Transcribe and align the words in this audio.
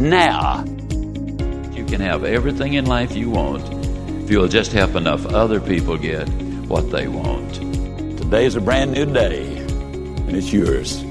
now. 0.00 0.64
You 1.72 1.84
can 1.84 2.00
have 2.00 2.24
everything 2.24 2.74
in 2.74 2.86
life 2.86 3.14
you 3.14 3.30
want 3.30 3.62
if 4.22 4.30
you'll 4.30 4.48
just 4.48 4.72
help 4.72 4.94
enough 4.94 5.26
other 5.26 5.60
people 5.60 5.98
get 5.98 6.28
what 6.68 6.90
they 6.90 7.06
want. 7.06 7.54
Today's 8.18 8.54
a 8.54 8.60
brand 8.60 8.92
new 8.92 9.06
day, 9.06 9.58
and 9.58 10.36
it's 10.36 10.52
yours. 10.52 11.02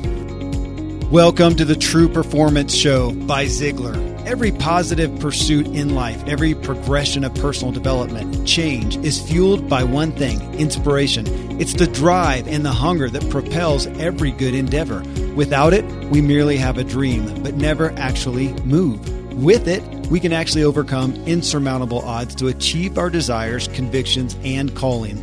Welcome 1.12 1.56
to 1.56 1.66
the 1.66 1.76
True 1.76 2.08
Performance 2.08 2.74
Show 2.74 3.12
by 3.12 3.46
Ziglar. 3.46 4.08
Every 4.26 4.52
positive 4.52 5.20
pursuit 5.20 5.68
in 5.68 5.96
life, 5.96 6.24
every 6.28 6.54
progression 6.54 7.24
of 7.24 7.34
personal 7.36 7.72
development, 7.72 8.48
change 8.48 8.98
is 8.98 9.20
fueled 9.20 9.68
by 9.70 9.84
one 9.84 10.12
thing 10.12 10.40
inspiration. 10.56 11.49
It's 11.60 11.74
the 11.74 11.88
drive 11.88 12.48
and 12.48 12.64
the 12.64 12.72
hunger 12.72 13.10
that 13.10 13.30
propels 13.30 13.86
every 13.86 14.32
good 14.32 14.56
endeavor. 14.56 15.04
Without 15.36 15.74
it, 15.74 15.84
we 16.06 16.22
merely 16.22 16.56
have 16.56 16.78
a 16.78 16.86
dream, 16.86 17.44
but 17.44 17.56
never 17.56 17.92
actually 17.98 18.54
move. 18.64 19.34
With 19.34 19.68
it, 19.68 19.84
we 20.08 20.22
can 20.22 20.32
actually 20.32 20.64
overcome 20.64 21.16
insurmountable 21.26 22.00
odds 22.00 22.34
to 22.36 22.48
achieve 22.48 22.98
our 22.98 23.10
desires, 23.10 23.68
convictions, 23.68 24.38
and 24.46 24.74
calling. 24.74 25.18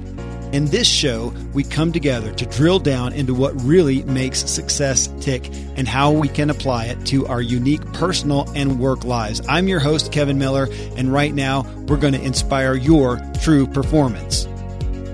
In 0.52 0.66
this 0.66 0.86
show, 0.86 1.32
we 1.54 1.64
come 1.64 1.90
together 1.90 2.34
to 2.34 2.44
drill 2.44 2.80
down 2.80 3.14
into 3.14 3.32
what 3.32 3.58
really 3.62 4.02
makes 4.02 4.40
success 4.40 5.08
tick 5.20 5.48
and 5.76 5.88
how 5.88 6.12
we 6.12 6.28
can 6.28 6.50
apply 6.50 6.84
it 6.86 7.06
to 7.06 7.26
our 7.28 7.40
unique 7.40 7.92
personal 7.94 8.46
and 8.54 8.78
work 8.78 9.04
lives. 9.04 9.40
I'm 9.48 9.68
your 9.68 9.80
host, 9.80 10.12
Kevin 10.12 10.38
Miller, 10.38 10.68
and 10.96 11.10
right 11.10 11.32
now 11.32 11.62
we're 11.88 11.96
going 11.96 12.12
to 12.12 12.22
inspire 12.22 12.74
your 12.74 13.22
true 13.42 13.66
performance. 13.66 14.46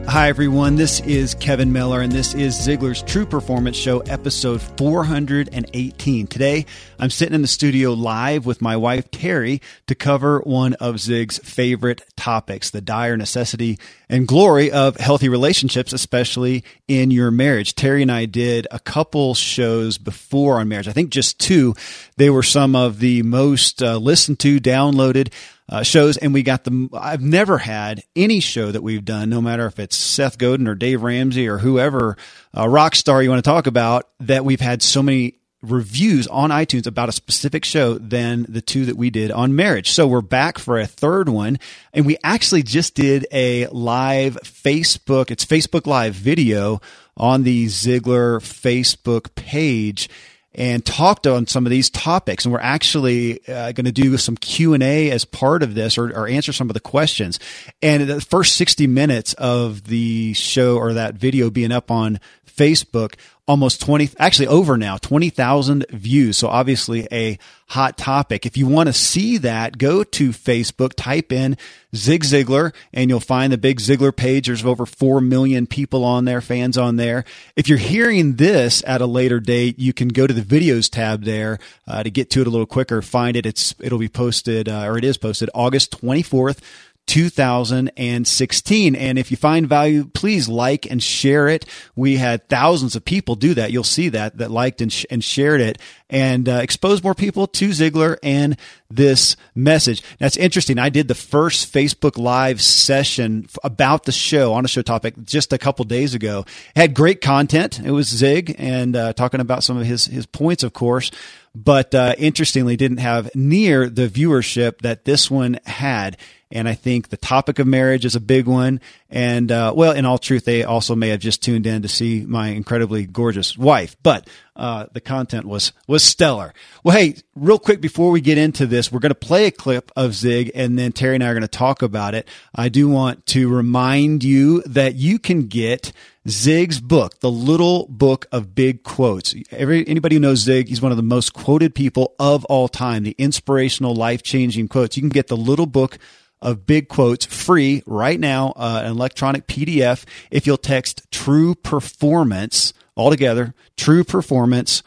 Hi, 0.08 0.28
everyone. 0.28 0.74
This 0.74 1.00
is 1.00 1.34
Kevin 1.36 1.72
Miller, 1.72 2.00
and 2.00 2.12
this 2.12 2.34
is 2.34 2.54
Ziglar's 2.54 3.02
True 3.02 3.24
Performance 3.24 3.76
Show, 3.76 4.00
episode 4.00 4.60
418. 4.60 6.26
Today, 6.26 6.66
I'm 6.98 7.08
sitting 7.08 7.34
in 7.34 7.40
the 7.40 7.48
studio 7.48 7.92
live 7.92 8.44
with 8.44 8.60
my 8.60 8.76
wife, 8.76 9.10
Teri, 9.10 9.62
to 9.86 9.94
cover 9.94 10.40
one 10.40 10.74
of 10.74 10.98
Zig's 10.98 11.38
favorite 11.38 12.02
topics 12.16 12.70
the 12.70 12.80
dire 12.80 13.16
necessity 13.16 13.78
and 14.08 14.28
glory 14.28 14.70
of 14.70 14.96
healthy 14.96 15.28
relationships, 15.30 15.92
especially 15.92 16.64
in 16.88 17.10
your 17.10 17.30
marriage. 17.30 17.74
Teri 17.74 18.02
and 18.02 18.12
I 18.12 18.26
did 18.26 18.66
a 18.70 18.80
couple 18.80 19.34
shows 19.34 19.98
before 19.98 20.58
on 20.58 20.68
marriage. 20.68 20.88
I 20.88 20.92
think 20.92 21.10
just 21.10 21.38
two. 21.38 21.74
They 22.22 22.30
were 22.30 22.44
some 22.44 22.76
of 22.76 23.00
the 23.00 23.24
most 23.24 23.82
uh, 23.82 23.96
listened 23.96 24.38
to, 24.38 24.60
downloaded 24.60 25.32
uh, 25.68 25.82
shows, 25.82 26.18
and 26.18 26.32
we 26.32 26.44
got 26.44 26.62
the. 26.62 26.88
I've 26.92 27.20
never 27.20 27.58
had 27.58 28.04
any 28.14 28.38
show 28.38 28.70
that 28.70 28.80
we've 28.80 29.04
done, 29.04 29.28
no 29.28 29.40
matter 29.40 29.66
if 29.66 29.80
it's 29.80 29.96
Seth 29.96 30.38
Godin 30.38 30.68
or 30.68 30.76
Dave 30.76 31.02
Ramsey 31.02 31.48
or 31.48 31.58
whoever, 31.58 32.16
uh, 32.56 32.68
rock 32.68 32.94
star 32.94 33.24
you 33.24 33.28
want 33.28 33.44
to 33.44 33.50
talk 33.50 33.66
about, 33.66 34.08
that 34.20 34.44
we've 34.44 34.60
had 34.60 34.82
so 34.82 35.02
many 35.02 35.40
reviews 35.62 36.28
on 36.28 36.50
iTunes 36.50 36.86
about 36.86 37.08
a 37.08 37.12
specific 37.12 37.64
show 37.64 37.94
than 37.94 38.46
the 38.48 38.62
two 38.62 38.84
that 38.84 38.96
we 38.96 39.10
did 39.10 39.32
on 39.32 39.56
marriage. 39.56 39.90
So 39.90 40.06
we're 40.06 40.20
back 40.20 40.58
for 40.58 40.78
a 40.78 40.86
third 40.86 41.28
one, 41.28 41.58
and 41.92 42.06
we 42.06 42.18
actually 42.22 42.62
just 42.62 42.94
did 42.94 43.26
a 43.32 43.66
live 43.66 44.38
Facebook. 44.44 45.32
It's 45.32 45.44
Facebook 45.44 45.88
Live 45.88 46.14
video 46.14 46.80
on 47.16 47.42
the 47.42 47.66
Ziglar 47.66 48.38
Facebook 48.38 49.34
page 49.34 50.08
and 50.54 50.84
talked 50.84 51.26
on 51.26 51.46
some 51.46 51.66
of 51.66 51.70
these 51.70 51.88
topics 51.90 52.44
and 52.44 52.52
we're 52.52 52.60
actually 52.60 53.46
uh, 53.48 53.72
going 53.72 53.86
to 53.86 53.92
do 53.92 54.16
some 54.18 54.36
q&a 54.36 55.10
as 55.10 55.24
part 55.24 55.62
of 55.62 55.74
this 55.74 55.96
or, 55.96 56.10
or, 56.10 56.28
answer 56.28 56.52
some 56.52 56.68
of 56.70 56.74
the 56.74 56.80
questions. 56.80 57.38
And 57.80 58.08
the 58.08 58.20
first 58.20 58.56
60 58.56 58.86
minutes 58.86 59.32
of 59.34 59.84
the 59.84 60.32
show 60.34 60.76
or 60.76 60.94
that 60.94 61.14
video 61.14 61.50
being 61.50 61.72
up 61.72 61.90
on 61.90 62.20
facebook 62.46 63.14
almost 63.48 63.80
20 63.80 64.10
actually 64.18 64.46
over 64.46 64.76
now 64.76 64.96
20,000 64.96 65.86
views. 65.90 66.36
So 66.36 66.48
obviously 66.48 67.08
a 67.10 67.38
hot 67.68 67.98
topic. 67.98 68.46
If 68.46 68.56
you 68.56 68.66
want 68.66 68.86
to 68.86 68.92
see 68.92 69.38
that 69.38 69.78
go 69.78 70.04
to 70.04 70.30
facebook 70.30 70.92
type 70.96 71.32
in 71.32 71.56
Zig 71.94 72.22
Ziglar 72.22 72.72
and 72.92 73.10
you'll 73.10 73.20
find 73.20 73.52
the 73.52 73.58
big 73.58 73.80
Ziglar 73.80 74.14
page. 74.14 74.46
There's 74.46 74.64
over 74.64 74.86
4 74.86 75.20
million 75.20 75.66
people 75.66 76.04
on 76.04 76.24
there 76.24 76.40
fans 76.40 76.78
on 76.78 76.96
there. 76.96 77.24
If 77.56 77.68
you're 77.68 77.78
hearing 77.78 78.36
this 78.36 78.82
at 78.86 79.00
a 79.00 79.06
later 79.06 79.40
date 79.40 79.78
you 79.78 79.92
can 79.92 80.08
go 80.08 80.26
to 80.26 80.34
the 80.34 80.42
videos 80.42 80.88
tab 80.88 81.24
there 81.24 81.58
uh, 81.88 82.02
to 82.04 82.10
get 82.10 82.30
to 82.30 82.42
it 82.42 82.46
a 82.46 82.50
little 82.50 82.66
quicker. 82.66 83.02
Find 83.02 83.36
it. 83.36 83.44
It's 83.44 83.74
it'll 83.80 83.98
be 83.98 84.08
posted 84.08 84.68
uh, 84.68 84.84
or 84.84 84.98
it 84.98 85.04
is 85.04 85.18
posted 85.18 85.50
August 85.52 86.00
24th 86.00 86.60
2016. 87.06 88.94
And 88.94 89.18
if 89.18 89.30
you 89.30 89.36
find 89.36 89.68
value, 89.68 90.04
please 90.06 90.48
like 90.48 90.90
and 90.90 91.02
share 91.02 91.48
it. 91.48 91.66
We 91.94 92.16
had 92.16 92.48
thousands 92.48 92.96
of 92.96 93.04
people 93.04 93.34
do 93.34 93.54
that. 93.54 93.72
You'll 93.72 93.84
see 93.84 94.08
that, 94.10 94.38
that 94.38 94.50
liked 94.50 94.80
and, 94.80 94.92
sh- 94.92 95.06
and 95.10 95.22
shared 95.22 95.60
it 95.60 95.78
and 96.08 96.48
uh, 96.48 96.60
expose 96.62 97.02
more 97.02 97.14
people 97.14 97.46
to 97.46 97.70
Ziglar 97.70 98.18
and 98.22 98.56
this 98.90 99.36
message. 99.54 100.02
That's 100.18 100.36
interesting. 100.36 100.78
I 100.78 100.90
did 100.90 101.08
the 101.08 101.14
first 101.14 101.72
Facebook 101.72 102.18
Live 102.18 102.62
session 102.62 103.46
about 103.64 104.04
the 104.04 104.12
show 104.12 104.52
on 104.52 104.64
a 104.64 104.68
show 104.68 104.82
topic 104.82 105.14
just 105.24 105.52
a 105.52 105.58
couple 105.58 105.84
days 105.84 106.14
ago. 106.14 106.44
It 106.74 106.80
had 106.80 106.94
great 106.94 107.20
content. 107.20 107.80
It 107.80 107.90
was 107.90 108.08
Zig 108.08 108.54
and 108.58 108.94
uh, 108.94 109.12
talking 109.14 109.40
about 109.40 109.64
some 109.64 109.76
of 109.76 109.86
his, 109.86 110.06
his 110.06 110.26
points, 110.26 110.62
of 110.62 110.72
course 110.72 111.10
but 111.54 111.94
uh, 111.94 112.14
interestingly 112.18 112.76
didn't 112.76 112.98
have 112.98 113.34
near 113.34 113.88
the 113.88 114.08
viewership 114.08 114.78
that 114.80 115.04
this 115.04 115.30
one 115.30 115.58
had. 115.64 116.16
And 116.52 116.68
I 116.68 116.74
think 116.74 117.08
the 117.08 117.16
topic 117.16 117.58
of 117.58 117.66
marriage 117.66 118.04
is 118.04 118.14
a 118.14 118.20
big 118.20 118.46
one. 118.46 118.80
And, 119.10 119.50
uh, 119.50 119.72
well, 119.74 119.92
in 119.92 120.04
all 120.04 120.18
truth, 120.18 120.44
they 120.44 120.64
also 120.64 120.94
may 120.94 121.08
have 121.08 121.20
just 121.20 121.42
tuned 121.42 121.66
in 121.66 121.82
to 121.82 121.88
see 121.88 122.24
my 122.26 122.48
incredibly 122.48 123.06
gorgeous 123.06 123.56
wife, 123.56 123.96
but, 124.02 124.28
uh, 124.54 124.86
the 124.92 125.00
content 125.00 125.46
was, 125.46 125.72
was 125.86 126.04
stellar. 126.04 126.52
Well, 126.84 126.96
hey, 126.96 127.16
real 127.34 127.58
quick 127.58 127.80
before 127.80 128.10
we 128.10 128.20
get 128.20 128.36
into 128.36 128.66
this, 128.66 128.92
we're 128.92 129.00
going 129.00 129.10
to 129.10 129.14
play 129.14 129.46
a 129.46 129.50
clip 129.50 129.90
of 129.96 130.14
Zig 130.14 130.50
and 130.54 130.78
then 130.78 130.92
Teri 130.92 131.14
and 131.14 131.24
I 131.24 131.28
are 131.28 131.34
going 131.34 131.40
to 131.40 131.48
talk 131.48 131.80
about 131.80 132.14
it. 132.14 132.28
I 132.54 132.68
do 132.68 132.88
want 132.88 133.24
to 133.26 133.48
remind 133.48 134.22
you 134.22 134.60
that 134.62 134.94
you 134.94 135.18
can 135.18 135.46
get 135.46 135.92
Zig's 136.28 136.80
book, 136.80 137.18
The 137.20 137.30
Little 137.30 137.86
Book 137.88 138.26
of 138.30 138.54
Big 138.54 138.82
Quotes. 138.82 139.34
Every, 139.50 139.86
anybody 139.88 140.16
who 140.16 140.20
knows 140.20 140.40
Zig, 140.40 140.68
he's 140.68 140.82
one 140.82 140.92
of 140.92 140.96
the 140.96 141.02
most 141.02 141.32
quoted 141.32 141.74
people 141.74 142.14
of 142.18 142.44
all 142.44 142.68
time, 142.68 143.02
the 143.02 143.16
inspirational, 143.18 143.94
life 143.94 144.22
changing 144.22 144.68
quotes. 144.68 144.96
You 144.96 145.02
can 145.02 145.08
get 145.08 145.28
the 145.28 145.36
little 145.36 145.66
book 145.66 145.98
of 146.42 146.66
big 146.66 146.88
quotes 146.88 147.24
free 147.24 147.82
right 147.86 148.20
now, 148.20 148.52
uh, 148.56 148.82
an 148.84 148.90
electronic 148.90 149.46
PDF. 149.46 150.04
If 150.30 150.46
you'll 150.46 150.58
text 150.58 151.10
true 151.10 151.54
performance 151.54 152.74
altogether, 152.96 153.54
true 153.76 154.02
performance, 154.04 154.82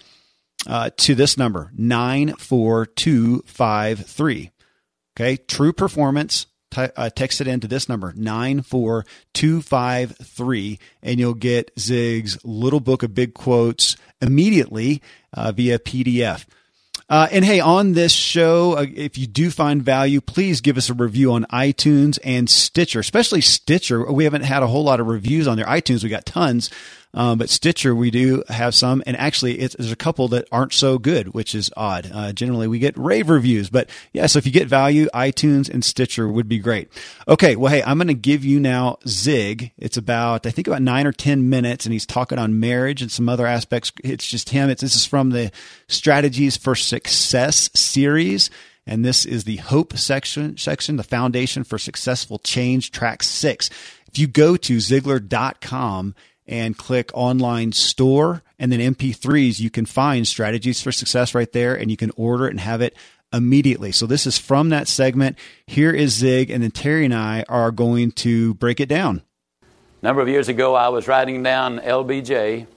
uh, 0.67 0.89
to 0.97 1.15
this 1.15 1.37
number, 1.37 1.71
94253. 1.77 4.51
Okay. 5.17 5.37
True 5.37 5.71
performance. 5.73 6.47
Uh, 6.75 7.09
text 7.09 7.39
it 7.39 7.47
into 7.47 7.69
this 7.69 7.87
number 7.87 8.13
94253 8.17 10.79
and 11.01 11.19
you'll 11.21 11.33
get 11.33 11.71
Zig's 11.79 12.37
little 12.43 12.81
book 12.81 13.01
of 13.01 13.13
big 13.13 13.33
quotes 13.33 13.95
immediately 14.19 15.01
uh, 15.31 15.53
via 15.53 15.79
PDF. 15.79 16.45
Uh, 17.07 17.27
and 17.31 17.45
hey, 17.45 17.59
on 17.59 17.93
this 17.93 18.11
show, 18.11 18.73
uh, 18.73 18.85
if 18.95 19.17
you 19.17 19.27
do 19.27 19.51
find 19.51 19.83
value, 19.83 20.19
please 20.19 20.61
give 20.61 20.75
us 20.75 20.89
a 20.89 20.93
review 20.93 21.33
on 21.33 21.45
iTunes 21.51 22.17
and 22.23 22.49
Stitcher, 22.49 22.99
especially 22.99 23.41
Stitcher. 23.41 24.11
We 24.11 24.23
haven't 24.23 24.41
had 24.41 24.63
a 24.63 24.67
whole 24.67 24.83
lot 24.83 24.99
of 24.99 25.05
reviews 25.05 25.47
on 25.47 25.57
there. 25.57 25.67
iTunes, 25.67 26.03
we 26.03 26.09
got 26.09 26.25
tons. 26.25 26.71
Um, 27.15 27.37
but 27.37 27.49
Stitcher, 27.49 27.95
we 27.95 28.11
do 28.11 28.43
have 28.49 28.75
some, 28.75 29.01
and 29.07 29.15
actually, 29.15 29.55
there's 29.55 29.91
a 29.91 29.95
couple 29.95 30.27
that 30.27 30.47
aren't 30.51 30.73
so 30.73 30.99
good, 30.99 31.29
which 31.29 31.55
is 31.55 31.71
odd. 31.77 32.11
Uh, 32.13 32.33
generally, 32.33 32.67
we 32.67 32.77
get 32.77 32.97
rave 32.97 33.29
reviews, 33.29 33.69
but 33.69 33.89
yeah. 34.11 34.25
So 34.25 34.37
if 34.37 34.45
you 34.45 34.51
get 34.51 34.67
value, 34.67 35.07
iTunes 35.13 35.69
and 35.69 35.83
Stitcher 35.83 36.27
would 36.27 36.49
be 36.49 36.59
great. 36.59 36.89
Okay, 37.25 37.55
well, 37.55 37.71
hey, 37.71 37.81
I'm 37.83 37.97
going 37.97 38.09
to 38.09 38.13
give 38.13 38.43
you 38.43 38.59
now 38.59 38.97
Zig. 39.07 39.71
It's 39.77 39.95
about 39.95 40.45
I 40.45 40.51
think 40.51 40.67
about 40.67 40.81
nine 40.81 41.07
or 41.07 41.13
ten 41.13 41.49
minutes, 41.49 41.85
and 41.85 41.93
he's 41.93 42.05
talking 42.05 42.37
on 42.37 42.59
marriage 42.59 43.01
and 43.01 43.09
some 43.09 43.29
other 43.29 43.47
aspects. 43.47 43.93
It's 44.03 44.27
just 44.27 44.49
him. 44.49 44.69
It's 44.69 44.81
this 44.81 44.95
is 44.95 45.05
from 45.05 45.29
the 45.29 45.51
Strategies 45.87 46.57
for 46.57 46.75
Success 46.75 47.69
series. 47.73 48.49
And 48.87 49.03
this 49.03 49.25
is 49.25 49.45
the 49.45 49.55
hope 49.55 49.97
section, 49.97 50.57
section, 50.57 50.97
the 50.97 51.03
foundation 51.03 51.63
for 51.63 51.79
successful 51.79 52.37
change 52.37 52.91
track 52.91 53.23
six. 53.23 53.71
If 54.07 54.19
you 54.19 54.27
go 54.27 54.57
to 54.57 54.77
Ziglar.com 54.77 56.13
and 56.47 56.77
click 56.77 57.11
online 57.13 57.71
store 57.71 58.43
and 58.57 58.71
then 58.71 58.79
MP3s, 58.79 59.59
you 59.59 59.69
can 59.69 59.85
find 59.85 60.27
strategies 60.27 60.81
for 60.81 60.91
success 60.91 61.35
right 61.35 61.51
there 61.51 61.75
and 61.75 61.91
you 61.91 61.97
can 61.97 62.11
order 62.15 62.47
it 62.47 62.51
and 62.51 62.59
have 62.59 62.81
it 62.81 62.95
immediately. 63.33 63.91
So 63.91 64.05
this 64.05 64.25
is 64.25 64.37
from 64.37 64.69
that 64.69 64.87
segment. 64.87 65.37
Here 65.67 65.91
is 65.91 66.13
Zig, 66.13 66.49
and 66.49 66.63
then 66.63 66.71
Teri 66.71 67.03
and 67.05 67.13
I 67.13 67.43
are 67.49 67.71
going 67.71 68.11
to 68.11 68.53
break 68.55 68.79
it 68.79 68.87
down. 68.87 69.23
A 69.61 70.05
number 70.05 70.21
of 70.21 70.29
years 70.29 70.47
ago, 70.47 70.73
I 70.75 70.89
was 70.89 71.07
riding 71.07 71.43
down 71.43 71.79
LBJ, 71.79 72.67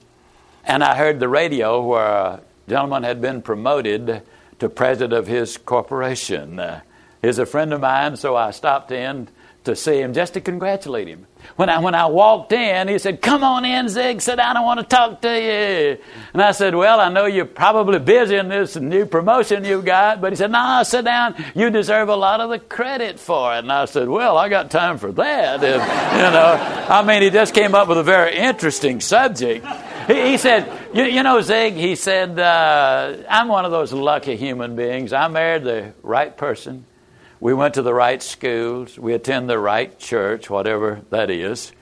and 0.65 0.83
I 0.83 0.97
heard 0.97 1.21
the 1.21 1.29
radio 1.29 1.81
where 1.83 2.07
a 2.07 2.41
gentleman 2.67 3.05
had 3.05 3.21
been 3.21 3.43
promoted 3.43 4.23
to 4.59 4.69
president 4.69 5.13
of 5.13 5.27
his 5.29 5.57
corporation. 5.57 6.59
Uh, 6.59 6.81
he's 7.23 7.39
a 7.39 7.47
friend 7.47 7.73
of 7.73 7.81
mine, 7.81 8.17
so 8.17 8.35
I 8.35 8.51
stopped 8.51 8.91
in 8.91 9.29
to 9.65 9.77
see 9.77 10.01
him 10.01 10.13
just 10.13 10.35
to 10.35 10.41
congratulate 10.41 11.07
him. 11.07 11.27
When 11.57 11.69
I, 11.69 11.79
when 11.81 11.95
I 11.95 12.07
walked 12.07 12.53
in, 12.53 12.89
he 12.89 12.99
said, 12.99 13.21
Come 13.21 13.43
on 13.43 13.65
in, 13.65 13.89
Zig, 13.89 14.21
sit 14.21 14.37
down, 14.37 14.57
I 14.57 14.61
want 14.61 14.81
to 14.81 14.87
talk 14.87 15.21
to 15.23 15.29
you. 15.29 15.99
And 16.33 16.43
I 16.43 16.53
said, 16.53 16.75
Well, 16.75 17.01
I 17.01 17.09
know 17.09 17.27
you're 17.27 17.47
probably 17.47 17.99
busy 17.99 18.37
in 18.37 18.49
this 18.49 18.77
new 18.77 19.07
promotion 19.07 19.65
you've 19.65 19.85
got. 19.85 20.21
But 20.21 20.33
he 20.33 20.37
said, 20.37 20.51
Nah, 20.51 20.83
sit 20.85 21.05
down, 21.05 21.35
you 21.55 21.71
deserve 21.71 22.09
a 22.09 22.17
lot 22.17 22.41
of 22.41 22.51
the 22.51 22.59
credit 22.59 23.19
for 23.19 23.55
it. 23.55 23.59
And 23.59 23.73
I 23.73 23.87
said, 23.87 24.09
Well, 24.09 24.37
I 24.37 24.49
got 24.49 24.71
time 24.71 24.99
for 24.99 25.13
that. 25.13 25.63
If, 25.63 25.75
you 25.75 26.31
know, 26.31 26.87
I 26.89 27.03
mean, 27.05 27.23
he 27.23 27.31
just 27.31 27.55
came 27.55 27.75
up 27.75 27.89
with 27.89 27.99
a 27.99 28.05
very 28.05 28.37
interesting 28.37 29.01
subject. 29.01 29.67
He, 30.07 30.31
he 30.31 30.37
said, 30.39 30.71
you, 30.95 31.05
you, 31.05 31.23
know, 31.23 31.41
Zig, 31.43 31.75
he 31.75 31.95
said, 31.95 32.39
uh, 32.39 33.17
I'm 33.29 33.49
one 33.49 33.65
of 33.65 33.71
those 33.71 33.93
lucky 33.93 34.37
human 34.37 34.75
beings. 34.75 35.13
I 35.13 35.29
married 35.29 35.65
the 35.65 35.93
right 36.03 36.35
person. 36.35 36.87
We 37.41 37.55
went 37.55 37.75
to 37.75 37.83
the 37.83 37.95
right 37.95 38.23
schools. 38.23 38.99
We 38.99 39.15
attend 39.15 39.49
the 39.49 39.59
right 39.59 39.97
church, 39.99 40.51
whatever 40.51 41.03
that 41.11 41.31
is. 41.31 41.73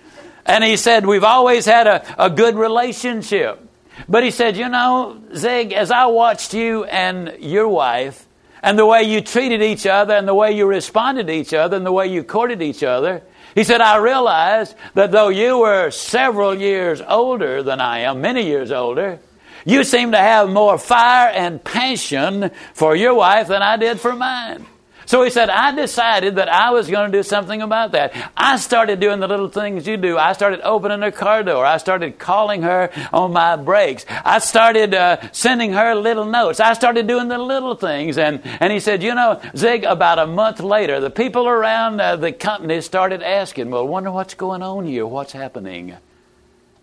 And 0.45 0.63
he 0.63 0.77
said, 0.77 1.07
We've 1.07 1.25
always 1.25 1.65
had 1.65 1.87
a, 1.87 2.25
a 2.25 2.31
good 2.31 2.57
relationship. 2.57 3.63
But 4.09 4.23
he 4.23 4.31
said, 4.31 4.57
You 4.57 4.69
know, 4.69 5.23
Zig, 5.35 5.73
as 5.73 5.91
I 5.91 6.07
watched 6.07 6.55
you 6.55 6.85
and 6.85 7.37
your 7.41 7.69
wife, 7.69 8.27
and 8.63 8.79
the 8.79 8.87
way 8.87 9.05
you 9.05 9.21
treated 9.21 9.63
each 9.63 9.87
other, 9.87 10.15
and 10.15 10.27
the 10.27 10.35
way 10.35 10.53
you 10.53 10.67
responded 10.67 11.29
to 11.29 11.33
each 11.33 11.55
other, 11.55 11.77
and 11.77 11.87
the 11.87 11.93
way 11.93 12.09
you 12.09 12.23
courted 12.23 12.63
each 12.63 12.83
other, 12.83 13.23
he 13.55 13.65
said, 13.65 13.81
I 13.81 13.97
realized 13.97 14.75
that 14.95 15.13
though 15.13 15.29
you 15.29 15.59
were 15.59 15.91
several 15.91 16.55
years 16.55 17.01
older 17.01 17.63
than 17.63 17.81
I 17.81 18.01
am, 18.01 18.21
many 18.21 18.45
years 18.45 18.71
older, 18.71 19.19
you 19.65 19.83
seem 19.83 20.13
to 20.13 20.19
have 20.19 20.51
more 20.51 20.79
fire 20.79 21.31
and 21.31 21.63
passion 21.63 22.51
for 22.75 22.95
your 22.95 23.15
wife 23.15 23.49
than 23.49 23.63
I 23.63 23.77
did 23.79 23.99
for 23.99 24.15
mine. 24.15 24.67
So 25.07 25.23
he 25.23 25.31
said, 25.31 25.49
I 25.51 25.73
decided 25.73 26.37
that 26.37 26.49
I 26.49 26.71
was 26.71 26.91
going 26.91 27.11
to 27.11 27.19
do 27.19 27.23
something 27.23 27.63
about 27.63 27.93
that. 27.93 28.13
I 28.37 28.57
started 28.57 28.99
doing 28.99 29.21
the 29.21 29.29
little 29.29 29.49
things 29.49 29.87
you 29.87 29.97
do. 29.97 30.19
I 30.19 30.33
started 30.33 30.61
opening 30.63 31.01
her 31.01 31.13
car 31.13 31.45
door. 31.45 31.65
I 31.65 31.77
started 31.77 32.19
calling 32.19 32.63
her 32.63 32.91
on 33.13 33.33
my 33.33 33.55
breaks. 33.55 34.05
I 34.09 34.41
started 34.41 34.95
uh, 34.95 35.31
sending 35.31 35.73
her 35.73 35.95
little 35.95 36.25
notes. 36.25 36.59
I 36.59 36.73
started 36.73 37.07
doing 37.07 37.29
the 37.29 37.39
little 37.39 37.77
things. 37.77 38.19
And, 38.19 38.41
and 38.45 38.73
he 38.73 38.81
said, 38.81 39.01
You 39.01 39.15
know, 39.15 39.41
Zig, 39.57 39.85
about 39.85 40.19
a 40.19 40.27
month 40.27 40.59
later, 40.59 41.01
the 41.01 41.11
people 41.11 41.47
around 41.47 42.01
uh, 42.01 42.17
the 42.17 42.33
company 42.33 42.81
started 42.81 43.23
asking, 43.23 43.71
Well, 43.71 43.87
wonder 43.87 44.11
what's 44.11 44.35
going 44.35 44.63
on 44.63 44.87
here? 44.87 45.07
What's 45.07 45.33
happening? 45.33 45.97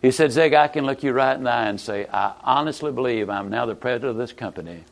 He 0.01 0.11
said, 0.11 0.31
Zig, 0.31 0.53
I 0.53 0.69
can 0.69 0.85
look 0.85 1.03
you 1.03 1.11
right 1.11 1.35
in 1.35 1.43
the 1.43 1.51
eye 1.51 1.67
and 1.67 1.79
say, 1.79 2.07
I 2.11 2.33
honestly 2.41 2.91
believe 2.93 3.29
I'm 3.29 3.49
now 3.49 3.65
the 3.65 3.75
president 3.75 4.11
of 4.11 4.17
this 4.17 4.31
company 4.31 4.83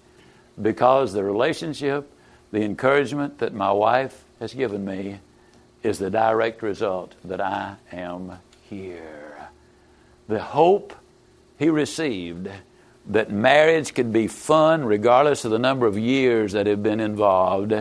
because 0.62 1.14
the 1.14 1.24
relationship 1.24 2.10
the 2.52 2.64
encouragement 2.64 3.40
that 3.40 3.54
my 3.54 3.72
wife 3.72 4.24
has 4.40 4.54
given 4.54 4.86
me 4.86 5.20
is 5.84 6.00
the 6.00 6.10
direct 6.10 6.62
result 6.62 7.16
that 7.24 7.42
I 7.42 7.76
am 7.92 8.40
here. 8.70 9.50
The 10.28 10.40
hope 10.40 10.94
he 11.58 11.70
received 11.70 12.50
that 13.08 13.32
marriage 13.32 13.94
could 13.94 14.14
be 14.14 14.28
fun 14.28 14.86
regardless 14.86 15.44
of 15.44 15.52
the 15.52 15.60
number 15.60 15.88
of 15.88 15.98
years 15.98 16.52
that 16.54 16.68
have 16.68 16.84
been 16.84 17.00
involved. 17.00 17.74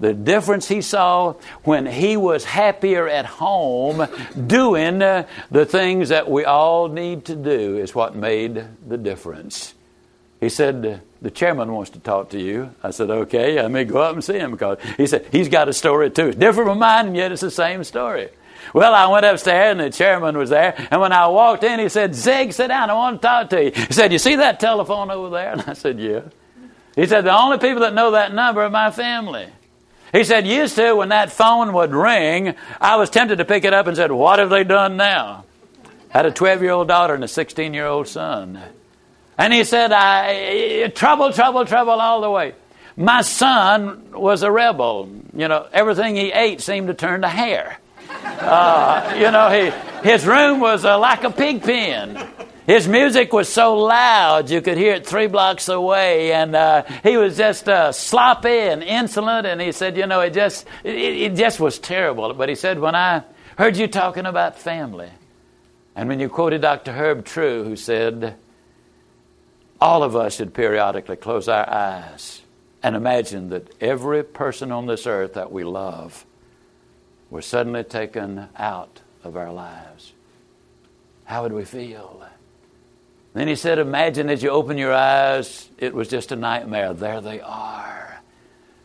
The 0.00 0.14
difference 0.14 0.66
he 0.66 0.80
saw 0.80 1.34
when 1.62 1.86
he 1.86 2.16
was 2.16 2.44
happier 2.44 3.06
at 3.06 3.26
home 3.26 4.08
doing 4.46 4.98
the 4.98 5.66
things 5.66 6.08
that 6.08 6.28
we 6.28 6.44
all 6.44 6.88
need 6.88 7.26
to 7.26 7.36
do 7.36 7.76
is 7.76 7.94
what 7.94 8.16
made 8.16 8.64
the 8.88 8.98
difference. 8.98 9.74
He 10.42 10.48
said, 10.48 11.00
The 11.20 11.30
chairman 11.30 11.72
wants 11.72 11.90
to 11.90 12.00
talk 12.00 12.30
to 12.30 12.40
you. 12.40 12.74
I 12.82 12.90
said, 12.90 13.08
Okay, 13.10 13.60
I 13.60 13.68
may 13.68 13.84
go 13.84 14.02
up 14.02 14.14
and 14.14 14.24
see 14.24 14.40
him 14.40 14.50
because 14.50 14.78
he 14.96 15.06
said, 15.06 15.28
He's 15.30 15.48
got 15.48 15.68
a 15.68 15.72
story 15.72 16.10
too. 16.10 16.26
It's 16.26 16.36
different 16.36 16.68
from 16.68 16.80
mine, 16.80 17.06
and 17.06 17.16
yet 17.16 17.30
it's 17.30 17.42
the 17.42 17.50
same 17.50 17.84
story. 17.84 18.28
Well, 18.74 18.92
I 18.92 19.06
went 19.06 19.24
upstairs 19.24 19.70
and 19.70 19.80
the 19.80 19.90
chairman 19.90 20.36
was 20.36 20.50
there. 20.50 20.74
And 20.90 21.00
when 21.00 21.12
I 21.12 21.28
walked 21.28 21.62
in, 21.62 21.78
he 21.78 21.88
said, 21.88 22.16
Zig, 22.16 22.52
sit 22.52 22.68
down. 22.68 22.90
I 22.90 22.94
want 22.94 23.22
to 23.22 23.28
talk 23.28 23.50
to 23.50 23.64
you. 23.64 23.70
He 23.70 23.92
said, 23.92 24.12
You 24.12 24.18
see 24.18 24.34
that 24.34 24.58
telephone 24.58 25.12
over 25.12 25.30
there? 25.30 25.52
And 25.52 25.60
I 25.60 25.74
said, 25.74 26.00
Yeah. 26.00 26.22
He 26.96 27.06
said, 27.06 27.20
The 27.20 27.38
only 27.38 27.58
people 27.58 27.82
that 27.82 27.94
know 27.94 28.10
that 28.10 28.34
number 28.34 28.62
are 28.62 28.70
my 28.70 28.90
family. 28.90 29.46
He 30.12 30.24
said, 30.24 30.44
Used 30.44 30.74
to, 30.74 30.96
when 30.96 31.10
that 31.10 31.30
phone 31.30 31.72
would 31.72 31.94
ring, 31.94 32.56
I 32.80 32.96
was 32.96 33.10
tempted 33.10 33.38
to 33.38 33.44
pick 33.44 33.62
it 33.62 33.72
up 33.72 33.86
and 33.86 33.96
said, 33.96 34.10
What 34.10 34.40
have 34.40 34.50
they 34.50 34.64
done 34.64 34.96
now? 34.96 35.44
Had 36.08 36.26
a 36.26 36.32
12 36.32 36.62
year 36.62 36.72
old 36.72 36.88
daughter 36.88 37.14
and 37.14 37.22
a 37.22 37.28
16 37.28 37.72
year 37.72 37.86
old 37.86 38.08
son. 38.08 38.60
And 39.42 39.52
he 39.52 39.64
said, 39.64 39.90
I, 39.90 40.86
trouble, 40.94 41.32
trouble, 41.32 41.64
trouble 41.64 42.00
all 42.00 42.20
the 42.20 42.30
way. 42.30 42.54
My 42.96 43.22
son 43.22 44.12
was 44.12 44.44
a 44.44 44.52
rebel. 44.52 45.10
You 45.34 45.48
know, 45.48 45.66
everything 45.72 46.14
he 46.14 46.30
ate 46.30 46.60
seemed 46.60 46.86
to 46.86 46.94
turn 46.94 47.22
to 47.22 47.28
hair. 47.28 47.76
Uh, 48.08 49.14
you 49.16 49.32
know, 49.32 49.50
he, 49.50 50.08
his 50.08 50.24
room 50.24 50.60
was 50.60 50.84
uh, 50.84 50.96
like 50.96 51.24
a 51.24 51.30
pig 51.30 51.60
pen. 51.60 52.24
His 52.68 52.86
music 52.86 53.32
was 53.32 53.48
so 53.48 53.78
loud 53.78 54.48
you 54.48 54.60
could 54.60 54.78
hear 54.78 54.94
it 54.94 55.08
three 55.08 55.26
blocks 55.26 55.68
away, 55.68 56.32
and 56.32 56.54
uh, 56.54 56.84
he 57.02 57.16
was 57.16 57.36
just 57.36 57.68
uh, 57.68 57.90
sloppy 57.90 58.48
and 58.48 58.80
insolent. 58.80 59.44
And 59.44 59.60
he 59.60 59.72
said, 59.72 59.96
you 59.96 60.06
know, 60.06 60.20
it 60.20 60.34
just 60.34 60.68
it, 60.84 60.94
it 60.94 61.34
just 61.34 61.58
was 61.58 61.80
terrible. 61.80 62.32
But 62.32 62.48
he 62.48 62.54
said, 62.54 62.78
when 62.78 62.94
I 62.94 63.24
heard 63.58 63.76
you 63.76 63.88
talking 63.88 64.26
about 64.26 64.56
family, 64.56 65.10
and 65.96 66.08
when 66.08 66.20
you 66.20 66.28
quoted 66.28 66.60
Dr. 66.60 66.92
Herb 66.92 67.24
True, 67.24 67.64
who 67.64 67.74
said, 67.74 68.36
all 69.82 70.04
of 70.04 70.14
us 70.14 70.36
should 70.36 70.54
periodically 70.54 71.16
close 71.16 71.48
our 71.48 71.68
eyes 71.68 72.40
and 72.84 72.94
imagine 72.94 73.48
that 73.48 73.74
every 73.82 74.22
person 74.22 74.70
on 74.70 74.86
this 74.86 75.08
earth 75.08 75.34
that 75.34 75.50
we 75.50 75.64
love 75.64 76.24
was 77.30 77.44
suddenly 77.44 77.82
taken 77.82 78.48
out 78.56 79.00
of 79.24 79.36
our 79.36 79.52
lives. 79.52 80.12
How 81.24 81.42
would 81.42 81.52
we 81.52 81.64
feel? 81.64 82.24
Then 83.34 83.48
he 83.48 83.56
said, 83.56 83.80
Imagine 83.80 84.30
as 84.30 84.40
you 84.40 84.50
open 84.50 84.78
your 84.78 84.94
eyes, 84.94 85.68
it 85.78 85.92
was 85.92 86.06
just 86.06 86.30
a 86.30 86.36
nightmare. 86.36 86.94
There 86.94 87.20
they 87.20 87.40
are. 87.40 88.20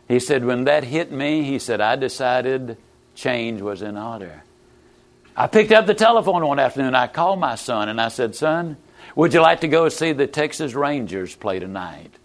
He 0.08 0.18
said, 0.18 0.44
When 0.44 0.64
that 0.64 0.82
hit 0.82 1.12
me, 1.12 1.44
he 1.44 1.60
said, 1.60 1.80
I 1.80 1.94
decided 1.94 2.76
change 3.14 3.60
was 3.60 3.82
in 3.82 3.96
order. 3.96 4.42
I 5.36 5.46
picked 5.46 5.70
up 5.70 5.86
the 5.86 5.94
telephone 5.94 6.44
one 6.44 6.58
afternoon. 6.58 6.96
I 6.96 7.06
called 7.06 7.38
my 7.38 7.54
son 7.54 7.88
and 7.88 8.00
I 8.00 8.08
said, 8.08 8.34
Son, 8.34 8.76
would 9.16 9.34
you 9.34 9.40
like 9.40 9.60
to 9.60 9.68
go 9.68 9.88
see 9.88 10.12
the 10.12 10.26
Texas 10.26 10.74
Rangers 10.74 11.34
play 11.34 11.58
tonight? 11.58 12.17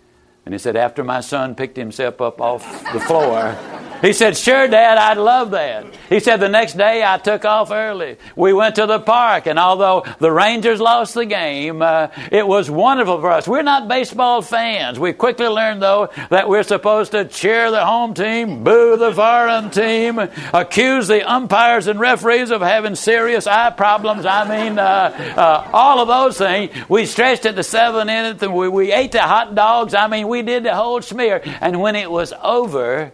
And 0.46 0.54
he 0.54 0.60
said, 0.60 0.76
After 0.76 1.04
my 1.04 1.22
son 1.22 1.56
picked 1.56 1.78
himself 1.78 2.20
up 2.20 2.42
off 2.42 2.64
the 2.92 3.00
floor, 3.00 3.56
he 4.04 4.12
said, 4.12 4.36
Sure, 4.36 4.68
Dad, 4.68 4.98
I'd 4.98 5.18
love 5.18 5.52
that. 5.52 5.86
He 6.10 6.20
said, 6.20 6.42
The 6.42 6.50
next 6.50 6.74
day 6.74 7.02
I 7.06 7.18
took 7.18 7.46
off 7.46 7.72
early. 7.72 8.18
We 8.36 8.52
went 8.52 8.76
to 8.76 8.86
the 8.86 9.00
park, 9.00 9.48
and 9.48 9.58
although 9.58 10.04
the 10.20 10.30
Rangers 10.30 10.82
lost 10.82 11.14
the 11.14 11.26
game, 11.26 11.82
uh, 11.82 12.10
it 12.30 12.46
was 12.46 12.70
wonderful 12.70 13.22
for 13.22 13.32
us. 13.32 13.48
We're 13.48 13.62
not 13.62 13.88
baseball 13.88 14.42
fans. 14.42 15.00
We 15.00 15.14
quickly 15.14 15.48
learned, 15.48 15.82
though, 15.82 16.10
that 16.30 16.50
we're 16.50 16.64
supposed 16.64 17.14
to 17.14 17.24
cheer 17.24 17.72
the 17.72 17.86
home 17.86 18.14
team, 18.14 18.66
boo 18.66 18.98
the 18.98 19.14
foreign 19.14 19.70
team, 19.70 20.20
accuse 20.54 21.08
the 21.08 21.24
umpires 21.26 21.88
and 21.88 21.98
referees 21.98 22.52
of 22.52 22.62
having 22.62 22.96
serious 22.96 23.48
eye 23.48 23.70
problems. 23.70 24.26
I 24.26 24.50
mean, 24.50 24.78
uh, 24.80 25.34
uh, 25.38 25.70
all 25.72 26.02
of 26.02 26.10
those 26.10 26.38
things. 26.38 26.76
We 26.90 27.06
stretched 27.06 27.46
at 27.46 27.56
the 27.56 27.64
seven 27.64 28.10
innings, 28.10 28.44
and 28.44 28.54
we, 28.54 28.68
we 28.68 28.92
ate 28.92 29.14
the 29.14 29.22
hot 29.22 29.56
dogs. 29.56 29.94
I 29.94 30.08
mean, 30.08 30.28
we 30.34 30.42
did 30.42 30.64
the 30.64 30.76
whole 30.76 31.00
smear. 31.02 31.42
And 31.62 31.80
when 31.80 31.96
it 31.96 32.10
was 32.10 32.34
over, 32.42 33.12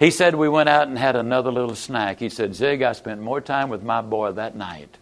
he 0.00 0.10
said 0.10 0.34
we 0.34 0.48
went 0.48 0.70
out 0.70 0.88
and 0.88 0.98
had 0.98 1.16
another 1.16 1.52
little 1.52 1.74
snack. 1.74 2.18
He 2.18 2.30
said, 2.30 2.54
Zig, 2.54 2.80
I 2.80 2.92
spent 2.92 3.20
more 3.20 3.42
time 3.42 3.68
with 3.68 3.82
my 3.82 4.00
boy 4.00 4.32
that 4.32 4.56
night 4.56 4.96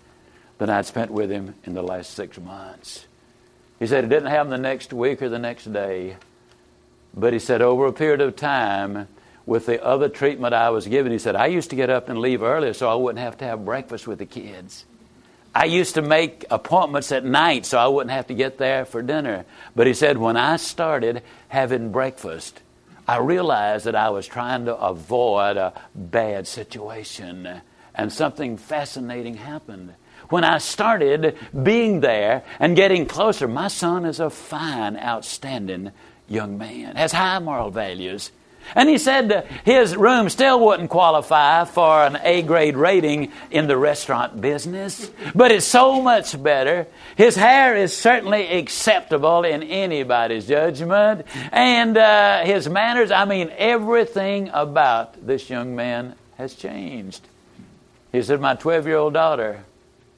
than 0.58 0.68
I'd 0.68 0.86
spent 0.86 1.12
with 1.12 1.30
him 1.30 1.54
in 1.64 1.74
the 1.74 1.82
last 1.82 2.12
six 2.14 2.38
months. 2.38 3.06
He 3.78 3.86
said 3.86 4.04
it 4.04 4.08
didn't 4.08 4.30
happen 4.30 4.50
the 4.50 4.58
next 4.58 4.92
week 4.92 5.22
or 5.22 5.28
the 5.28 5.38
next 5.38 5.72
day, 5.72 6.16
but 7.14 7.32
he 7.32 7.38
said 7.38 7.62
over 7.62 7.86
a 7.86 7.92
period 7.92 8.20
of 8.20 8.34
time, 8.34 9.06
with 9.46 9.66
the 9.66 9.82
other 9.82 10.08
treatment 10.08 10.52
I 10.52 10.70
was 10.70 10.86
given, 10.86 11.12
he 11.12 11.18
said, 11.18 11.34
I 11.34 11.46
used 11.46 11.70
to 11.70 11.76
get 11.76 11.88
up 11.88 12.08
and 12.08 12.18
leave 12.18 12.42
earlier 12.42 12.72
so 12.72 12.90
I 12.90 12.94
wouldn't 12.94 13.24
have 13.24 13.38
to 13.38 13.44
have 13.44 13.64
breakfast 13.64 14.06
with 14.06 14.18
the 14.18 14.26
kids. 14.26 14.84
I 15.54 15.64
used 15.64 15.94
to 15.94 16.02
make 16.02 16.44
appointments 16.50 17.10
at 17.10 17.24
night 17.24 17.66
so 17.66 17.78
I 17.78 17.88
wouldn't 17.88 18.12
have 18.12 18.28
to 18.28 18.34
get 18.34 18.58
there 18.58 18.84
for 18.84 19.02
dinner. 19.02 19.44
But 19.74 19.86
he 19.86 19.94
said, 19.94 20.16
when 20.18 20.36
I 20.36 20.56
started 20.56 21.22
having 21.48 21.90
breakfast, 21.90 22.60
I 23.08 23.18
realized 23.18 23.86
that 23.86 23.96
I 23.96 24.10
was 24.10 24.28
trying 24.28 24.66
to 24.66 24.76
avoid 24.76 25.56
a 25.56 25.72
bad 25.94 26.46
situation, 26.46 27.62
and 27.94 28.12
something 28.12 28.56
fascinating 28.56 29.34
happened. 29.34 29.94
When 30.28 30.44
I 30.44 30.58
started 30.58 31.36
being 31.60 32.00
there 32.00 32.44
and 32.60 32.76
getting 32.76 33.06
closer, 33.06 33.48
my 33.48 33.66
son 33.66 34.04
is 34.04 34.20
a 34.20 34.30
fine, 34.30 34.96
outstanding 34.96 35.90
young 36.28 36.56
man, 36.56 36.94
has 36.94 37.10
high 37.10 37.40
moral 37.40 37.72
values. 37.72 38.30
And 38.74 38.88
he 38.88 38.98
said 38.98 39.46
his 39.64 39.96
room 39.96 40.28
still 40.28 40.64
wouldn't 40.64 40.90
qualify 40.90 41.64
for 41.64 42.04
an 42.04 42.18
A 42.22 42.42
grade 42.42 42.76
rating 42.76 43.32
in 43.50 43.66
the 43.66 43.76
restaurant 43.76 44.40
business, 44.40 45.10
but 45.34 45.50
it's 45.52 45.66
so 45.66 46.00
much 46.00 46.40
better. 46.42 46.86
His 47.16 47.36
hair 47.36 47.76
is 47.76 47.96
certainly 47.96 48.46
acceptable 48.58 49.44
in 49.44 49.62
anybody's 49.62 50.46
judgment, 50.46 51.26
and 51.52 51.96
uh, 51.96 52.44
his 52.44 52.68
manners 52.68 53.10
I 53.10 53.24
mean, 53.24 53.52
everything 53.56 54.50
about 54.52 55.26
this 55.26 55.50
young 55.50 55.76
man 55.76 56.14
has 56.38 56.54
changed. 56.54 57.26
He 58.12 58.22
said, 58.22 58.40
My 58.40 58.54
12 58.54 58.86
year 58.86 58.96
old 58.96 59.14
daughter, 59.14 59.64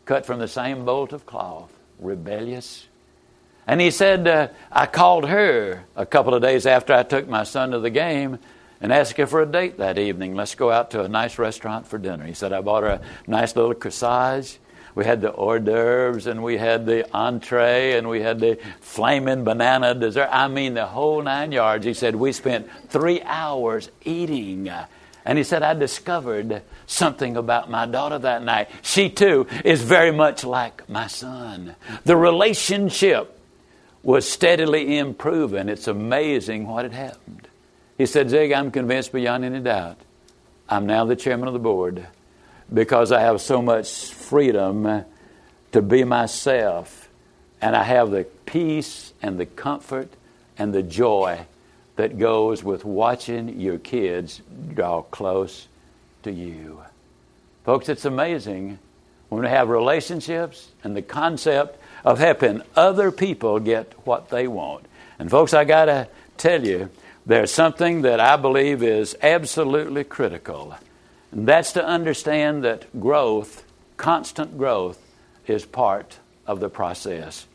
cut 0.05 0.27
from 0.27 0.39
the 0.39 0.49
same 0.49 0.85
bolt 0.85 1.13
of 1.13 1.27
cloth, 1.27 1.73
rebellious, 1.99 2.87
and 3.67 3.81
he 3.81 3.91
said, 3.91 4.27
uh, 4.27 4.49
I 4.71 4.87
called 4.87 5.29
her 5.29 5.85
a 5.95 6.05
couple 6.05 6.35
of 6.35 6.43
days 6.43 6.67
after 6.67 6.93
I 6.93 7.05
took 7.05 7.29
my 7.29 7.45
son 7.45 7.71
to 7.71 7.79
the 7.79 7.91
game 7.91 8.39
and 8.81 8.93
asked 8.93 9.17
her 9.17 9.27
for 9.27 9.41
a 9.41 9.47
date 9.47 9.79
that 9.79 9.99
evening. 9.99 10.35
Let's 10.35 10.57
go 10.57 10.71
out 10.71 10.91
to 10.93 11.03
a 11.05 11.09
nice 11.09 11.39
restaurant 11.39 11.87
for 11.87 11.99
dinner. 11.99 12.27
He 12.27 12.35
said, 12.35 12.53
I 12.53 12.61
bought 12.61 12.83
her 12.83 12.89
a 12.89 13.01
nice 13.27 13.55
little 13.55 13.75
corsage. 13.75 14.59
We 14.95 15.05
had 15.05 15.21
the 15.23 15.33
hors 15.33 15.61
d'oeuvres 15.61 16.27
and 16.27 16.43
we 16.43 16.59
had 16.59 16.85
the 16.85 17.11
entree 17.17 17.97
and 17.97 18.09
we 18.09 18.21
had 18.21 18.41
the 18.41 18.59
flaming 18.81 19.45
banana 19.45 19.95
dessert. 19.95 20.29
I 20.31 20.49
mean, 20.49 20.75
the 20.75 20.87
whole 20.87 21.23
nine 21.23 21.53
yards. 21.53 21.87
He 21.87 21.95
said, 21.95 22.17
We 22.17 22.33
spent 22.33 22.69
three 22.89 23.23
hours 23.23 23.91
eating. 24.05 24.71
And 25.25 25.39
he 25.39 25.45
said, 25.45 25.63
I 25.63 25.75
discovered 25.75 26.63
something 26.87 27.37
about 27.37 27.71
my 27.71 27.87
daughter 27.87 28.19
that 28.19 28.43
night. 28.43 28.69
She 28.83 29.09
too 29.09 29.47
is 29.65 29.81
very 29.81 30.11
much 30.11 30.45
like 30.45 30.89
my 30.91 31.07
son. 31.07 31.77
The 32.05 32.17
relationship 32.17 33.39
was 34.03 34.29
steadily 34.29 34.99
improving. 34.99 35.69
It's 35.69 35.87
amazing 35.87 36.67
what 36.67 36.85
had 36.85 36.93
happened. 36.93 37.49
He 37.99 38.07
said, 38.07 38.31
Zig, 38.31 38.53
I'm 38.53 38.71
convinced 38.71 39.13
beyond 39.13 39.45
any 39.45 39.61
doubt. 39.61 39.99
I'm 40.69 40.87
now 40.87 41.05
the 41.05 41.17
chairman 41.17 41.49
of 41.49 41.55
the 41.55 41.61
board 41.61 42.07
because 42.73 43.13
I 43.13 43.21
have 43.21 43.41
so 43.41 43.61
much 43.61 44.13
freedom 44.13 45.05
to 45.73 45.83
be 45.83 46.05
myself, 46.05 47.09
and 47.61 47.77
I 47.77 47.83
have 47.83 48.11
the 48.11 48.25
peace 48.47 49.13
and 49.23 49.39
the 49.39 49.47
comfort 49.47 50.11
and 50.59 50.73
the 50.73 50.83
joy 50.83 51.47
that 51.97 52.19
goes 52.19 52.65
with 52.65 52.85
watching 52.85 53.61
your 53.61 53.79
kids 53.79 54.41
draw 54.75 55.03
close 55.03 55.69
to 56.23 56.33
you. 56.33 56.83
Folks, 57.65 57.89
it's 57.89 58.05
amazing 58.05 58.79
when 59.29 59.43
we 59.43 59.49
have 59.49 59.69
relationships 59.69 60.71
and 60.83 60.97
the 60.97 61.03
concept 61.03 61.79
of 62.05 62.19
helping 62.19 62.63
other 62.75 63.11
people 63.11 63.59
get 63.61 63.93
what 64.05 64.29
they 64.31 64.49
want. 64.49 64.87
And, 65.19 65.31
folks, 65.31 65.55
I 65.55 65.65
got 65.65 65.87
to 65.87 66.09
tell 66.37 66.65
you, 66.65 66.91
there's 67.25 67.53
something 67.53 68.03
that 68.03 68.19
I 68.19 68.37
believe 68.37 68.83
is 68.83 69.17
absolutely 69.23 70.05
critical. 70.05 70.75
And 71.31 71.47
that's 71.47 71.73
to 71.73 71.85
understand 71.85 72.65
that 72.65 73.01
growth, 73.01 73.65
constant 73.97 74.59
growth, 74.59 74.99
is 75.47 75.65
part 75.65 76.19
of 76.47 76.61
the 76.61 76.69
process. 76.69 77.47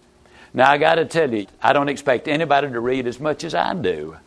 Now, 0.53 0.71
I 0.71 0.77
got 0.77 0.95
to 0.95 1.05
tell 1.05 1.31
you, 1.33 1.47
I 1.61 1.73
don't 1.73 1.89
expect 1.89 2.27
anybody 2.27 2.69
to 2.69 2.79
read 2.79 3.07
as 3.07 3.19
much 3.19 3.43
as 3.43 3.53
I 3.53 3.73
do 3.73 4.17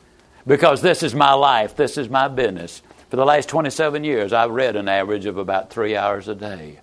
because 0.46 0.82
this 0.82 1.02
is 1.02 1.14
my 1.14 1.32
life, 1.32 1.76
this 1.76 1.98
is 1.98 2.08
my 2.08 2.28
business. 2.28 2.82
For 3.08 3.16
the 3.16 3.24
last 3.24 3.48
27 3.48 4.04
years, 4.04 4.32
I've 4.32 4.50
read 4.50 4.76
an 4.76 4.88
average 4.88 5.26
of 5.26 5.36
about 5.36 5.70
three 5.70 5.96
hours 5.96 6.28
a 6.28 6.34
day. 6.34 6.78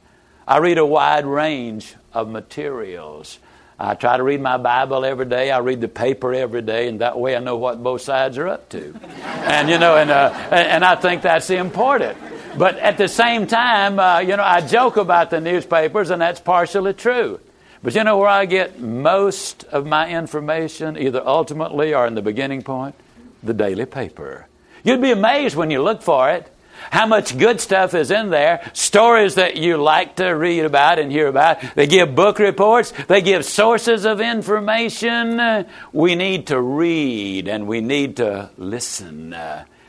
I 0.47 0.59
read 0.59 0.77
a 0.77 0.85
wide 0.85 1.25
range 1.25 1.93
of 2.13 2.29
materials. 2.29 3.37
I 3.77 3.95
try 3.95 4.15
to 4.15 4.23
read 4.23 4.39
my 4.39 4.57
Bible 4.57 5.03
every 5.03 5.25
day. 5.25 5.51
I 5.51 5.59
read 5.59 5.81
the 5.81 5.89
paper 5.89 6.33
every 6.33 6.61
day, 6.61 6.87
and 6.87 7.01
that 7.01 7.19
way 7.19 7.35
I 7.35 7.39
know 7.39 7.57
what 7.57 7.83
both 7.83 8.01
sides 8.01 8.37
are 8.37 8.47
up 8.47 8.69
to. 8.69 8.97
and 9.21 9.69
you 9.69 9.77
know, 9.77 9.97
and 9.97 10.09
uh, 10.09 10.29
and 10.51 10.85
I 10.85 10.95
think 10.95 11.21
that's 11.21 11.49
important. 11.49 12.17
But 12.57 12.77
at 12.79 12.97
the 12.97 13.09
same 13.09 13.45
time, 13.45 13.99
uh, 13.99 14.19
you 14.19 14.37
know, 14.37 14.43
I 14.43 14.61
joke 14.61 14.95
about 14.95 15.29
the 15.29 15.41
newspapers, 15.41 16.09
and 16.09 16.21
that's 16.21 16.39
partially 16.39 16.93
true. 16.93 17.39
But 17.83 17.93
you 17.93 18.03
know 18.03 18.17
where 18.17 18.29
I 18.29 18.45
get 18.45 18.79
most 18.79 19.65
of 19.65 19.85
my 19.85 20.09
information, 20.09 20.97
either 20.97 21.21
ultimately 21.23 21.93
or 21.93 22.07
in 22.07 22.15
the 22.15 22.23
beginning 22.23 22.63
point? 22.63 22.95
The 23.43 23.53
daily 23.53 23.85
paper. 23.85 24.47
You'd 24.83 25.01
be 25.01 25.11
amazed 25.11 25.55
when 25.55 25.69
you 25.69 25.83
look 25.83 26.01
for 26.01 26.31
it 26.31 26.51
how 26.91 27.05
much 27.05 27.37
good 27.37 27.61
stuff 27.61 27.93
is 27.93 28.11
in 28.11 28.29
there, 28.29 28.69
stories 28.73 29.35
that 29.35 29.57
you 29.57 29.77
like 29.77 30.15
to 30.17 30.27
read 30.29 30.65
about 30.65 30.99
and 30.99 31.11
hear 31.11 31.27
about. 31.27 31.59
They 31.75 31.87
give 31.87 32.15
book 32.15 32.39
reports, 32.39 32.93
they 33.07 33.21
give 33.21 33.45
sources 33.45 34.05
of 34.05 34.21
information. 34.21 35.65
We 35.93 36.15
need 36.15 36.47
to 36.47 36.59
read 36.59 37.47
and 37.47 37.67
we 37.67 37.81
need 37.81 38.17
to 38.17 38.49
listen. 38.57 39.35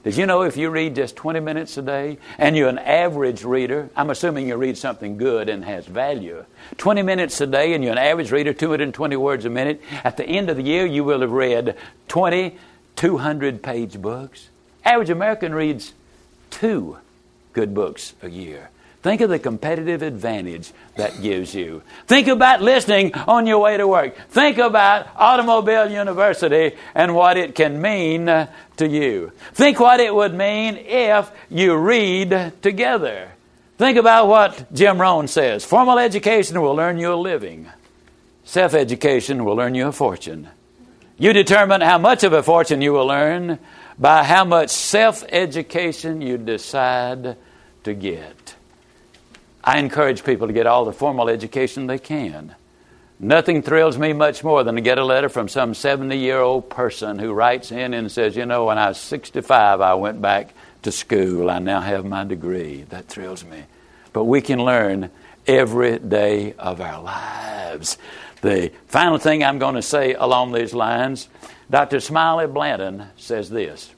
Did 0.04 0.16
you 0.16 0.26
know 0.26 0.42
if 0.42 0.56
you 0.56 0.70
read 0.70 0.94
just 0.94 1.16
20 1.16 1.40
minutes 1.40 1.76
a 1.76 1.82
day 1.82 2.18
and 2.38 2.56
you're 2.56 2.68
an 2.68 2.78
average 2.78 3.44
reader, 3.44 3.90
I'm 3.96 4.10
assuming 4.10 4.48
you 4.48 4.56
read 4.56 4.78
something 4.78 5.18
good 5.18 5.48
and 5.48 5.64
has 5.64 5.86
value. 5.86 6.44
20 6.78 7.02
minutes 7.02 7.40
a 7.40 7.46
day 7.46 7.74
and 7.74 7.82
you're 7.82 7.92
an 7.92 7.98
average 7.98 8.30
reader, 8.30 8.52
220 8.52 9.16
words 9.16 9.44
a 9.44 9.50
minute, 9.50 9.82
at 10.04 10.16
the 10.16 10.24
end 10.24 10.50
of 10.50 10.56
the 10.56 10.62
year 10.62 10.86
you 10.86 11.04
will 11.04 11.20
have 11.20 11.32
read 11.32 11.76
20 12.06 12.56
200 12.98 13.62
page 13.62 14.02
books. 14.02 14.48
Average 14.84 15.10
American 15.10 15.54
reads 15.54 15.92
two 16.50 16.98
good 17.52 17.74
books 17.74 18.14
a 18.22 18.28
year. 18.28 18.70
Think 19.02 19.20
of 19.20 19.30
the 19.30 19.38
competitive 19.38 20.02
advantage 20.02 20.72
that 20.96 21.22
gives 21.22 21.54
you. 21.54 21.82
Think 22.06 22.26
about 22.26 22.60
listening 22.60 23.14
on 23.14 23.46
your 23.46 23.60
way 23.60 23.76
to 23.76 23.86
work. 23.86 24.16
Think 24.28 24.58
about 24.58 25.06
Automobile 25.16 25.90
University 25.90 26.76
and 26.94 27.14
what 27.14 27.36
it 27.36 27.54
can 27.54 27.80
mean 27.80 28.26
to 28.26 28.88
you. 28.88 29.32
Think 29.54 29.78
what 29.78 30.00
it 30.00 30.12
would 30.12 30.34
mean 30.34 30.76
if 30.76 31.30
you 31.48 31.76
read 31.76 32.52
together. 32.60 33.30
Think 33.78 33.96
about 33.98 34.26
what 34.26 34.74
Jim 34.74 35.00
Rohn 35.00 35.28
says 35.28 35.64
formal 35.64 36.00
education 36.00 36.60
will 36.60 36.80
earn 36.80 36.98
you 36.98 37.12
a 37.12 37.14
living, 37.14 37.68
self 38.44 38.74
education 38.74 39.44
will 39.44 39.60
earn 39.60 39.76
you 39.76 39.86
a 39.86 39.92
fortune. 39.92 40.48
You 41.16 41.32
determine 41.32 41.80
how 41.80 41.98
much 41.98 42.24
of 42.24 42.32
a 42.32 42.42
fortune 42.42 42.82
you 42.82 42.92
will 42.92 43.10
earn 43.10 43.60
by 43.98 44.24
how 44.24 44.44
much 44.44 44.70
self 44.70 45.24
education 45.28 46.20
you 46.20 46.38
decide 46.38 47.36
to 47.84 47.94
get. 47.94 48.54
I 49.62 49.78
encourage 49.78 50.24
people 50.24 50.46
to 50.46 50.52
get 50.52 50.66
all 50.66 50.84
the 50.84 50.92
formal 50.92 51.28
education 51.28 51.86
they 51.86 51.98
can. 51.98 52.54
Nothing 53.20 53.62
thrills 53.62 53.98
me 53.98 54.12
much 54.12 54.44
more 54.44 54.62
than 54.62 54.76
to 54.76 54.80
get 54.80 54.98
a 54.98 55.04
letter 55.04 55.28
from 55.28 55.48
some 55.48 55.74
70 55.74 56.16
year 56.16 56.40
old 56.40 56.70
person 56.70 57.18
who 57.18 57.32
writes 57.32 57.72
in 57.72 57.92
and 57.92 58.10
says, 58.10 58.36
You 58.36 58.46
know, 58.46 58.66
when 58.66 58.78
I 58.78 58.88
was 58.88 58.98
65, 58.98 59.80
I 59.80 59.94
went 59.94 60.22
back 60.22 60.54
to 60.82 60.92
school. 60.92 61.50
I 61.50 61.58
now 61.58 61.80
have 61.80 62.04
my 62.04 62.22
degree. 62.22 62.82
That 62.90 63.08
thrills 63.08 63.44
me. 63.44 63.64
But 64.12 64.24
we 64.24 64.40
can 64.40 64.64
learn 64.64 65.10
every 65.46 65.98
day 65.98 66.54
of 66.54 66.80
our 66.80 67.02
lives. 67.02 67.98
The 68.40 68.70
final 68.86 69.18
thing 69.18 69.42
I'm 69.42 69.58
going 69.58 69.74
to 69.74 69.82
say 69.82 70.14
along 70.14 70.52
these 70.52 70.72
lines 70.72 71.28
Dr. 71.70 72.00
Smiley 72.00 72.46
Blanton 72.46 73.08
says 73.16 73.50
this. 73.50 73.90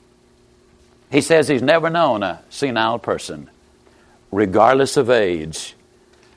He 1.10 1.20
says 1.20 1.48
he's 1.48 1.62
never 1.62 1.90
known 1.90 2.22
a 2.22 2.42
senile 2.50 2.98
person, 2.98 3.50
regardless 4.30 4.96
of 4.96 5.10
age, 5.10 5.74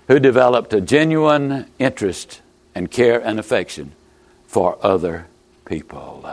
who 0.07 0.19
developed 0.19 0.73
a 0.73 0.81
genuine 0.81 1.67
interest 1.79 2.41
and 2.75 2.89
care 2.89 3.19
and 3.19 3.39
affection 3.39 3.93
for 4.47 4.77
other 4.81 5.27
people. 5.65 6.27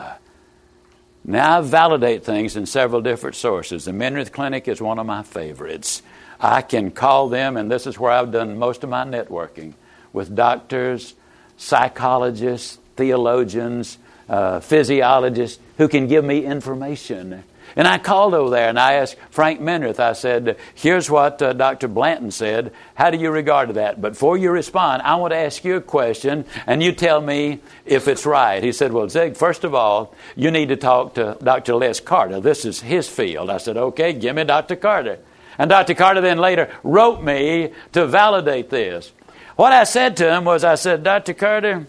Now, 1.24 1.58
I 1.58 1.60
validate 1.60 2.24
things 2.24 2.56
in 2.56 2.66
several 2.66 3.02
different 3.02 3.36
sources. 3.36 3.84
The 3.84 3.92
Minirth 3.92 4.32
Clinic 4.32 4.68
is 4.68 4.80
one 4.80 4.98
of 4.98 5.06
my 5.06 5.22
favorites. 5.22 6.02
I 6.40 6.62
can 6.62 6.90
call 6.90 7.28
them, 7.28 7.58
and 7.58 7.70
this 7.70 7.86
is 7.86 7.98
where 7.98 8.10
I've 8.10 8.32
done 8.32 8.58
most 8.58 8.82
of 8.82 8.90
my 8.90 9.04
networking 9.04 9.74
with 10.14 10.34
doctors, 10.34 11.14
psychologists, 11.58 12.78
theologians, 12.96 13.98
uh, 14.30 14.60
physiologists 14.60 15.60
who 15.76 15.88
can 15.88 16.06
give 16.06 16.24
me 16.24 16.44
information. 16.44 17.42
And 17.76 17.86
I 17.86 17.98
called 17.98 18.34
over 18.34 18.50
there 18.50 18.68
and 18.68 18.78
I 18.78 18.94
asked 18.94 19.16
Frank 19.30 19.60
Minirth, 19.60 20.00
I 20.00 20.12
said, 20.12 20.56
Here's 20.74 21.10
what 21.10 21.40
uh, 21.42 21.52
Dr. 21.52 21.88
Blanton 21.88 22.30
said. 22.30 22.72
How 22.94 23.10
do 23.10 23.18
you 23.18 23.30
regard 23.30 23.70
that? 23.74 24.00
But 24.00 24.12
before 24.12 24.36
you 24.36 24.50
respond, 24.50 25.02
I 25.02 25.16
want 25.16 25.32
to 25.32 25.36
ask 25.36 25.64
you 25.64 25.76
a 25.76 25.80
question 25.80 26.44
and 26.66 26.82
you 26.82 26.92
tell 26.92 27.20
me 27.20 27.60
if 27.84 28.08
it's 28.08 28.26
right. 28.26 28.62
He 28.62 28.72
said, 28.72 28.92
Well, 28.92 29.08
Zig, 29.08 29.36
first 29.36 29.64
of 29.64 29.74
all, 29.74 30.14
you 30.36 30.50
need 30.50 30.68
to 30.70 30.76
talk 30.76 31.14
to 31.14 31.36
Dr. 31.42 31.74
Les 31.74 32.00
Carter. 32.00 32.40
This 32.40 32.64
is 32.64 32.80
his 32.80 33.08
field. 33.08 33.50
I 33.50 33.58
said, 33.58 33.76
Okay, 33.76 34.12
give 34.12 34.36
me 34.36 34.44
Dr. 34.44 34.76
Carter. 34.76 35.18
And 35.58 35.68
Dr. 35.68 35.94
Carter 35.94 36.20
then 36.20 36.38
later 36.38 36.70
wrote 36.82 37.22
me 37.22 37.72
to 37.92 38.06
validate 38.06 38.70
this. 38.70 39.12
What 39.56 39.72
I 39.72 39.84
said 39.84 40.16
to 40.16 40.34
him 40.34 40.44
was, 40.44 40.64
I 40.64 40.76
said, 40.76 41.04
Dr. 41.04 41.34
Carter, 41.34 41.86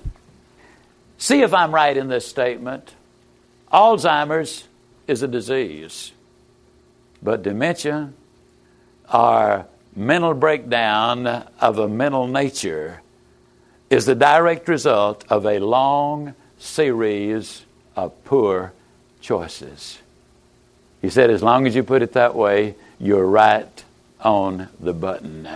See 1.22 1.44
if 1.44 1.54
I'm 1.54 1.72
right 1.72 1.96
in 1.96 2.08
this 2.08 2.28
statement. 2.28 2.96
Alzheimer's 3.72 4.68
is 5.06 5.22
a 5.22 5.28
disease, 5.28 6.14
but 7.22 7.44
dementia 7.44 8.12
or 9.14 9.68
mental 9.96 10.34
breakdown 10.34 11.28
of 11.28 11.78
a 11.78 11.88
mental 11.88 12.26
nature 12.26 13.02
is 13.92 14.08
the 14.08 14.16
direct 14.16 14.68
result 14.68 15.24
of 15.30 15.46
a 15.46 15.60
long 15.60 16.34
series 16.58 17.66
of 17.96 18.12
poor 18.26 18.74
choices. 19.22 20.00
He 21.04 21.10
said, 21.12 21.30
as 21.30 21.44
long 21.44 21.68
as 21.68 21.76
you 21.76 21.84
put 21.84 22.02
it 22.02 22.14
that 22.14 22.34
way, 22.34 22.74
you're 23.00 23.28
right 23.28 23.84
on 24.22 24.70
the 24.80 24.94
button. 24.94 25.48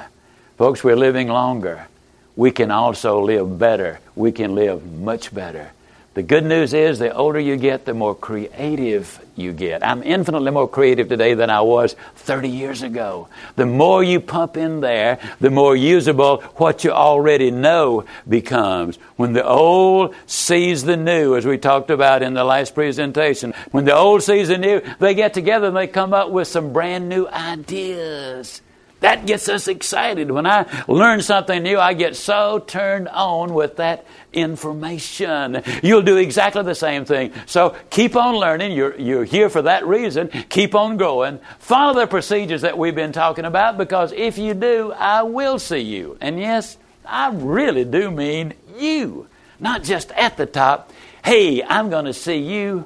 Folks, 0.59 0.83
we're 0.83 0.95
living 0.95 1.27
longer. 1.27 1.87
We 2.35 2.51
can 2.51 2.69
also 2.69 3.19
live 3.23 3.57
better. 3.57 3.99
We 4.15 4.31
can 4.31 4.55
live 4.55 4.85
much 4.85 5.33
better. 5.33 5.71
The 6.15 6.23
good 6.23 6.45
news 6.45 6.73
is 6.73 6.97
the 6.97 7.13
older 7.13 7.41
you 7.41 7.57
get, 7.57 7.83
the 7.83 7.93
more 7.93 8.15
creative 8.15 9.19
you 9.35 9.51
get. 9.51 9.85
I'm 9.85 10.01
infinitely 10.01 10.49
more 10.51 10.69
creative 10.69 11.09
today 11.09 11.33
than 11.33 11.49
I 11.49 11.59
was 11.59 11.97
30 12.15 12.47
years 12.47 12.83
ago. 12.83 13.27
The 13.57 13.65
more 13.65 14.01
you 14.01 14.21
pump 14.21 14.55
in 14.55 14.79
there, 14.79 15.19
the 15.41 15.49
more 15.49 15.75
usable 15.75 16.37
what 16.55 16.85
you 16.85 16.91
already 16.91 17.51
know 17.51 18.05
becomes. 18.29 18.95
When 19.17 19.33
the 19.33 19.45
old 19.45 20.15
sees 20.25 20.85
the 20.85 20.95
new, 20.95 21.35
as 21.35 21.45
we 21.45 21.57
talked 21.57 21.89
about 21.89 22.21
in 22.21 22.33
the 22.33 22.45
last 22.45 22.75
presentation, 22.75 23.53
when 23.71 23.83
the 23.83 23.93
old 23.93 24.23
sees 24.23 24.47
the 24.47 24.57
new, 24.57 24.81
they 24.99 25.15
get 25.15 25.33
together 25.33 25.67
and 25.67 25.75
they 25.75 25.87
come 25.87 26.13
up 26.13 26.29
with 26.29 26.47
some 26.47 26.71
brand 26.71 27.09
new 27.09 27.27
ideas. 27.27 28.61
That 29.01 29.25
gets 29.25 29.49
us 29.49 29.67
excited. 29.67 30.31
When 30.31 30.47
I 30.47 30.65
learn 30.87 31.21
something 31.21 31.61
new, 31.61 31.77
I 31.77 31.93
get 31.93 32.15
so 32.15 32.59
turned 32.59 33.07
on 33.09 33.53
with 33.53 33.75
that 33.77 34.05
information. 34.33 35.61
You'll 35.83 36.01
do 36.01 36.17
exactly 36.17 36.63
the 36.63 36.75
same 36.75 37.05
thing. 37.05 37.33
So 37.45 37.75
keep 37.89 38.15
on 38.15 38.35
learning. 38.35 38.71
You're, 38.71 38.95
you're 38.99 39.23
here 39.23 39.49
for 39.49 39.63
that 39.63 39.85
reason. 39.85 40.29
Keep 40.49 40.75
on 40.75 40.97
growing. 40.97 41.39
Follow 41.59 41.99
the 41.99 42.07
procedures 42.07 42.61
that 42.61 42.77
we've 42.77 42.95
been 42.95 43.11
talking 43.11 43.45
about 43.45 43.77
because 43.77 44.11
if 44.11 44.37
you 44.37 44.53
do, 44.53 44.91
I 44.93 45.23
will 45.23 45.59
see 45.59 45.81
you. 45.81 46.17
And 46.21 46.39
yes, 46.39 46.77
I 47.05 47.29
really 47.31 47.85
do 47.85 48.09
mean 48.09 48.53
you, 48.77 49.27
not 49.59 49.83
just 49.83 50.11
at 50.11 50.37
the 50.37 50.45
top. 50.45 50.91
Hey, 51.23 51.63
I'm 51.63 51.89
going 51.89 52.05
to 52.05 52.13
see 52.13 52.37
you 52.37 52.85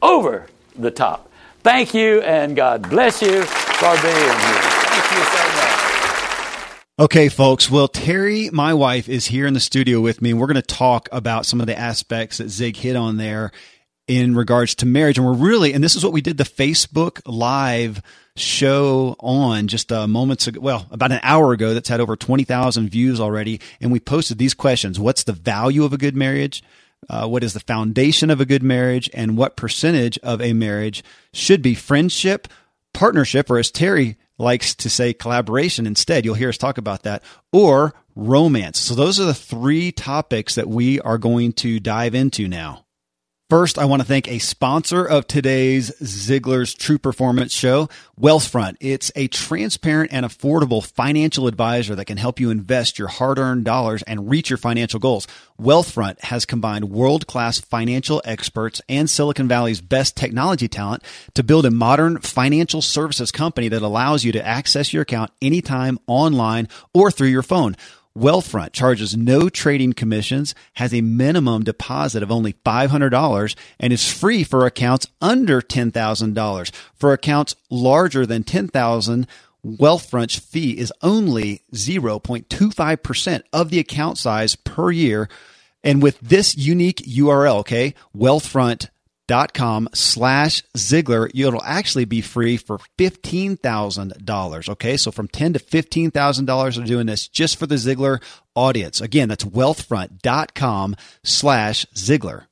over 0.00 0.46
the 0.76 0.90
top. 0.90 1.30
Thank 1.62 1.94
you, 1.94 2.20
and 2.22 2.56
God 2.56 2.88
bless 2.90 3.22
you 3.22 3.42
for 3.42 3.92
being 4.02 4.14
here. 4.14 4.62
Thank 4.92 5.12
you 5.12 5.24
so 5.24 5.44
much. 5.56 6.91
Okay, 7.02 7.28
folks. 7.28 7.68
Well, 7.68 7.88
Teri, 7.88 8.52
my 8.52 8.74
wife, 8.74 9.08
is 9.08 9.26
here 9.26 9.48
in 9.48 9.54
the 9.54 9.58
studio 9.58 10.00
with 10.00 10.22
me, 10.22 10.30
and 10.30 10.38
we're 10.38 10.46
going 10.46 10.54
to 10.54 10.62
talk 10.62 11.08
about 11.10 11.46
some 11.46 11.60
of 11.60 11.66
the 11.66 11.76
aspects 11.76 12.38
that 12.38 12.48
Zig 12.48 12.76
hit 12.76 12.94
on 12.94 13.16
there 13.16 13.50
in 14.06 14.36
regards 14.36 14.76
to 14.76 14.86
marriage. 14.86 15.18
And 15.18 15.26
we're 15.26 15.32
really, 15.32 15.72
and 15.72 15.82
this 15.82 15.96
is 15.96 16.04
what 16.04 16.12
we 16.12 16.20
did 16.20 16.36
the 16.36 16.44
Facebook 16.44 17.20
Live 17.26 18.02
show 18.36 19.16
on 19.18 19.66
just 19.66 19.90
uh, 19.90 20.06
moments 20.06 20.46
ago, 20.46 20.60
well, 20.60 20.86
about 20.92 21.10
an 21.10 21.18
hour 21.24 21.52
ago, 21.52 21.74
that's 21.74 21.88
had 21.88 21.98
over 21.98 22.14
20,000 22.14 22.88
views 22.88 23.18
already. 23.18 23.60
And 23.80 23.90
we 23.90 23.98
posted 23.98 24.38
these 24.38 24.54
questions 24.54 25.00
What's 25.00 25.24
the 25.24 25.32
value 25.32 25.82
of 25.82 25.92
a 25.92 25.98
good 25.98 26.14
marriage? 26.14 26.62
Uh, 27.10 27.26
what 27.26 27.42
is 27.42 27.52
the 27.52 27.58
foundation 27.58 28.30
of 28.30 28.40
a 28.40 28.46
good 28.46 28.62
marriage? 28.62 29.10
And 29.12 29.36
what 29.36 29.56
percentage 29.56 30.18
of 30.18 30.40
a 30.40 30.52
marriage 30.52 31.02
should 31.32 31.62
be 31.62 31.74
friendship, 31.74 32.46
partnership, 32.92 33.50
or 33.50 33.58
as 33.58 33.72
Teri 33.72 34.14
likes 34.38 34.74
to 34.76 34.90
say 34.90 35.12
collaboration 35.12 35.86
instead. 35.86 36.24
You'll 36.24 36.34
hear 36.34 36.48
us 36.48 36.58
talk 36.58 36.78
about 36.78 37.02
that 37.02 37.22
or 37.52 37.94
romance. 38.14 38.78
So 38.78 38.94
those 38.94 39.20
are 39.20 39.24
the 39.24 39.34
three 39.34 39.92
topics 39.92 40.54
that 40.54 40.68
we 40.68 41.00
are 41.00 41.18
going 41.18 41.52
to 41.54 41.80
dive 41.80 42.14
into 42.14 42.48
now. 42.48 42.84
First, 43.52 43.78
I 43.78 43.84
want 43.84 44.00
to 44.00 44.08
thank 44.08 44.28
a 44.28 44.38
sponsor 44.38 45.04
of 45.04 45.26
today's 45.26 45.90
Ziglar's 46.00 46.72
True 46.72 46.96
Performance 46.96 47.52
Show, 47.52 47.90
Wealthfront. 48.18 48.76
It's 48.80 49.12
a 49.14 49.28
transparent 49.28 50.10
and 50.10 50.24
affordable 50.24 50.82
financial 50.82 51.46
advisor 51.46 51.94
that 51.94 52.06
can 52.06 52.16
help 52.16 52.40
you 52.40 52.48
invest 52.48 52.98
your 52.98 53.08
hard 53.08 53.38
earned 53.38 53.66
dollars 53.66 54.02
and 54.04 54.30
reach 54.30 54.48
your 54.48 54.56
financial 54.56 54.98
goals. 54.98 55.26
Wealthfront 55.60 56.18
has 56.22 56.46
combined 56.46 56.88
world 56.88 57.26
class 57.26 57.60
financial 57.60 58.22
experts 58.24 58.80
and 58.88 59.10
Silicon 59.10 59.48
Valley's 59.48 59.82
best 59.82 60.16
technology 60.16 60.66
talent 60.66 61.02
to 61.34 61.42
build 61.42 61.66
a 61.66 61.70
modern 61.70 62.20
financial 62.20 62.80
services 62.80 63.30
company 63.30 63.68
that 63.68 63.82
allows 63.82 64.24
you 64.24 64.32
to 64.32 64.46
access 64.46 64.94
your 64.94 65.02
account 65.02 65.30
anytime 65.42 65.98
online 66.06 66.68
or 66.94 67.10
through 67.10 67.28
your 67.28 67.42
phone. 67.42 67.76
Wealthfront 68.16 68.72
charges 68.72 69.16
no 69.16 69.48
trading 69.48 69.94
commissions, 69.94 70.54
has 70.74 70.92
a 70.92 71.00
minimum 71.00 71.64
deposit 71.64 72.22
of 72.22 72.30
only 72.30 72.52
$500, 72.52 73.56
and 73.80 73.92
is 73.92 74.12
free 74.12 74.44
for 74.44 74.66
accounts 74.66 75.06
under 75.20 75.62
$10,000. 75.62 76.70
For 76.94 77.12
accounts 77.12 77.56
larger 77.70 78.26
than 78.26 78.44
10,000, 78.44 79.26
Wealthfront's 79.64 80.38
fee 80.38 80.78
is 80.78 80.92
only 81.02 81.62
0.25% 81.72 83.42
of 83.52 83.70
the 83.70 83.78
account 83.78 84.18
size 84.18 84.56
per 84.56 84.90
year. 84.90 85.28
And 85.84 86.02
with 86.02 86.20
this 86.20 86.56
unique 86.56 86.98
URL, 86.98 87.60
okay, 87.60 87.94
Wealthfront 88.16 88.88
com 89.54 89.88
slash 89.94 90.62
Ziglar, 90.76 91.30
it'll 91.34 91.62
actually 91.62 92.04
be 92.04 92.20
free 92.20 92.56
for 92.56 92.78
$15,000. 92.98 94.68
Okay. 94.68 94.96
So 94.96 95.10
from 95.10 95.28
ten 95.28 95.52
to 95.54 95.58
$15,000 95.58 96.82
are 96.82 96.86
doing 96.86 97.06
this 97.06 97.28
just 97.28 97.58
for 97.58 97.66
the 97.66 97.76
Ziglar 97.76 98.22
audience. 98.54 99.00
Again, 99.00 99.28
that's 99.28 99.44
wealthfront.com 99.44 100.96
slash 101.22 101.86
Ziglar. 101.94 102.46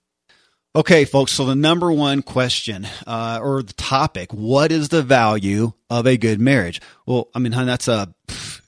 Okay, 0.74 1.04
folks. 1.04 1.32
So 1.32 1.46
the 1.46 1.56
number 1.56 1.90
one 1.90 2.22
question, 2.22 2.86
uh, 3.04 3.40
or 3.42 3.62
the 3.62 3.72
topic, 3.72 4.32
what 4.32 4.70
is 4.70 4.88
the 4.88 5.02
value 5.02 5.72
of 5.88 6.06
a 6.06 6.16
good 6.16 6.40
marriage? 6.40 6.80
Well, 7.06 7.28
I 7.34 7.40
mean, 7.40 7.50
that's 7.50 7.88
a, 7.88 8.14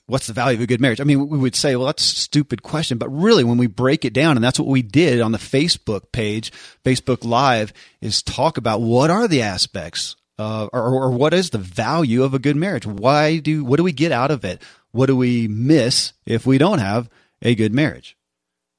what's 0.07 0.27
the 0.27 0.33
value 0.33 0.57
of 0.57 0.63
a 0.63 0.67
good 0.67 0.81
marriage? 0.81 1.01
I 1.01 1.05
mean, 1.05 1.27
we 1.29 1.37
would 1.37 1.55
say, 1.55 1.75
well, 1.75 1.85
that's 1.85 2.03
a 2.03 2.15
stupid 2.15 2.61
question, 2.61 2.97
but 2.97 3.09
really 3.09 3.43
when 3.43 3.57
we 3.57 3.67
break 3.67 4.05
it 4.05 4.13
down, 4.13 4.37
and 4.37 4.43
that's 4.43 4.59
what 4.59 4.67
we 4.67 4.81
did 4.81 5.21
on 5.21 5.31
the 5.31 5.37
Facebook 5.37 6.11
page, 6.11 6.51
Facebook 6.83 7.23
Live, 7.23 7.73
is 8.01 8.21
talk 8.21 8.57
about 8.57 8.81
what 8.81 9.09
are 9.09 9.27
the 9.27 9.41
aspects, 9.41 10.15
uh, 10.37 10.67
or, 10.73 10.81
or 10.81 11.11
what 11.11 11.33
is 11.33 11.51
the 11.51 11.57
value 11.57 12.23
of 12.23 12.33
a 12.33 12.39
good 12.39 12.55
marriage? 12.55 12.85
Why 12.85 13.37
do, 13.37 13.63
what 13.63 13.77
do 13.77 13.83
we 13.83 13.93
get 13.93 14.11
out 14.11 14.31
of 14.31 14.43
it? 14.43 14.61
What 14.91 15.07
do 15.07 15.15
we 15.15 15.47
miss 15.47 16.13
if 16.25 16.45
we 16.45 16.57
don't 16.57 16.79
have 16.79 17.09
a 17.41 17.55
good 17.55 17.73
marriage? 17.73 18.17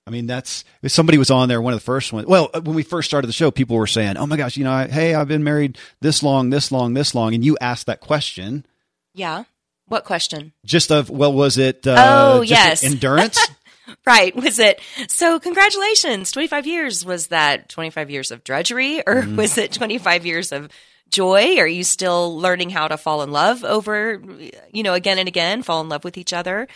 I 0.06 0.10
mean, 0.10 0.26
that's 0.26 0.64
if 0.82 0.92
somebody 0.92 1.16
was 1.16 1.30
on 1.30 1.48
there, 1.48 1.62
one 1.62 1.72
of 1.72 1.80
the 1.80 1.84
first 1.84 2.12
ones. 2.12 2.26
Well, 2.26 2.50
when 2.52 2.74
we 2.74 2.82
first 2.82 3.08
started 3.08 3.26
the 3.26 3.32
show, 3.32 3.50
people 3.50 3.76
were 3.76 3.86
saying, 3.86 4.18
"Oh 4.18 4.26
my 4.26 4.36
gosh, 4.36 4.56
you 4.56 4.64
know, 4.64 4.70
I, 4.70 4.86
hey, 4.86 5.14
I've 5.14 5.28
been 5.28 5.44
married 5.44 5.78
this 6.02 6.22
long, 6.22 6.50
this 6.50 6.70
long, 6.70 6.92
this 6.92 7.14
long," 7.14 7.32
and 7.32 7.42
you 7.42 7.56
asked 7.58 7.86
that 7.86 8.00
question. 8.00 8.66
Yeah. 9.14 9.44
What 9.86 10.04
question? 10.04 10.52
Just 10.64 10.90
of 10.90 11.10
well, 11.10 11.32
was 11.32 11.58
it? 11.58 11.86
Uh, 11.86 11.94
oh 12.36 12.40
yes, 12.42 12.82
endurance. 12.84 13.38
right. 14.06 14.34
Was 14.34 14.58
it? 14.58 14.80
So 15.08 15.38
congratulations, 15.38 16.30
twenty 16.32 16.48
five 16.48 16.66
years. 16.66 17.04
Was 17.04 17.28
that 17.28 17.68
twenty 17.68 17.90
five 17.90 18.10
years 18.10 18.30
of 18.30 18.44
drudgery, 18.44 19.00
or 19.06 19.22
mm. 19.22 19.36
was 19.36 19.58
it 19.58 19.72
twenty 19.72 19.98
five 19.98 20.24
years 20.24 20.52
of 20.52 20.68
joy? 21.10 21.56
Are 21.58 21.66
you 21.66 21.84
still 21.84 22.38
learning 22.38 22.70
how 22.70 22.88
to 22.88 22.96
fall 22.96 23.22
in 23.22 23.30
love 23.30 23.64
over, 23.64 24.20
you 24.72 24.82
know, 24.82 24.94
again 24.94 25.18
and 25.18 25.28
again, 25.28 25.62
fall 25.62 25.80
in 25.80 25.88
love 25.88 26.04
with 26.04 26.18
each 26.18 26.32
other? 26.32 26.66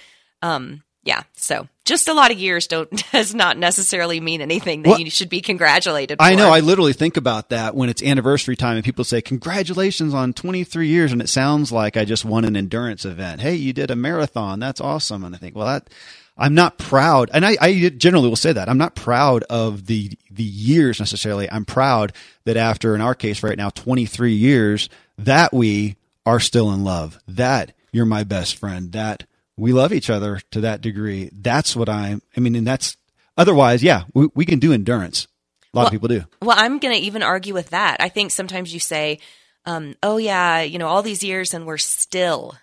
Um, 0.42 0.82
yeah. 1.04 1.22
So 1.34 1.68
just 1.84 2.08
a 2.08 2.14
lot 2.14 2.30
of 2.30 2.38
years 2.38 2.66
don't 2.66 2.90
does 3.12 3.34
not 3.34 3.56
necessarily 3.56 4.20
mean 4.20 4.40
anything 4.40 4.82
that 4.82 4.90
well, 4.90 5.00
you 5.00 5.10
should 5.10 5.28
be 5.28 5.40
congratulated. 5.40 6.18
For. 6.18 6.24
I 6.24 6.34
know. 6.34 6.50
I 6.50 6.60
literally 6.60 6.92
think 6.92 7.16
about 7.16 7.48
that 7.50 7.74
when 7.74 7.88
it's 7.88 8.02
anniversary 8.02 8.56
time 8.56 8.76
and 8.76 8.84
people 8.84 9.04
say 9.04 9.22
congratulations 9.22 10.12
on 10.12 10.32
23 10.32 10.88
years, 10.88 11.12
and 11.12 11.22
it 11.22 11.28
sounds 11.28 11.72
like 11.72 11.96
I 11.96 12.04
just 12.04 12.24
won 12.24 12.44
an 12.44 12.56
endurance 12.56 13.04
event. 13.04 13.40
Hey, 13.40 13.54
you 13.54 13.72
did 13.72 13.90
a 13.90 13.96
marathon. 13.96 14.60
That's 14.60 14.80
awesome. 14.80 15.24
And 15.24 15.34
I 15.34 15.38
think, 15.38 15.56
well, 15.56 15.66
that 15.66 15.88
I'm 16.36 16.54
not 16.54 16.78
proud, 16.78 17.30
and 17.32 17.44
I, 17.44 17.56
I 17.60 17.88
generally 17.88 18.28
will 18.28 18.36
say 18.36 18.52
that 18.52 18.68
I'm 18.68 18.78
not 18.78 18.94
proud 18.94 19.42
of 19.44 19.86
the 19.86 20.12
the 20.30 20.44
years 20.44 21.00
necessarily. 21.00 21.50
I'm 21.50 21.64
proud 21.64 22.12
that 22.44 22.56
after, 22.56 22.94
in 22.94 23.00
our 23.00 23.14
case, 23.14 23.42
right 23.42 23.56
now, 23.56 23.70
23 23.70 24.32
years, 24.32 24.88
that 25.16 25.52
we 25.52 25.96
are 26.24 26.38
still 26.38 26.70
in 26.70 26.84
love. 26.84 27.18
That 27.26 27.72
you're 27.90 28.04
my 28.04 28.22
best 28.22 28.56
friend. 28.56 28.92
That 28.92 29.24
we 29.58 29.72
love 29.72 29.92
each 29.92 30.08
other 30.08 30.40
to 30.52 30.60
that 30.62 30.80
degree. 30.80 31.30
That's 31.32 31.74
what 31.74 31.88
I'm, 31.88 32.22
I 32.36 32.40
mean, 32.40 32.54
and 32.54 32.66
that's 32.66 32.96
otherwise, 33.36 33.82
yeah, 33.82 34.04
we, 34.14 34.28
we 34.34 34.46
can 34.46 34.60
do 34.60 34.72
endurance. 34.72 35.26
A 35.74 35.76
lot 35.76 35.82
well, 35.82 35.86
of 35.86 35.92
people 35.92 36.08
do. 36.08 36.24
Well, 36.40 36.56
I'm 36.58 36.78
going 36.78 36.94
to 36.94 37.02
even 37.02 37.22
argue 37.22 37.52
with 37.52 37.70
that. 37.70 37.98
I 38.00 38.08
think 38.08 38.30
sometimes 38.30 38.72
you 38.72 38.80
say, 38.80 39.18
um, 39.66 39.96
oh, 40.02 40.16
yeah, 40.16 40.62
you 40.62 40.78
know, 40.78 40.86
all 40.86 41.02
these 41.02 41.22
years 41.22 41.52
and 41.52 41.66
we're 41.66 41.76
still 41.76 42.56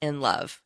in 0.00 0.20
love. 0.20 0.60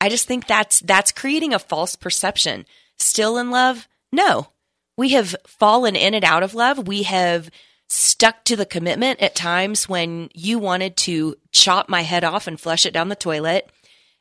I 0.00 0.10
just 0.10 0.28
think 0.28 0.46
that's 0.46 0.80
that's 0.80 1.12
creating 1.12 1.54
a 1.54 1.58
false 1.58 1.96
perception. 1.96 2.66
Still 2.98 3.38
in 3.38 3.50
love? 3.50 3.88
No. 4.12 4.48
We 4.96 5.10
have 5.10 5.34
fallen 5.46 5.96
in 5.96 6.14
and 6.14 6.24
out 6.24 6.42
of 6.42 6.54
love. 6.54 6.86
We 6.86 7.04
have 7.04 7.50
stuck 7.88 8.44
to 8.44 8.56
the 8.56 8.66
commitment 8.66 9.20
at 9.20 9.34
times 9.34 9.88
when 9.88 10.28
you 10.34 10.58
wanted 10.58 10.96
to 10.98 11.36
chop 11.50 11.88
my 11.88 12.02
head 12.02 12.22
off 12.22 12.46
and 12.46 12.60
flush 12.60 12.86
it 12.86 12.92
down 12.92 13.08
the 13.08 13.16
toilet. 13.16 13.70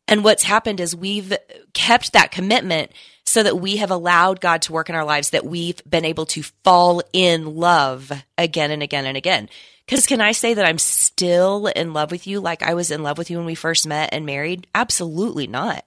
And 0.07 0.23
what's 0.23 0.43
happened 0.43 0.79
is 0.79 0.95
we've 0.95 1.33
kept 1.73 2.13
that 2.13 2.31
commitment 2.31 2.91
so 3.25 3.41
that 3.41 3.59
we 3.59 3.77
have 3.77 3.91
allowed 3.91 4.41
God 4.41 4.61
to 4.63 4.73
work 4.73 4.89
in 4.89 4.95
our 4.95 5.05
lives, 5.05 5.29
that 5.29 5.45
we've 5.45 5.81
been 5.89 6.05
able 6.05 6.25
to 6.27 6.43
fall 6.63 7.01
in 7.13 7.55
love 7.55 8.11
again 8.37 8.71
and 8.71 8.83
again 8.83 9.05
and 9.05 9.15
again. 9.15 9.49
Because 9.85 10.05
can 10.05 10.21
I 10.21 10.31
say 10.31 10.53
that 10.53 10.65
I'm 10.65 10.77
still 10.77 11.67
in 11.67 11.93
love 11.93 12.11
with 12.11 12.27
you 12.27 12.39
like 12.39 12.63
I 12.63 12.73
was 12.73 12.91
in 12.91 13.03
love 13.03 13.17
with 13.17 13.29
you 13.29 13.37
when 13.37 13.45
we 13.45 13.55
first 13.55 13.87
met 13.87 14.09
and 14.13 14.25
married? 14.25 14.67
Absolutely 14.75 15.47
not. 15.47 15.83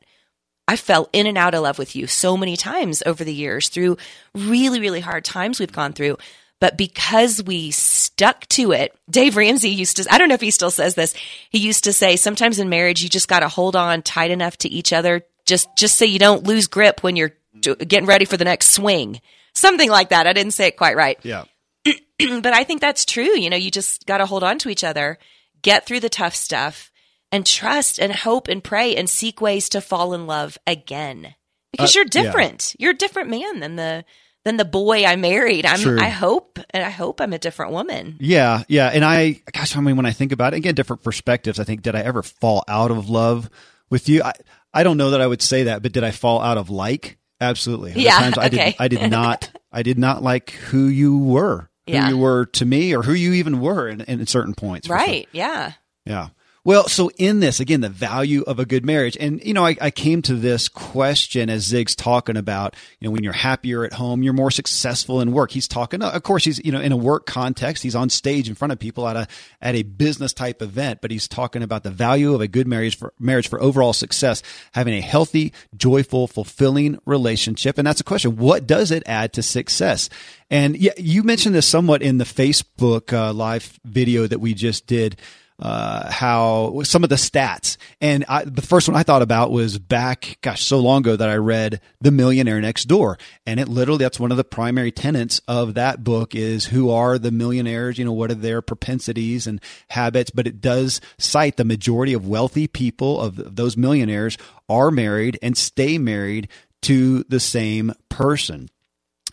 I 0.68 0.76
fell 0.76 1.08
in 1.12 1.26
and 1.26 1.38
out 1.38 1.54
of 1.54 1.62
love 1.62 1.78
with 1.78 1.94
you 1.94 2.06
so 2.06 2.36
many 2.36 2.56
times 2.56 3.02
over 3.06 3.22
the 3.22 3.34
years 3.34 3.68
through 3.68 3.98
really, 4.34 4.80
really 4.80 5.00
hard 5.00 5.24
times 5.24 5.60
we've 5.60 5.72
gone 5.72 5.92
through. 5.92 6.16
But 6.58 6.78
because 6.78 7.42
we 7.42 7.70
stuck 7.70 8.46
to 8.48 8.72
it. 8.72 8.96
Dave 9.10 9.36
Ramsey 9.36 9.68
used 9.68 9.98
to, 9.98 10.06
I 10.10 10.16
don't 10.16 10.28
know 10.28 10.34
if 10.34 10.40
he 10.40 10.50
still 10.50 10.70
says 10.70 10.94
this. 10.94 11.14
He 11.50 11.58
used 11.58 11.84
to 11.84 11.92
say 11.92 12.16
sometimes 12.16 12.58
in 12.58 12.70
marriage, 12.70 13.02
you 13.02 13.08
just 13.10 13.28
got 13.28 13.40
to 13.40 13.48
hold 13.48 13.76
on 13.76 14.00
tight 14.02 14.30
enough 14.30 14.56
to 14.58 14.68
each 14.68 14.92
other 14.92 15.22
just, 15.44 15.68
just 15.76 15.96
so 15.96 16.04
you 16.06 16.18
don't 16.18 16.44
lose 16.44 16.66
grip 16.66 17.02
when 17.02 17.14
you're 17.14 17.32
getting 17.60 18.06
ready 18.06 18.24
for 18.24 18.36
the 18.36 18.44
next 18.44 18.70
swing. 18.70 19.20
Something 19.54 19.90
like 19.90 20.08
that. 20.10 20.26
I 20.26 20.32
didn't 20.32 20.54
say 20.54 20.68
it 20.68 20.76
quite 20.76 20.96
right. 20.96 21.18
Yeah. 21.22 21.44
but 21.84 22.52
I 22.54 22.64
think 22.64 22.80
that's 22.80 23.04
true. 23.04 23.38
You 23.38 23.50
know, 23.50 23.56
you 23.56 23.70
just 23.70 24.06
got 24.06 24.18
to 24.18 24.26
hold 24.26 24.42
on 24.42 24.58
to 24.60 24.70
each 24.70 24.84
other, 24.84 25.18
get 25.62 25.86
through 25.86 26.00
the 26.00 26.08
tough 26.08 26.34
stuff, 26.34 26.90
and 27.30 27.44
trust 27.44 27.98
and 27.98 28.12
hope 28.12 28.48
and 28.48 28.64
pray 28.64 28.96
and 28.96 29.10
seek 29.10 29.40
ways 29.40 29.68
to 29.70 29.80
fall 29.80 30.14
in 30.14 30.26
love 30.26 30.56
again 30.66 31.34
because 31.72 31.94
Uh, 31.94 31.98
you're 31.98 32.04
different. 32.06 32.74
You're 32.78 32.92
a 32.92 32.96
different 32.96 33.28
man 33.30 33.60
than 33.60 33.76
the 33.76 34.04
than 34.46 34.56
the 34.56 34.64
boy 34.64 35.04
I 35.04 35.16
married. 35.16 35.66
I'm. 35.66 35.78
True. 35.80 35.98
I 36.00 36.08
hope 36.08 36.58
and 36.70 36.82
I 36.84 36.88
hope 36.90 37.20
I'm 37.20 37.32
a 37.34 37.38
different 37.38 37.72
woman. 37.72 38.16
Yeah, 38.20 38.62
yeah. 38.68 38.88
And 38.88 39.04
I, 39.04 39.42
gosh, 39.52 39.76
I 39.76 39.80
mean, 39.80 39.96
when 39.96 40.06
I 40.06 40.12
think 40.12 40.32
about 40.32 40.54
it, 40.54 40.58
again, 40.58 40.74
different 40.74 41.02
perspectives. 41.02 41.58
I 41.60 41.64
think, 41.64 41.82
did 41.82 41.94
I 41.94 42.00
ever 42.00 42.22
fall 42.22 42.64
out 42.68 42.90
of 42.90 43.10
love 43.10 43.50
with 43.90 44.08
you? 44.08 44.22
I, 44.22 44.32
I 44.72 44.82
don't 44.84 44.96
know 44.96 45.10
that 45.10 45.20
I 45.20 45.26
would 45.26 45.42
say 45.42 45.64
that, 45.64 45.82
but 45.82 45.92
did 45.92 46.04
I 46.04 46.12
fall 46.12 46.40
out 46.40 46.56
of 46.58 46.70
like? 46.70 47.18
Absolutely. 47.40 47.90
Other 47.90 48.00
Yeah, 48.00 48.18
times 48.18 48.38
I 48.38 48.46
okay. 48.46 48.56
did. 48.70 48.74
I 48.78 48.88
did 48.88 49.10
not. 49.10 49.50
I 49.72 49.82
did 49.82 49.98
not 49.98 50.22
like 50.22 50.50
who 50.52 50.86
you 50.86 51.18
were, 51.18 51.68
who 51.86 51.92
Yeah. 51.92 52.08
you 52.08 52.16
were 52.16 52.46
to 52.46 52.64
me, 52.64 52.94
or 52.96 53.02
who 53.02 53.12
you 53.12 53.34
even 53.34 53.60
were 53.60 53.88
in, 53.88 54.00
in 54.02 54.26
certain 54.26 54.54
points. 54.54 54.86
for 54.86 54.96
sure. 54.96 55.06
Right? 55.06 55.28
Yeah. 55.32 55.72
Yeah. 56.06 56.28
Well, 56.66 56.88
so 56.88 57.12
in 57.16 57.38
this, 57.38 57.60
again, 57.60 57.80
the 57.80 57.88
value 57.88 58.42
of 58.42 58.58
a 58.58 58.66
good 58.66 58.84
marriage. 58.84 59.16
And, 59.20 59.40
you 59.44 59.54
know, 59.54 59.64
I, 59.64 59.76
I 59.80 59.92
came 59.92 60.20
to 60.22 60.34
this 60.34 60.68
question 60.68 61.48
as 61.48 61.62
Zig's 61.62 61.94
talking 61.94 62.36
about, 62.36 62.74
you 62.98 63.06
know, 63.06 63.12
when 63.12 63.22
you're 63.22 63.32
happier 63.32 63.84
at 63.84 63.92
home, 63.92 64.24
you're 64.24 64.32
more 64.32 64.50
successful 64.50 65.20
in 65.20 65.30
work. 65.30 65.52
He's 65.52 65.68
talking, 65.68 66.02
of 66.02 66.20
course, 66.24 66.42
he's, 66.42 66.58
you 66.64 66.72
know, 66.72 66.80
in 66.80 66.90
a 66.90 66.96
work 66.96 67.24
context, 67.24 67.84
he's 67.84 67.94
on 67.94 68.10
stage 68.10 68.48
in 68.48 68.56
front 68.56 68.72
of 68.72 68.80
people 68.80 69.06
at 69.06 69.14
a, 69.14 69.28
at 69.62 69.76
a 69.76 69.84
business 69.84 70.32
type 70.32 70.60
event, 70.60 71.02
but 71.02 71.12
he's 71.12 71.28
talking 71.28 71.62
about 71.62 71.84
the 71.84 71.90
value 71.92 72.34
of 72.34 72.40
a 72.40 72.48
good 72.48 72.66
marriage 72.66 72.98
for 72.98 73.14
marriage 73.20 73.46
for 73.46 73.62
overall 73.62 73.92
success, 73.92 74.42
having 74.72 74.94
a 74.94 75.00
healthy, 75.00 75.52
joyful, 75.76 76.26
fulfilling 76.26 76.98
relationship. 77.06 77.78
And 77.78 77.86
that's 77.86 78.00
a 78.00 78.04
question. 78.04 78.38
What 78.38 78.66
does 78.66 78.90
it 78.90 79.04
add 79.06 79.34
to 79.34 79.42
success? 79.44 80.10
And 80.50 80.76
yeah, 80.76 80.94
you 80.96 81.22
mentioned 81.22 81.54
this 81.54 81.68
somewhat 81.68 82.02
in 82.02 82.18
the 82.18 82.24
Facebook 82.24 83.12
uh, 83.12 83.32
live 83.32 83.78
video 83.84 84.26
that 84.26 84.40
we 84.40 84.52
just 84.52 84.88
did 84.88 85.16
uh, 85.58 86.10
how 86.10 86.82
some 86.82 87.02
of 87.02 87.08
the 87.08 87.16
stats. 87.16 87.76
And 88.00 88.24
I, 88.28 88.44
the 88.44 88.62
first 88.62 88.88
one 88.88 88.96
I 88.96 89.02
thought 89.02 89.22
about 89.22 89.50
was 89.50 89.78
back, 89.78 90.38
gosh, 90.42 90.62
so 90.62 90.78
long 90.78 91.00
ago 91.00 91.16
that 91.16 91.28
I 91.28 91.36
read 91.36 91.80
The 92.00 92.10
Millionaire 92.10 92.60
Next 92.60 92.84
Door. 92.84 93.18
And 93.46 93.58
it 93.58 93.68
literally, 93.68 93.98
that's 93.98 94.20
one 94.20 94.30
of 94.30 94.36
the 94.36 94.44
primary 94.44 94.92
tenets 94.92 95.40
of 95.48 95.74
that 95.74 96.04
book 96.04 96.34
is 96.34 96.66
who 96.66 96.90
are 96.90 97.18
the 97.18 97.30
millionaires? 97.30 97.98
You 97.98 98.04
know, 98.04 98.12
what 98.12 98.30
are 98.30 98.34
their 98.34 98.60
propensities 98.60 99.46
and 99.46 99.60
habits? 99.88 100.30
But 100.30 100.46
it 100.46 100.60
does 100.60 101.00
cite 101.18 101.56
the 101.56 101.64
majority 101.64 102.12
of 102.12 102.28
wealthy 102.28 102.66
people 102.66 103.20
of 103.20 103.56
those 103.56 103.76
millionaires 103.76 104.36
are 104.68 104.90
married 104.90 105.38
and 105.42 105.56
stay 105.56 105.96
married 105.96 106.48
to 106.82 107.24
the 107.28 107.40
same 107.40 107.92
person. 108.10 108.68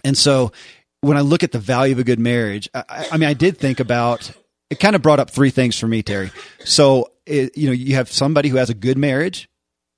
And 0.04 0.18
so 0.18 0.52
when 1.02 1.18
I 1.18 1.22
look 1.22 1.44
at 1.44 1.52
the 1.52 1.60
value 1.60 1.94
of 1.94 2.00
a 2.00 2.04
good 2.04 2.20
marriage, 2.20 2.70
I, 2.74 3.08
I 3.12 3.18
mean, 3.18 3.28
I 3.28 3.34
did 3.34 3.58
think 3.58 3.80
about 3.80 4.32
it 4.74 4.80
kind 4.80 4.96
of 4.96 5.02
brought 5.02 5.20
up 5.20 5.30
three 5.30 5.52
things 5.52 5.80
for 5.80 5.88
me, 5.88 6.02
Teri. 6.02 6.32
So, 6.66 7.12
it, 7.26 7.56
you 7.58 7.68
know, 7.68 7.74
you 7.74 7.96
have 7.96 8.12
somebody 8.12 8.50
who 8.50 8.58
has 8.58 8.70
a 8.70 8.74
good 8.74 8.98
marriage, 8.98 9.48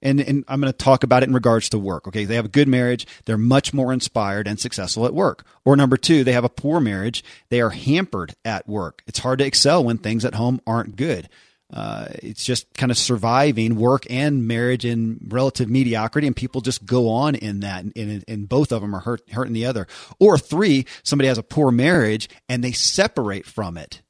and, 0.01 0.19
and 0.19 0.43
I'm 0.47 0.59
going 0.59 0.71
to 0.71 0.77
talk 0.77 1.03
about 1.03 1.23
it 1.23 1.29
in 1.29 1.33
regards 1.33 1.69
to 1.69 1.79
work. 1.79 2.07
Okay. 2.07 2.25
They 2.25 2.35
have 2.35 2.45
a 2.45 2.49
good 2.49 2.67
marriage. 2.67 3.07
They're 3.25 3.37
much 3.37 3.73
more 3.73 3.93
inspired 3.93 4.47
and 4.47 4.59
successful 4.59 5.05
at 5.05 5.13
work. 5.13 5.45
Or 5.63 5.75
number 5.75 5.97
two, 5.97 6.23
they 6.23 6.33
have 6.33 6.43
a 6.43 6.49
poor 6.49 6.79
marriage. 6.79 7.23
They 7.49 7.61
are 7.61 7.69
hampered 7.69 8.35
at 8.43 8.67
work. 8.67 9.01
It's 9.07 9.19
hard 9.19 9.39
to 9.39 9.45
excel 9.45 9.83
when 9.83 9.97
things 9.97 10.25
at 10.25 10.35
home 10.35 10.59
aren't 10.67 10.97
good. 10.97 11.29
Uh, 11.73 12.07
it's 12.21 12.45
just 12.45 12.71
kind 12.75 12.91
of 12.91 12.97
surviving 12.97 13.75
work 13.75 14.05
and 14.09 14.47
marriage 14.47 14.85
in 14.85 15.19
relative 15.27 15.67
mediocrity, 15.67 16.27
and 16.27 16.35
people 16.35 16.61
just 16.61 16.85
go 16.85 17.09
on 17.09 17.33
in 17.33 17.61
that, 17.61 17.83
and, 17.83 17.97
and, 17.97 18.23
and 18.27 18.47
both 18.47 18.71
of 18.71 18.81
them 18.81 18.95
are 18.95 18.99
hurt, 18.99 19.27
hurting 19.31 19.53
the 19.53 19.65
other. 19.65 19.87
Or 20.19 20.37
three, 20.37 20.85
somebody 21.01 21.27
has 21.27 21.39
a 21.39 21.43
poor 21.43 21.71
marriage 21.71 22.29
and 22.47 22.63
they 22.63 22.71
separate 22.71 23.47
from 23.47 23.77
it 23.77 24.03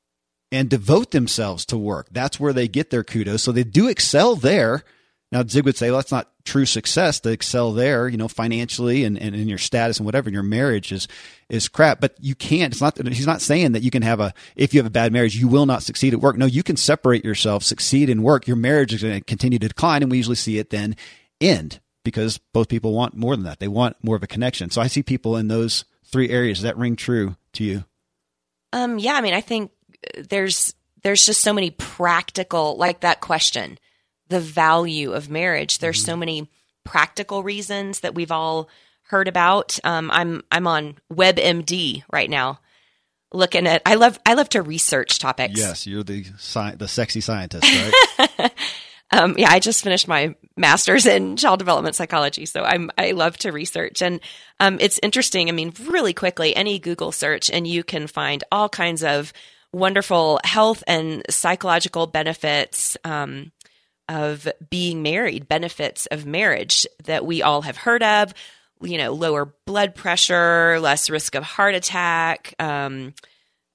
and 0.56 0.70
devote 0.70 1.12
themselves 1.12 1.65
to 1.65 1.78
work. 1.78 2.08
That's 2.12 2.39
where 2.39 2.54
they 2.54 2.70
get 2.70 2.89
their 2.89 3.04
kudos. 3.04 3.44
So 3.44 3.52
they 3.52 3.65
do 3.65 3.89
excel 3.89 4.38
there. 4.38 4.84
Now, 5.32 5.44
Zig 5.44 5.65
would 5.65 5.76
say, 5.76 5.89
well, 5.89 6.00
that's 6.00 6.13
not 6.13 6.32
true 6.46 6.65
success 6.65 7.20
to 7.20 7.30
excel 7.30 7.74
there, 7.74 8.08
you 8.08 8.15
know, 8.15 8.30
financially 8.30 9.04
and, 9.04 9.18
and 9.18 9.36
in 9.36 9.50
your 9.50 9.58
status 9.58 9.98
and 9.98 10.06
whatever. 10.06 10.30
And 10.30 10.34
your 10.34 10.44
marriage 10.44 10.94
is, 10.94 11.10
is 11.50 11.68
crap, 11.68 12.00
but 12.00 12.15
you 12.22 12.36
can't, 12.36 12.72
it's 12.72 12.82
not, 12.82 12.98
he's 13.06 13.28
not 13.28 13.41
saying 13.41 13.74
that 13.74 13.84
you 13.84 13.91
can 13.91 14.04
have 14.04 14.22
a, 14.22 14.34
if 14.56 14.74
you 14.74 14.80
have 14.80 14.88
a 14.88 14.91
bad 14.91 15.12
marriage, 15.12 15.36
you 15.36 15.50
will 15.50 15.65
not 15.65 15.84
succeed 15.84 16.13
at 16.13 16.22
work. 16.22 16.38
No, 16.38 16.46
you 16.46 16.63
can 16.63 16.78
separate 16.78 17.26
yourself, 17.26 17.63
succeed 17.63 18.10
in 18.10 18.24
work. 18.24 18.48
Your 18.48 18.56
marriage 18.56 18.94
is 18.94 19.02
going 19.02 19.15
to 19.15 19.26
continue 19.26 19.60
to 19.60 19.68
decline. 19.68 20.04
And 20.04 20.12
we 20.12 20.18
usually 20.18 20.36
see 20.38 20.58
it 20.58 20.70
then 20.70 20.96
end 21.41 21.82
because 22.06 22.38
both 22.54 22.70
people 22.70 22.94
want 22.94 23.18
more 23.18 23.36
than 23.36 23.44
that. 23.44 23.60
They 23.60 23.68
want 23.68 23.98
more 24.02 24.15
of 24.15 24.24
a 24.24 24.28
connection. 24.28 24.70
So 24.70 24.80
I 24.80 24.88
see 24.88 25.04
people 25.04 25.36
in 25.36 25.50
those 25.50 25.84
three 26.06 26.30
areas. 26.30 26.60
Does 26.60 26.63
that 26.63 26.78
ring 26.78 26.96
true 26.96 27.36
to 27.54 27.63
you? 27.63 27.84
Um, 28.72 29.00
yeah, 29.00 29.13
I 29.13 29.22
mean, 29.22 29.34
I 29.34 29.41
think 29.41 29.72
there's 30.18 30.74
there's 31.04 31.26
just 31.26 31.41
so 31.41 31.54
many 31.54 31.70
practical, 31.72 32.78
like 32.78 33.02
that 33.02 33.22
question, 33.22 33.78
the 34.30 34.39
value 34.39 35.13
of 35.13 35.30
marriage. 35.30 35.78
There's 35.80 36.04
so 36.04 36.15
many 36.15 36.50
practical 36.84 37.44
reasons 37.44 38.00
that 38.00 38.15
we've 38.15 38.32
all 38.32 38.70
heard 39.04 39.28
about. 39.28 39.80
Um, 39.84 40.10
I'm 40.12 40.41
I'm 40.52 40.68
on 40.68 40.98
WebMD 41.13 42.04
right 42.12 42.30
now, 42.30 42.60
looking 43.32 43.68
at. 43.68 43.82
I 43.86 43.96
love 43.96 44.20
I 44.26 44.34
love 44.34 44.50
to 44.50 44.62
research 44.62 45.20
topics. 45.20 45.60
Yes, 45.60 45.86
you're 45.86 46.04
the 46.04 46.26
sci- 46.38 46.76
the 46.76 46.88
sexy 46.88 47.22
scientist, 47.22 47.63
right? 48.20 48.52
Um, 49.12 49.36
yeah, 49.38 49.52
I 49.52 49.60
just 49.60 49.84
finished 49.84 50.08
my 50.08 50.36
master's 50.58 51.06
in 51.06 51.38
child 51.38 51.60
development 51.60 51.96
psychology, 51.96 52.46
so 52.46 52.63
I'm 52.63 52.89
I 52.98 53.12
love 53.12 53.38
to 53.38 53.52
research, 53.52 54.02
and 54.02 54.20
um, 54.60 54.78
it's 54.82 55.00
interesting. 55.04 55.48
I 55.48 55.52
mean, 55.52 55.74
really 55.88 56.13
quickly, 56.13 56.56
any 56.56 56.80
Google 56.80 57.12
search, 57.12 57.52
and 57.52 57.68
you 57.68 57.84
can 57.84 58.08
find 58.08 58.44
all 58.52 58.68
kinds 58.68 59.04
of 59.04 59.32
wonderful 59.75 60.39
health 60.45 60.83
and 60.88 61.21
psychological 61.29 62.07
benefits 62.07 62.95
um, 63.03 63.51
of 64.07 64.47
being 64.69 65.03
married, 65.03 65.49
benefits 65.49 66.05
of 66.07 66.25
marriage 66.25 66.88
that 67.03 67.25
we 67.25 67.41
all 67.41 67.61
have 67.61 67.77
heard 67.77 68.01
of. 68.01 68.33
You 68.81 68.97
know, 68.97 69.13
lower 69.13 69.53
blood 69.65 69.93
pressure, 69.95 70.79
less 70.79 71.09
risk 71.09 71.35
of 71.35 71.43
heart 71.43 71.75
attack. 71.75 72.53
Um, 72.57 73.13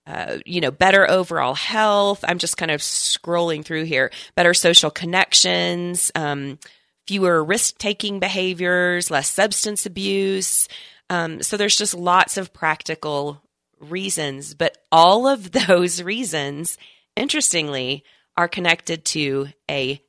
uh, 0.07 0.39
you 0.47 0.61
know, 0.61 0.71
better 0.71 1.09
overall 1.09 1.55
health. 1.55 2.25
I'm 2.27 2.39
just 2.39 2.57
kind 2.57 2.71
of 2.71 2.81
scrolling 2.81 3.65
through 3.65 3.85
here. 3.85 4.11
Better 4.35 4.55
social 4.55 4.91
connections, 4.91 6.11
um, 6.15 6.59
fewer 7.07 7.45
risk 7.45 7.79
taking 7.79 8.19
behaviors, 8.19 9.11
less 9.11 9.31
substance 9.31 9.87
abuse. 9.87 10.67
Um, 11.11 11.43
so 11.43 11.57
there's 11.57 11.77
just 11.77 11.95
lots 11.95 12.37
of 12.39 12.53
practical 12.53 13.43
reasons, 13.81 14.55
but 14.55 14.77
all 14.93 15.27
of 15.27 15.53
those 15.67 16.03
reasons, 16.03 16.79
interestingly, 17.17 18.05
are 18.37 18.49
connected 18.49 19.05
to 19.07 19.49
a 19.71 20.03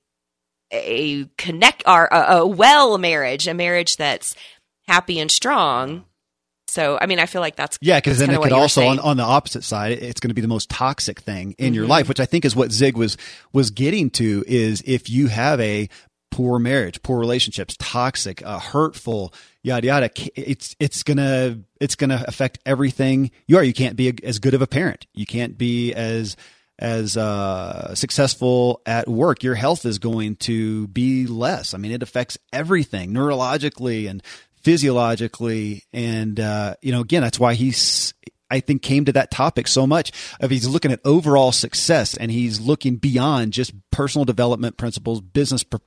a 0.74 1.26
connect 1.38 1.84
are 1.86 2.08
a, 2.12 2.38
a 2.38 2.48
well 2.48 2.98
marriage, 2.98 3.48
a 3.48 3.54
marriage 3.54 3.98
that's 3.98 4.36
happy 4.88 5.20
and 5.20 5.30
strong. 5.30 6.06
So, 6.68 6.98
I 7.02 7.06
mean, 7.06 7.20
I 7.20 7.26
feel 7.26 7.42
like 7.42 7.58
that's 7.58 7.78
Yeah, 7.82 7.98
because 8.00 8.20
then 8.20 8.30
it 8.30 8.42
could 8.42 8.54
also 8.54 8.86
on, 8.86 8.98
on 9.00 9.18
the 9.18 9.24
opposite 9.24 9.66
side, 9.66 9.92
it's 9.92 10.22
going 10.22 10.30
to 10.30 10.34
be 10.34 10.40
the 10.40 10.48
most 10.48 10.70
toxic 10.70 11.20
thing 11.20 11.54
in 11.58 11.74
your 11.74 11.84
Mhm. 11.86 11.90
life, 11.90 12.08
which 12.08 12.22
I 12.22 12.26
think 12.26 12.46
is 12.46 12.56
what 12.56 12.72
Zig 12.72 12.96
was 12.96 13.18
was 13.52 13.72
getting 13.72 14.10
to. 14.12 14.46
Is 14.48 14.82
if 14.86 15.10
you 15.10 15.28
have 15.28 15.60
a 15.60 15.90
poor 16.32 16.58
marriage, 16.60 17.02
poor 17.04 17.20
relationships, 17.20 17.76
toxic, 17.78 18.44
uh, 18.46 18.60
hurtful, 18.60 19.34
yada 19.62 19.88
yada, 19.88 20.10
it's 20.36 20.76
it's 20.80 21.04
gonna 21.04 21.60
it's 21.80 21.96
gonna 21.96 22.24
affect 22.28 22.60
everything 22.65 23.32
you 23.48 23.58
are. 23.58 23.63
You 23.63 23.74
can't 23.74 23.96
be 23.96 24.10
a, 24.10 24.13
as 24.24 24.39
good 24.39 24.54
of 24.54 24.62
a 24.62 24.67
parent. 24.67 25.06
You 25.13 25.26
can't 25.26 25.58
be 25.58 25.94
as 25.94 26.36
as 26.82 27.15
uh, 27.15 27.94
successful 27.94 28.82
at 28.88 29.08
work, 29.08 29.44
your 29.44 29.54
health 29.54 29.86
is 29.86 30.00
going 30.00 30.36
to 30.36 30.88
be 30.88 31.28
less. 31.28 31.76
I 31.76 31.78
mean, 31.78 31.91
it 31.91 32.02
affects 32.02 32.39
everything 32.52 33.13
neurologically 33.13 34.10
and 34.10 34.24
physiologically. 34.63 35.84
And, 35.94 36.39
uh, 36.39 36.76
you 36.82 36.91
know, 36.91 37.02
again, 37.02 37.22
that's 37.22 37.39
why 37.39 37.54
he's, 37.54 38.15
I 38.52 38.60
think, 38.60 38.82
came 38.82 39.06
to 39.06 39.14
that 39.14 39.32
topic 39.32 39.68
so 39.68 39.88
much 39.88 40.12
of 40.40 40.52
he's 40.52 40.68
looking 40.68 40.92
at 40.92 41.00
overall 41.06 41.52
success 41.52 42.16
and 42.16 42.30
he's 42.30 42.60
looking 42.60 42.98
beyond 42.98 43.54
just 43.54 43.74
personal 43.92 44.26
development 44.26 44.78
principles, 44.78 45.22
business 45.22 45.64
pr- 45.64 45.78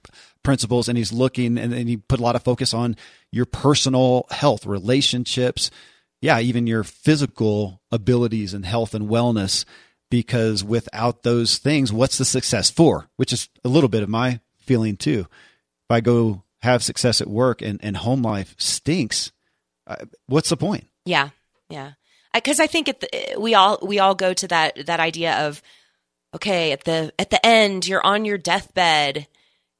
principles, 0.42 0.88
and 0.88 0.98
he's 0.98 1.12
looking 1.12 1.58
and, 1.58 1.72
and 1.72 1.88
he 1.88 1.96
put 1.96 2.20
a 2.20 2.22
lot 2.22 2.36
of 2.36 2.42
focus 2.42 2.72
on 2.74 2.96
your 3.30 3.44
personal 3.44 4.26
health, 4.30 4.66
relationships, 4.66 5.70
yeah, 6.20 6.40
even 6.40 6.66
your 6.66 6.84
physical 6.84 7.82
abilities 7.92 8.54
and 8.54 8.64
health 8.64 8.94
and 8.94 9.08
wellness. 9.08 9.64
Because 10.10 10.62
without 10.62 11.22
those 11.22 11.58
things, 11.58 11.92
what's 11.92 12.18
the 12.18 12.24
success 12.24 12.70
for? 12.70 13.08
Which 13.16 13.32
is 13.32 13.48
a 13.64 13.68
little 13.68 13.88
bit 13.88 14.02
of 14.02 14.08
my 14.08 14.40
feeling 14.58 14.96
too. 14.96 15.20
If 15.20 15.90
I 15.90 16.00
go 16.00 16.44
have 16.62 16.82
success 16.82 17.20
at 17.20 17.26
work 17.26 17.60
and, 17.60 17.80
and 17.82 17.96
home 17.96 18.22
life 18.22 18.54
stinks, 18.58 19.32
uh, 19.86 19.96
what's 20.26 20.50
the 20.50 20.56
point? 20.56 20.86
Yeah, 21.04 21.30
yeah. 21.68 21.92
Because 22.34 22.60
I 22.60 22.66
think 22.66 22.86
the, 22.86 23.36
we 23.38 23.54
all 23.54 23.78
we 23.82 23.98
all 23.98 24.14
go 24.14 24.34
to 24.34 24.48
that 24.48 24.86
that 24.86 25.00
idea 25.00 25.46
of 25.46 25.62
okay 26.34 26.72
at 26.72 26.84
the 26.84 27.12
at 27.18 27.30
the 27.30 27.44
end 27.44 27.86
you're 27.86 28.04
on 28.04 28.24
your 28.24 28.38
deathbed. 28.38 29.26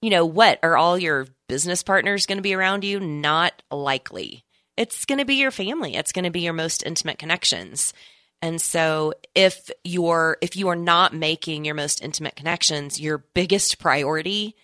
You 0.01 0.11
know 0.11 0.27
what? 0.27 0.59
Are 0.63 0.77
all 0.77 0.99
your 0.99 1.27
business 1.49 1.83
partners 1.83 2.27
going 2.27 2.39
to 2.39 2.43
be 2.43 2.55
around 2.55 2.85
you? 2.85 3.01
Not 3.01 3.63
likely. 3.71 4.45
It's 4.77 5.05
going 5.05 5.19
to 5.19 5.25
be 5.25 5.37
your 5.37 5.51
family. 5.51 5.95
It's 5.97 6.13
going 6.13 6.25
to 6.25 6.31
be 6.31 6.41
your 6.41 6.53
most 6.53 6.83
intimate 6.85 7.19
connections. 7.19 7.95
And 8.43 8.61
so 8.61 9.15
if 9.35 9.71
you're 9.85 10.37
if 10.43 10.57
you 10.57 10.69
are 10.69 10.77
not 10.77 11.15
making 11.15 11.65
your 11.65 11.75
most 11.75 12.03
intimate 12.03 12.37
connections 12.37 13.01
your 13.01 13.19
biggest 13.19 13.79
priority, 13.79 14.55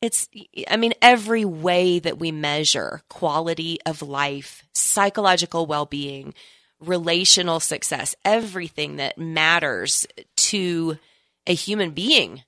it's 0.00 0.28
I 0.68 0.76
mean 0.76 0.94
every 1.02 1.44
way 1.44 1.98
that 1.98 2.18
we 2.18 2.30
measure 2.30 3.02
quality 3.08 3.80
of 3.84 4.02
life, 4.02 4.62
psychological 4.72 5.66
well-being, 5.66 6.34
relational 6.84 7.60
success, 7.60 8.14
everything 8.24 8.96
that 8.96 9.18
matters 9.18 10.06
to 10.36 10.98
a 11.46 11.54
human 11.54 11.90
being, 11.90 12.42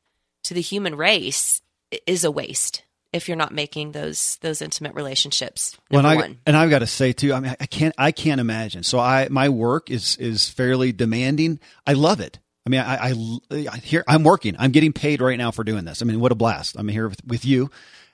to 0.44 0.55
the 0.55 0.61
human 0.61 0.94
race 0.94 1.62
is 2.07 2.25
a 2.25 2.31
waste 2.31 2.83
if 3.12 3.29
you're 3.29 3.37
not 3.37 3.53
making 3.53 3.92
those 3.92 4.37
those 4.42 4.62
intimate 4.62 4.94
relationships. 4.94 5.77
Well, 5.90 6.01
and, 6.01 6.07
I, 6.07 6.16
one. 6.16 6.38
and 6.46 6.57
I've 6.57 6.70
got 6.70 6.81
to 6.81 6.87
say 6.87 7.12
too. 7.12 7.33
I 7.33 7.40
mean, 7.40 7.57
I 7.59 7.66
can't. 7.66 7.94
I 7.99 8.12
can't 8.12 8.40
imagine. 8.40 8.83
So 8.83 8.99
I 8.99 9.29
my 9.31 9.49
work 9.49 9.90
is 9.90 10.16
is 10.18 10.49
fairly 10.49 10.92
demanding. 10.92 11.59
I 11.87 11.94
love 11.94 12.20
it. 12.20 12.38
I 12.66 12.68
mean, 12.68 12.81
I, 12.81 13.11
I, 13.11 13.68
I 13.72 13.77
here 13.79 14.05
I'm 14.09 14.25
working. 14.25 14.57
I'm 14.59 14.72
getting 14.72 14.92
paid 14.92 15.20
right 15.20 15.38
now 15.38 15.51
for 15.51 15.64
doing 15.64 15.85
this. 15.85 16.03
I 16.03 16.05
mean, 16.05 16.20
what 16.20 16.33
a 16.33 16.35
blast! 16.35 16.77
I'm 16.79 16.88
here 16.88 17.09
with, 17.09 17.25
with 17.25 17.44
you, 17.44 17.70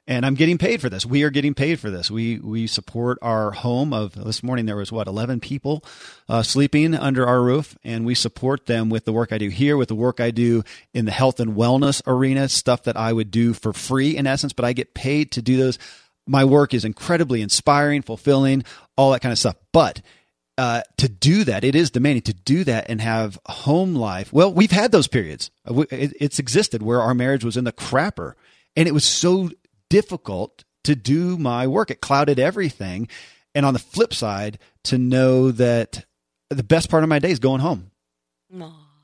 and 0.07 0.27
I'm 0.27 0.35
getting 0.35 0.59
paid 0.59 0.81
for 0.81 0.89
this. 0.89 1.07
We 1.07 1.23
are 1.23 1.31
getting 1.31 1.55
paid 1.55 1.79
for 1.79 1.91
this. 1.91 2.11
We 2.11 2.39
we 2.39 2.67
support 2.67 3.19
our 3.23 3.53
home 3.53 3.93
of 3.93 4.15
this 4.15 4.43
morning. 4.43 4.67
There 4.67 4.77
was 4.77 4.91
what 4.91 5.07
11 5.07 5.41
people 5.41 5.85
uh, 6.29 6.43
sleeping 6.43 6.95
under 6.95 7.27
our 7.27 7.43
roof, 7.43 7.77
and 7.85 8.05
we 8.05 8.15
support 8.15 8.67
them 8.67 8.91
with 8.91 9.05
the 9.05 9.13
work 9.13 9.33
I 9.33 9.39
do 9.39 9.49
here, 9.49 9.77
with 9.77 9.89
the 9.89 9.95
work 9.95 10.21
I 10.21 10.31
do 10.31 10.65
in 10.93 11.05
the 11.05 11.13
health 11.13 11.39
and 11.39 11.55
wellness 11.55 12.03
arena, 12.07 12.49
stuff 12.49 12.83
that 12.85 12.97
I 12.97 13.13
would 13.13 13.31
do 13.31 13.53
for 13.53 13.73
free 13.73 14.17
in 14.17 14.27
essence, 14.27 14.53
but 14.53 14.65
I 14.65 14.73
get 14.73 14.95
paid 14.95 15.33
to 15.33 15.43
do 15.43 15.57
those. 15.57 15.79
My 16.27 16.45
work 16.45 16.75
is 16.75 16.85
incredibly 16.85 17.43
inspiring, 17.43 18.03
fulfilling, 18.03 18.65
all 18.97 19.13
that 19.13 19.23
kind 19.23 19.33
of 19.33 19.39
stuff. 19.39 19.57
But 19.73 20.03
uh, 20.59 20.83
to 20.99 21.09
do 21.09 21.45
that, 21.45 21.65
it 21.65 21.75
is 21.75 21.91
demanding 21.91 22.23
to 22.23 22.35
do 22.35 22.65
that 22.65 22.87
and 22.89 23.01
have 23.01 23.39
home 23.47 23.95
life. 23.95 24.33
Well, 24.33 24.53
we've 24.53 24.71
had 24.71 24.93
those 24.93 25.09
periods. 25.09 25.51
It's 25.67 26.39
existed 26.39 26.83
where 26.83 27.01
our 27.01 27.15
marriage 27.15 27.45
was 27.45 27.57
in 27.57 27.65
the 27.65 27.73
crapper, 27.73 28.35
and 28.77 28.87
it 28.87 28.93
was 28.93 29.05
so 29.05 29.51
difficult 29.93 30.65
to 30.85 30.95
do 30.95 31.37
my 31.37 31.67
work. 31.67 31.91
It 31.91 32.01
clouded 32.01 32.39
everything. 32.39 33.09
And 33.55 33.67
on 33.67 33.75
the 33.75 33.79
flip 33.79 34.15
side, 34.15 34.59
to 34.85 34.97
know 34.97 35.51
that 35.51 36.07
the 36.49 36.63
best 36.63 36.89
part 36.89 37.03
of 37.03 37.11
my 37.11 37.19
day 37.19 37.31
is 37.31 37.39
going 37.39 37.61
home. 37.61 37.91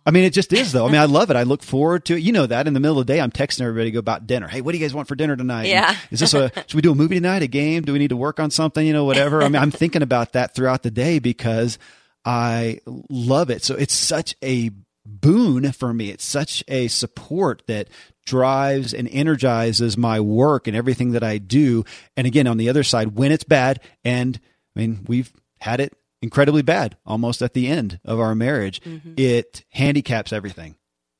I 0.06 0.10
mean, 0.10 0.24
it 0.24 0.32
just 0.32 0.54
is 0.54 0.72
though. 0.72 0.86
I 0.86 0.90
mean, 0.90 1.00
I 1.00 1.04
love 1.04 1.28
it. 1.28 1.36
I 1.36 1.42
look 1.42 1.62
forward 1.62 2.06
to 2.06 2.14
it. 2.14 2.22
You 2.22 2.32
know 2.32 2.46
that 2.46 2.66
in 2.66 2.72
the 2.72 2.80
middle 2.80 2.98
of 2.98 3.06
the 3.06 3.12
day, 3.12 3.20
I'm 3.20 3.30
texting 3.30 3.60
everybody 3.60 3.90
go 3.90 3.98
about 3.98 4.26
dinner. 4.26 4.48
Hey, 4.48 4.62
what 4.62 4.72
do 4.72 4.78
you 4.78 4.84
guys 4.84 4.94
want 4.94 5.06
for 5.06 5.14
dinner 5.14 5.36
tonight? 5.36 5.66
Yeah. 5.66 5.94
Is 6.10 6.20
this 6.20 6.32
a, 6.32 6.50
should 6.66 6.74
we 6.74 6.80
do 6.80 6.92
a 6.92 6.94
movie 6.94 7.16
tonight, 7.16 7.42
a 7.42 7.46
game? 7.46 7.82
Do 7.82 7.92
we 7.92 7.98
need 7.98 8.08
to 8.08 8.16
work 8.16 8.40
on 8.40 8.50
something? 8.50 8.86
You 8.86 8.94
know, 8.94 9.04
whatever. 9.04 9.42
I 9.42 9.48
mean, 9.48 9.60
I'm 9.60 9.70
thinking 9.70 10.00
about 10.00 10.32
that 10.32 10.54
throughout 10.54 10.82
the 10.82 10.90
day 10.90 11.18
because 11.18 11.78
I 12.24 12.80
love 13.10 13.50
it. 13.50 13.62
So 13.62 13.74
it's 13.74 13.94
such 13.94 14.34
a 14.42 14.70
boon 15.08 15.72
for 15.72 15.92
me. 15.92 16.10
It's 16.10 16.24
such 16.24 16.62
a 16.68 16.88
support 16.88 17.62
that 17.66 17.88
drives 18.24 18.92
and 18.92 19.08
energizes 19.10 19.96
my 19.96 20.20
work 20.20 20.66
and 20.66 20.76
everything 20.76 21.12
that 21.12 21.24
I 21.24 21.38
do. 21.38 21.84
And 22.16 22.26
again, 22.26 22.46
on 22.46 22.58
the 22.58 22.68
other 22.68 22.82
side, 22.82 23.16
when 23.16 23.32
it's 23.32 23.44
bad, 23.44 23.80
and 24.04 24.38
I 24.76 24.80
mean, 24.80 25.04
we've 25.08 25.32
had 25.60 25.80
it 25.80 25.94
incredibly 26.20 26.62
bad 26.62 26.96
almost 27.06 27.42
at 27.42 27.54
the 27.54 27.68
end 27.68 28.00
of 28.04 28.20
our 28.20 28.34
marriage, 28.34 28.80
mm-hmm. 28.82 29.14
it 29.16 29.64
handicaps 29.70 30.32
everything. 30.32 30.76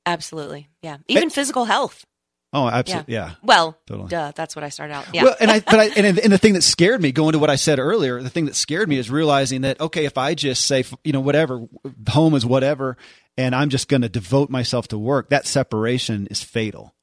Absolutely. 0.06 0.68
Yeah. 0.82 0.98
Even 1.06 1.30
physical 1.30 1.64
health. 1.64 2.04
Oh, 2.52 2.66
absolutely. 2.66 3.12
Yeah. 3.14 3.32
Well, 3.42 3.76
Totally. 3.86 4.08
duh, 4.08 4.32
that's 4.34 4.56
what 4.56 4.64
I 4.64 4.70
started 4.70 4.94
out. 4.94 5.06
Yeah. 5.12 5.24
Well, 5.24 5.36
and 5.38 5.50
I, 5.50 5.60
but 5.66 5.78
I, 5.78 5.84
and, 5.96 6.18
and 6.18 6.32
the 6.32 6.38
thing 6.38 6.54
that 6.54 6.62
scared 6.62 7.02
me, 7.02 7.12
going 7.12 7.32
to 7.32 7.38
what 7.38 7.50
I 7.50 7.56
said 7.56 7.78
earlier, 7.78 8.22
the 8.22 8.30
thing 8.30 8.46
that 8.46 8.56
scared 8.56 8.88
me 8.88 8.96
is 8.96 9.10
realizing 9.10 9.60
that 9.62 9.80
okay, 9.80 10.06
if 10.06 10.16
I 10.16 10.34
just 10.34 10.64
say, 10.66 10.84
you 11.04 11.12
know, 11.12 11.20
whatever, 11.20 11.66
home 12.08 12.34
is 12.34 12.46
whatever, 12.46 12.96
and 13.36 13.54
I'm 13.54 13.68
just 13.68 13.88
going 13.88 14.00
to 14.02 14.08
devote 14.08 14.48
myself 14.50 14.88
to 14.88 14.98
work, 14.98 15.28
that 15.30 15.46
separation 15.46 16.26
is 16.30 16.42
fatal. 16.42 16.94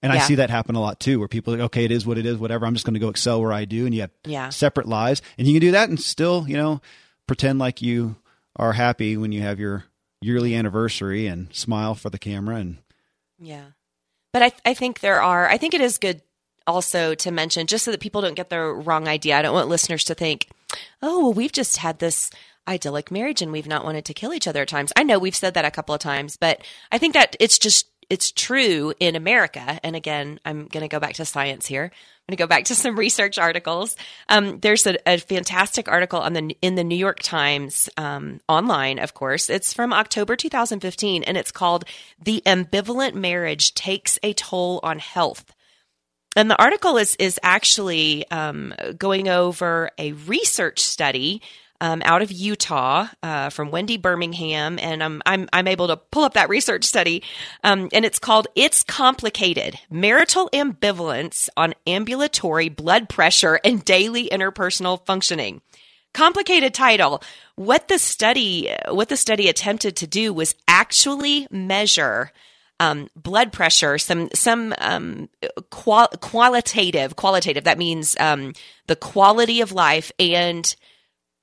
And 0.00 0.12
I 0.12 0.18
see 0.18 0.34
that 0.34 0.50
happen 0.50 0.74
a 0.76 0.80
lot 0.82 1.00
too, 1.00 1.18
where 1.18 1.28
people 1.28 1.54
are 1.54 1.56
like, 1.56 1.64
okay, 1.66 1.84
it 1.86 1.90
is 1.90 2.04
what 2.04 2.18
it 2.18 2.26
is, 2.26 2.36
whatever. 2.36 2.66
I'm 2.66 2.74
just 2.74 2.84
going 2.84 2.92
to 2.92 3.00
go 3.00 3.08
excel 3.08 3.40
where 3.40 3.54
I 3.54 3.64
do, 3.64 3.86
and 3.86 3.94
you 3.94 4.02
have 4.02 4.10
Yeah. 4.26 4.50
separate 4.50 4.86
lives, 4.86 5.22
and 5.38 5.48
you 5.48 5.54
can 5.54 5.62
do 5.62 5.72
that 5.72 5.88
and 5.88 5.98
still, 5.98 6.44
you 6.46 6.58
know, 6.58 6.82
pretend 7.26 7.58
like 7.58 7.80
you 7.80 8.16
are 8.56 8.74
happy 8.74 9.16
when 9.16 9.32
you 9.32 9.40
have 9.40 9.58
your 9.58 9.84
yearly 10.20 10.54
anniversary 10.54 11.26
and 11.26 11.52
smile 11.54 11.94
for 11.94 12.10
the 12.10 12.18
camera 12.18 12.56
and 12.56 12.76
Yeah. 13.40 13.64
But 14.34 14.42
I, 14.42 14.52
I 14.66 14.74
think 14.74 14.98
there 14.98 15.22
are, 15.22 15.48
I 15.48 15.58
think 15.58 15.74
it 15.74 15.80
is 15.80 15.96
good 15.96 16.20
also 16.66 17.14
to 17.14 17.30
mention, 17.30 17.68
just 17.68 17.84
so 17.84 17.92
that 17.92 18.00
people 18.00 18.20
don't 18.20 18.34
get 18.34 18.50
the 18.50 18.60
wrong 18.60 19.06
idea. 19.06 19.38
I 19.38 19.42
don't 19.42 19.54
want 19.54 19.68
listeners 19.68 20.02
to 20.04 20.14
think, 20.14 20.48
oh, 21.00 21.20
well, 21.20 21.32
we've 21.32 21.52
just 21.52 21.76
had 21.76 22.00
this 22.00 22.30
idyllic 22.66 23.12
marriage 23.12 23.42
and 23.42 23.52
we've 23.52 23.68
not 23.68 23.84
wanted 23.84 24.04
to 24.06 24.14
kill 24.14 24.34
each 24.34 24.48
other 24.48 24.62
at 24.62 24.68
times. 24.68 24.92
I 24.96 25.04
know 25.04 25.20
we've 25.20 25.36
said 25.36 25.54
that 25.54 25.64
a 25.64 25.70
couple 25.70 25.94
of 25.94 26.00
times, 26.00 26.36
but 26.36 26.62
I 26.90 26.98
think 26.98 27.14
that 27.14 27.36
it's 27.38 27.60
just, 27.60 27.86
it's 28.10 28.32
true 28.32 28.94
in 29.00 29.16
America. 29.16 29.80
And 29.82 29.96
again, 29.96 30.38
I'm 30.44 30.66
going 30.66 30.82
to 30.82 30.88
go 30.88 31.00
back 31.00 31.14
to 31.14 31.24
science 31.24 31.66
here. 31.66 31.84
I'm 31.84 32.32
going 32.32 32.36
to 32.36 32.42
go 32.42 32.46
back 32.46 32.64
to 32.64 32.74
some 32.74 32.96
research 32.96 33.38
articles. 33.38 33.96
Um, 34.28 34.60
there's 34.60 34.86
a, 34.86 34.96
a 35.06 35.18
fantastic 35.18 35.88
article 35.88 36.20
on 36.20 36.32
the 36.32 36.56
in 36.62 36.74
the 36.74 36.84
New 36.84 36.96
York 36.96 37.20
Times 37.20 37.88
um, 37.96 38.40
online, 38.48 38.98
of 38.98 39.14
course. 39.14 39.50
It's 39.50 39.72
from 39.72 39.92
October 39.92 40.36
2015, 40.36 41.22
and 41.24 41.36
it's 41.36 41.52
called 41.52 41.84
"The 42.22 42.42
Ambivalent 42.46 43.14
Marriage 43.14 43.74
Takes 43.74 44.18
a 44.22 44.32
Toll 44.32 44.80
on 44.82 44.98
Health." 44.98 45.54
And 46.36 46.50
the 46.50 46.60
article 46.60 46.96
is 46.96 47.14
is 47.16 47.38
actually 47.42 48.28
um, 48.30 48.74
going 48.96 49.28
over 49.28 49.90
a 49.98 50.12
research 50.12 50.80
study 50.80 51.42
um, 51.84 52.00
out 52.06 52.22
of 52.22 52.32
Utah 52.32 53.08
uh, 53.22 53.50
from 53.50 53.70
Wendy 53.70 53.98
Birmingham, 53.98 54.78
and 54.80 55.02
I'm 55.04 55.20
I'm 55.26 55.50
I'm 55.52 55.68
able 55.68 55.88
to 55.88 55.98
pull 55.98 56.24
up 56.24 56.32
that 56.32 56.48
research 56.48 56.84
study, 56.84 57.22
um, 57.62 57.90
and 57.92 58.06
it's 58.06 58.18
called 58.18 58.48
"It's 58.54 58.82
Complicated: 58.82 59.78
Marital 59.90 60.48
Ambivalence 60.54 61.50
on 61.58 61.74
Ambulatory 61.86 62.70
Blood 62.70 63.10
Pressure 63.10 63.60
and 63.62 63.84
Daily 63.84 64.30
Interpersonal 64.30 65.04
Functioning." 65.04 65.60
Complicated 66.14 66.72
title. 66.72 67.22
What 67.56 67.88
the 67.88 67.98
study 67.98 68.74
what 68.88 69.10
the 69.10 69.16
study 69.18 69.50
attempted 69.50 69.94
to 69.96 70.06
do 70.06 70.32
was 70.32 70.54
actually 70.66 71.46
measure 71.50 72.32
um, 72.80 73.08
blood 73.14 73.52
pressure, 73.52 73.98
some 73.98 74.30
some 74.32 74.74
um, 74.78 75.28
qual- 75.68 76.08
qualitative 76.22 77.16
qualitative. 77.16 77.64
That 77.64 77.76
means 77.76 78.16
um, 78.18 78.54
the 78.86 78.96
quality 78.96 79.60
of 79.60 79.70
life 79.70 80.10
and 80.18 80.74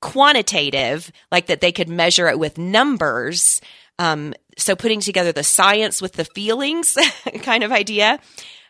quantitative, 0.02 1.12
like 1.32 1.48
that 1.48 1.62
they 1.62 1.72
could 1.72 1.90
measure 1.90 2.28
it 2.28 2.40
with 2.40 2.58
numbers. 2.58 3.62
Um, 4.00 4.34
so 4.58 4.76
putting 4.76 5.00
together 5.00 5.32
the 5.32 5.44
science 5.44 6.02
with 6.02 6.14
the 6.14 6.26
feelings 6.26 6.98
kind 7.44 7.64
of 7.64 7.72
idea. 7.72 8.20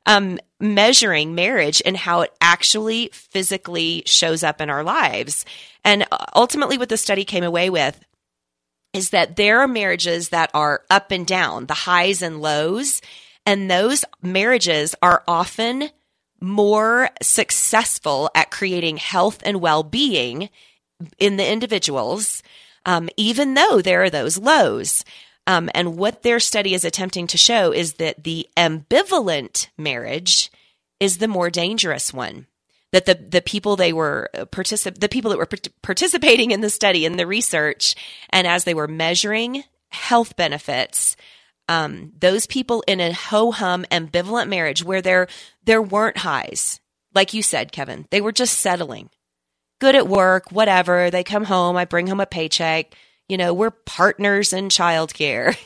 Um, 0.07 0.39
measuring 0.59 1.35
marriage 1.35 1.79
and 1.85 1.95
how 1.95 2.21
it 2.21 2.33
actually 2.41 3.11
physically 3.13 4.01
shows 4.07 4.41
up 4.41 4.59
in 4.59 4.67
our 4.67 4.83
lives. 4.83 5.45
And 5.85 6.07
ultimately, 6.35 6.79
what 6.79 6.89
the 6.89 6.97
study 6.97 7.23
came 7.23 7.43
away 7.43 7.69
with 7.69 8.03
is 8.93 9.11
that 9.11 9.35
there 9.35 9.59
are 9.59 9.67
marriages 9.67 10.29
that 10.29 10.49
are 10.55 10.81
up 10.89 11.11
and 11.11 11.25
down, 11.25 11.67
the 11.67 11.73
highs 11.73 12.23
and 12.23 12.41
lows, 12.41 13.01
and 13.45 13.69
those 13.69 14.03
marriages 14.21 14.95
are 15.01 15.23
often 15.27 15.89
more 16.39 17.09
successful 17.21 18.29
at 18.35 18.51
creating 18.51 18.97
health 18.97 19.41
and 19.45 19.61
well-being 19.61 20.49
in 21.19 21.37
the 21.37 21.49
individuals, 21.49 22.43
um, 22.85 23.09
even 23.17 23.53
though 23.53 23.81
there 23.81 24.03
are 24.03 24.09
those 24.09 24.37
lows. 24.37 25.03
Um, 25.47 25.69
and 25.73 25.97
what 25.97 26.21
their 26.23 26.39
study 26.39 26.73
is 26.73 26.85
attempting 26.85 27.27
to 27.27 27.37
show 27.37 27.71
is 27.71 27.93
that 27.93 28.23
the 28.23 28.47
ambivalent 28.55 29.67
marriage 29.77 30.51
is 30.99 31.17
the 31.17 31.27
more 31.27 31.49
dangerous 31.49 32.13
one. 32.13 32.47
That 32.91 33.05
the 33.05 33.15
the 33.15 33.41
people 33.41 33.75
they 33.75 33.93
were 33.93 34.29
particip- 34.35 34.99
the 34.99 35.09
people 35.09 35.31
that 35.31 35.37
were 35.37 35.45
part- 35.45 35.69
participating 35.81 36.51
in 36.51 36.61
the 36.61 36.69
study 36.69 37.05
in 37.05 37.17
the 37.17 37.25
research, 37.25 37.95
and 38.29 38.45
as 38.45 38.65
they 38.65 38.73
were 38.73 38.87
measuring 38.87 39.63
health 39.89 40.35
benefits, 40.35 41.15
um, 41.69 42.11
those 42.19 42.45
people 42.45 42.83
in 42.87 42.99
a 42.99 43.13
ho 43.13 43.51
hum 43.51 43.85
ambivalent 43.91 44.49
marriage 44.49 44.83
where 44.83 45.01
there 45.01 45.27
there 45.63 45.81
weren't 45.81 46.17
highs, 46.17 46.81
like 47.13 47.33
you 47.33 47.41
said, 47.41 47.71
Kevin, 47.71 48.07
they 48.11 48.19
were 48.19 48.33
just 48.33 48.59
settling 48.59 49.09
good 49.81 49.95
at 49.95 50.07
work, 50.07 50.51
whatever. 50.51 51.09
They 51.09 51.25
come 51.25 51.43
home, 51.43 51.75
I 51.75 51.83
bring 51.83 52.07
home 52.07 52.21
a 52.21 52.25
paycheck. 52.25 52.95
You 53.27 53.37
know, 53.37 53.53
we're 53.53 53.71
partners 53.71 54.53
in 54.53 54.69
childcare. 54.69 55.57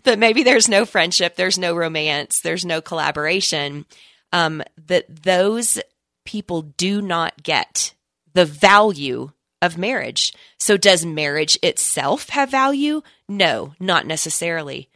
that 0.04 0.18
maybe 0.18 0.42
there's 0.44 0.68
no 0.68 0.86
friendship, 0.86 1.36
there's 1.36 1.58
no 1.58 1.74
romance, 1.74 2.40
there's 2.40 2.64
no 2.64 2.80
collaboration. 2.80 3.84
Um, 4.32 4.62
that 4.86 5.24
those 5.24 5.78
people 6.24 6.62
do 6.62 7.02
not 7.02 7.42
get 7.42 7.94
the 8.32 8.44
value 8.44 9.32
of 9.60 9.76
marriage. 9.76 10.32
So 10.58 10.76
does 10.76 11.04
marriage 11.04 11.58
itself 11.62 12.28
have 12.30 12.50
value? 12.50 13.02
No, 13.28 13.74
not 13.80 14.06
necessarily. 14.06 14.88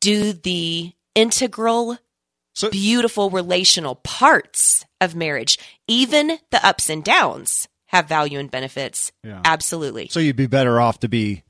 Do 0.00 0.32
the 0.32 0.92
integral 1.14 1.98
So 2.54 2.70
beautiful 2.70 3.30
relational 3.30 3.94
parts 3.94 4.84
of 5.00 5.14
marriage, 5.14 5.58
even 5.86 6.38
the 6.50 6.66
ups 6.66 6.90
and 6.90 7.04
downs, 7.04 7.68
have 7.86 8.08
value 8.08 8.38
and 8.38 8.50
benefits. 8.50 9.12
Yeah. 9.22 9.40
Absolutely. 9.44 10.08
So 10.08 10.20
you'd 10.20 10.36
be 10.36 10.46
better 10.46 10.80
off 10.80 11.00
to 11.00 11.08
be 11.08 11.42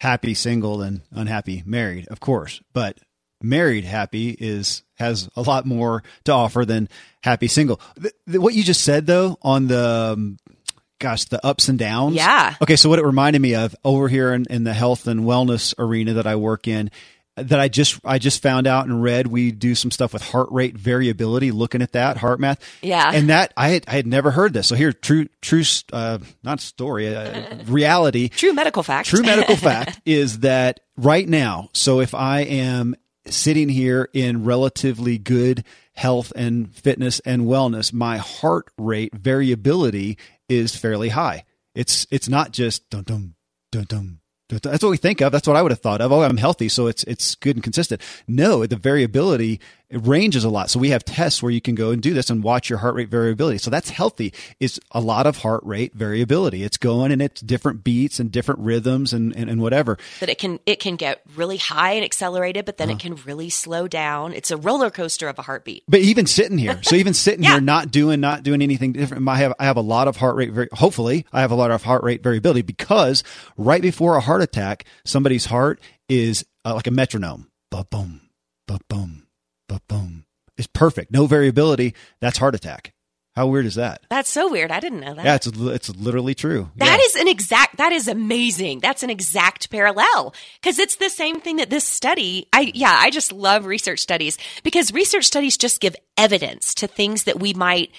happy 0.00 0.34
single 0.34 0.78
than 0.78 1.02
unhappy 1.10 1.62
married, 1.66 2.08
of 2.08 2.20
course. 2.20 2.60
But 2.72 2.98
married 3.42 3.84
happy 3.84 4.30
is 4.30 4.82
has 4.96 5.28
a 5.36 5.42
lot 5.42 5.64
more 5.64 6.02
to 6.24 6.32
offer 6.32 6.64
than 6.64 6.88
happy 7.22 7.48
single. 7.48 7.80
Th- 8.00 8.14
th- 8.26 8.38
what 8.38 8.54
you 8.54 8.62
just 8.62 8.82
said 8.82 9.06
though 9.06 9.38
on 9.42 9.68
the 9.68 10.14
um, 10.14 10.38
gosh, 10.98 11.24
the 11.24 11.44
ups 11.44 11.68
and 11.68 11.78
downs. 11.78 12.16
Yeah. 12.16 12.54
Okay, 12.60 12.76
so 12.76 12.88
what 12.88 12.98
it 12.98 13.04
reminded 13.04 13.40
me 13.40 13.54
of 13.54 13.74
over 13.84 14.08
here 14.08 14.32
in, 14.32 14.46
in 14.50 14.64
the 14.64 14.74
health 14.74 15.06
and 15.06 15.20
wellness 15.20 15.74
arena 15.78 16.14
that 16.14 16.26
I 16.26 16.36
work 16.36 16.66
in 16.68 16.90
that 17.42 17.58
I 17.60 17.68
just 17.68 18.00
I 18.04 18.18
just 18.18 18.42
found 18.42 18.66
out 18.66 18.86
and 18.86 19.02
read 19.02 19.26
we 19.26 19.50
do 19.52 19.74
some 19.74 19.90
stuff 19.90 20.12
with 20.12 20.22
heart 20.22 20.48
rate 20.50 20.76
variability 20.76 21.50
looking 21.50 21.82
at 21.82 21.92
that 21.92 22.16
heart 22.18 22.40
math 22.40 22.60
Yeah. 22.82 23.10
and 23.12 23.28
that 23.30 23.52
I 23.56 23.68
had, 23.68 23.84
I 23.88 23.92
had 23.92 24.06
never 24.06 24.30
heard 24.30 24.52
this 24.52 24.66
so 24.68 24.74
here 24.74 24.92
true 24.92 25.28
true 25.42 25.62
uh, 25.92 26.18
not 26.42 26.60
story 26.60 27.14
uh, 27.14 27.56
reality 27.66 28.28
True 28.28 28.52
medical 28.52 28.82
fact. 28.82 29.08
True 29.08 29.22
medical 29.22 29.56
fact 29.70 30.00
is 30.04 30.40
that 30.40 30.80
right 30.96 31.28
now, 31.28 31.68
so 31.72 32.00
if 32.00 32.14
I 32.14 32.40
am 32.40 32.94
sitting 33.26 33.68
here 33.68 34.08
in 34.12 34.44
relatively 34.44 35.18
good 35.18 35.64
health 35.94 36.32
and 36.36 36.74
fitness 36.74 37.20
and 37.20 37.42
wellness, 37.42 37.92
my 37.92 38.16
heart 38.18 38.66
rate 38.78 39.14
variability 39.14 40.16
is 40.48 40.74
fairly 40.76 41.10
high. 41.10 41.44
It's 41.74 42.06
it's 42.10 42.28
not 42.28 42.52
just 42.52 42.88
dum 42.90 43.02
dum 43.02 43.34
dum 43.70 43.84
dum. 43.84 44.20
That's 44.48 44.82
what 44.82 44.90
we 44.90 44.96
think 44.96 45.20
of. 45.20 45.30
That's 45.30 45.46
what 45.46 45.56
I 45.56 45.62
would 45.62 45.72
have 45.72 45.80
thought 45.80 46.00
of. 46.00 46.10
Oh, 46.10 46.22
I'm 46.22 46.38
healthy, 46.38 46.68
so 46.68 46.86
it's 46.86 47.04
it's 47.04 47.34
good 47.34 47.56
and 47.56 47.62
consistent. 47.62 48.00
No, 48.26 48.64
the 48.64 48.76
variability 48.76 49.60
it 49.90 50.06
ranges 50.06 50.44
a 50.44 50.50
lot. 50.50 50.68
So 50.70 50.78
we 50.78 50.90
have 50.90 51.02
tests 51.04 51.42
where 51.42 51.50
you 51.50 51.60
can 51.62 51.74
go 51.74 51.90
and 51.92 52.02
do 52.02 52.12
this 52.12 52.28
and 52.28 52.42
watch 52.42 52.68
your 52.68 52.78
heart 52.80 52.94
rate 52.94 53.08
variability. 53.08 53.56
So 53.58 53.70
that's 53.70 53.88
healthy. 53.88 54.34
It's 54.60 54.78
a 54.90 55.00
lot 55.00 55.26
of 55.26 55.38
heart 55.38 55.62
rate 55.64 55.94
variability. 55.94 56.62
It's 56.62 56.76
going 56.76 57.10
and 57.10 57.22
it's 57.22 57.40
different 57.40 57.84
beats 57.84 58.20
and 58.20 58.30
different 58.30 58.60
rhythms 58.60 59.14
and, 59.14 59.34
and, 59.34 59.48
and 59.48 59.62
whatever. 59.62 59.96
that 60.20 60.28
it 60.28 60.38
can 60.38 60.60
it 60.66 60.78
can 60.80 60.96
get 60.96 61.22
really 61.36 61.56
high 61.56 61.92
and 61.92 62.04
accelerated, 62.04 62.66
but 62.66 62.76
then 62.76 62.88
Uh-huh. 62.88 62.96
it 62.96 63.00
can 63.00 63.14
really 63.24 63.48
slow 63.48 63.88
down. 63.88 64.32
It's 64.34 64.50
a 64.50 64.56
roller 64.58 64.90
coaster 64.90 65.26
of 65.28 65.38
a 65.38 65.42
heartbeat. 65.42 65.84
But 65.88 66.00
even 66.00 66.26
sitting 66.26 66.58
here, 66.58 66.78
so 66.82 66.94
even 66.96 67.14
sitting 67.14 67.42
Yeah. 67.44 67.52
here, 67.52 67.60
not 67.62 67.90
doing, 67.90 68.20
not 68.20 68.42
doing 68.42 68.60
anything 68.60 68.92
different. 68.92 69.26
I 69.28 69.36
have, 69.36 69.54
I 69.58 69.64
have 69.64 69.76
a 69.78 69.80
lot 69.82 70.06
of 70.08 70.16
heart 70.16 70.36
rate. 70.36 70.52
Vari- 70.52 70.68
hopefully, 70.72 71.24
I 71.32 71.40
have 71.40 71.50
a 71.50 71.54
lot 71.54 71.70
of 71.70 71.82
heart 71.82 72.02
rate 72.02 72.22
variability 72.22 72.62
because 72.62 73.24
right 73.56 73.80
before 73.80 74.16
a 74.16 74.20
heart 74.20 74.42
attack, 74.42 74.84
somebody's 75.06 75.46
heart 75.46 75.80
is 76.10 76.44
uh, 76.66 76.74
like 76.74 76.86
a 76.86 76.90
metronome. 76.90 77.50
Ba 77.70 77.84
boom, 77.90 78.20
ba 78.66 78.78
boom, 78.88 79.24
boom. 79.88 80.24
It's 80.56 80.66
perfect. 80.66 81.12
No 81.12 81.26
variability. 81.26 81.94
That's 82.20 82.38
heart 82.38 82.54
attack. 82.54 82.92
How 83.36 83.46
weird 83.46 83.66
is 83.66 83.76
that? 83.76 84.02
That's 84.10 84.28
so 84.30 84.50
weird. 84.50 84.72
I 84.72 84.80
didn't 84.80 84.98
know 84.98 85.14
that. 85.14 85.24
Yeah, 85.24 85.34
it's 85.36 85.46
it's 85.46 85.94
literally 85.94 86.34
true. 86.34 86.70
That 86.76 86.98
Yeah. 86.98 87.04
is 87.06 87.14
an 87.14 87.28
exact, 87.28 87.76
that 87.76 87.92
is 87.92 88.08
amazing. 88.08 88.80
That's 88.80 89.04
an 89.04 89.10
exact 89.10 89.70
parallel 89.70 90.34
because 90.60 90.80
it's 90.80 90.96
the 90.96 91.08
same 91.08 91.40
thing 91.40 91.58
that 91.58 91.70
this 91.70 91.84
study, 91.84 92.48
I, 92.52 92.72
yeah, 92.74 92.96
I 93.00 93.10
just 93.10 93.30
love 93.30 93.64
research 93.66 94.00
studies 94.00 94.38
because 94.64 94.92
research 94.92 95.24
studies 95.26 95.56
just 95.56 95.80
give 95.80 95.94
evidence 96.16 96.74
to 96.74 96.88
things 96.88 97.24
that 97.24 97.38
we 97.38 97.54
might 97.54 97.92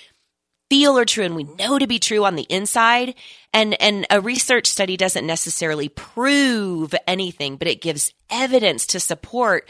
feel 0.69 0.99
are 0.99 1.05
true 1.05 1.23
and 1.23 1.35
we 1.37 1.45
know 1.45 1.79
to 1.79 1.87
be 1.87 1.99
true 1.99 2.25
on 2.25 2.35
the 2.35 2.45
inside. 2.49 3.15
And, 3.53 3.81
and 3.81 4.05
a 4.09 4.19
research 4.19 4.67
study 4.67 4.97
doesn't 4.97 5.25
necessarily 5.25 5.87
prove 5.87 6.93
anything, 7.07 7.55
but 7.55 7.69
it 7.69 7.81
gives 7.81 8.13
evidence 8.29 8.85
to 8.87 8.99
support 8.99 9.69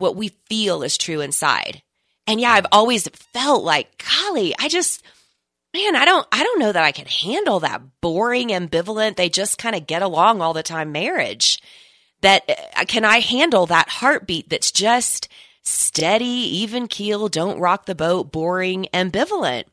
what 0.00 0.16
we 0.16 0.28
feel 0.48 0.82
is 0.82 0.96
true 0.96 1.20
inside. 1.20 1.82
And 2.26 2.40
yeah, 2.40 2.52
I've 2.52 2.66
always 2.72 3.08
felt 3.08 3.64
like, 3.64 4.04
golly, 4.04 4.54
I 4.58 4.68
just, 4.68 5.02
man, 5.74 5.96
I 5.96 6.04
don't, 6.04 6.26
I 6.30 6.42
don't 6.42 6.60
know 6.60 6.72
that 6.72 6.84
I 6.84 6.92
can 6.92 7.06
handle 7.06 7.60
that 7.60 7.82
boring, 8.00 8.48
ambivalent. 8.48 9.16
They 9.16 9.28
just 9.28 9.58
kind 9.58 9.74
of 9.74 9.86
get 9.86 10.02
along 10.02 10.40
all 10.40 10.52
the 10.52 10.62
time 10.62 10.92
marriage. 10.92 11.60
That 12.22 12.42
uh, 12.76 12.84
can 12.84 13.04
I 13.04 13.20
handle 13.20 13.66
that 13.66 13.88
heartbeat 13.88 14.48
that's 14.50 14.70
just 14.70 15.28
steady, 15.62 16.24
even 16.24 16.86
keel, 16.86 17.28
don't 17.28 17.58
rock 17.58 17.86
the 17.86 17.94
boat, 17.94 18.30
boring, 18.32 18.86
ambivalent. 18.92 19.64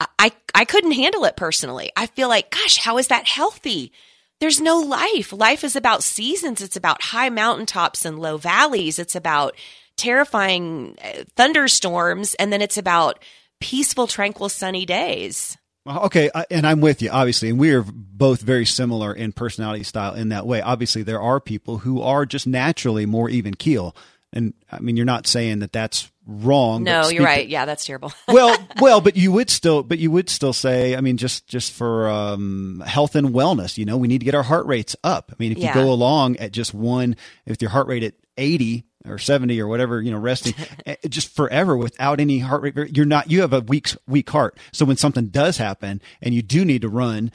I, 0.00 0.06
I, 0.18 0.32
I 0.54 0.64
couldn't 0.64 0.92
handle 0.92 1.24
it 1.24 1.36
personally. 1.36 1.90
I 1.96 2.06
feel 2.06 2.28
like, 2.28 2.50
gosh, 2.50 2.78
how 2.78 2.98
is 2.98 3.08
that 3.08 3.26
healthy? 3.26 3.92
There's 4.40 4.60
no 4.60 4.78
life. 4.78 5.32
Life 5.32 5.64
is 5.64 5.76
about 5.76 6.02
seasons. 6.02 6.60
It's 6.60 6.76
about 6.76 7.02
high 7.02 7.28
mountaintops 7.28 8.04
and 8.04 8.18
low 8.18 8.36
valleys. 8.36 8.98
It's 8.98 9.16
about 9.16 9.56
terrifying 9.96 10.96
uh, 11.02 11.24
thunderstorms. 11.36 12.34
And 12.34 12.52
then 12.52 12.62
it's 12.62 12.78
about 12.78 13.22
peaceful, 13.60 14.06
tranquil, 14.06 14.48
sunny 14.48 14.86
days. 14.86 15.56
Okay, 15.86 16.30
and 16.50 16.66
I'm 16.66 16.82
with 16.82 17.00
you, 17.00 17.08
obviously, 17.10 17.48
and 17.48 17.58
we 17.58 17.72
are 17.72 17.82
both 17.82 18.42
very 18.42 18.66
similar 18.66 19.14
in 19.14 19.32
personality 19.32 19.84
style 19.84 20.14
in 20.14 20.28
that 20.28 20.46
way. 20.46 20.60
Obviously, 20.60 21.02
there 21.02 21.20
are 21.20 21.40
people 21.40 21.78
who 21.78 22.02
are 22.02 22.26
just 22.26 22.46
naturally 22.46 23.06
more 23.06 23.30
even 23.30 23.54
keel, 23.54 23.96
and 24.30 24.52
I 24.70 24.80
mean, 24.80 24.98
you're 24.98 25.06
not 25.06 25.26
saying 25.26 25.60
that 25.60 25.72
that's 25.72 26.10
wrong. 26.28 26.84
No, 26.84 27.02
speak- 27.04 27.16
you're 27.16 27.24
right. 27.26 27.48
Yeah, 27.48 27.64
that's 27.64 27.84
terrible. 27.84 28.12
well, 28.28 28.56
well, 28.80 29.00
but 29.00 29.16
you 29.16 29.32
would 29.32 29.50
still, 29.50 29.82
but 29.82 29.98
you 29.98 30.10
would 30.12 30.28
still 30.30 30.52
say, 30.52 30.94
I 30.94 31.00
mean, 31.00 31.16
just 31.16 31.48
just 31.48 31.72
for 31.72 32.08
um, 32.08 32.82
health 32.86 33.16
and 33.16 33.30
wellness, 33.30 33.76
you 33.78 33.84
know, 33.84 33.96
we 33.96 34.06
need 34.06 34.18
to 34.18 34.24
get 34.24 34.34
our 34.34 34.42
heart 34.44 34.66
rates 34.66 34.94
up. 35.02 35.30
I 35.32 35.36
mean, 35.38 35.52
if 35.52 35.58
Yeah. 35.58 35.68
you 35.76 35.82
go 35.82 35.90
along 35.90 36.36
at 36.36 36.52
just 36.52 36.74
one, 36.74 37.16
if 37.46 37.60
your 37.60 37.70
heart 37.70 37.88
rate 37.88 38.04
at 38.04 38.14
80 38.36 38.84
or 39.08 39.16
70 39.18 39.58
or 39.60 39.66
whatever, 39.66 40.02
you 40.02 40.10
know, 40.10 40.18
resting 40.18 40.54
eh, 40.86 40.96
just 41.08 41.34
forever 41.34 41.76
without 41.76 42.20
any 42.20 42.40
heart 42.40 42.62
rate, 42.62 42.96
you're 42.96 43.06
not, 43.06 43.30
you 43.30 43.40
have 43.40 43.52
a 43.52 43.60
weak, 43.60 43.88
weak 44.06 44.28
heart. 44.28 44.58
So 44.72 44.84
when 44.84 44.96
something 44.96 45.28
does 45.28 45.56
happen 45.56 46.02
and 46.20 46.34
you 46.34 46.42
do 46.42 46.64
need 46.64 46.82
to 46.82 46.88
run, 46.88 47.32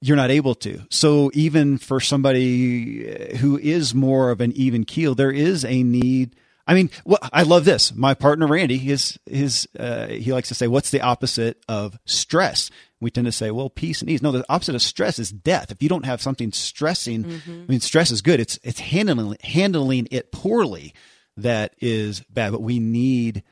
you're 0.00 0.16
not 0.16 0.30
able 0.30 0.54
to. 0.56 0.82
So 0.88 1.30
even 1.34 1.78
for 1.78 2.00
somebody 2.00 3.08
eh, 3.08 3.36
who 3.38 3.58
is 3.58 3.94
more 3.94 4.30
of 4.30 4.40
an 4.40 4.52
even 4.52 4.84
keel, 4.84 5.14
there 5.14 5.32
is 5.32 5.64
a 5.64 5.82
need. 5.82 6.36
I 6.66 6.74
mean, 6.74 6.90
well, 7.04 7.18
I 7.32 7.44
love 7.44 7.64
this. 7.64 7.94
My 7.94 8.14
partner 8.14 8.46
Randy, 8.46 8.76
his 8.78 9.18
his 9.26 9.68
uh, 9.78 10.08
he 10.08 10.32
likes 10.32 10.48
to 10.48 10.54
say, 10.54 10.66
"What's 10.66 10.90
the 10.90 11.00
opposite 11.00 11.62
of 11.68 11.96
stress?" 12.06 12.70
We 13.00 13.10
tend 13.10 13.26
to 13.26 13.32
say, 13.32 13.50
"Well, 13.52 13.70
peace 13.70 14.00
and 14.00 14.10
ease." 14.10 14.20
No, 14.22 14.32
the 14.32 14.44
opposite 14.48 14.74
of 14.74 14.82
stress 14.82 15.18
is 15.18 15.30
death. 15.30 15.70
If 15.70 15.82
you 15.82 15.88
don't 15.88 16.06
have 16.06 16.20
something 16.20 16.50
stressing, 16.52 17.24
I 17.46 17.70
mean, 17.70 17.80
stress 17.80 18.10
is 18.10 18.20
good. 18.22 18.40
It's 18.40 18.58
it's 18.64 18.80
handling 18.80 19.36
handling 19.42 20.08
it 20.10 20.32
poorly 20.32 20.92
that 21.36 21.74
is 21.78 22.20
bad. 22.30 22.50
But 22.52 22.62
we 22.62 22.78
need 22.80 23.44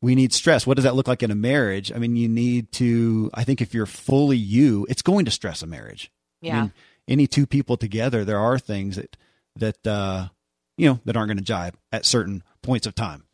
we 0.00 0.14
need 0.14 0.32
stress. 0.32 0.66
What 0.66 0.76
does 0.76 0.84
that 0.84 0.94
look 0.96 1.08
like 1.08 1.22
in 1.22 1.30
a 1.30 1.34
marriage? 1.36 1.92
I 1.92 1.98
mean, 1.98 2.16
you 2.16 2.28
need 2.28 2.72
to. 2.72 3.30
I 3.34 3.44
think 3.44 3.60
if 3.60 3.74
you're 3.74 3.84
fully 3.86 4.38
you, 4.38 4.86
it's 4.88 5.02
going 5.02 5.26
to 5.26 5.30
stress 5.30 5.62
a 5.62 5.66
marriage. 5.66 6.10
I 6.42 6.46
Yeah. 6.46 6.60
mean, 6.62 6.72
any 7.06 7.26
two 7.26 7.46
people 7.46 7.76
together, 7.76 8.24
there 8.24 8.38
are 8.38 8.58
things 8.58 8.96
that 8.96 9.16
that 9.56 9.86
uh, 9.86 10.28
you 10.78 10.88
know 10.88 11.00
that 11.04 11.16
aren't 11.18 11.28
going 11.28 11.44
to 11.44 11.52
jive 11.52 11.74
at 11.92 12.06
certain 12.06 12.42
points 12.62 12.86
of 12.86 12.94
time. 12.94 13.24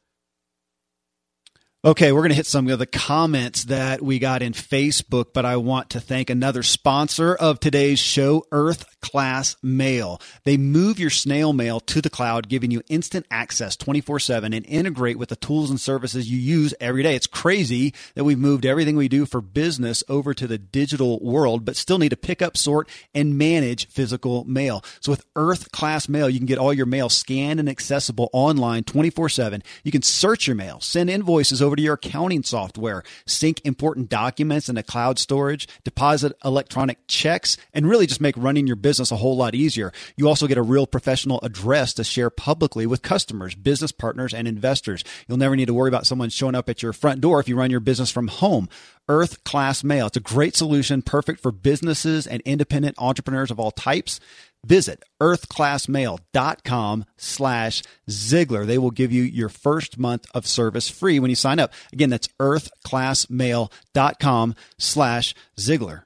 Okay, 1.89 2.13
we're 2.13 2.21
going 2.21 2.29
to 2.29 2.35
hit 2.35 2.45
some 2.45 2.69
of 2.69 2.79
the 2.79 2.85
comments 2.85 3.65
that 3.65 4.03
we 4.03 4.19
got 4.19 4.43
in 4.43 4.53
Facebook, 4.53 5.33
but 5.33 5.47
I 5.47 5.57
want 5.57 5.89
to 5.89 6.01
thank 6.01 6.29
another 6.29 6.63
sponsor 6.63 7.35
of 7.35 7.61
today's 7.61 7.99
show, 7.99 8.45
Earth 8.53 9.01
Class 9.01 9.57
Mail. 9.63 10.21
They 10.45 10.59
move 10.59 10.99
your 10.99 11.09
snail 11.09 11.55
mail 11.55 11.81
to 11.81 12.03
the 12.03 12.11
cloud, 12.11 12.51
giving 12.51 12.71
you 12.71 12.83
instant 12.91 13.25
access 13.31 13.75
24 13.75 14.21
7 14.21 14.53
and 14.53 14.67
integrate 14.67 15.19
with 15.19 15.31
the 15.31 15.37
tools 15.37 15.71
and 15.71 15.81
services 15.81 16.31
you 16.31 16.37
use 16.37 16.75
every 16.79 17.03
day. 17.03 17.17
It's 17.17 17.27
crazy 17.27 17.95
that 18.15 18.25
we've 18.25 18.39
moved 18.39 18.67
everything 18.67 18.97
we 18.97 19.09
do 19.09 19.25
for 19.25 19.41
business 19.41 20.05
over 20.11 20.35
to 20.35 20.47
the 20.47 20.59
digital 20.59 21.19
world, 21.21 21.65
but 21.65 21.75
still 21.75 21.97
need 21.97 22.11
to 22.11 22.19
pick 22.19 22.43
up, 22.43 22.59
sort, 22.59 22.87
and 23.15 23.39
manage 23.39 23.89
physical 23.89 24.45
mail. 24.45 24.85
So 25.01 25.13
with 25.13 25.25
Earth 25.37 25.73
Class 25.73 26.07
Mail, 26.07 26.29
you 26.29 26.39
can 26.39 26.47
get 26.47 26.59
all 26.59 26.75
your 26.75 26.85
mail 26.85 27.09
scanned 27.09 27.61
and 27.61 27.69
accessible 27.69 28.29
online 28.35 28.85
24 28.85 29.31
7. 29.31 29.63
You 29.85 29.93
can 29.93 30.03
search 30.03 30.47
your 30.47 30.57
mail, 30.57 30.81
send 30.81 31.09
invoices 31.09 31.63
over 31.63 31.78
to 31.79 31.83
your 31.83 31.95
accounting 31.95 32.43
software, 32.43 33.03
sync 33.27 33.61
important 33.65 34.09
documents 34.09 34.69
into 34.69 34.83
cloud 34.83 35.19
storage, 35.19 35.67
deposit 35.85 36.33
electronic 36.45 36.99
checks, 37.09 37.57
and 37.73 37.89
really 37.89 38.07
just 38.07 38.21
make 38.21 38.37
running 38.37 38.67
your 38.67 38.77
business 38.77 39.11
a 39.11 39.17
whole 39.17 39.37
lot 39.37 39.55
easier. 39.55 39.93
You 40.17 40.29
also 40.29 40.47
get 40.47 40.59
a 40.59 40.63
real 40.63 40.87
professional 40.87 41.41
address 41.43 41.95
to 41.95 42.05
share 42.05 42.31
publicly 42.31 42.87
with 42.87 43.03
customers, 43.03 43.55
business 43.55 43.93
partners, 43.93 44.35
and 44.35 44.47
investors. 44.47 45.05
You'll 45.27 45.39
never 45.39 45.57
need 45.57 45.67
to 45.67 45.75
worry 45.75 45.89
about 45.89 46.07
someone 46.07 46.31
showing 46.31 46.55
up 46.55 46.69
at 46.69 46.83
your 46.83 46.93
front 46.93 47.21
door 47.21 47.41
if 47.41 47.49
you 47.49 47.57
run 47.57 47.71
your 47.71 47.81
business 47.81 48.11
from 48.11 48.29
home. 48.29 48.69
Earth 49.09 49.43
Class 49.45 49.83
Mail. 49.83 50.09
It's 50.09 50.19
a 50.19 50.21
great 50.21 50.55
solution, 50.55 51.01
perfect 51.01 51.41
for 51.41 51.51
businesses 51.51 52.27
and 52.27 52.43
independent 52.43 52.97
entrepreneurs 52.99 53.51
of 53.51 53.59
all 53.59 53.71
types. 53.71 54.21
Visit 54.67 55.05
earthclassmail.com 55.21 57.05
slash 57.17 57.83
Ziglar. 58.09 58.67
They 58.67 58.79
will 58.79 58.91
give 58.91 59.13
you 59.13 59.23
your 59.23 59.49
first 59.49 59.97
month 59.99 60.27
of 60.35 60.45
service 60.47 60.89
free 60.89 61.21
when 61.21 61.31
you 61.31 61.37
sign 61.37 61.59
up. 61.59 61.73
Again, 61.93 62.11
that's 62.11 62.29
earthclassmail.com 62.41 64.55
slash 64.79 65.35
Ziglar. 65.57 66.03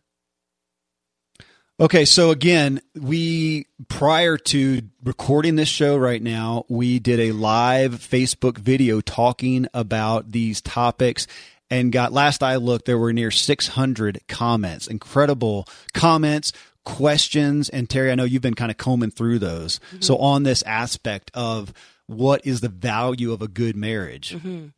Okay, 1.81 2.05
so 2.05 2.31
again, 2.31 2.81
we 2.95 3.67
prior 3.89 4.37
to 4.37 4.83
recording 5.03 5.57
this 5.57 5.69
show 5.69 5.97
right 5.97 6.23
now, 6.23 6.65
we 6.69 7.01
did 7.01 7.19
a 7.19 7.33
live 7.33 7.95
Facebook 7.95 8.59
video 8.59 9.01
talking 9.01 9.67
about 9.75 10.31
these 10.31 10.61
topics 10.61 11.27
and 11.73 11.91
got 11.91 12.13
last 12.13 12.43
I 12.43 12.57
looked 12.57 12.85
there 12.85 12.99
were 12.99 13.15
near 13.15 13.31
600 13.31 14.21
comments. 14.29 14.87
Incredible 14.87 15.67
comments, 15.95 16.53
questions, 16.85 17.69
and 17.69 17.89
Teri, 17.89 18.11
I 18.11 18.15
know 18.15 18.25
you've 18.25 18.43
been 18.43 18.55
kind 18.55 18.71
of 18.71 18.77
combing 18.77 19.11
through 19.11 19.39
those. 19.39 19.79
Mm-hmm. 19.79 20.01
So 20.01 20.17
on 20.19 20.43
this 20.43 20.63
aspect 20.63 21.31
of 21.35 21.73
what 22.07 22.47
is 22.47 22.61
the 22.61 22.69
value 22.69 23.33
of 23.33 23.43
a 23.43 23.49
good 23.49 23.77
marriage? 23.77 24.35
Mm-hmm. 24.35 24.69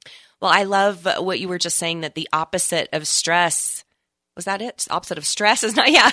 Well, 0.41 0.53
I 0.53 0.65
love 0.65 1.07
what 1.19 1.41
you 1.41 1.49
were 1.49 1.59
just 1.59 1.79
saying 1.79 2.03
that 2.03 2.15
the 2.15 2.29
opposite 2.33 2.89
of 2.93 3.07
stress 3.07 3.85
was 4.37 4.47
that 4.47 4.63
it? 4.63 4.87
Opposite 4.91 5.19
of 5.19 5.27
stress 5.27 5.63
is 5.63 5.77
not, 5.77 5.91
yeah. 5.93 6.11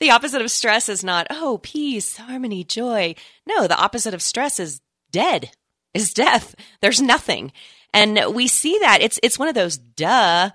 the 0.00 0.10
opposite 0.10 0.42
of 0.42 0.50
stress 0.50 0.88
is 0.88 1.02
not, 1.02 1.26
oh, 1.30 1.58
peace, 1.62 2.16
harmony, 2.16 2.64
joy. 2.64 3.14
No, 3.46 3.66
the 3.66 3.78
opposite 3.78 4.14
of 4.14 4.22
stress 4.22 4.60
is 4.60 4.80
dead, 5.10 5.50
is 5.94 6.12
death. 6.12 6.54
There's 6.80 7.00
nothing. 7.00 7.52
And 7.94 8.34
we 8.34 8.48
see 8.48 8.78
that. 8.80 9.00
It's, 9.02 9.18
it's 9.22 9.38
one 9.38 9.48
of 9.48 9.54
those 9.54 9.76
duh. 9.76 10.50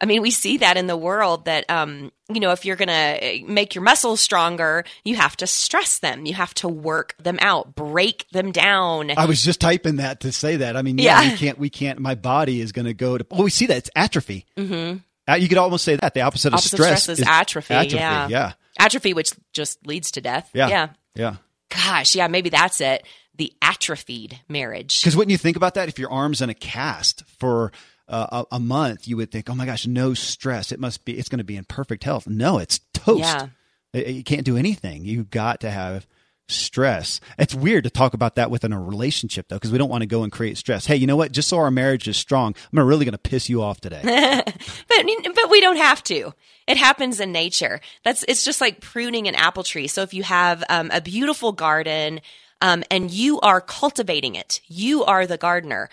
I 0.00 0.06
mean, 0.06 0.22
we 0.22 0.30
see 0.30 0.58
that 0.58 0.76
in 0.76 0.86
the 0.86 0.96
world 0.96 1.46
that, 1.46 1.68
um, 1.68 2.12
you 2.32 2.38
know, 2.38 2.52
if 2.52 2.64
you're 2.64 2.76
going 2.76 2.88
to 2.88 3.44
make 3.46 3.74
your 3.74 3.82
muscles 3.82 4.20
stronger, 4.20 4.84
you 5.04 5.16
have 5.16 5.36
to 5.38 5.46
stress 5.46 5.98
them. 5.98 6.24
You 6.24 6.34
have 6.34 6.54
to 6.54 6.68
work 6.68 7.16
them 7.18 7.38
out, 7.40 7.74
break 7.74 8.24
them 8.30 8.52
down. 8.52 9.10
I 9.16 9.26
was 9.26 9.42
just 9.42 9.60
typing 9.60 9.96
that 9.96 10.20
to 10.20 10.30
say 10.30 10.56
that. 10.56 10.76
I 10.76 10.82
mean, 10.82 10.98
yeah, 10.98 11.20
yeah. 11.20 11.30
we 11.30 11.36
can't, 11.36 11.58
we 11.58 11.70
can't, 11.70 11.98
my 11.98 12.14
body 12.14 12.60
is 12.60 12.70
going 12.70 12.86
to 12.86 12.94
go 12.94 13.18
to, 13.18 13.26
oh, 13.32 13.42
we 13.42 13.50
see 13.50 13.66
that. 13.66 13.76
It's 13.76 13.90
atrophy. 13.96 14.46
Mm-hmm. 14.56 14.98
Uh, 15.30 15.34
you 15.34 15.48
could 15.48 15.58
almost 15.58 15.84
say 15.84 15.96
that 15.96 16.14
the 16.14 16.20
opposite, 16.20 16.52
opposite 16.52 16.74
of 16.74 16.78
stress, 16.78 17.02
stress 17.02 17.18
is, 17.18 17.20
is 17.20 17.28
atrophy, 17.28 17.74
atrophy. 17.74 17.96
Yeah. 17.96 18.28
Yeah. 18.28 18.52
Atrophy, 18.78 19.14
which 19.14 19.32
just 19.52 19.84
leads 19.84 20.12
to 20.12 20.20
death. 20.20 20.48
Yeah. 20.54 20.68
Yeah. 20.68 20.88
Yeah. 21.16 21.36
Gosh, 21.70 22.14
yeah, 22.14 22.28
maybe 22.28 22.50
that's 22.50 22.80
it. 22.80 23.04
The 23.34 23.52
atrophied 23.60 24.40
marriage. 24.48 25.02
Because 25.02 25.16
wouldn't 25.16 25.32
you 25.32 25.38
think 25.38 25.56
about 25.56 25.74
that? 25.74 25.88
If 25.88 25.98
your 25.98 26.10
arm's 26.10 26.40
in 26.40 26.50
a 26.50 26.54
cast 26.54 27.24
for 27.38 27.72
uh, 28.08 28.44
a, 28.50 28.56
a, 28.56 28.60
month, 28.60 29.06
you 29.06 29.16
would 29.16 29.30
think, 29.30 29.50
oh 29.50 29.54
my 29.54 29.66
gosh, 29.66 29.86
no 29.86 30.14
stress. 30.14 30.72
It 30.72 30.80
must 30.80 31.04
be, 31.04 31.18
it's 31.18 31.28
going 31.28 31.38
to 31.38 31.44
be 31.44 31.56
in 31.56 31.64
perfect 31.64 32.04
health. 32.04 32.26
No, 32.26 32.58
it's 32.58 32.80
toast. 32.94 33.20
Yeah. 33.20 33.46
You 33.92 34.22
can't 34.22 34.44
do 34.44 34.56
anything. 34.56 35.04
You've 35.04 35.30
got 35.30 35.60
to 35.60 35.70
have 35.70 36.06
stress. 36.48 37.20
It's 37.38 37.54
weird 37.54 37.84
to 37.84 37.90
talk 37.90 38.14
about 38.14 38.36
that 38.36 38.50
within 38.50 38.72
a 38.72 38.80
relationship 38.80 39.48
though, 39.48 39.56
because 39.56 39.70
we 39.70 39.78
don't 39.78 39.90
want 39.90 40.02
to 40.02 40.06
go 40.06 40.22
and 40.22 40.32
create 40.32 40.56
stress. 40.56 40.86
Hey, 40.86 40.96
you 40.96 41.06
know 41.06 41.16
what? 41.16 41.32
Just 41.32 41.48
so 41.48 41.58
our 41.58 41.70
marriage 41.70 42.08
is 42.08 42.16
strong, 42.16 42.54
I'm 42.72 42.78
really 42.80 43.04
going 43.04 43.12
to 43.12 43.18
piss 43.18 43.48
you 43.48 43.62
off 43.62 43.80
today. 43.80 44.00
but 44.44 45.06
but 45.34 45.50
we 45.50 45.60
don't 45.60 45.76
have 45.76 46.02
to. 46.04 46.32
It 46.66 46.76
happens 46.76 47.20
in 47.20 47.32
nature. 47.32 47.80
That's 48.04 48.24
it's 48.28 48.44
just 48.44 48.60
like 48.60 48.80
pruning 48.80 49.28
an 49.28 49.34
apple 49.34 49.62
tree. 49.62 49.86
So 49.86 50.02
if 50.02 50.12
you 50.14 50.22
have 50.22 50.64
um, 50.68 50.90
a 50.92 51.00
beautiful 51.00 51.52
garden 51.52 52.20
um, 52.60 52.84
and 52.90 53.10
you 53.10 53.40
are 53.40 53.60
cultivating 53.60 54.34
it, 54.34 54.60
you 54.66 55.04
are 55.04 55.26
the 55.26 55.38
gardener. 55.38 55.88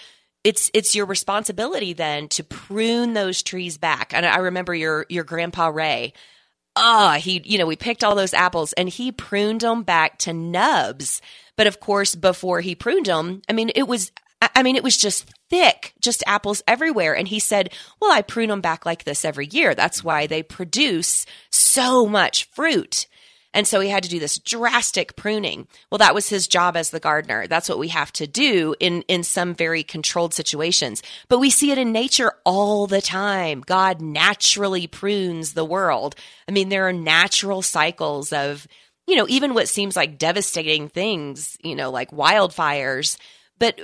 It's 0.45 0.71
it's 0.73 0.95
your 0.95 1.07
responsibility 1.07 1.91
then 1.91 2.29
to 2.29 2.43
prune 2.43 3.13
those 3.13 3.43
trees 3.43 3.77
back. 3.77 4.13
And 4.13 4.25
I 4.25 4.37
remember 4.37 4.73
your 4.73 5.05
your 5.09 5.25
grandpa 5.25 5.67
Ray 5.67 6.13
ah, 6.75 7.15
oh, 7.15 7.19
he, 7.19 7.41
you 7.45 7.57
know, 7.57 7.65
we 7.65 7.75
picked 7.75 8.03
all 8.03 8.15
those 8.15 8.33
apples 8.33 8.73
and 8.73 8.89
he 8.89 9.11
pruned 9.11 9.61
them 9.61 9.83
back 9.83 10.17
to 10.19 10.33
nubs. 10.33 11.21
But 11.55 11.67
of 11.67 11.79
course, 11.79 12.15
before 12.15 12.61
he 12.61 12.75
pruned 12.75 13.05
them, 13.05 13.41
I 13.47 13.53
mean, 13.53 13.71
it 13.75 13.87
was, 13.87 14.11
I 14.41 14.63
mean, 14.63 14.75
it 14.75 14.83
was 14.83 14.97
just 14.97 15.29
thick, 15.49 15.93
just 16.01 16.23
apples 16.27 16.61
everywhere. 16.67 17.15
And 17.15 17.27
he 17.27 17.39
said, 17.39 17.71
well, 18.01 18.11
I 18.11 18.21
prune 18.21 18.49
them 18.49 18.61
back 18.61 18.85
like 18.85 19.03
this 19.03 19.23
every 19.23 19.47
year. 19.47 19.73
That's 19.73 20.03
why 20.03 20.27
they 20.27 20.43
produce 20.43 21.25
so 21.49 22.05
much 22.05 22.49
fruit. 22.51 23.07
And 23.55 23.65
so 23.65 23.79
he 23.79 23.89
had 23.89 24.03
to 24.03 24.09
do 24.09 24.19
this 24.19 24.37
drastic 24.37 25.15
pruning. 25.15 25.67
Well, 25.89 25.99
that 25.99 26.13
was 26.13 26.27
his 26.27 26.45
job 26.45 26.75
as 26.75 26.89
the 26.89 26.99
gardener. 26.99 27.47
That's 27.47 27.69
what 27.69 27.79
we 27.79 27.87
have 27.87 28.11
to 28.13 28.27
do 28.27 28.75
in, 28.81 29.01
in 29.03 29.23
some 29.23 29.55
very 29.55 29.81
controlled 29.81 30.33
situations. 30.33 31.01
But 31.29 31.39
we 31.39 31.49
see 31.49 31.71
it 31.71 31.77
in 31.77 31.93
nature 31.93 32.33
all 32.43 32.85
the 32.85 33.01
time. 33.01 33.61
God 33.61 34.01
naturally 34.01 34.87
prunes 34.87 35.53
the 35.53 35.65
world. 35.65 36.15
I 36.49 36.51
mean, 36.51 36.67
there 36.67 36.87
are 36.87 36.93
natural 36.93 37.61
cycles 37.61 38.33
of, 38.33 38.67
you 39.07 39.15
know, 39.15 39.25
even 39.29 39.53
what 39.53 39.69
seems 39.69 39.95
like 39.95 40.17
devastating 40.17 40.89
things, 40.89 41.57
you 41.63 41.75
know, 41.75 41.89
like 41.89 42.11
wildfires 42.11 43.17
but 43.57 43.79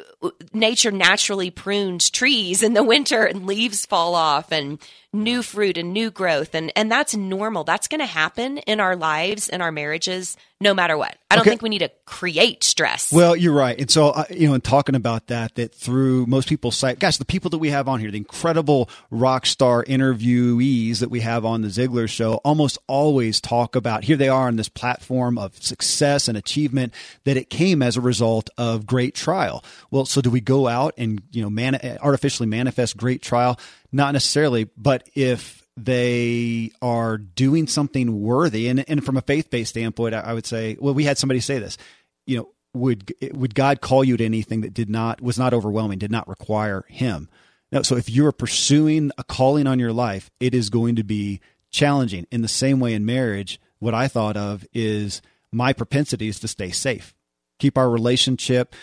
nature 0.53 0.91
naturally 0.91 1.49
prunes 1.49 2.09
trees 2.09 2.61
in 2.61 2.73
the 2.73 2.83
winter 2.83 3.23
and 3.23 3.47
leaves 3.47 3.85
fall 3.85 4.15
off 4.15 4.51
and 4.51 4.79
new 5.13 5.43
fruit 5.43 5.77
and 5.77 5.93
new 5.93 6.11
growth. 6.11 6.55
And 6.55 6.71
and 6.75 6.91
that's 6.91 7.15
normal. 7.15 7.63
That's 7.63 7.87
going 7.87 7.99
to 7.99 8.05
happen 8.05 8.59
in 8.59 8.79
our 8.79 8.95
lives 8.95 9.49
in 9.49 9.61
our 9.61 9.71
marriages 9.71 10.37
no 10.61 10.75
matter 10.75 10.95
what. 10.95 11.17
I 11.31 11.35
don't 11.35 11.41
okay. 11.41 11.51
think 11.51 11.61
we 11.63 11.69
need 11.69 11.79
to 11.79 11.91
create 12.05 12.63
stress. 12.63 13.11
Well 13.11 13.35
you're 13.35 13.53
right. 13.53 13.77
And 13.79 13.89
so 13.89 14.09
uh, 14.09 14.25
you 14.29 14.47
know 14.47 14.53
in 14.53 14.61
talking 14.61 14.95
about 14.95 15.27
that 15.27 15.55
that 15.55 15.73
through 15.73 16.27
most 16.27 16.47
people's 16.47 16.77
site 16.77 16.99
guys 16.99 17.17
the 17.17 17.25
people 17.25 17.49
that 17.49 17.57
we 17.57 17.69
have 17.69 17.89
on 17.89 17.99
here 17.99 18.11
the 18.11 18.17
incredible 18.17 18.89
rock 19.09 19.45
star 19.45 19.83
interviewees 19.83 20.99
that 20.99 21.09
we 21.09 21.21
have 21.21 21.43
on 21.43 21.61
the 21.61 21.67
ziglar 21.67 22.07
show 22.07 22.35
almost 22.45 22.77
always 22.87 23.41
talk 23.41 23.75
about 23.75 24.03
here 24.03 24.15
they 24.15 24.29
are 24.29 24.47
on 24.47 24.55
this 24.55 24.69
platform 24.69 25.37
of 25.37 25.61
success 25.61 26.27
and 26.27 26.37
achievement 26.37 26.93
that 27.23 27.37
it 27.37 27.49
came 27.49 27.81
as 27.81 27.97
a 27.97 28.01
result 28.01 28.49
of 28.57 28.85
great 28.85 29.15
trial. 29.15 29.63
Well 29.89 30.05
so 30.05 30.21
do 30.21 30.29
we 30.29 30.41
go 30.41 30.67
out 30.67 30.93
and 30.97 31.21
you 31.31 31.41
know 31.41 31.49
man, 31.49 31.75
artificially 32.01 32.47
manifest 32.47 32.95
great 32.95 33.21
trial 33.21 33.59
not 33.91 34.13
necessarily, 34.13 34.69
but 34.77 35.07
if 35.15 35.67
they 35.77 36.71
are 36.81 37.17
doing 37.17 37.67
something 37.67 38.21
worthy, 38.21 38.67
and, 38.67 38.87
and 38.89 39.03
from 39.03 39.17
a 39.17 39.21
faith 39.21 39.49
based 39.49 39.71
standpoint, 39.71 40.13
I 40.13 40.33
would 40.33 40.45
say, 40.45 40.77
well, 40.79 40.93
we 40.93 41.03
had 41.03 41.17
somebody 41.17 41.39
say 41.39 41.59
this, 41.59 41.77
you 42.25 42.37
know, 42.37 42.49
would 42.73 43.13
would 43.33 43.55
God 43.55 43.81
call 43.81 44.03
you 44.03 44.15
to 44.17 44.25
anything 44.25 44.61
that 44.61 44.73
did 44.73 44.89
not 44.89 45.21
was 45.21 45.37
not 45.37 45.53
overwhelming, 45.53 45.99
did 45.99 46.11
not 46.11 46.27
require 46.27 46.85
Him? 46.87 47.29
So 47.83 47.95
if 47.95 48.09
you're 48.09 48.33
pursuing 48.33 49.11
a 49.17 49.23
calling 49.23 49.65
on 49.65 49.79
your 49.79 49.93
life, 49.93 50.29
it 50.39 50.53
is 50.53 50.69
going 50.69 50.97
to 50.97 51.03
be 51.03 51.39
challenging. 51.69 52.27
In 52.31 52.41
the 52.41 52.47
same 52.47 52.79
way 52.79 52.93
in 52.93 53.05
marriage, 53.05 53.59
what 53.79 53.93
I 53.93 54.07
thought 54.07 54.35
of 54.37 54.65
is 54.73 55.21
my 55.51 55.73
propensity 55.73 56.27
is 56.27 56.39
to 56.41 56.47
stay 56.47 56.71
safe, 56.71 57.13
keep 57.59 57.77
our 57.77 57.89
relationship 57.89 58.75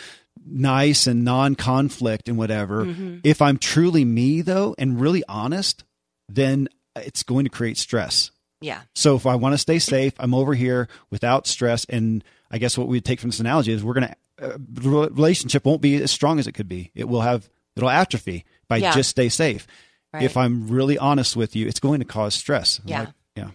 nice 0.46 1.06
and 1.06 1.24
non-conflict 1.24 2.28
and 2.28 2.38
whatever. 2.38 2.84
Mm-hmm. 2.84 3.18
If 3.24 3.42
I'm 3.42 3.58
truly 3.58 4.04
me 4.04 4.42
though 4.42 4.74
and 4.78 5.00
really 5.00 5.22
honest, 5.28 5.84
then 6.28 6.68
it's 6.96 7.22
going 7.22 7.44
to 7.44 7.50
create 7.50 7.78
stress. 7.78 8.30
Yeah. 8.60 8.80
So 8.94 9.16
if 9.16 9.26
I 9.26 9.36
want 9.36 9.54
to 9.54 9.58
stay 9.58 9.78
safe, 9.78 10.14
I'm 10.18 10.34
over 10.34 10.54
here 10.54 10.88
without 11.10 11.46
stress 11.46 11.84
and 11.88 12.24
I 12.50 12.58
guess 12.58 12.76
what 12.76 12.88
we 12.88 13.00
take 13.00 13.20
from 13.20 13.30
this 13.30 13.40
analogy 13.40 13.72
is 13.72 13.84
we're 13.84 13.94
going 13.94 14.08
to 14.08 14.16
uh, 14.40 14.58
the 14.58 14.88
relationship 14.90 15.64
won't 15.64 15.80
be 15.80 16.00
as 16.00 16.10
strong 16.10 16.38
as 16.38 16.46
it 16.46 16.52
could 16.52 16.68
be. 16.68 16.90
It 16.94 17.08
will 17.08 17.22
have 17.22 17.48
it'll 17.76 17.90
atrophy 17.90 18.44
by 18.68 18.76
yeah. 18.76 18.92
just 18.92 19.10
stay 19.10 19.28
safe. 19.28 19.66
Right. 20.12 20.22
If 20.22 20.36
I'm 20.36 20.68
really 20.68 20.96
honest 20.96 21.36
with 21.36 21.54
you, 21.54 21.66
it's 21.66 21.80
going 21.80 22.00
to 22.00 22.06
cause 22.06 22.34
stress. 22.34 22.80
Yeah. 22.84 23.00
Like, 23.00 23.08
yeah. 23.36 23.50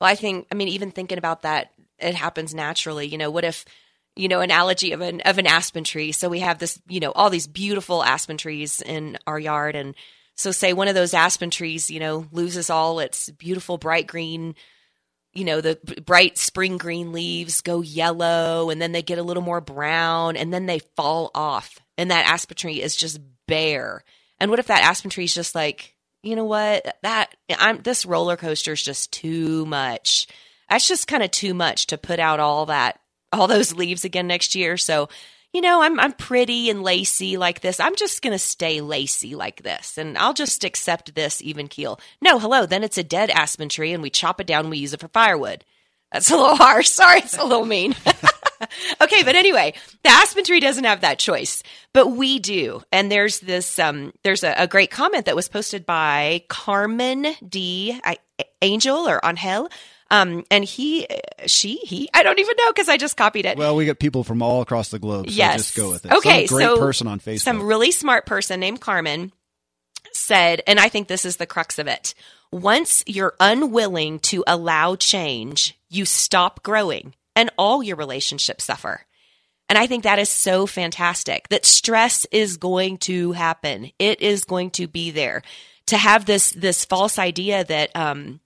Well, 0.00 0.10
I 0.10 0.14
think 0.14 0.46
I 0.50 0.54
mean 0.54 0.68
even 0.68 0.90
thinking 0.90 1.18
about 1.18 1.42
that 1.42 1.72
it 1.98 2.14
happens 2.14 2.54
naturally. 2.54 3.06
You 3.06 3.18
know, 3.18 3.30
what 3.30 3.44
if 3.44 3.64
you 4.16 4.28
know, 4.28 4.40
analogy 4.40 4.92
of 4.92 5.00
an 5.02 5.20
of 5.20 5.38
an 5.38 5.46
aspen 5.46 5.84
tree. 5.84 6.10
So 6.12 6.28
we 6.28 6.40
have 6.40 6.58
this, 6.58 6.80
you 6.88 7.00
know, 7.00 7.12
all 7.12 7.30
these 7.30 7.46
beautiful 7.46 8.02
aspen 8.02 8.38
trees 8.38 8.80
in 8.80 9.18
our 9.26 9.38
yard 9.38 9.76
and 9.76 9.94
so 10.34 10.50
say 10.50 10.74
one 10.74 10.88
of 10.88 10.94
those 10.94 11.14
aspen 11.14 11.50
trees, 11.50 11.90
you 11.90 11.98
know, 11.98 12.26
loses 12.30 12.68
all 12.68 13.00
its 13.00 13.30
beautiful 13.30 13.78
bright 13.78 14.06
green, 14.06 14.54
you 15.32 15.44
know, 15.44 15.62
the 15.62 15.78
bright 16.04 16.36
spring 16.36 16.76
green 16.76 17.12
leaves 17.12 17.62
go 17.62 17.80
yellow 17.80 18.68
and 18.68 18.80
then 18.80 18.92
they 18.92 19.02
get 19.02 19.18
a 19.18 19.22
little 19.22 19.42
more 19.42 19.62
brown 19.62 20.36
and 20.36 20.52
then 20.52 20.66
they 20.66 20.80
fall 20.94 21.30
off 21.34 21.78
and 21.96 22.10
that 22.10 22.26
aspen 22.26 22.56
tree 22.56 22.82
is 22.82 22.96
just 22.96 23.18
bare. 23.46 24.04
And 24.38 24.50
what 24.50 24.58
if 24.58 24.66
that 24.66 24.82
aspen 24.82 25.10
tree 25.10 25.24
is 25.24 25.34
just 25.34 25.54
like, 25.54 25.94
you 26.22 26.36
know 26.36 26.44
what? 26.44 26.96
That 27.02 27.34
I'm 27.58 27.80
this 27.82 28.04
roller 28.04 28.36
coaster 28.36 28.72
is 28.72 28.82
just 28.82 29.12
too 29.12 29.64
much. 29.64 30.26
That's 30.68 30.88
just 30.88 31.06
kind 31.06 31.22
of 31.22 31.30
too 31.30 31.54
much 31.54 31.86
to 31.88 31.98
put 31.98 32.18
out 32.18 32.40
all 32.40 32.66
that 32.66 33.00
all 33.36 33.46
those 33.46 33.74
leaves 33.74 34.04
again 34.04 34.26
next 34.26 34.54
year. 34.54 34.76
So, 34.76 35.08
you 35.52 35.60
know, 35.60 35.82
I'm 35.82 35.98
I'm 36.00 36.12
pretty 36.12 36.68
and 36.70 36.82
lacy 36.82 37.36
like 37.36 37.60
this. 37.60 37.80
I'm 37.80 37.96
just 37.96 38.22
to 38.32 38.38
stay 38.38 38.80
lacy 38.80 39.34
like 39.34 39.62
this 39.62 39.96
and 39.98 40.18
I'll 40.18 40.34
just 40.34 40.64
accept 40.64 41.14
this 41.14 41.40
even 41.42 41.68
keel. 41.68 42.00
No, 42.20 42.38
hello, 42.38 42.66
then 42.66 42.84
it's 42.84 42.98
a 42.98 43.04
dead 43.04 43.30
aspen 43.30 43.68
tree 43.68 43.92
and 43.92 44.02
we 44.02 44.10
chop 44.10 44.40
it 44.40 44.46
down 44.46 44.70
we 44.70 44.78
use 44.78 44.92
it 44.92 45.00
for 45.00 45.08
firewood. 45.08 45.64
That's 46.12 46.30
a 46.30 46.36
little 46.36 46.56
harsh. 46.56 46.88
Sorry, 46.88 47.20
it's 47.20 47.38
a 47.38 47.44
little 47.44 47.66
mean. 47.66 47.94
okay, 49.00 49.22
but 49.22 49.34
anyway, 49.34 49.74
the 50.02 50.10
aspen 50.10 50.44
tree 50.44 50.60
doesn't 50.60 50.84
have 50.84 51.00
that 51.02 51.18
choice, 51.18 51.62
but 51.92 52.08
we 52.08 52.38
do. 52.38 52.82
And 52.92 53.10
there's 53.10 53.40
this, 53.40 53.78
um, 53.78 54.12
there's 54.22 54.44
a, 54.44 54.54
a 54.56 54.66
great 54.66 54.90
comment 54.90 55.26
that 55.26 55.36
was 55.36 55.48
posted 55.48 55.86
by 55.86 56.44
Carmen 56.48 57.34
D. 57.46 58.00
Angel 58.62 59.08
or 59.08 59.24
Angel 59.24 59.68
um, 60.10 60.44
and 60.50 60.64
he, 60.64 61.06
she, 61.46 61.76
he, 61.76 62.08
I 62.14 62.22
don't 62.22 62.38
even 62.38 62.54
know 62.58 62.72
because 62.72 62.88
I 62.88 62.96
just 62.96 63.16
copied 63.16 63.46
it. 63.46 63.58
Well, 63.58 63.74
we 63.74 63.84
get 63.84 63.98
people 63.98 64.24
from 64.24 64.42
all 64.42 64.62
across 64.62 64.90
the 64.90 64.98
globe. 64.98 65.28
So 65.28 65.34
yes. 65.34 65.56
just 65.56 65.76
go 65.76 65.90
with 65.90 66.06
it. 66.06 66.12
Okay. 66.12 66.46
Some 66.46 66.56
great 66.56 66.64
so 66.64 66.78
person 66.78 67.06
on 67.08 67.20
Facebook. 67.20 67.40
Some 67.40 67.62
really 67.62 67.90
smart 67.90 68.26
person 68.26 68.60
named 68.60 68.80
Carmen 68.80 69.32
said, 70.12 70.62
and 70.66 70.78
I 70.78 70.88
think 70.88 71.08
this 71.08 71.24
is 71.24 71.36
the 71.36 71.46
crux 71.46 71.78
of 71.78 71.88
it. 71.88 72.14
Once 72.52 73.02
you're 73.06 73.34
unwilling 73.40 74.20
to 74.20 74.44
allow 74.46 74.94
change, 74.94 75.78
you 75.88 76.04
stop 76.04 76.62
growing 76.62 77.14
and 77.34 77.50
all 77.58 77.82
your 77.82 77.96
relationships 77.96 78.64
suffer. 78.64 79.02
And 79.68 79.76
I 79.76 79.88
think 79.88 80.04
that 80.04 80.20
is 80.20 80.28
so 80.28 80.66
fantastic 80.66 81.48
that 81.48 81.66
stress 81.66 82.24
is 82.30 82.56
going 82.56 82.98
to 82.98 83.32
happen. 83.32 83.90
It 83.98 84.20
is 84.22 84.44
going 84.44 84.70
to 84.72 84.86
be 84.86 85.10
there. 85.10 85.42
To 85.86 85.96
have 85.96 86.24
this, 86.24 86.50
this 86.50 86.84
false 86.84 87.18
idea 87.18 87.64
that, 87.64 87.94
um, 87.94 88.40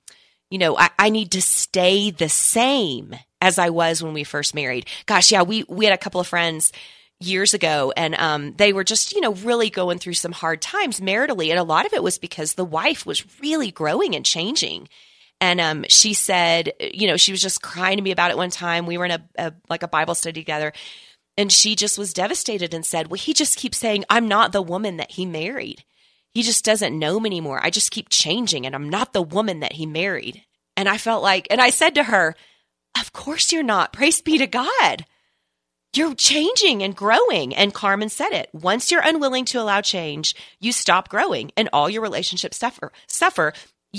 you 0.51 0.59
know, 0.59 0.77
I, 0.77 0.91
I 0.99 1.11
need 1.11 1.33
to 1.33 1.43
stay 1.43 2.11
the 2.11 2.29
same 2.29 3.15
as 3.41 3.59
I 3.59 3.71
was 3.71 4.03
when 4.03 4.13
we 4.13 4.25
first 4.25 4.55
married. 4.55 4.87
Gosh, 5.07 5.33
yeah, 5.33 5.43
we, 5.43 5.65
we 5.69 5.85
had 5.85 5.95
a 5.95 5.99
couple 5.99 6.21
of 6.21 6.27
friends 6.27 6.73
years 7.21 7.53
ago 7.53 7.93
and 7.97 8.15
um, 8.15 8.55
they 8.55 8.73
were 8.73 8.85
just 8.85 9.13
you 9.13 9.21
know 9.21 9.35
really 9.35 9.69
going 9.69 9.99
through 9.99 10.15
some 10.15 10.33
hard 10.33 10.61
times 10.63 11.01
maritally. 11.01 11.51
And 11.51 11.59
a 11.59 11.65
lot 11.65 11.87
of 11.87 11.93
it 11.93 12.03
was 12.03 12.19
because 12.19 12.55
the 12.55 12.65
wife 12.65 13.05
was 13.05 13.25
really 13.41 13.71
growing 13.71 14.15
and 14.15 14.25
changing. 14.25 14.89
And 15.39 15.61
um, 15.61 15.85
she 15.89 16.15
said 16.15 16.73
you 16.81 17.07
know 17.07 17.17
she 17.17 17.33
was 17.33 17.43
just 17.43 17.63
crying 17.63 17.99
to 17.99 18.03
me 18.03 18.11
about 18.11 18.31
it 18.31 18.39
one 18.39 18.51
time. 18.51 18.87
We 18.87 18.99
were 18.99 19.05
in 19.05 19.11
a, 19.11 19.29
a 19.37 19.53
like 19.69 19.83
a 19.83 19.89
bible 19.89 20.15
study 20.15 20.41
together. 20.41 20.73
And 21.37 21.51
she 21.51 21.75
just 21.75 21.97
was 21.97 22.13
devastated 22.13 22.75
and 22.75 22.85
said 22.85 23.09
well 23.09 23.19
he 23.19 23.33
just 23.33 23.57
keeps 23.57 23.79
saying 23.79 24.05
i'm 24.11 24.29
not 24.29 24.53
the 24.53 24.61
woman 24.61 24.97
that 24.99 25.13
he 25.13 25.25
married 25.25 25.85
he 26.35 26.43
just 26.43 26.65
doesn't 26.65 26.99
know 26.99 27.19
me 27.19 27.29
anymore 27.29 27.61
i 27.63 27.71
just 27.71 27.91
keep 27.91 28.09
changing 28.09 28.67
and 28.67 28.75
i'm 28.75 28.89
not 28.89 29.13
the 29.13 29.23
woman 29.23 29.61
that 29.61 29.75
he 29.75 29.87
married 29.87 30.43
and 30.77 30.89
i 30.89 30.99
felt 30.99 31.23
like 31.23 31.47
and 31.51 31.61
i 31.61 31.71
said 31.71 31.95
to 31.95 32.05
her 32.05 32.35
of 32.99 33.13
course 33.13 33.53
you're 33.53 33.63
not 33.63 33.93
praise 33.93 34.21
be 34.21 34.39
to 34.39 34.47
god 34.47 35.05
you're 35.95 36.15
changing 36.15 36.83
and 36.83 36.95
growing. 36.95 37.55
And 37.55 37.75
Carmen 37.75 38.09
said 38.09 38.31
it. 38.31 38.49
Once 38.53 38.91
you're 38.91 39.03
unwilling 39.05 39.45
to 39.47 39.61
allow 39.61 39.81
change, 39.81 40.35
you 40.61 40.73
stop 40.73 41.09
growing 41.09 41.51
and 41.57 41.69
all 41.73 41.91
your 41.91 42.03
relationships 42.03 42.59
suffer, 42.59 42.93
suffer. 43.09 43.53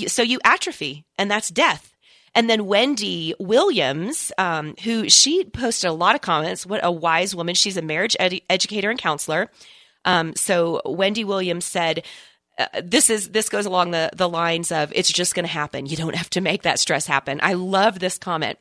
So 0.07 0.23
you 0.23 0.39
atrophy 0.43 1.05
and 1.17 1.29
that's 1.29 1.49
death. 1.49 1.93
And 2.33 2.49
then 2.49 2.65
Wendy 2.65 3.33
Williams, 3.39 4.31
um, 4.37 4.75
who 4.83 5.09
she 5.09 5.43
posted 5.43 5.89
a 5.89 5.93
lot 5.93 6.15
of 6.15 6.21
comments. 6.21 6.65
What 6.65 6.79
a 6.81 6.89
wise 6.91 7.35
woman. 7.35 7.55
She's 7.55 7.75
a 7.75 7.81
marriage 7.81 8.15
educator 8.19 8.89
and 8.89 8.97
counselor. 8.97 9.49
Um, 10.05 10.35
so 10.35 10.81
Wendy 10.85 11.23
Williams 11.23 11.65
said, 11.65 12.03
uh, 12.57 12.81
this 12.83 13.09
is 13.09 13.29
this 13.29 13.49
goes 13.49 13.65
along 13.65 13.91
the 13.91 14.09
the 14.13 14.29
lines 14.29 14.71
of 14.71 14.91
it's 14.93 15.11
just 15.11 15.33
going 15.35 15.45
to 15.45 15.51
happen. 15.51 15.85
You 15.85 15.97
don't 15.97 16.15
have 16.15 16.29
to 16.31 16.41
make 16.41 16.63
that 16.63 16.79
stress 16.79 17.07
happen. 17.07 17.39
I 17.41 17.53
love 17.53 17.99
this 17.99 18.17
comment. 18.17 18.59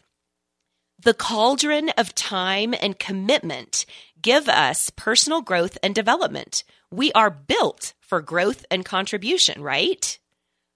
The 1.02 1.14
cauldron 1.14 1.90
of 1.90 2.14
time 2.14 2.74
and 2.80 2.98
commitment 2.98 3.86
give 4.20 4.48
us 4.48 4.90
personal 4.90 5.40
growth 5.40 5.78
and 5.82 5.94
development. 5.94 6.62
We 6.90 7.10
are 7.12 7.30
built 7.30 7.94
for 8.00 8.20
growth 8.20 8.64
and 8.70 8.84
contribution, 8.84 9.62
right? 9.62 10.18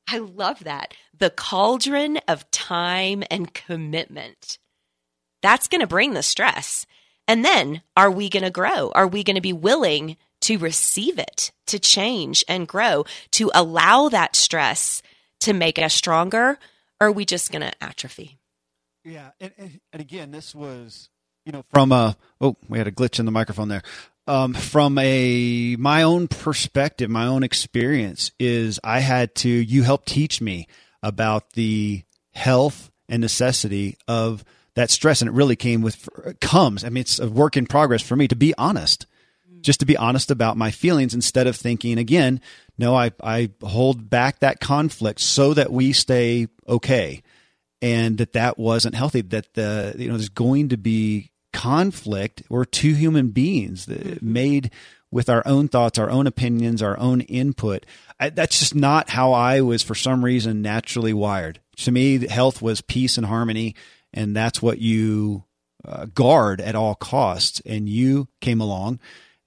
I 0.08 0.18
love 0.18 0.64
that. 0.64 0.94
The 1.16 1.30
cauldron 1.30 2.18
of 2.28 2.50
time 2.50 3.22
and 3.30 3.52
commitment. 3.52 4.58
That's 5.42 5.68
going 5.68 5.80
to 5.80 5.86
bring 5.86 6.14
the 6.14 6.22
stress. 6.22 6.86
And 7.26 7.44
then 7.44 7.82
are 7.96 8.10
we 8.10 8.28
going 8.28 8.44
to 8.44 8.50
grow? 8.50 8.92
Are 8.94 9.06
we 9.06 9.24
going 9.24 9.36
to 9.36 9.42
be 9.42 9.52
willing 9.52 10.16
to 10.45 10.59
receive 10.59 11.18
it, 11.18 11.53
to 11.66 11.78
change 11.78 12.45
and 12.49 12.68
grow, 12.68 13.05
to 13.32 13.51
allow 13.55 14.09
that 14.09 14.36
stress 14.36 15.03
to 15.40 15.53
make 15.53 15.78
us 15.78 15.95
stronger? 15.95 16.59
Or 17.01 17.09
are 17.09 17.12
we 17.12 17.24
just 17.24 17.51
going 17.51 17.62
to 17.62 17.72
atrophy? 17.82 18.38
Yeah, 19.05 19.30
and, 19.40 19.53
and, 19.59 19.80
and 19.92 20.01
again, 20.01 20.30
this 20.30 20.55
was 20.55 21.11
you 21.45 21.53
know 21.53 21.64
from 21.72 21.92
a 21.92 22.16
oh 22.40 22.57
we 22.68 22.78
had 22.78 22.86
a 22.86 22.92
glitch 22.92 23.18
in 23.18 23.26
the 23.26 23.32
microphone 23.32 23.68
there. 23.68 23.82
Um, 24.26 24.55
from 24.55 24.97
a 24.97 25.76
my 25.76 26.03
own 26.03 26.28
perspective, 26.28 27.11
my 27.11 27.26
own 27.26 27.42
experience 27.42 28.32
is 28.38 28.80
I 28.82 29.01
had 29.01 29.34
to 29.36 29.49
you 29.49 29.82
helped 29.82 30.09
teach 30.09 30.40
me 30.40 30.66
about 31.03 31.51
the 31.53 32.03
health 32.32 32.90
and 33.09 33.20
necessity 33.20 33.99
of 34.09 34.45
that 34.74 34.90
stress, 34.90 35.20
and 35.20 35.28
it 35.28 35.34
really 35.34 35.57
came 35.57 35.82
with 35.82 36.09
comes. 36.40 36.84
I 36.84 36.88
mean, 36.88 37.03
it's 37.03 37.18
a 37.18 37.28
work 37.28 37.59
in 37.59 37.66
progress 37.66 38.01
for 38.01 38.16
me 38.16 38.26
to 38.28 38.36
be 38.36 38.55
honest, 38.57 39.07
just 39.64 39.80
to 39.80 39.86
be 39.86 39.96
honest 39.96 40.30
about 40.30 40.56
my 40.56 40.70
feelings 40.70 41.14
instead 41.14 41.46
of 41.46 41.56
thinking 41.56 41.98
again. 41.98 42.40
No, 42.78 42.94
I 42.94 43.10
I 43.22 43.50
hold 43.62 44.08
back 44.08 44.40
that 44.40 44.60
conflict 44.60 45.20
so 45.20 45.54
that 45.54 45.72
we 45.72 45.92
stay 45.92 46.46
okay 46.68 47.22
and 47.82 48.18
that 48.18 48.34
that 48.34 48.58
wasn't 48.58 48.94
healthy. 48.94 49.22
That 49.22 49.54
the 49.54 49.94
you 49.98 50.08
know 50.08 50.16
there's 50.16 50.28
going 50.28 50.68
to 50.68 50.76
be 50.76 51.32
conflict. 51.52 52.42
We're 52.48 52.64
two 52.64 52.94
human 52.94 53.30
beings 53.30 53.86
mm-hmm. 53.86 54.32
made 54.32 54.70
with 55.10 55.28
our 55.28 55.42
own 55.46 55.68
thoughts, 55.68 55.98
our 55.98 56.10
own 56.10 56.26
opinions, 56.26 56.82
our 56.82 56.98
own 56.98 57.20
input. 57.22 57.86
I, 58.18 58.30
that's 58.30 58.58
just 58.58 58.74
not 58.74 59.10
how 59.10 59.32
I 59.32 59.60
was, 59.60 59.82
for 59.82 59.94
some 59.94 60.24
reason, 60.24 60.60
naturally 60.60 61.12
wired. 61.12 61.60
To 61.78 61.92
me, 61.92 62.26
health 62.26 62.60
was 62.60 62.80
peace 62.80 63.16
and 63.16 63.26
harmony, 63.26 63.76
and 64.12 64.34
that's 64.34 64.60
what 64.60 64.78
you 64.78 65.44
uh, 65.86 66.06
guard 66.06 66.60
at 66.60 66.74
all 66.74 66.96
costs. 66.96 67.62
And 67.64 67.88
you 67.88 68.28
came 68.40 68.60
along 68.60 68.98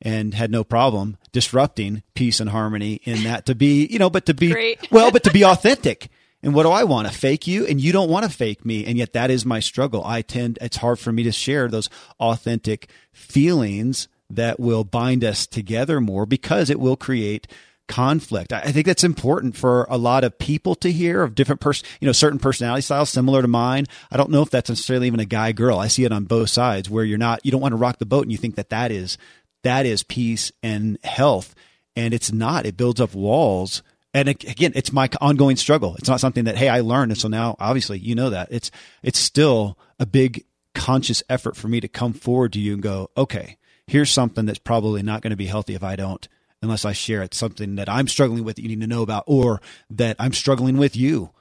and 0.02 0.34
had 0.34 0.52
no 0.52 0.64
problem 0.64 1.18
disrupting 1.32 2.04
peace 2.14 2.40
and 2.40 2.50
harmony 2.50 3.02
in 3.04 3.24
that 3.24 3.46
to 3.46 3.56
be, 3.56 3.86
you 3.88 4.00
know, 4.00 4.10
but 4.10 4.26
to 4.26 4.34
be, 4.34 4.78
well, 4.92 5.12
but 5.12 5.24
to 5.24 5.32
be 5.32 5.44
authentic 5.44 6.10
and 6.44 6.54
what 6.54 6.64
do 6.64 6.70
I 6.70 6.84
want? 6.84 7.08
To 7.08 7.14
fake 7.14 7.48
you? 7.48 7.66
And 7.66 7.82
you 7.82 7.92
don't 7.92 8.10
want 8.10 8.24
to 8.26 8.32
fake 8.32 8.66
me. 8.66 8.86
And 8.86 8.98
yet 8.98 9.14
that 9.14 9.32
is 9.32 9.46
my 9.46 9.60
struggle. 9.60 10.04
I 10.06 10.22
tend, 10.22 10.60
it's 10.62 10.78
hard 10.78 11.00
for 11.00 11.12
me 11.12 11.24
to 11.24 11.32
share 11.32 11.68
those 11.68 11.90
authentic 12.20 12.90
feelings 13.12 14.08
that 14.30 14.60
will 14.60 14.84
bind 14.84 15.24
us 15.24 15.48
together 15.48 16.00
more 16.00 16.26
because 16.26 16.70
it 16.70 16.80
will 16.80 16.96
create 16.96 17.48
conflict. 17.88 18.52
I 18.52 18.72
think 18.72 18.86
that's 18.86 19.06
important 19.06 19.56
for 19.56 19.88
a 19.90 19.98
lot 19.98 20.26
of 20.26 20.38
people 20.38 20.76
to 20.76 20.92
hear 20.92 21.24
of 21.24 21.36
different 21.36 21.62
person, 21.62 21.88
you 22.02 22.06
know, 22.06 22.12
certain 22.12 22.38
personality 22.38 22.82
styles 22.82 23.10
similar 23.10 23.42
to 23.42 23.48
mine. 23.48 23.86
I 24.12 24.18
don't 24.18 24.30
know 24.30 24.42
if 24.42 24.50
that's 24.50 24.70
necessarily 24.70 25.08
even 25.08 25.22
a 25.22 25.26
guy 25.26 25.54
girl. 25.54 25.80
I 25.80 25.88
see 25.88 26.04
it 26.04 26.12
on 26.12 26.26
both 26.26 26.50
sides 26.50 26.90
where 26.90 27.06
you're 27.06 27.18
not, 27.18 27.46
you 27.46 27.52
don't 27.52 27.62
want 27.62 27.72
to 27.72 27.78
rock 27.78 28.00
the 28.00 28.06
boat 28.06 28.24
and 28.24 28.32
you 28.32 28.38
think 28.38 28.56
that 28.56 28.70
that 28.70 28.92
is, 28.92 29.18
that 29.64 29.86
is 29.86 30.04
peace 30.04 30.52
and 30.62 30.98
health. 31.04 31.56
And 31.96 32.14
it's 32.14 32.32
not. 32.32 32.66
It 32.66 32.78
builds 32.78 33.02
up 33.02 33.16
walls 33.16 33.82
and 34.18 34.30
again, 34.30 34.72
it's 34.74 34.92
my 34.92 35.10
ongoing 35.22 35.58
struggle. 35.58 35.96
It's 35.98 36.10
not 36.10 36.20
something 36.20 36.46
that, 36.46 36.58
hey, 36.58 36.70
I 36.70 36.80
learned. 36.80 37.12
And 37.12 37.22
so 37.22 37.28
now 37.28 37.56
obviously 37.60 38.00
you 38.00 38.16
know 38.16 38.32
that 38.32 38.48
it's, 38.52 38.72
it's 39.04 39.20
still 39.20 39.78
a 40.00 40.08
big 40.08 40.44
conscious 40.74 41.22
effort 41.30 41.56
for 41.56 41.68
me 41.68 41.80
to 41.82 41.88
come 41.88 42.14
forward 42.14 42.54
to 42.54 42.60
you 42.60 42.74
and 42.74 42.82
go, 42.82 43.12
okay, 43.16 43.58
here's 43.86 44.10
something 44.10 44.46
that's 44.46 44.58
probably 44.58 45.04
not 45.04 45.22
going 45.22 45.32
to 45.32 45.38
be 45.38 45.46
healthy 45.46 45.76
if 45.76 45.84
I 45.84 45.96
don't, 45.96 46.28
unless 46.64 46.84
I 46.84 46.94
share 46.94 47.22
it. 47.22 47.36
Something 47.36 47.76
that 47.76 47.90
I'm 47.90 48.08
struggling 48.08 48.44
with 48.44 48.56
that 48.56 48.64
you 48.64 48.70
need 48.70 48.82
to 48.82 48.88
know 48.88 49.04
about 49.04 49.26
or 49.28 49.62
that 49.92 50.16
I'm 50.18 50.34
struggling 50.34 50.78
with 50.78 50.96
you. 50.96 51.32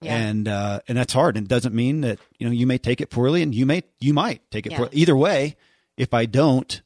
Yeah. 0.00 0.16
And, 0.16 0.46
uh, 0.46 0.80
and 0.86 0.98
that's 0.98 1.12
hard. 1.12 1.36
And 1.36 1.46
it 1.46 1.50
doesn't 1.50 1.74
mean 1.74 2.02
that, 2.02 2.20
you 2.38 2.46
know, 2.46 2.52
you 2.52 2.68
may 2.68 2.78
take 2.78 3.00
it 3.00 3.10
poorly 3.10 3.42
and 3.42 3.52
you 3.52 3.66
may, 3.66 3.82
you 3.98 4.14
might 4.14 4.48
take 4.50 4.66
it 4.66 4.72
yeah. 4.72 4.78
poorly. 4.78 4.92
Either 4.94 5.16
way, 5.16 5.56
if 5.96 6.14
I 6.14 6.26
don't, 6.26 6.81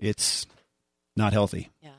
it's 0.00 0.46
not 1.16 1.32
healthy. 1.32 1.70
Yeah. 1.82 1.90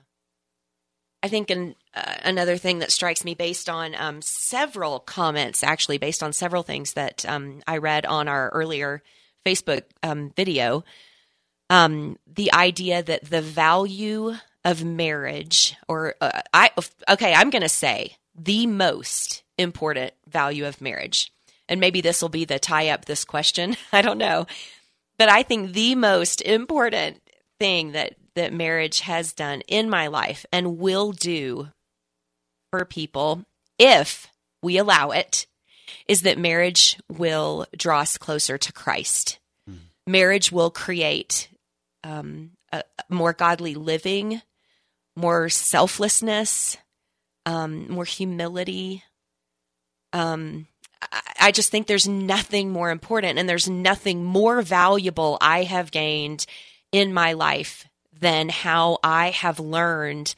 I 1.21 1.27
think 1.27 1.49
an, 1.49 1.75
uh, 1.93 2.15
another 2.23 2.57
thing 2.57 2.79
that 2.79 2.91
strikes 2.91 3.25
me 3.25 3.35
based 3.35 3.69
on 3.69 3.93
um, 3.95 4.21
several 4.21 4.99
comments, 4.99 5.63
actually, 5.63 5.97
based 5.97 6.23
on 6.23 6.31
several 6.31 6.63
things 6.63 6.93
that 6.93 7.25
um, 7.27 7.61
I 7.67 7.77
read 7.77 8.05
on 8.05 8.27
our 8.27 8.49
earlier 8.49 9.03
Facebook 9.45 9.83
um, 10.01 10.31
video, 10.35 10.85
um, 11.69 12.17
the 12.25 12.53
idea 12.53 13.03
that 13.03 13.25
the 13.25 13.41
value 13.41 14.35
of 14.63 14.83
marriage, 14.83 15.75
or 15.87 16.15
uh, 16.21 16.41
I, 16.53 16.71
okay, 17.09 17.33
I'm 17.33 17.49
going 17.49 17.61
to 17.61 17.69
say 17.69 18.15
the 18.35 18.67
most 18.67 19.43
important 19.57 20.13
value 20.27 20.65
of 20.65 20.81
marriage, 20.81 21.31
and 21.67 21.79
maybe 21.79 22.01
this 22.01 22.21
will 22.21 22.29
be 22.29 22.45
the 22.45 22.59
tie 22.59 22.89
up 22.89 23.05
this 23.05 23.25
question. 23.25 23.75
I 23.91 24.01
don't 24.01 24.17
know. 24.17 24.47
But 25.17 25.29
I 25.29 25.43
think 25.43 25.73
the 25.73 25.95
most 25.95 26.41
important 26.41 27.21
thing 27.59 27.91
that 27.91 28.15
that 28.35 28.53
marriage 28.53 29.01
has 29.01 29.33
done 29.33 29.61
in 29.67 29.89
my 29.89 30.07
life 30.07 30.45
and 30.51 30.77
will 30.77 31.11
do 31.11 31.67
for 32.71 32.85
people 32.85 33.43
if 33.77 34.27
we 34.61 34.77
allow 34.77 35.09
it 35.11 35.45
is 36.07 36.21
that 36.21 36.37
marriage 36.37 36.97
will 37.09 37.65
draw 37.75 38.01
us 38.01 38.17
closer 38.17 38.57
to 38.57 38.71
Christ. 38.71 39.39
Mm. 39.69 39.77
Marriage 40.07 40.51
will 40.51 40.69
create 40.69 41.49
um, 42.03 42.51
a, 42.71 42.83
more 43.09 43.33
godly 43.33 43.75
living, 43.75 44.41
more 45.15 45.49
selflessness, 45.49 46.77
um, 47.45 47.91
more 47.91 48.05
humility. 48.05 49.03
Um, 50.13 50.67
I, 51.01 51.21
I 51.39 51.51
just 51.51 51.71
think 51.71 51.87
there's 51.87 52.07
nothing 52.07 52.69
more 52.69 52.91
important 52.91 53.39
and 53.39 53.49
there's 53.49 53.69
nothing 53.69 54.23
more 54.23 54.61
valuable 54.61 55.37
I 55.41 55.63
have 55.63 55.91
gained 55.91 56.45
in 56.91 57.13
my 57.13 57.33
life 57.33 57.87
than 58.19 58.49
how 58.49 58.99
I 59.03 59.29
have 59.31 59.59
learned 59.59 60.35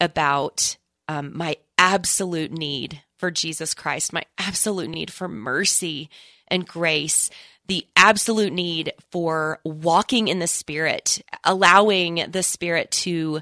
about 0.00 0.76
um, 1.08 1.36
my 1.36 1.56
absolute 1.78 2.52
need 2.52 3.02
for 3.18 3.30
Jesus 3.30 3.74
Christ, 3.74 4.12
my 4.12 4.24
absolute 4.38 4.90
need 4.90 5.12
for 5.12 5.28
mercy 5.28 6.10
and 6.48 6.66
grace, 6.66 7.30
the 7.68 7.86
absolute 7.96 8.52
need 8.52 8.92
for 9.12 9.60
walking 9.64 10.28
in 10.28 10.38
the 10.40 10.46
Spirit, 10.48 11.22
allowing 11.44 12.24
the 12.30 12.42
Spirit 12.42 12.90
to 12.92 13.40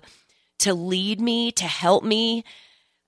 to 0.60 0.74
lead 0.74 1.20
me, 1.20 1.52
to 1.52 1.64
help 1.64 2.04
me. 2.04 2.44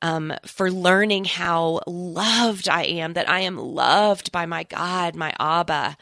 um, 0.03 0.33
for 0.47 0.71
learning 0.71 1.25
how 1.25 1.81
loved 1.87 2.69
I 2.69 2.85
am, 2.85 3.15
that 3.15 3.29
I 3.29 3.41
am 3.41 3.59
loved 3.59 4.33
by 4.33 4.47
my 4.47 4.65
God, 4.65 5.15
my 5.15 5.33
Abba. 5.39 5.97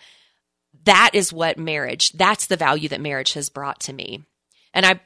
That 0.89 1.11
is 1.13 1.35
what 1.35 1.59
marriage, 1.59 2.13
that's 2.13 2.47
the 2.47 2.57
value 2.57 2.89
that 2.89 3.01
marriage 3.03 3.35
has 3.35 3.51
brought 3.51 3.81
to 3.81 3.93
me. 3.93 4.25
And 4.73 4.87
I 4.87 5.01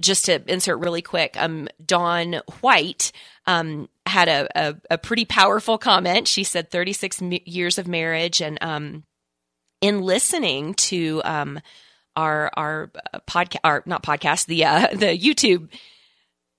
just 0.00 0.24
to 0.24 0.42
insert 0.50 0.78
really 0.78 1.02
quick, 1.02 1.36
um, 1.36 1.68
Dawn 1.84 2.40
White 2.62 3.12
um, 3.46 3.90
had 4.06 4.28
a, 4.28 4.48
a, 4.54 4.76
a 4.92 4.96
pretty 4.98 5.26
powerful 5.26 5.76
comment. 5.76 6.28
She 6.28 6.44
said 6.44 6.70
36 6.70 7.20
years 7.44 7.76
of 7.76 7.86
marriage, 7.86 8.40
and 8.40 8.56
um, 8.62 9.04
in 9.82 10.00
listening 10.00 10.72
to 10.74 11.20
um, 11.26 11.60
our 12.16 12.50
our 12.54 12.90
podcast, 13.28 13.60
our 13.64 13.82
not 13.84 14.02
podcast, 14.02 14.46
the 14.46 14.64
uh, 14.64 14.88
the 14.92 15.18
YouTube 15.18 15.68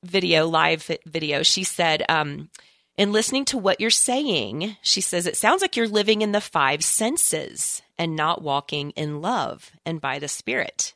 video, 0.03 0.47
live 0.47 0.89
video, 1.07 1.41
she 1.41 1.63
said, 1.63 2.03
um, 2.07 2.49
in 3.00 3.14
listening 3.14 3.45
to 3.45 3.58
what 3.58 3.80
you're 3.80 3.89
saying, 3.89 4.76
she 4.82 5.00
says, 5.00 5.26
it 5.26 5.38
sounds 5.38 5.62
like 5.62 5.78
you're 5.78 5.88
living 5.88 6.22
in 6.22 6.34
the 6.34 6.41
five 6.41 6.84
senses 6.84 7.82
and 7.97 8.14
not 8.14 8.41
walking 8.41 8.89
in 8.89 9.22
love 9.22 9.72
and 9.86 10.02
by 10.02 10.20
the 10.20 10.28
Spirit. 10.28 10.93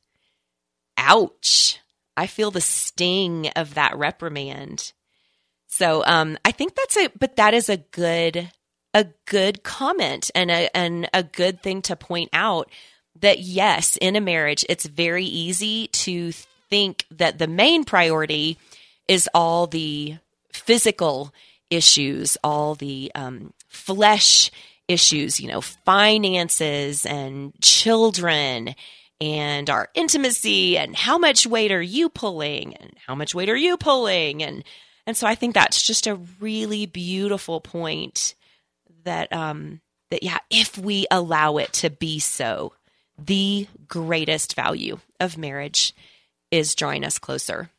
Ouch. 0.97 1.79
I 2.17 2.27
feel 2.27 2.51
the 2.51 2.59
sting 2.59 3.47
of 3.55 3.75
that 3.75 3.95
reprimand. 3.95 4.91
So 5.67 6.03
um, 6.05 6.37
I 6.43 6.51
think 6.51 6.75
that's 6.75 6.97
a, 6.97 7.07
but 7.17 7.37
that 7.37 7.53
is 7.53 7.69
a 7.69 7.77
good, 7.77 8.51
a 8.93 9.05
good 9.25 9.63
comment 9.63 10.29
and 10.35 10.51
a, 10.51 10.75
and 10.75 11.09
a 11.13 11.23
good 11.23 11.63
thing 11.63 11.81
to 11.83 11.95
point 11.95 12.31
out 12.33 12.69
that 13.21 13.39
yes, 13.39 13.97
in 14.01 14.17
a 14.17 14.21
marriage, 14.21 14.65
it's 14.67 14.85
very 14.85 15.23
easy 15.23 15.87
to 15.87 16.33
think 16.69 17.05
that 17.11 17.39
the 17.39 17.47
main 17.47 17.85
priority 17.85 18.57
is 19.07 19.29
all 19.33 19.67
the 19.67 20.17
physical 20.51 21.33
issues, 21.75 22.37
all 22.43 22.75
the 22.75 23.11
um, 23.15 23.53
flesh 23.67 24.51
issues, 24.87 25.39
you 25.39 25.47
know, 25.47 25.61
finances 25.61 27.05
and 27.05 27.53
children 27.61 28.75
and 29.21 29.69
our 29.69 29.89
intimacy 29.93 30.77
and 30.77 30.95
how 30.95 31.17
much 31.17 31.47
weight 31.47 31.71
are 31.71 31.81
you 31.81 32.09
pulling 32.09 32.75
and 32.75 32.93
how 33.07 33.15
much 33.15 33.33
weight 33.33 33.49
are 33.49 33.55
you 33.55 33.77
pulling? 33.77 34.43
And 34.43 34.63
and 35.05 35.17
so 35.17 35.27
I 35.27 35.35
think 35.35 35.53
that's 35.53 35.83
just 35.83 36.07
a 36.07 36.15
really 36.39 36.85
beautiful 36.85 37.61
point 37.61 38.35
that 39.03 39.31
um 39.33 39.81
that 40.11 40.23
yeah 40.23 40.39
if 40.49 40.77
we 40.77 41.05
allow 41.11 41.57
it 41.57 41.73
to 41.73 41.89
be 41.89 42.19
so 42.19 42.73
the 43.17 43.67
greatest 43.87 44.55
value 44.55 44.99
of 45.19 45.37
marriage 45.37 45.93
is 46.51 46.75
drawing 46.75 47.03
us 47.03 47.19
closer 47.19 47.69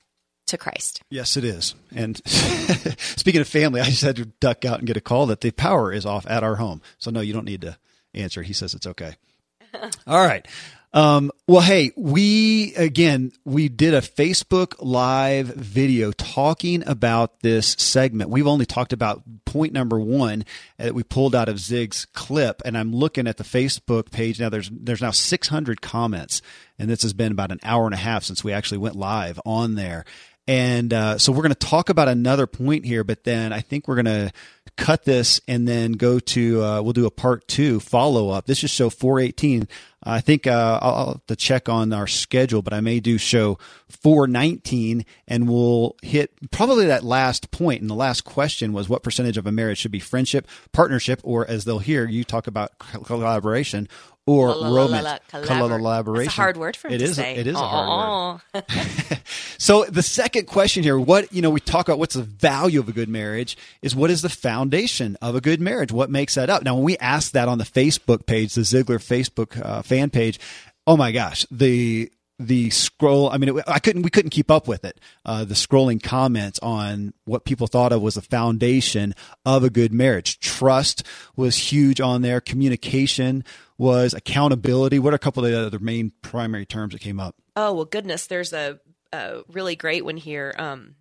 to 0.46 0.58
Christ. 0.58 1.02
Yes, 1.10 1.36
it 1.36 1.44
is. 1.44 1.74
And 1.94 2.20
speaking 2.26 3.40
of 3.40 3.48
family, 3.48 3.80
I 3.80 3.84
just 3.84 4.02
had 4.02 4.16
to 4.16 4.26
duck 4.26 4.64
out 4.64 4.78
and 4.78 4.86
get 4.86 4.96
a 4.96 5.00
call 5.00 5.26
that 5.26 5.40
the 5.40 5.50
power 5.50 5.92
is 5.92 6.06
off 6.06 6.26
at 6.28 6.42
our 6.42 6.56
home. 6.56 6.82
So 6.98 7.10
no, 7.10 7.20
you 7.20 7.32
don't 7.32 7.46
need 7.46 7.62
to 7.62 7.78
answer. 8.14 8.42
He 8.42 8.52
says 8.52 8.74
it's 8.74 8.86
okay. 8.86 9.14
All 10.06 10.24
right. 10.24 10.46
Um, 10.94 11.32
well, 11.48 11.60
hey, 11.60 11.90
we 11.96 12.72
again 12.76 13.32
we 13.44 13.68
did 13.68 13.94
a 13.94 14.00
Facebook 14.00 14.76
Live 14.78 15.48
video 15.48 16.12
talking 16.12 16.86
about 16.86 17.40
this 17.40 17.74
segment. 17.80 18.30
We've 18.30 18.46
only 18.46 18.64
talked 18.64 18.92
about 18.92 19.24
point 19.44 19.72
number 19.72 19.98
one 19.98 20.44
that 20.78 20.94
we 20.94 21.02
pulled 21.02 21.34
out 21.34 21.48
of 21.48 21.58
Zig's 21.58 22.04
clip, 22.04 22.62
and 22.64 22.78
I'm 22.78 22.94
looking 22.94 23.26
at 23.26 23.38
the 23.38 23.44
Facebook 23.44 24.12
page 24.12 24.38
now. 24.38 24.50
There's 24.50 24.70
there's 24.72 25.02
now 25.02 25.10
600 25.10 25.82
comments, 25.82 26.42
and 26.78 26.88
this 26.88 27.02
has 27.02 27.12
been 27.12 27.32
about 27.32 27.50
an 27.50 27.60
hour 27.64 27.86
and 27.86 27.94
a 27.94 27.98
half 27.98 28.22
since 28.22 28.44
we 28.44 28.52
actually 28.52 28.78
went 28.78 28.94
live 28.94 29.40
on 29.44 29.74
there. 29.74 30.04
And 30.46 30.92
uh, 30.92 31.18
so 31.18 31.32
we're 31.32 31.42
going 31.42 31.54
to 31.54 31.66
talk 31.66 31.88
about 31.88 32.08
another 32.08 32.46
point 32.46 32.84
here, 32.84 33.02
but 33.02 33.24
then 33.24 33.52
I 33.52 33.60
think 33.60 33.88
we're 33.88 34.02
going 34.02 34.28
to 34.28 34.32
cut 34.76 35.04
this 35.04 35.40
and 35.48 35.66
then 35.66 35.92
go 35.92 36.18
to 36.18 36.62
uh, 36.62 36.82
we'll 36.82 36.92
do 36.92 37.06
a 37.06 37.10
part 37.10 37.48
two 37.48 37.80
follow 37.80 38.28
up. 38.30 38.46
This 38.46 38.62
is 38.62 38.70
show 38.70 38.90
418. 38.90 39.68
I 40.02 40.20
think 40.20 40.46
uh, 40.46 40.78
I'll 40.82 41.06
have 41.06 41.26
to 41.28 41.36
check 41.36 41.70
on 41.70 41.94
our 41.94 42.06
schedule, 42.06 42.60
but 42.60 42.74
I 42.74 42.80
may 42.80 43.00
do 43.00 43.16
show 43.16 43.58
419 43.88 45.06
and 45.26 45.48
we'll 45.48 45.96
hit 46.02 46.30
probably 46.50 46.86
that 46.86 47.04
last 47.04 47.50
point. 47.50 47.80
And 47.80 47.88
the 47.88 47.94
last 47.94 48.22
question 48.24 48.74
was 48.74 48.86
what 48.86 49.02
percentage 49.02 49.38
of 49.38 49.46
a 49.46 49.52
marriage 49.52 49.78
should 49.78 49.92
be 49.92 50.00
friendship, 50.00 50.46
partnership, 50.72 51.20
or 51.24 51.48
as 51.48 51.64
they'll 51.64 51.78
hear 51.78 52.06
you 52.06 52.22
talk 52.22 52.46
about 52.46 52.78
collaboration 52.78 53.88
or 54.26 54.48
romance 54.48 55.20
collaboration. 55.30 56.28
It's 56.28 56.32
a 56.32 56.40
hard 56.40 56.56
word 56.56 56.76
for 56.76 56.88
him 56.88 56.94
it 56.94 56.98
to 56.98 57.04
is 57.04 57.16
say. 57.16 57.36
It 57.36 57.46
is 57.46 57.56
a 57.56 57.58
hard 57.58 58.40
word. 58.54 58.64
so 59.58 59.84
the 59.84 60.02
second 60.02 60.46
question 60.46 60.82
here, 60.82 60.98
what 60.98 61.32
you 61.32 61.42
know, 61.42 61.50
we 61.50 61.60
talk 61.60 61.88
about 61.88 61.98
what's 61.98 62.14
the 62.14 62.22
value 62.22 62.80
of 62.80 62.88
a 62.88 62.92
good 62.92 63.08
marriage 63.08 63.56
is 63.82 63.94
what 63.94 64.10
is 64.10 64.22
the 64.22 64.28
foundation 64.28 65.16
of 65.20 65.34
a 65.34 65.40
good 65.40 65.60
marriage? 65.60 65.92
What 65.92 66.10
makes 66.10 66.34
that 66.36 66.48
up? 66.48 66.62
Now, 66.62 66.74
when 66.74 66.84
we 66.84 66.96
ask 66.98 67.32
that 67.32 67.48
on 67.48 67.58
the 67.58 67.64
Facebook 67.64 68.26
page, 68.26 68.54
the 68.54 68.62
Ziglar 68.62 68.98
Facebook 68.98 69.60
uh, 69.64 69.82
fan 69.82 70.10
page, 70.10 70.40
oh 70.86 70.96
my 70.96 71.12
gosh, 71.12 71.46
the 71.50 72.10
the 72.40 72.68
scroll 72.70 73.30
i 73.30 73.38
mean 73.38 73.56
it, 73.56 73.64
i 73.68 73.78
couldn't 73.78 74.02
we 74.02 74.10
couldn't 74.10 74.30
keep 74.30 74.50
up 74.50 74.66
with 74.66 74.84
it 74.84 74.98
uh, 75.24 75.44
the 75.44 75.54
scrolling 75.54 76.02
comments 76.02 76.58
on 76.60 77.14
what 77.26 77.44
people 77.44 77.68
thought 77.68 77.92
of 77.92 78.02
was 78.02 78.16
the 78.16 78.22
foundation 78.22 79.14
of 79.46 79.62
a 79.62 79.70
good 79.70 79.92
marriage 79.92 80.40
trust 80.40 81.04
was 81.36 81.56
huge 81.56 82.00
on 82.00 82.22
there 82.22 82.40
communication 82.40 83.44
was 83.78 84.14
accountability 84.14 84.98
what 84.98 85.12
are 85.12 85.16
a 85.16 85.18
couple 85.18 85.44
of 85.44 85.50
the 85.50 85.66
other 85.66 85.78
main 85.78 86.12
primary 86.22 86.66
terms 86.66 86.92
that 86.92 87.00
came 87.00 87.18
up 87.18 87.34
oh 87.56 87.72
well 87.72 87.84
goodness 87.84 88.26
there's 88.26 88.52
a, 88.52 88.78
a 89.12 89.42
really 89.48 89.76
great 89.76 90.04
one 90.04 90.16
here 90.16 90.54
um 90.58 90.94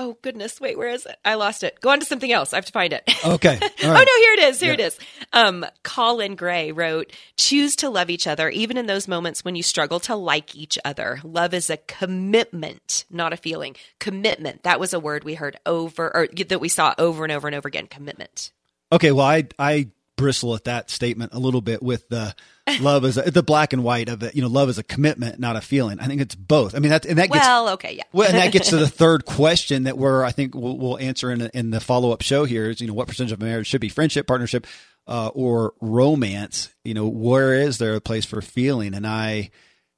Oh 0.00 0.16
goodness, 0.22 0.60
wait, 0.60 0.78
where 0.78 0.90
is 0.90 1.06
it? 1.06 1.16
I 1.24 1.34
lost 1.34 1.64
it. 1.64 1.80
Go 1.80 1.90
on 1.90 1.98
to 1.98 2.06
something 2.06 2.30
else. 2.30 2.52
I 2.52 2.56
have 2.56 2.66
to 2.66 2.72
find 2.72 2.92
it. 2.92 3.02
Okay. 3.24 3.58
oh 3.60 3.68
no, 3.82 3.88
here 3.94 4.32
it 4.34 4.38
is. 4.48 4.60
Here 4.60 4.68
yeah. 4.68 4.74
it 4.74 4.80
is. 4.80 4.98
Um, 5.32 5.66
Colin 5.82 6.36
Gray 6.36 6.70
wrote, 6.72 7.12
"Choose 7.36 7.74
to 7.76 7.90
love 7.90 8.10
each 8.10 8.26
other, 8.26 8.48
even 8.48 8.78
in 8.78 8.86
those 8.86 9.08
moments 9.08 9.44
when 9.44 9.56
you 9.56 9.62
struggle 9.62 9.98
to 10.00 10.14
like 10.14 10.54
each 10.54 10.78
other. 10.84 11.20
Love 11.24 11.52
is 11.52 11.68
a 11.68 11.76
commitment, 11.76 13.04
not 13.10 13.32
a 13.32 13.36
feeling. 13.36 13.74
Commitment. 13.98 14.62
That 14.62 14.80
was 14.80 14.94
a 14.94 15.00
word 15.00 15.24
we 15.24 15.34
heard 15.34 15.58
over, 15.66 16.16
or 16.16 16.28
that 16.48 16.60
we 16.60 16.68
saw 16.68 16.94
over 16.96 17.24
and 17.24 17.32
over 17.32 17.48
and 17.48 17.56
over 17.56 17.66
again. 17.66 17.86
Commitment. 17.88 18.52
Okay. 18.92 19.10
Well, 19.10 19.26
I 19.26 19.48
I 19.58 19.88
bristle 20.18 20.54
at 20.54 20.64
that 20.64 20.90
statement 20.90 21.32
a 21.32 21.38
little 21.38 21.62
bit 21.62 21.82
with 21.82 22.06
the 22.10 22.34
love 22.80 23.06
is 23.06 23.16
a, 23.16 23.30
the 23.30 23.42
black 23.42 23.72
and 23.72 23.82
white 23.82 24.10
of 24.10 24.22
it. 24.22 24.34
You 24.34 24.42
know, 24.42 24.48
love 24.48 24.68
is 24.68 24.76
a 24.76 24.82
commitment, 24.82 25.38
not 25.38 25.56
a 25.56 25.62
feeling. 25.62 26.00
I 26.00 26.06
think 26.06 26.20
it's 26.20 26.34
both. 26.34 26.74
I 26.74 26.80
mean, 26.80 26.90
that 26.90 27.06
and 27.06 27.16
that 27.18 27.30
gets 27.30 27.46
well, 27.46 27.70
okay, 27.70 27.94
yeah. 27.94 28.02
well, 28.12 28.28
and 28.28 28.36
that 28.36 28.52
gets 28.52 28.68
to 28.70 28.76
the 28.76 28.88
third 28.88 29.24
question 29.24 29.84
that 29.84 29.96
we're 29.96 30.22
I 30.24 30.32
think 30.32 30.54
we'll, 30.54 30.76
we'll 30.76 30.98
answer 30.98 31.30
in 31.30 31.40
in 31.54 31.70
the 31.70 31.80
follow 31.80 32.10
up 32.10 32.20
show 32.20 32.44
here 32.44 32.68
is 32.68 32.82
you 32.82 32.88
know 32.88 32.94
what 32.94 33.08
percentage 33.08 33.32
of 33.32 33.40
marriage 33.40 33.68
should 33.68 33.80
be 33.80 33.88
friendship, 33.88 34.26
partnership, 34.26 34.66
uh, 35.06 35.28
or 35.28 35.72
romance. 35.80 36.68
You 36.84 36.92
know, 36.92 37.08
where 37.08 37.54
is 37.54 37.78
there 37.78 37.94
a 37.94 38.00
place 38.00 38.26
for 38.26 38.42
feeling? 38.42 38.92
And 38.92 39.06
I, 39.06 39.50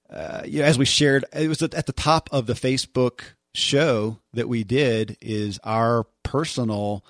uh, 0.08 0.42
you 0.44 0.60
know, 0.60 0.66
as 0.66 0.78
we 0.78 0.84
shared, 0.84 1.24
it 1.32 1.48
was 1.48 1.62
at 1.62 1.86
the 1.86 1.92
top 1.92 2.28
of 2.30 2.46
the 2.46 2.54
Facebook 2.54 3.22
show 3.54 4.18
that 4.34 4.48
we 4.48 4.62
did 4.62 5.16
is 5.20 5.58
our 5.64 6.04
personal 6.22 7.04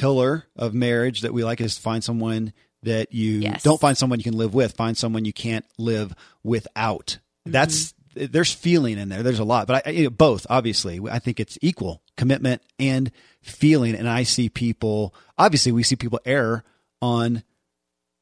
pillar 0.00 0.44
of 0.56 0.74
marriage 0.74 1.22
that 1.22 1.32
we 1.32 1.44
like 1.44 1.60
is 1.60 1.78
find 1.78 2.02
someone 2.02 2.52
that 2.82 3.12
you 3.12 3.40
yes. 3.40 3.62
don't 3.62 3.80
find 3.80 3.96
someone 3.96 4.18
you 4.18 4.24
can 4.24 4.36
live 4.36 4.54
with, 4.54 4.72
find 4.74 4.96
someone 4.96 5.24
you 5.24 5.32
can't 5.32 5.64
live 5.78 6.14
without. 6.42 7.18
Mm-hmm. 7.40 7.52
That's 7.52 7.94
there's 8.14 8.52
feeling 8.52 8.98
in 8.98 9.08
there. 9.08 9.22
There's 9.22 9.38
a 9.38 9.44
lot, 9.44 9.66
but 9.66 9.86
I, 9.86 9.90
you 9.90 10.04
know, 10.04 10.10
both 10.10 10.46
obviously. 10.48 11.00
I 11.10 11.18
think 11.18 11.38
it's 11.38 11.58
equal 11.60 12.02
commitment 12.16 12.62
and 12.78 13.10
feeling. 13.42 13.94
And 13.94 14.08
I 14.08 14.22
see 14.22 14.48
people 14.48 15.14
obviously 15.36 15.72
we 15.72 15.82
see 15.82 15.96
people 15.96 16.20
err 16.24 16.64
on 17.02 17.42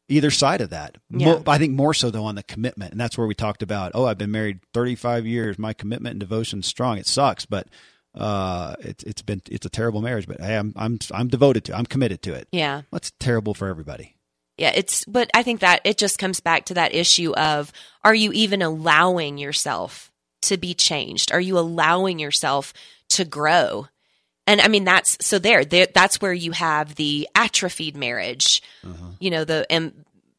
either 0.09 0.31
side 0.31 0.61
of 0.61 0.71
that. 0.71 0.99
Yeah. 1.11 1.41
I 1.47 1.59
think 1.59 1.73
more 1.75 1.95
so 1.95 2.11
though 2.11 2.25
on 2.25 2.35
the 2.35 2.43
commitment, 2.43 2.93
and 2.93 3.01
that's 3.01 3.17
where 3.17 3.27
we 3.27 3.35
talked 3.35 3.63
about. 3.63 3.93
Oh, 3.95 4.07
I've 4.07 4.19
been 4.19 4.33
married 4.33 4.61
35 4.73 5.27
years. 5.27 5.59
My 5.59 5.73
commitment 5.73 6.15
and 6.15 6.21
devotion 6.21 6.61
is 6.61 6.67
strong. 6.67 6.99
It 6.99 7.07
sucks, 7.07 7.47
but 7.47 7.69
uh, 8.15 8.77
it's 8.81 9.03
it's 9.05 9.23
been 9.23 9.43
it's 9.51 9.67
a 9.67 9.71
terrible 9.71 10.01
marriage, 10.01 10.27
but 10.27 10.41
hey, 10.41 10.57
I'm 10.57 10.73
I'm 10.77 10.99
I'm 11.13 11.29
devoted 11.29 11.65
to. 11.67 11.77
I'm 11.77 11.87
committed 11.87 12.23
to 12.23 12.35
it. 12.35 12.49
Yeah, 12.53 12.83
that's 12.93 13.13
terrible 13.19 13.55
for 13.55 13.69
everybody. 13.69 14.17
Yeah, 14.57 14.73
it's 14.75 15.05
but 15.05 15.31
I 15.35 15.43
think 15.43 15.61
that 15.61 15.81
it 15.85 15.99
just 15.99 16.19
comes 16.19 16.41
back 16.41 16.67
to 16.67 16.75
that 16.75 16.95
issue 16.95 17.33
of 17.35 17.73
are 18.05 18.15
you 18.15 18.33
even 18.33 18.63
allowing 18.63 19.39
yourself 19.39 20.13
to 20.43 20.57
be 20.57 20.75
changed? 20.75 21.33
Are 21.33 21.41
you 21.41 21.59
allowing 21.59 22.19
yourself 22.19 22.73
to 23.11 23.25
grow? 23.25 23.89
And 24.47 24.61
I 24.61 24.69
mean 24.69 24.85
that's 24.85 25.17
so 25.21 25.39
there, 25.39 25.65
there 25.65 25.89
that's 25.93 26.21
where 26.21 26.33
you 26.33 26.53
have 26.53 26.95
the 26.95 27.29
atrophied 27.35 27.97
marriage. 27.97 28.63
Uh-huh. 28.85 29.09
You 29.19 29.31
know, 29.31 29.45
the 29.45 29.67
um, 29.75 29.93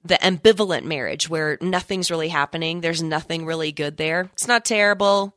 the 0.05 0.15
ambivalent 0.15 0.83
marriage 0.85 1.27
where 1.27 1.57
nothing's 1.59 2.11
really 2.11 2.29
happening, 2.29 2.79
there's 2.79 3.03
nothing 3.03 3.45
really 3.45 3.71
good 3.71 3.97
there. 3.97 4.29
It's 4.33 4.47
not 4.47 4.63
terrible. 4.63 5.35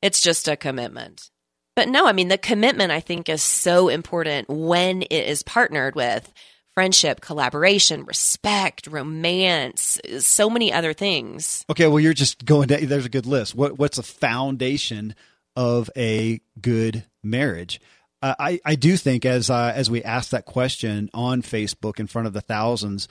It's 0.00 0.20
just 0.20 0.48
a 0.48 0.56
commitment. 0.56 1.30
But 1.76 1.88
no, 1.88 2.06
I 2.06 2.12
mean, 2.12 2.28
the 2.28 2.38
commitment 2.38 2.92
I 2.92 3.00
think 3.00 3.28
is 3.28 3.42
so 3.42 3.88
important 3.88 4.48
when 4.48 5.02
it 5.02 5.12
is 5.12 5.42
partnered 5.42 5.94
with 5.94 6.32
friendship, 6.74 7.20
collaboration, 7.20 8.04
respect, 8.04 8.86
romance, 8.88 10.00
so 10.18 10.50
many 10.50 10.72
other 10.72 10.92
things. 10.92 11.64
Okay, 11.70 11.86
well, 11.86 12.00
you're 12.00 12.12
just 12.12 12.44
going 12.44 12.68
there's 12.68 13.06
a 13.06 13.10
good 13.10 13.26
list. 13.26 13.54
What, 13.54 13.78
what's 13.78 13.96
the 13.96 14.02
foundation 14.02 15.14
of 15.56 15.88
a 15.96 16.40
good 16.60 17.04
marriage? 17.22 17.80
Uh, 18.20 18.34
I 18.38 18.60
I 18.64 18.74
do 18.74 18.96
think 18.96 19.24
as 19.24 19.50
uh, 19.50 19.72
as 19.74 19.90
we 19.90 20.02
asked 20.02 20.30
that 20.32 20.46
question 20.46 21.10
on 21.14 21.42
Facebook 21.42 22.00
in 22.00 22.06
front 22.06 22.26
of 22.26 22.32
the 22.32 22.40
thousands 22.40 23.06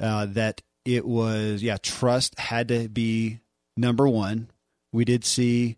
uh, 0.00 0.26
that 0.26 0.62
it 0.84 1.06
was 1.06 1.62
yeah 1.62 1.76
trust 1.80 2.38
had 2.38 2.68
to 2.68 2.88
be 2.88 3.40
number 3.76 4.08
one. 4.08 4.50
We 4.92 5.04
did 5.04 5.24
see 5.24 5.77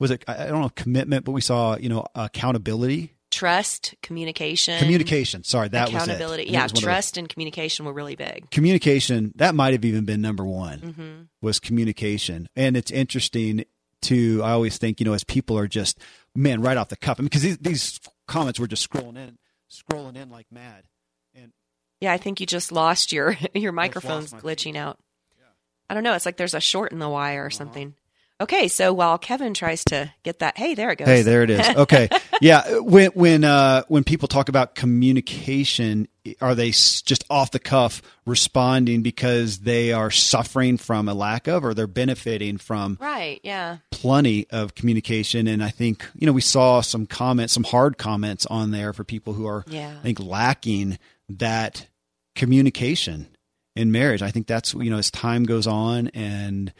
was 0.00 0.10
it 0.10 0.24
I 0.26 0.46
don't 0.46 0.60
know 0.62 0.70
commitment, 0.70 1.24
but 1.24 1.30
we 1.32 1.40
saw 1.40 1.76
you 1.76 1.88
know 1.88 2.04
accountability 2.16 3.14
trust, 3.30 3.94
communication, 4.02 4.76
communication. 4.80 5.44
Sorry, 5.44 5.68
that 5.68 5.88
accountability. 5.90 6.42
was 6.44 6.50
it. 6.50 6.52
Yeah, 6.52 6.66
trust 6.66 7.16
and 7.16 7.28
communication 7.28 7.86
were 7.86 7.92
really 7.92 8.16
big. 8.16 8.50
Communication 8.50 9.32
that 9.36 9.54
might 9.54 9.72
have 9.72 9.84
even 9.84 10.04
been 10.04 10.20
number 10.20 10.44
one 10.44 10.78
Mm-hmm. 10.80 11.22
was 11.40 11.60
communication, 11.60 12.48
and 12.56 12.76
it's 12.76 12.90
interesting 12.90 13.64
to. 14.02 14.42
I 14.42 14.50
always 14.52 14.78
think 14.78 14.98
you 15.00 15.06
know 15.06 15.12
as 15.12 15.22
people 15.24 15.56
are 15.58 15.68
just 15.68 16.00
man 16.34 16.60
right 16.60 16.76
off 16.76 16.88
the 16.88 16.96
cuff 16.96 17.18
because 17.18 17.42
these, 17.42 17.58
these 17.58 18.00
comments 18.26 18.58
were 18.58 18.66
just 18.66 18.88
scrolling 18.90 19.16
in, 19.16 19.38
scrolling 19.70 20.16
in 20.16 20.30
like 20.30 20.46
mad, 20.50 20.84
and 21.34 21.52
Yeah, 22.00 22.12
I 22.12 22.16
think 22.16 22.40
you 22.40 22.46
just 22.46 22.72
lost 22.72 23.12
your 23.12 23.36
your 23.54 23.72
microphone's 23.72 24.32
glitching 24.32 24.76
out. 24.76 24.98
I 25.88 25.94
don't 25.94 26.04
know. 26.04 26.14
It's 26.14 26.24
like 26.24 26.36
there's 26.36 26.54
a 26.54 26.60
short 26.60 26.92
in 26.92 27.00
the 27.00 27.08
wire 27.08 27.44
or 27.44 27.50
something. 27.50 27.94
Okay, 28.40 28.68
so 28.68 28.92
while 28.94 29.18
Kevin 29.18 29.52
tries 29.52 29.84
to 29.86 30.10
get 30.22 30.38
that, 30.38 30.56
hey, 30.56 30.74
there 30.74 30.90
it 30.90 30.96
goes. 30.96 31.08
Hey, 31.08 31.22
there 31.22 31.42
it 31.42 31.50
is. 31.50 31.68
Okay, 31.76 32.08
yeah. 32.40 32.78
When 32.78 33.10
when 33.10 33.44
uh, 33.44 33.82
when 33.88 34.02
people 34.04 34.28
talk 34.28 34.48
about 34.48 34.74
communication, 34.74 36.08
are 36.40 36.54
they 36.54 36.70
just 36.70 37.24
off 37.28 37.50
the 37.50 37.58
cuff 37.58 38.00
responding 38.26 39.02
because 39.02 39.58
they 39.60 39.92
are 39.92 40.10
suffering 40.10 40.76
from 40.78 41.08
a 41.08 41.14
lack 41.14 41.46
of, 41.48 41.64
or 41.64 41.74
they're 41.74 41.86
benefiting 41.86 42.56
from 42.58 42.96
Right. 43.00 43.40
Yeah. 43.44 43.78
plenty 43.90 44.46
of 44.50 44.74
communication? 44.74 45.46
And 45.46 45.62
I 45.62 45.68
think 45.70 46.08
you 46.14 46.26
know 46.26 46.32
we 46.32 46.40
saw 46.40 46.80
some 46.80 47.06
comments, 47.06 47.52
some 47.52 47.64
hard 47.64 47.98
comments 47.98 48.46
on 48.46 48.70
there 48.70 48.92
for 48.92 49.04
people 49.04 49.34
who 49.34 49.46
are, 49.46 49.64
Yeah. 49.68 49.94
I 49.98 50.02
think, 50.02 50.18
lacking 50.20 50.98
that 51.28 51.86
communication 52.34 53.28
in 53.76 53.92
marriage. 53.92 54.22
I 54.22 54.30
think 54.30 54.46
that's 54.46 54.74
you 54.74 54.90
know 54.90 54.98
as 54.98 55.10
time 55.10 55.44
goes 55.44 55.66
on 55.66 56.08
and 56.08 56.72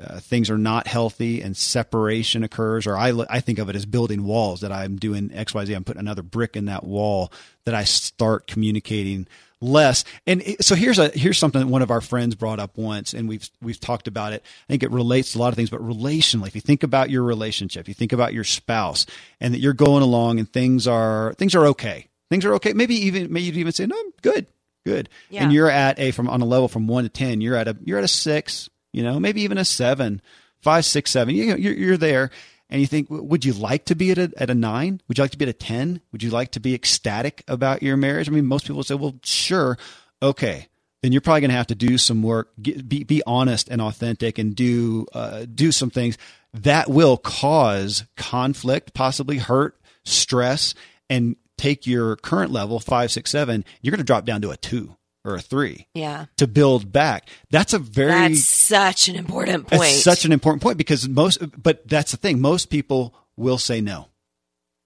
uh, 0.00 0.20
things 0.20 0.48
are 0.50 0.58
not 0.58 0.86
healthy 0.86 1.42
and 1.42 1.56
separation 1.56 2.42
occurs, 2.42 2.86
or 2.86 2.96
I, 2.96 3.12
I 3.28 3.40
think 3.40 3.58
of 3.58 3.68
it 3.68 3.76
as 3.76 3.84
building 3.86 4.24
walls 4.24 4.60
that 4.62 4.72
I'm 4.72 4.96
doing 4.96 5.28
XYZ. 5.30 5.74
I'm 5.76 5.84
putting 5.84 6.00
another 6.00 6.22
brick 6.22 6.56
in 6.56 6.64
that 6.66 6.84
wall 6.84 7.32
that 7.66 7.74
I 7.74 7.84
start 7.84 8.46
communicating 8.46 9.26
less. 9.60 10.04
And 10.26 10.42
it- 10.42 10.64
so 10.64 10.74
here's 10.74 10.98
a, 10.98 11.08
here's 11.10 11.38
something 11.38 11.60
that 11.60 11.68
one 11.68 11.82
of 11.82 11.90
our 11.90 12.00
friends 12.00 12.34
brought 12.34 12.58
up 12.58 12.76
once 12.76 13.14
and 13.14 13.28
we've, 13.28 13.48
we've 13.60 13.78
talked 13.78 14.08
about 14.08 14.32
it. 14.32 14.42
I 14.68 14.72
think 14.72 14.82
it 14.82 14.90
relates 14.90 15.32
to 15.32 15.38
a 15.38 15.40
lot 15.40 15.48
of 15.50 15.54
things, 15.56 15.70
but 15.70 15.80
relationally, 15.80 16.48
if 16.48 16.54
you 16.54 16.60
think 16.60 16.82
about 16.82 17.10
your 17.10 17.22
relationship, 17.22 17.86
you 17.86 17.94
think 17.94 18.12
about 18.12 18.32
your 18.32 18.44
spouse 18.44 19.06
and 19.40 19.54
that 19.54 19.60
you're 19.60 19.72
going 19.72 20.02
along 20.02 20.38
and 20.40 20.52
things 20.52 20.88
are, 20.88 21.34
things 21.34 21.54
are 21.54 21.66
okay. 21.68 22.08
Things 22.30 22.44
are 22.44 22.54
okay. 22.54 22.72
Maybe 22.72 22.94
even, 22.94 23.32
maybe 23.32 23.44
you'd 23.46 23.56
even 23.58 23.72
say, 23.72 23.86
no, 23.86 23.96
I'm 23.96 24.12
good, 24.22 24.46
good. 24.84 25.08
Yeah. 25.30 25.44
And 25.44 25.52
you're 25.52 25.70
at 25.70 25.98
a, 26.00 26.10
from 26.12 26.28
on 26.28 26.40
a 26.40 26.46
level 26.46 26.66
from 26.66 26.88
one 26.88 27.04
to 27.04 27.10
10, 27.10 27.40
you're 27.40 27.54
at 27.56 27.68
a, 27.68 27.76
you're 27.84 27.98
at 27.98 28.04
a 28.04 28.08
six, 28.08 28.68
you 28.92 29.02
know, 29.02 29.18
maybe 29.18 29.42
even 29.42 29.58
a 29.58 29.64
seven, 29.64 30.20
five, 30.60 30.84
six, 30.84 31.10
seven. 31.10 31.34
You 31.34 31.56
you're, 31.56 31.74
you're 31.74 31.96
there, 31.96 32.30
and 32.68 32.80
you 32.80 32.86
think, 32.86 33.08
would 33.10 33.44
you 33.44 33.52
like 33.52 33.84
to 33.86 33.94
be 33.94 34.10
at 34.10 34.18
a 34.18 34.32
at 34.36 34.50
a 34.50 34.54
nine? 34.54 35.00
Would 35.08 35.18
you 35.18 35.24
like 35.24 35.32
to 35.32 35.38
be 35.38 35.44
at 35.44 35.48
a 35.48 35.54
ten? 35.54 36.00
Would 36.12 36.22
you 36.22 36.30
like 36.30 36.52
to 36.52 36.60
be 36.60 36.74
ecstatic 36.74 37.42
about 37.48 37.82
your 37.82 37.96
marriage? 37.96 38.28
I 38.28 38.32
mean, 38.32 38.46
most 38.46 38.66
people 38.66 38.82
say, 38.82 38.94
well, 38.94 39.14
sure, 39.24 39.78
okay. 40.22 40.68
Then 41.02 41.10
you're 41.10 41.20
probably 41.20 41.40
going 41.40 41.50
to 41.50 41.56
have 41.56 41.66
to 41.66 41.74
do 41.74 41.98
some 41.98 42.22
work, 42.22 42.52
get, 42.62 42.88
be 42.88 43.02
be 43.02 43.22
honest 43.26 43.68
and 43.68 43.82
authentic, 43.82 44.38
and 44.38 44.54
do 44.54 45.06
uh, 45.12 45.46
do 45.52 45.72
some 45.72 45.90
things 45.90 46.16
that 46.54 46.88
will 46.88 47.16
cause 47.16 48.04
conflict, 48.16 48.94
possibly 48.94 49.38
hurt, 49.38 49.80
stress, 50.04 50.74
and 51.10 51.34
take 51.58 51.86
your 51.86 52.16
current 52.16 52.52
level 52.52 52.78
five, 52.78 53.10
six, 53.10 53.30
seven. 53.30 53.64
You're 53.80 53.90
going 53.90 53.98
to 53.98 54.04
drop 54.04 54.24
down 54.24 54.42
to 54.42 54.50
a 54.50 54.56
two 54.56 54.96
or 55.24 55.34
a 55.36 55.40
three 55.40 55.86
Yeah. 55.94 56.26
to 56.36 56.46
build 56.46 56.92
back. 56.92 57.28
That's 57.50 57.72
a 57.72 57.78
very 57.78 58.10
That's 58.10 58.44
such 58.44 59.08
an 59.08 59.16
important 59.16 59.68
point. 59.68 59.80
that's 59.82 60.02
such 60.02 60.24
an 60.24 60.32
important 60.32 60.62
point 60.62 60.78
because 60.78 61.08
most 61.08 61.38
but 61.62 61.86
that's 61.88 62.10
the 62.10 62.16
thing 62.16 62.40
most 62.40 62.70
people 62.70 63.14
will 63.36 63.58
say 63.58 63.80
no. 63.80 64.08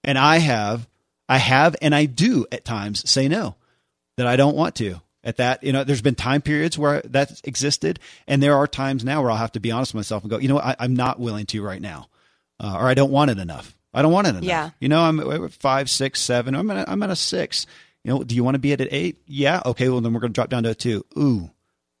And 0.03 0.17
I 0.17 0.37
have 0.37 0.87
I 1.27 1.37
have 1.39 1.75
and 1.81 1.93
I 1.95 2.05
do 2.05 2.45
at 2.51 2.65
times 2.65 3.09
say 3.09 3.27
no 3.27 3.55
that 4.17 4.27
I 4.27 4.35
don't 4.35 4.55
want 4.55 4.75
to. 4.75 5.01
At 5.23 5.37
that, 5.37 5.61
you 5.61 5.73
know, 5.73 5.83
there's 5.83 6.01
been 6.01 6.15
time 6.15 6.41
periods 6.41 6.77
where 6.77 7.01
that's 7.03 7.41
existed, 7.43 7.99
and 8.27 8.41
there 8.41 8.55
are 8.55 8.65
times 8.65 9.03
now 9.03 9.21
where 9.21 9.29
I'll 9.31 9.35
have 9.37 9.51
to 9.53 9.59
be 9.59 9.71
honest 9.71 9.93
with 9.93 9.99
myself 9.99 10.23
and 10.23 10.29
go, 10.29 10.37
you 10.37 10.47
know, 10.47 10.55
what, 10.55 10.63
I, 10.63 10.75
I'm 10.79 10.95
not 10.95 11.19
willing 11.19 11.45
to 11.47 11.61
right 11.61 11.81
now, 11.81 12.07
uh, 12.61 12.77
or 12.79 12.87
I 12.87 12.93
don't 12.93 13.11
want 13.11 13.31
it 13.31 13.37
enough. 13.37 13.75
I 13.93 14.03
don't 14.03 14.13
want 14.13 14.27
it 14.27 14.31
enough. 14.31 14.43
Yeah. 14.43 14.69
You 14.79 14.87
know, 14.87 15.01
I'm 15.01 15.19
at 15.19 15.51
five, 15.51 15.89
six, 15.89 16.21
seven. 16.21 16.55
I'm 16.55 16.69
at 16.71 16.87
a, 16.87 16.89
I'm 16.89 17.03
at 17.03 17.09
a 17.09 17.15
six. 17.15 17.65
You 18.03 18.13
know, 18.13 18.23
do 18.23 18.35
you 18.35 18.43
want 18.43 18.55
to 18.55 18.59
be 18.59 18.73
at 18.73 18.81
an 18.81 18.87
eight? 18.91 19.21
Yeah. 19.25 19.61
Okay. 19.65 19.89
Well, 19.89 20.01
then 20.01 20.13
we're 20.13 20.19
going 20.19 20.31
to 20.31 20.35
drop 20.35 20.49
down 20.49 20.63
to 20.63 20.69
a 20.69 20.75
two. 20.75 21.05
Ooh, 21.17 21.49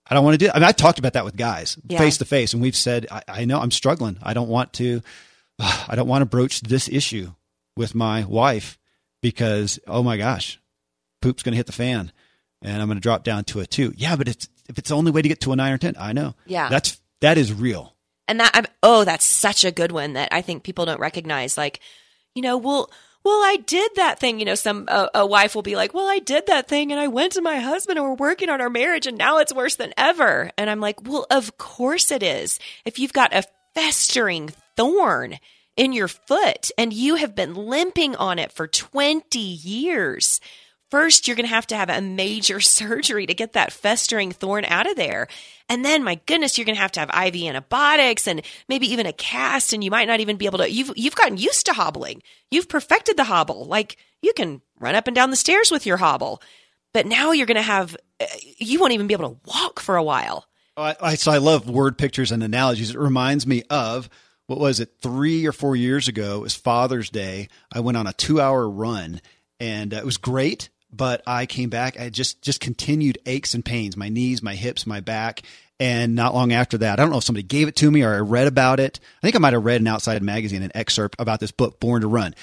I 0.09 0.15
don't 0.15 0.23
want 0.23 0.39
to 0.39 0.45
do. 0.45 0.51
I 0.53 0.59
mean, 0.59 0.67
I 0.67 0.71
talked 0.71 0.99
about 0.99 1.13
that 1.13 1.25
with 1.25 1.35
guys 1.35 1.77
face 1.89 2.17
to 2.19 2.25
face, 2.25 2.53
and 2.53 2.61
we've 2.61 2.75
said, 2.75 3.07
I, 3.11 3.23
I 3.27 3.45
know 3.45 3.59
I'm 3.59 3.71
struggling. 3.71 4.17
I 4.21 4.33
don't 4.33 4.49
want 4.49 4.73
to. 4.73 5.01
I 5.59 5.95
don't 5.95 6.07
want 6.07 6.21
to 6.21 6.27
broach 6.27 6.61
this 6.61 6.87
issue 6.87 7.33
with 7.75 7.93
my 7.93 8.23
wife 8.25 8.77
because 9.21 9.79
oh 9.87 10.03
my 10.03 10.17
gosh, 10.17 10.59
poop's 11.21 11.43
going 11.43 11.53
to 11.53 11.57
hit 11.57 11.65
the 11.65 11.71
fan, 11.71 12.11
and 12.61 12.81
I'm 12.81 12.87
going 12.87 12.97
to 12.97 13.01
drop 13.01 13.23
down 13.23 13.43
to 13.45 13.59
a 13.59 13.65
two. 13.65 13.93
Yeah, 13.97 14.15
but 14.15 14.27
it's 14.27 14.47
if 14.69 14.77
it's 14.77 14.89
the 14.89 14.95
only 14.95 15.11
way 15.11 15.21
to 15.21 15.29
get 15.29 15.41
to 15.41 15.51
a 15.51 15.55
nine 15.55 15.73
or 15.73 15.77
ten, 15.77 15.95
I 15.99 16.13
know. 16.13 16.35
Yeah. 16.45 16.69
that's 16.69 16.99
that 17.21 17.37
is 17.37 17.53
real. 17.53 17.95
And 18.27 18.39
that, 18.39 18.51
I'm, 18.53 18.65
oh, 18.83 19.05
that's 19.05 19.25
such 19.25 19.63
a 19.63 19.71
good 19.71 19.91
one 19.91 20.13
that 20.13 20.29
I 20.33 20.41
think 20.41 20.63
people 20.63 20.85
don't 20.85 20.99
recognize. 20.99 21.57
Like, 21.57 21.79
you 22.35 22.41
know, 22.41 22.57
well, 22.57 22.91
well, 23.27 23.43
I 23.43 23.57
did 23.57 23.91
that 23.95 24.19
thing. 24.19 24.39
You 24.39 24.45
know, 24.45 24.55
some 24.55 24.85
a, 24.87 25.09
a 25.13 25.25
wife 25.25 25.53
will 25.53 25.61
be 25.61 25.75
like, 25.75 25.93
"Well, 25.93 26.07
I 26.07 26.19
did 26.19 26.47
that 26.47 26.69
thing, 26.69 26.93
and 26.93 26.99
I 26.99 27.09
went 27.09 27.33
to 27.33 27.41
my 27.41 27.59
husband, 27.59 27.99
and 27.99 28.07
we're 28.07 28.13
working 28.15 28.47
on 28.47 28.61
our 28.61 28.69
marriage, 28.69 29.05
and 29.05 29.17
now 29.17 29.39
it's 29.39 29.53
worse 29.53 29.75
than 29.75 29.93
ever." 29.97 30.49
And 30.57 30.69
I'm 30.69 30.79
like, 30.79 31.03
"Well, 31.03 31.27
of 31.29 31.57
course 31.57 32.09
it 32.09 32.23
is. 32.23 32.57
If 32.85 32.99
you've 32.99 33.11
got 33.11 33.35
a 33.35 33.43
festering 33.75 34.53
thorn 34.77 35.39
in 35.75 35.91
your 35.91 36.07
foot, 36.07 36.71
and 36.77 36.93
you 36.93 37.15
have 37.15 37.35
been 37.35 37.53
limping 37.53 38.15
on 38.15 38.39
it 38.39 38.53
for 38.53 38.65
20 38.65 39.37
years." 39.37 40.39
First, 40.89 41.27
you're 41.27 41.35
going 41.35 41.47
to 41.47 41.53
have 41.53 41.67
to 41.67 41.75
have 41.75 41.89
a 41.89 42.01
major 42.01 42.59
surgery 42.61 43.25
to 43.25 43.33
get 43.33 43.53
that 43.53 43.73
festering 43.73 44.31
thorn 44.31 44.65
out 44.65 44.89
of 44.89 44.95
there. 44.95 45.27
And 45.69 45.83
then, 45.83 46.03
my 46.03 46.15
goodness, 46.25 46.57
you're 46.57 46.65
going 46.65 46.75
to 46.75 46.81
have 46.81 46.93
to 46.93 47.01
have 47.01 47.09
IV 47.09 47.35
antibiotics 47.43 48.27
and 48.27 48.41
maybe 48.69 48.91
even 48.91 49.05
a 49.05 49.13
cast. 49.13 49.73
And 49.73 49.83
you 49.83 49.91
might 49.91 50.07
not 50.07 50.21
even 50.21 50.37
be 50.37 50.45
able 50.45 50.59
to, 50.59 50.71
you've, 50.71 50.93
you've 50.95 51.15
gotten 51.15 51.37
used 51.37 51.65
to 51.65 51.73
hobbling. 51.73 52.21
You've 52.51 52.69
perfected 52.69 53.17
the 53.17 53.25
hobble. 53.25 53.65
Like 53.65 53.97
you 54.21 54.33
can 54.33 54.61
run 54.79 54.95
up 54.95 55.07
and 55.07 55.15
down 55.15 55.29
the 55.29 55.35
stairs 55.35 55.71
with 55.71 55.85
your 55.85 55.97
hobble. 55.97 56.41
But 56.93 57.05
now 57.05 57.31
you're 57.31 57.47
going 57.47 57.55
to 57.55 57.61
have, 57.61 57.97
uh, 58.19 58.25
you 58.57 58.79
won't 58.79 58.93
even 58.93 59.07
be 59.07 59.13
able 59.13 59.29
to 59.29 59.39
walk 59.45 59.79
for 59.79 59.97
a 59.97 60.03
while. 60.03 60.45
I, 60.77 60.95
I 61.01 61.15
so 61.15 61.31
I 61.31 61.39
love 61.39 61.69
word 61.69 61.97
pictures 61.97 62.31
and 62.31 62.43
analogies. 62.43 62.91
It 62.91 62.97
reminds 62.97 63.45
me 63.45 63.63
of 63.69 64.09
what 64.45 64.59
was 64.59 64.79
it 64.79 64.93
three 65.01 65.45
or 65.45 65.51
four 65.51 65.75
years 65.75 66.07
ago? 66.07 66.37
It 66.37 66.43
was 66.43 66.55
Father's 66.55 67.09
Day. 67.09 67.49
I 67.73 67.81
went 67.81 67.97
on 67.97 68.07
a 68.07 68.13
two 68.13 68.39
hour 68.39 68.69
run, 68.69 69.21
and 69.59 69.93
uh, 69.93 69.97
it 69.97 70.05
was 70.05 70.17
great. 70.17 70.69
But 70.91 71.21
I 71.27 71.45
came 71.45 71.69
back. 71.69 71.99
I 71.99 72.09
just 72.09 72.41
just 72.41 72.59
continued 72.61 73.17
aches 73.25 73.53
and 73.53 73.63
pains, 73.63 73.97
my 73.97 74.09
knees, 74.09 74.41
my 74.41 74.55
hips, 74.55 74.87
my 74.87 75.01
back. 75.01 75.41
And 75.79 76.15
not 76.15 76.33
long 76.33 76.53
after 76.53 76.79
that, 76.79 76.99
I 76.99 77.03
don't 77.03 77.11
know 77.11 77.19
if 77.19 77.23
somebody 77.23 77.43
gave 77.43 77.67
it 77.67 77.75
to 77.77 77.91
me 77.91 78.01
or 78.03 78.15
I 78.15 78.19
read 78.19 78.47
about 78.47 78.79
it. 78.79 78.99
I 79.17 79.21
think 79.21 79.35
I 79.35 79.39
might 79.39 79.53
have 79.53 79.63
read 79.63 79.81
an 79.81 79.87
outside 79.87 80.23
magazine, 80.23 80.63
an 80.63 80.71
excerpt 80.73 81.15
about 81.19 81.39
this 81.39 81.51
book, 81.51 81.79
Born 81.79 82.01
to 82.01 82.07
Run. 82.07 82.33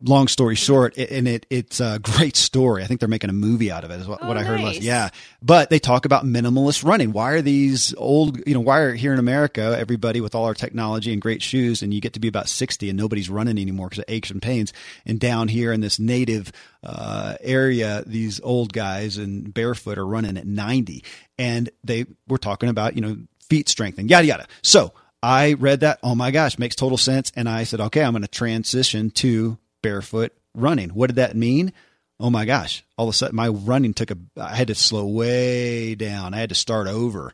Long 0.00 0.28
story 0.28 0.54
short, 0.54 0.96
and 0.96 1.26
it 1.26 1.44
it's 1.50 1.80
a 1.80 1.98
great 2.00 2.36
story. 2.36 2.84
I 2.84 2.86
think 2.86 3.00
they're 3.00 3.08
making 3.08 3.30
a 3.30 3.32
movie 3.32 3.72
out 3.72 3.82
of 3.82 3.90
it. 3.90 4.00
Is 4.00 4.06
what, 4.06 4.20
Oh, 4.22 4.28
what 4.28 4.36
I 4.36 4.44
heard 4.44 4.60
last. 4.60 4.80
Yeah, 4.80 5.08
but 5.42 5.70
they 5.70 5.80
talk 5.80 6.04
about 6.04 6.24
minimalist 6.24 6.84
running. 6.84 7.10
Why 7.10 7.32
are 7.32 7.42
these 7.42 7.94
old? 7.96 8.46
You 8.46 8.54
know, 8.54 8.60
why 8.60 8.78
are 8.78 8.94
here 8.94 9.12
in 9.12 9.18
America 9.18 9.74
everybody 9.76 10.20
with 10.20 10.36
all 10.36 10.44
our 10.44 10.54
technology 10.54 11.12
and 11.12 11.20
great 11.20 11.42
shoes, 11.42 11.82
and 11.82 11.92
you 11.92 12.00
get 12.00 12.12
to 12.12 12.20
be 12.20 12.28
about 12.28 12.48
sixty 12.48 12.88
and 12.88 12.96
nobody's 12.96 13.28
running 13.28 13.58
anymore 13.58 13.88
because 13.88 13.98
of 13.98 14.04
aches 14.06 14.30
and 14.30 14.40
pains. 14.40 14.72
And 15.04 15.18
down 15.18 15.48
here 15.48 15.72
in 15.72 15.80
this 15.80 15.98
native 15.98 16.52
uh, 16.84 17.34
area, 17.40 18.04
these 18.06 18.40
old 18.42 18.72
guys 18.72 19.16
and 19.18 19.52
barefoot 19.52 19.98
are 19.98 20.06
running 20.06 20.36
at 20.36 20.46
ninety, 20.46 21.02
and 21.38 21.70
they 21.82 22.06
were 22.28 22.38
talking 22.38 22.68
about 22.68 22.94
you 22.94 23.00
know 23.00 23.16
feet 23.48 23.68
strength 23.68 23.98
and 23.98 24.08
yada 24.08 24.26
yada. 24.26 24.46
So 24.62 24.92
I 25.24 25.54
read 25.54 25.80
that. 25.80 25.98
Oh 26.04 26.14
my 26.14 26.30
gosh, 26.30 26.56
makes 26.56 26.76
total 26.76 26.98
sense. 26.98 27.32
And 27.34 27.48
I 27.48 27.64
said, 27.64 27.80
okay, 27.80 28.04
I'm 28.04 28.12
going 28.12 28.22
to 28.22 28.28
transition 28.28 29.10
to 29.12 29.58
barefoot 29.82 30.32
running. 30.54 30.90
What 30.90 31.08
did 31.08 31.16
that 31.16 31.36
mean? 31.36 31.72
Oh 32.20 32.30
my 32.30 32.44
gosh! 32.44 32.84
All 32.96 33.08
of 33.08 33.14
a 33.14 33.16
sudden, 33.16 33.36
my 33.36 33.48
running 33.48 33.94
took 33.94 34.10
a. 34.10 34.18
I 34.36 34.56
had 34.56 34.68
to 34.68 34.74
slow 34.74 35.06
way 35.06 35.94
down. 35.94 36.34
I 36.34 36.38
had 36.38 36.48
to 36.48 36.54
start 36.56 36.88
over, 36.88 37.32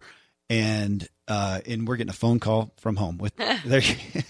and 0.51 1.09
uh, 1.26 1.61
and 1.66 1.88
we're 1.88 1.97
getting 1.97 2.11
a 2.11 2.14
phone 2.14 2.38
call 2.38 2.72
from 2.78 2.97
home 2.97 3.16
with. 3.16 3.34
there, 3.36 3.80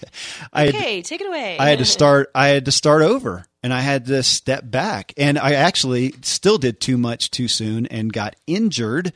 I 0.53 0.65
had, 0.65 0.75
Okay, 0.75 1.01
take 1.01 1.19
it 1.21 1.27
away. 1.27 1.57
I 1.59 1.69
had 1.69 1.79
to 1.79 1.85
start. 1.85 2.31
I 2.33 2.47
had 2.47 2.65
to 2.65 2.71
start 2.71 3.01
over, 3.01 3.45
and 3.63 3.73
I 3.73 3.81
had 3.81 4.05
to 4.05 4.23
step 4.23 4.69
back. 4.69 5.13
And 5.17 5.37
I 5.37 5.53
actually 5.53 6.13
still 6.21 6.57
did 6.57 6.79
too 6.79 6.97
much 6.97 7.31
too 7.31 7.47
soon 7.49 7.85
and 7.87 8.13
got 8.13 8.35
injured. 8.47 9.11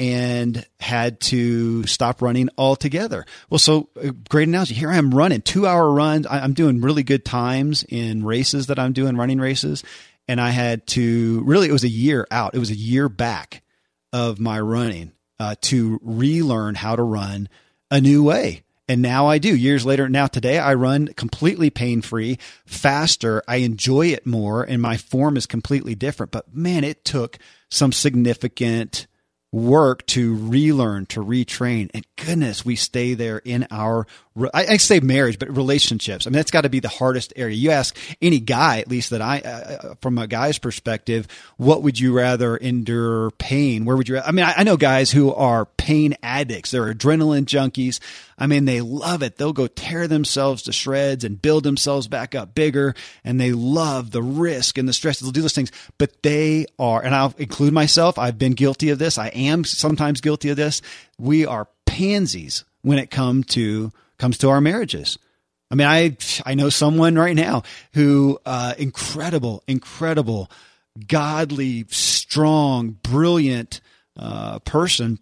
And 0.00 0.66
had 0.80 1.20
to 1.20 1.84
stop 1.84 2.22
running 2.22 2.48
altogether. 2.56 3.26
Well, 3.50 3.58
so 3.58 3.90
uh, 4.02 4.12
great 4.30 4.48
analogy. 4.48 4.72
Here 4.72 4.90
I 4.90 4.96
am 4.96 5.10
running 5.10 5.42
two 5.42 5.66
hour 5.66 5.92
runs. 5.92 6.26
I'm 6.30 6.54
doing 6.54 6.80
really 6.80 7.02
good 7.02 7.22
times 7.22 7.84
in 7.86 8.24
races 8.24 8.68
that 8.68 8.78
I'm 8.78 8.94
doing, 8.94 9.18
running 9.18 9.38
races. 9.38 9.84
And 10.26 10.40
I 10.40 10.50
had 10.50 10.86
to 10.88 11.42
really, 11.44 11.68
it 11.68 11.72
was 11.72 11.84
a 11.84 11.88
year 11.88 12.26
out. 12.30 12.54
It 12.54 12.58
was 12.58 12.70
a 12.70 12.76
year 12.76 13.10
back 13.10 13.62
of 14.10 14.40
my 14.40 14.58
running 14.58 15.12
uh, 15.38 15.56
to 15.62 16.00
relearn 16.02 16.76
how 16.76 16.96
to 16.96 17.02
run 17.02 17.50
a 17.90 18.00
new 18.00 18.24
way. 18.24 18.62
And 18.88 19.02
now 19.02 19.26
I 19.26 19.36
do. 19.36 19.54
Years 19.54 19.84
later, 19.84 20.08
now 20.08 20.28
today 20.28 20.58
I 20.58 20.72
run 20.74 21.08
completely 21.08 21.68
pain 21.68 22.00
free, 22.00 22.38
faster. 22.64 23.42
I 23.46 23.56
enjoy 23.56 24.06
it 24.06 24.26
more, 24.26 24.62
and 24.62 24.80
my 24.80 24.96
form 24.96 25.36
is 25.36 25.44
completely 25.44 25.94
different. 25.94 26.32
But 26.32 26.54
man, 26.54 26.84
it 26.84 27.04
took 27.04 27.38
some 27.68 27.92
significant 27.92 29.06
work 29.52 30.06
to 30.06 30.36
relearn, 30.36 31.06
to 31.06 31.24
retrain. 31.24 31.90
And 31.92 32.06
goodness, 32.16 32.64
we 32.64 32.76
stay 32.76 33.14
there 33.14 33.38
in 33.38 33.66
our, 33.70 34.06
I, 34.54 34.66
I 34.66 34.76
say 34.76 35.00
marriage, 35.00 35.38
but 35.38 35.54
relationships. 35.54 36.26
I 36.26 36.30
mean, 36.30 36.36
that's 36.36 36.50
got 36.50 36.62
to 36.62 36.68
be 36.68 36.80
the 36.80 36.88
hardest 36.88 37.32
area. 37.36 37.54
You 37.56 37.70
ask 37.70 37.96
any 38.20 38.40
guy, 38.40 38.78
at 38.78 38.88
least 38.88 39.10
that 39.10 39.22
I, 39.22 39.40
uh, 39.40 39.48
uh, 39.48 39.94
from 40.00 40.18
a 40.18 40.26
guy's 40.26 40.58
perspective, 40.58 41.26
what 41.56 41.82
would 41.82 41.98
you 41.98 42.12
rather 42.12 42.56
endure 42.56 43.30
pain? 43.32 43.84
Where 43.84 43.96
would 43.96 44.08
you, 44.08 44.18
I 44.18 44.30
mean, 44.30 44.44
I, 44.44 44.54
I 44.58 44.62
know 44.62 44.76
guys 44.76 45.10
who 45.10 45.32
are 45.34 45.66
pain 45.66 46.14
addicts. 46.22 46.70
They're 46.70 46.94
adrenaline 46.94 47.44
junkies. 47.44 48.00
I 48.38 48.46
mean, 48.46 48.64
they 48.64 48.80
love 48.80 49.22
it. 49.22 49.36
They'll 49.36 49.52
go 49.52 49.66
tear 49.66 50.06
themselves 50.06 50.62
to 50.62 50.72
shreds 50.72 51.24
and 51.24 51.40
build 51.40 51.64
themselves 51.64 52.08
back 52.08 52.34
up 52.34 52.54
bigger. 52.54 52.94
And 53.24 53.40
they 53.40 53.52
love 53.52 54.10
the 54.10 54.22
risk 54.22 54.78
and 54.78 54.88
the 54.88 54.92
stress. 54.92 55.20
They'll 55.20 55.30
do 55.30 55.42
those 55.42 55.54
things, 55.54 55.72
but 55.98 56.22
they 56.22 56.66
are, 56.78 57.02
and 57.02 57.14
I'll 57.14 57.34
include 57.38 57.72
myself. 57.72 58.18
I've 58.18 58.38
been 58.38 58.52
guilty 58.52 58.90
of 58.90 58.98
this. 58.98 59.18
I 59.18 59.28
am 59.28 59.64
sometimes 59.64 60.20
guilty 60.20 60.48
of 60.50 60.56
this. 60.56 60.80
We 61.18 61.44
are 61.44 61.68
pansies 61.86 62.64
when 62.82 62.98
it 62.98 63.10
come 63.10 63.44
to, 63.44 63.92
comes 64.20 64.38
to 64.38 64.50
our 64.50 64.60
marriages. 64.60 65.18
I 65.70 65.74
mean, 65.74 65.86
I, 65.86 66.16
I 66.44 66.54
know 66.54 66.68
someone 66.68 67.16
right 67.16 67.36
now 67.36 67.62
who, 67.94 68.38
uh, 68.44 68.74
incredible, 68.76 69.62
incredible, 69.66 70.50
godly, 71.06 71.86
strong, 71.88 72.98
brilliant, 73.02 73.80
uh, 74.18 74.58
person 74.60 75.18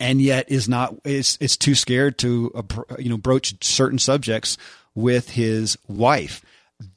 and 0.00 0.20
yet 0.20 0.50
is 0.50 0.68
not 0.68 0.94
is 1.04 1.36
is 1.40 1.56
too 1.56 1.74
scared 1.74 2.18
to 2.18 2.50
uh, 2.54 2.94
you 2.98 3.08
know 3.08 3.16
broach 3.16 3.62
certain 3.64 3.98
subjects 3.98 4.56
with 4.94 5.30
his 5.30 5.76
wife. 5.88 6.44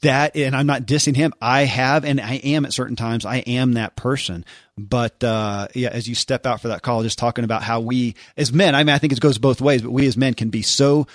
That 0.01 0.36
and 0.36 0.55
i'm 0.55 0.65
not 0.65 0.84
dissing 0.84 1.15
him. 1.15 1.34
I 1.41 1.63
have 1.65 2.03
and 2.03 2.19
i 2.19 2.36
am 2.36 2.65
at 2.65 2.73
certain 2.73 2.95
times 2.95 3.25
i 3.25 3.38
am 3.38 3.73
that 3.73 3.95
person 3.95 4.45
but 4.78 5.23
uh, 5.23 5.67
yeah 5.73 5.89
as 5.89 6.07
you 6.07 6.15
step 6.15 6.45
out 6.45 6.61
for 6.61 6.69
that 6.69 6.82
call 6.82 7.03
just 7.03 7.17
talking 7.17 7.43
about 7.43 7.63
how 7.63 7.80
we 7.80 8.15
as 8.36 8.53
men 8.53 8.75
i 8.75 8.84
mean 8.84 8.93
i 8.93 8.97
think 8.97 9.13
it 9.13 9.19
goes 9.19 9.38
both 9.38 9.61
ways 9.61 9.82
but 9.82 9.91
we 9.91 10.05
as 10.07 10.17
men 10.17 10.34
can 10.34 10.49
be 10.49 10.61
so 10.61 11.07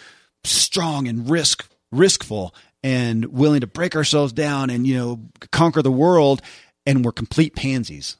strong 0.45 1.07
and 1.09 1.31
risk 1.31 1.69
riskful 1.95 2.53
and 2.83 3.27
willing 3.27 3.61
to 3.61 3.67
break 3.67 3.95
ourselves 3.95 4.33
down 4.33 4.71
and 4.71 4.87
you 4.87 4.97
know 4.97 5.21
conquer 5.51 5.83
the 5.83 5.93
world 5.93 6.43
and 6.87 7.05
we're 7.05 7.13
complete 7.13 7.55
pansies 7.55 8.17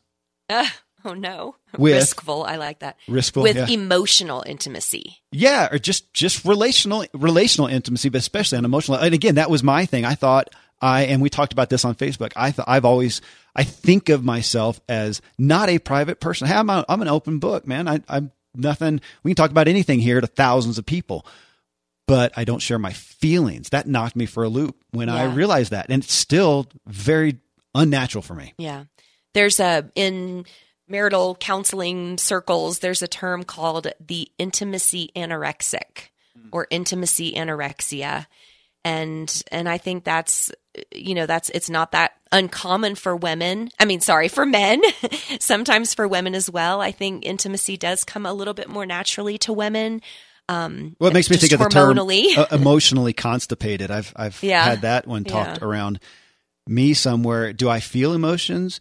uh, 0.49 0.67
oh 1.05 1.15
no 1.15 1.57
with 1.79 1.95
riskful. 1.95 2.47
I 2.47 2.57
like 2.57 2.81
that. 2.81 2.97
Riskful 3.09 3.43
with 3.43 3.57
yeah. 3.57 3.67
emotional 3.69 4.45
intimacy. 4.47 5.23
Yeah, 5.31 5.69
or 5.73 5.79
just 5.79 6.13
just 6.13 6.45
relational 6.45 7.07
relational 7.15 7.69
intimacy, 7.69 8.09
but 8.09 8.19
especially 8.19 8.59
on 8.59 8.65
emotional. 8.65 8.99
And 8.99 9.15
again, 9.15 9.37
that 9.37 9.51
was 9.51 9.63
my 9.63 9.87
thing. 9.87 10.05
I 10.05 10.15
thought 10.15 10.51
I 10.83 11.05
and 11.05 11.23
we 11.23 11.31
talked 11.31 11.53
about 11.53 11.71
this 11.71 11.85
on 11.85 11.95
Facebook. 11.95 12.33
I 12.37 12.51
thought 12.51 12.69
I've 12.69 12.85
always 12.85 13.23
I 13.55 13.65
think 13.65 14.09
of 14.09 14.25
myself 14.25 14.81
as 14.89 15.23
not 15.39 15.69
a 15.69 15.79
private 15.79 16.21
person. 16.21 16.49
Hey, 16.49 16.55
I'm 16.55 16.69
a, 16.69 16.85
I'm 16.89 17.01
an 17.03 17.09
open 17.09 17.39
book, 17.39 17.67
man. 17.67 17.87
I, 17.89 18.01
I'm 18.09 18.33
nothing. 18.55 19.01
We 19.23 19.31
can 19.31 19.37
talk 19.37 19.51
about 19.51 19.69
anything 19.69 20.01
here 20.01 20.21
to 20.21 20.27
thousands 20.27 20.79
of 20.79 20.87
people, 20.87 21.27
but 22.07 22.33
I 22.37 22.45
don't 22.45 22.61
share 22.61 22.79
my 22.79 22.93
feelings. 22.93 23.71
That 23.71 23.87
knocked 23.87 24.17
me 24.17 24.27
for 24.27 24.43
a 24.43 24.49
loop 24.49 24.77
when 24.91 25.09
Yeah. 25.09 25.15
I 25.15 25.25
realized 25.27 25.71
that, 25.71 25.87
and 25.89 26.03
it's 26.03 26.13
still 26.13 26.67
very 26.87 27.39
unnatural 27.75 28.23
for 28.23 28.35
me. 28.35 28.55
Yeah. 28.59 28.85
There's 29.35 29.61
a 29.61 29.91
in 29.95 30.45
marital 30.89 31.37
counseling 31.37 32.19
circles, 32.19 32.81
there's 32.81 33.03
a 33.03 33.09
term 33.09 33.45
called 33.45 33.89
the 34.05 34.29
intimacy 34.39 35.11
anorexic 35.17 36.11
hmm. 36.37 36.49
or 36.53 36.67
intimacy 36.71 37.33
anorexia. 37.35 38.27
And 38.85 39.43
and 39.53 39.69
I 39.69 39.79
think 39.79 40.05
that's 40.05 40.51
you 40.95 41.15
know, 41.15 41.27
that's 41.27 41.51
it's 41.51 41.69
not 41.69 41.93
that 41.93 42.13
uncommon 42.31 42.95
for 42.95 43.15
women. 43.15 43.69
I 43.79 43.85
mean, 43.85 44.01
sorry, 44.01 44.29
for 44.29 44.47
men. 44.47 44.81
Sometimes 45.41 45.93
for 45.95 46.09
women 46.09 46.35
as 46.35 46.51
well. 46.51 46.81
I 46.81 46.93
think 46.93 47.27
intimacy 47.27 47.77
does 47.77 48.05
come 48.05 48.25
a 48.25 48.33
little 48.33 48.55
bit 48.55 48.69
more 48.69 48.87
naturally 48.87 49.37
to 49.39 49.53
women. 49.53 50.01
Um 50.49 50.97
Well, 50.99 51.11
it 51.11 51.15
makes 51.15 51.29
me 51.31 51.37
think 51.37 51.53
of 51.53 51.59
the 51.59 51.69
term 51.69 51.99
uh, 51.99 52.47
emotionally 52.51 53.13
constipated. 53.13 53.91
I've 53.91 54.13
I've 54.17 54.43
Yeah. 54.43 54.65
had 54.65 54.81
that 54.83 55.07
one 55.07 55.25
talked 55.25 55.61
Yeah. 55.61 55.67
around 55.69 56.01
me 56.67 56.95
somewhere. 56.95 57.53
Do 57.53 57.69
I 57.69 57.81
feel 57.81 58.13
emotions? 58.15 58.81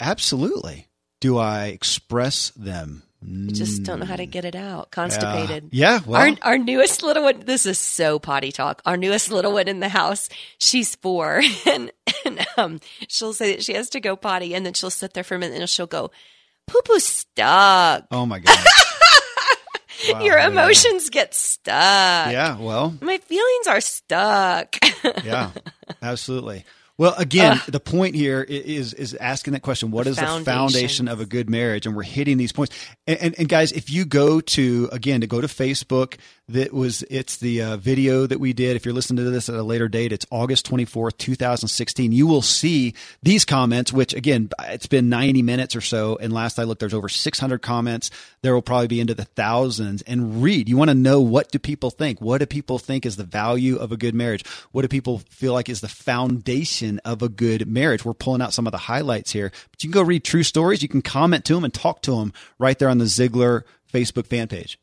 Absolutely. 0.00 0.88
Do 1.20 1.38
I 1.38 1.66
express 1.66 2.50
them? 2.50 3.03
Just 3.46 3.84
don't 3.84 4.00
know 4.00 4.06
how 4.06 4.16
to 4.16 4.26
get 4.26 4.44
it 4.44 4.54
out. 4.54 4.90
Constipated. 4.90 5.68
Yeah. 5.72 6.00
Well, 6.04 6.20
our 6.20 6.36
our 6.42 6.58
newest 6.58 7.02
little 7.02 7.22
one. 7.22 7.40
This 7.40 7.64
is 7.64 7.78
so 7.78 8.18
potty 8.18 8.52
talk. 8.52 8.82
Our 8.84 8.96
newest 8.96 9.30
little 9.30 9.52
one 9.52 9.68
in 9.68 9.80
the 9.80 9.88
house. 9.88 10.28
She's 10.58 10.94
four, 10.96 11.40
and 11.66 11.90
and 12.24 12.46
um, 12.56 12.80
she'll 13.08 13.32
say 13.32 13.54
that 13.54 13.64
she 13.64 13.74
has 13.74 13.88
to 13.90 14.00
go 14.00 14.16
potty, 14.16 14.54
and 14.54 14.66
then 14.66 14.74
she'll 14.74 14.90
sit 14.90 15.14
there 15.14 15.24
for 15.24 15.36
a 15.36 15.38
minute, 15.38 15.58
and 15.58 15.70
she'll 15.70 15.86
go, 15.86 16.10
"Poo 16.66 16.80
poo 16.84 16.98
stuck." 16.98 18.06
oh 18.10 18.26
my 18.26 18.40
god. 18.40 18.58
Wow, 20.12 20.20
Your 20.22 20.36
yeah. 20.36 20.48
emotions 20.48 21.08
get 21.08 21.32
stuck. 21.34 21.72
Yeah. 22.30 22.58
Well. 22.58 22.94
My 23.00 23.16
feelings 23.18 23.66
are 23.68 23.80
stuck. 23.80 24.76
Yeah. 25.24 25.50
Absolutely. 26.02 26.64
Well, 26.96 27.14
again, 27.18 27.60
the 27.66 27.80
point 27.80 28.14
here 28.14 28.40
is 28.40 28.94
is 28.94 29.14
asking 29.14 29.54
that 29.54 29.62
question: 29.62 29.90
What 29.90 30.04
The 30.04 30.10
is 30.10 30.16
the 30.16 30.42
foundation 30.44 31.08
of 31.08 31.20
a 31.20 31.26
good 31.26 31.50
marriage? 31.50 31.86
And 31.86 31.96
we're 31.96 32.04
hitting 32.04 32.36
these 32.36 32.52
points. 32.52 32.74
And, 33.06 33.18
and, 33.20 33.34
and 33.38 33.48
guys, 33.48 33.72
if 33.72 33.90
you 33.90 34.04
go 34.04 34.40
to 34.40 34.88
again 34.92 35.20
to 35.22 35.26
go 35.26 35.40
to 35.40 35.48
Facebook, 35.48 36.18
that 36.48 36.72
was 36.72 37.02
it's 37.10 37.38
the 37.38 37.62
uh, 37.62 37.76
video 37.78 38.26
that 38.26 38.38
we 38.38 38.52
did. 38.52 38.76
If 38.76 38.84
you're 38.84 38.94
listening 38.94 39.24
to 39.24 39.30
this 39.30 39.48
at 39.48 39.54
a 39.56 39.62
later 39.62 39.88
date, 39.88 40.12
it's 40.12 40.26
August 40.30 40.70
24th, 40.70 41.16
2016. 41.16 42.12
You 42.12 42.26
will 42.26 42.42
see 42.42 42.94
these 43.22 43.44
comments, 43.44 43.92
which 43.92 44.12
again, 44.12 44.50
it's 44.64 44.86
been 44.86 45.08
90 45.08 45.42
minutes 45.42 45.74
or 45.74 45.80
so. 45.80 46.16
And 46.20 46.32
last 46.32 46.58
I 46.58 46.64
looked, 46.64 46.80
there's 46.80 46.94
over 46.94 47.08
600 47.08 47.62
comments. 47.62 48.10
There 48.42 48.54
will 48.54 48.62
probably 48.62 48.88
be 48.88 49.00
into 49.00 49.14
the 49.14 49.24
thousands. 49.24 50.02
And 50.02 50.42
read. 50.42 50.68
You 50.68 50.76
want 50.76 50.90
to 50.90 50.94
know 50.94 51.20
what 51.20 51.50
do 51.50 51.58
people 51.58 51.90
think? 51.90 52.20
What 52.20 52.38
do 52.38 52.46
people 52.46 52.78
think 52.78 53.06
is 53.06 53.16
the 53.16 53.24
value 53.24 53.76
of 53.76 53.90
a 53.90 53.96
good 53.96 54.14
marriage? 54.14 54.46
What 54.70 54.82
do 54.82 54.88
people 54.88 55.20
feel 55.30 55.54
like 55.54 55.68
is 55.68 55.80
the 55.80 55.88
foundation 55.88 56.83
of 57.04 57.22
a 57.22 57.28
good 57.28 57.68
marriage? 57.68 58.04
We're 58.04 58.14
pulling 58.14 58.42
out 58.42 58.52
some 58.52 58.66
of 58.66 58.72
the 58.72 58.78
highlights 58.78 59.32
here, 59.32 59.50
but 59.70 59.82
you 59.82 59.90
can 59.90 60.00
go 60.00 60.06
read 60.06 60.24
true 60.24 60.42
stories. 60.42 60.82
You 60.82 60.88
can 60.88 61.02
comment 61.02 61.44
to 61.46 61.54
them 61.54 61.64
and 61.64 61.74
talk 61.74 62.02
to 62.02 62.16
them 62.16 62.32
right 62.58 62.78
there 62.78 62.88
on 62.88 62.98
the 62.98 63.04
Ziglar 63.04 63.62
Facebook 63.92 64.26
fan 64.26 64.48
page. 64.48 64.78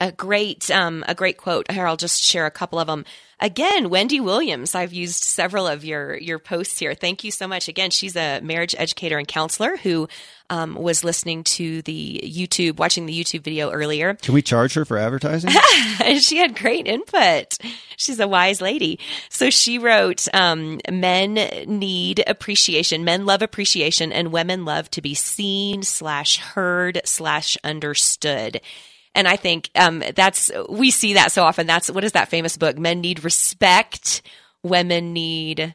A 0.00 0.12
great 0.12 0.70
um, 0.70 1.04
a 1.06 1.14
great 1.14 1.36
quote 1.36 1.70
here 1.70 1.86
i'll 1.86 1.96
just 1.96 2.22
share 2.22 2.46
a 2.46 2.50
couple 2.50 2.78
of 2.78 2.86
them 2.86 3.04
again 3.40 3.90
wendy 3.90 4.20
williams 4.20 4.74
i've 4.74 4.92
used 4.92 5.22
several 5.22 5.66
of 5.66 5.84
your 5.84 6.16
your 6.16 6.38
posts 6.38 6.78
here 6.78 6.94
thank 6.94 7.24
you 7.24 7.30
so 7.30 7.46
much 7.46 7.68
again 7.68 7.90
she's 7.90 8.16
a 8.16 8.40
marriage 8.40 8.74
educator 8.78 9.18
and 9.18 9.28
counselor 9.28 9.76
who 9.76 10.08
um, 10.50 10.74
was 10.74 11.04
listening 11.04 11.42
to 11.42 11.80
the 11.82 12.20
youtube 12.24 12.78
watching 12.78 13.06
the 13.06 13.18
youtube 13.18 13.42
video 13.42 13.70
earlier 13.70 14.14
Can 14.14 14.34
we 14.34 14.42
charge 14.42 14.74
her 14.74 14.84
for 14.84 14.98
advertising? 14.98 15.50
she 16.18 16.36
had 16.36 16.58
great 16.58 16.86
input. 16.86 17.58
She's 17.96 18.20
a 18.20 18.28
wise 18.28 18.60
lady. 18.60 18.98
So 19.28 19.50
she 19.50 19.78
wrote, 19.78 20.26
um, 20.34 20.80
men 20.90 21.34
need 21.66 22.22
appreciation. 22.26 23.04
Men 23.04 23.26
love 23.26 23.42
appreciation 23.42 24.12
and 24.12 24.32
women 24.32 24.64
love 24.64 24.90
to 24.92 25.02
be 25.02 25.14
seen 25.14 25.82
slash 25.82 26.38
heard 26.38 27.00
slash 27.04 27.56
understood. 27.64 28.60
And 29.14 29.28
I 29.28 29.36
think, 29.36 29.70
um, 29.74 30.02
that's, 30.14 30.50
we 30.68 30.90
see 30.90 31.14
that 31.14 31.32
so 31.32 31.44
often. 31.44 31.66
That's, 31.66 31.90
what 31.90 32.04
is 32.04 32.12
that 32.12 32.28
famous 32.28 32.56
book? 32.56 32.78
Men 32.78 33.00
need 33.00 33.22
respect. 33.22 34.22
Women 34.62 35.12
need, 35.12 35.74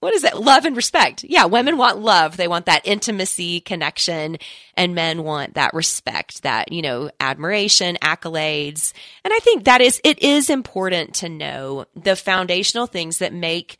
what 0.00 0.12
is 0.12 0.24
it? 0.24 0.36
Love 0.36 0.66
and 0.66 0.76
respect. 0.76 1.24
Yeah, 1.24 1.46
women 1.46 1.78
want 1.78 2.00
love. 2.00 2.36
They 2.36 2.48
want 2.48 2.66
that 2.66 2.86
intimacy, 2.86 3.60
connection, 3.60 4.36
and 4.74 4.94
men 4.94 5.22
want 5.22 5.54
that 5.54 5.72
respect, 5.72 6.42
that, 6.42 6.70
you 6.70 6.82
know, 6.82 7.10
admiration, 7.18 7.96
accolades. 8.02 8.92
And 9.24 9.32
I 9.32 9.38
think 9.38 9.64
that 9.64 9.80
is, 9.80 10.00
it 10.04 10.22
is 10.22 10.50
important 10.50 11.14
to 11.16 11.28
know 11.28 11.86
the 11.94 12.14
foundational 12.14 12.86
things 12.86 13.18
that 13.18 13.32
make 13.32 13.78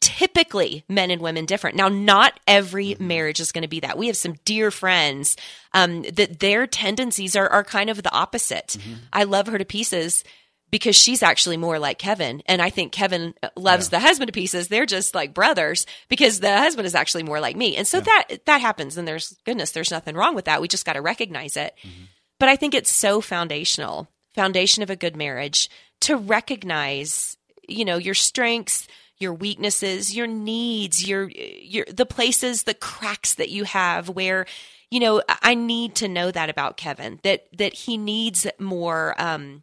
typically 0.00 0.84
men 0.88 1.10
and 1.10 1.22
women 1.22 1.46
different. 1.46 1.76
Now, 1.76 1.88
not 1.88 2.38
every 2.46 2.88
mm-hmm. 2.88 3.06
marriage 3.06 3.40
is 3.40 3.52
going 3.52 3.62
to 3.62 3.68
be 3.68 3.80
that. 3.80 3.96
We 3.96 4.08
have 4.08 4.16
some 4.16 4.34
dear 4.44 4.70
friends 4.70 5.36
um, 5.72 6.02
that 6.02 6.40
their 6.40 6.66
tendencies 6.66 7.34
are, 7.36 7.48
are 7.48 7.64
kind 7.64 7.88
of 7.90 8.02
the 8.02 8.12
opposite. 8.12 8.76
Mm-hmm. 8.78 8.94
I 9.12 9.24
love 9.24 9.46
her 9.46 9.58
to 9.58 9.64
pieces 9.64 10.22
because 10.70 10.96
she's 10.96 11.22
actually 11.22 11.56
more 11.56 11.78
like 11.78 11.98
Kevin. 11.98 12.42
And 12.46 12.62
I 12.62 12.70
think 12.70 12.92
Kevin 12.92 13.34
uh, 13.42 13.48
loves 13.56 13.88
the 13.88 13.98
husband 13.98 14.28
to 14.28 14.32
pieces. 14.32 14.68
They're 14.68 14.86
just 14.86 15.14
like 15.14 15.34
brothers 15.34 15.86
because 16.08 16.40
the 16.40 16.58
husband 16.58 16.86
is 16.86 16.94
actually 16.94 17.22
more 17.22 17.40
like 17.40 17.56
me. 17.56 17.76
And 17.76 17.86
so 17.86 18.00
that, 18.00 18.44
that 18.46 18.60
happens. 18.60 18.96
And 18.96 19.08
there's 19.08 19.36
goodness, 19.44 19.72
there's 19.72 19.90
nothing 19.90 20.14
wrong 20.14 20.34
with 20.34 20.44
that. 20.44 20.60
We 20.60 20.68
just 20.68 20.86
got 20.86 20.92
to 20.92 21.02
recognize 21.02 21.56
it. 21.56 21.74
Mm-hmm. 21.82 22.04
But 22.38 22.48
I 22.48 22.56
think 22.56 22.74
it's 22.74 22.90
so 22.90 23.20
foundational, 23.20 24.08
foundation 24.34 24.82
of 24.82 24.90
a 24.90 24.96
good 24.96 25.16
marriage 25.16 25.68
to 26.02 26.16
recognize, 26.16 27.36
you 27.68 27.84
know, 27.84 27.98
your 27.98 28.14
strengths, 28.14 28.86
your 29.20 29.34
weaknesses, 29.34 30.14
your 30.14 30.26
needs, 30.26 31.06
your, 31.06 31.28
your, 31.28 31.84
the 31.86 32.06
places, 32.06 32.64
the 32.64 32.74
cracks 32.74 33.34
that 33.34 33.50
you 33.50 33.64
have 33.64 34.08
where, 34.08 34.46
you 34.90 34.98
know, 34.98 35.22
I 35.42 35.54
need 35.54 35.94
to 35.96 36.08
know 36.08 36.30
that 36.30 36.50
about 36.50 36.76
Kevin, 36.76 37.20
that, 37.22 37.46
that 37.56 37.74
he 37.74 37.96
needs 37.96 38.46
more, 38.58 39.14
um, 39.20 39.62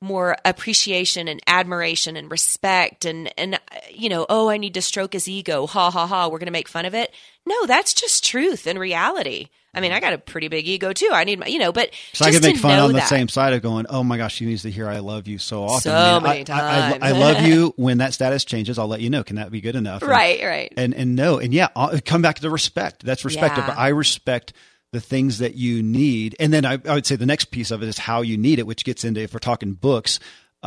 more 0.00 0.36
appreciation 0.44 1.26
and 1.26 1.40
admiration 1.46 2.16
and 2.16 2.30
respect 2.30 3.04
and 3.04 3.32
and 3.36 3.58
you 3.90 4.08
know 4.08 4.26
oh 4.28 4.48
i 4.48 4.56
need 4.56 4.74
to 4.74 4.82
stroke 4.82 5.12
his 5.12 5.28
ego. 5.28 5.66
Ha 5.66 5.90
ha 5.90 6.06
ha. 6.06 6.28
We're 6.28 6.38
going 6.38 6.46
to 6.46 6.52
make 6.52 6.68
fun 6.68 6.84
of 6.84 6.94
it. 6.94 7.12
No 7.44 7.66
that's 7.66 7.92
just 7.92 8.24
truth 8.24 8.66
and 8.66 8.78
reality 8.78 9.48
i 9.78 9.80
mean 9.80 9.92
i 9.92 10.00
got 10.00 10.12
a 10.12 10.18
pretty 10.18 10.48
big 10.48 10.66
ego 10.66 10.92
too 10.92 11.08
i 11.12 11.24
need 11.24 11.38
my 11.38 11.46
you 11.46 11.58
know 11.58 11.72
but 11.72 11.90
So 12.12 12.24
I 12.26 12.30
can 12.32 12.42
make 12.42 12.56
fun 12.58 12.78
on 12.78 12.88
the 12.92 12.98
that. 12.98 13.08
same 13.08 13.28
side 13.28 13.52
of 13.52 13.62
going, 13.62 13.86
oh 13.88 14.02
my 14.02 14.16
gosh, 14.16 14.34
she 14.34 14.44
needs 14.44 14.62
to 14.62 14.70
hear 14.70 14.88
I 14.88 14.98
love 14.98 15.26
you 15.28 15.38
so 15.38 15.64
often. 15.64 15.82
So 15.82 15.94
I 15.94 16.18
many 16.20 16.38
I, 16.38 16.40
I, 16.40 16.44
times. 16.44 16.98
I 17.02 17.10
love 17.12 17.42
you. 17.46 17.72
When 17.78 17.98
that 17.98 18.12
status 18.12 18.44
changes, 18.44 18.78
I'll 18.78 18.88
let 18.88 19.00
you 19.00 19.08
know. 19.10 19.22
Can 19.22 19.36
that 19.36 19.50
be 19.50 19.60
good 19.60 19.76
enough? 19.76 20.02
And- 20.02 20.10
right 20.10 20.42
right 20.42 20.72
and 20.76 20.92
and 20.94 21.14
no 21.16 21.38
and 21.38 21.54
yeah 21.54 21.68
I'll 21.76 22.00
come 22.00 22.20
back 22.22 22.40
to 22.40 22.50
respect 22.50 23.04
that's 23.04 23.24
respect 23.24 23.56
Yeah. 23.56 23.66
but 23.66 23.78
i 23.78 23.88
respect 23.88 24.52
the 24.92 25.00
things 25.00 25.38
that 25.38 25.54
you 25.54 25.82
need 25.82 26.34
and 26.40 26.52
then 26.52 26.64
I, 26.64 26.78
I 26.84 26.94
would 26.94 27.06
say 27.06 27.16
the 27.16 27.26
next 27.26 27.46
piece 27.46 27.70
of 27.70 27.82
it 27.82 27.88
is 27.88 27.98
how 27.98 28.22
you 28.22 28.36
need 28.36 28.58
it 28.58 28.66
which 28.66 28.84
gets 28.84 29.04
into 29.04 29.20
if 29.20 29.32
we're 29.34 29.38
talking 29.38 29.74
books 29.74 30.18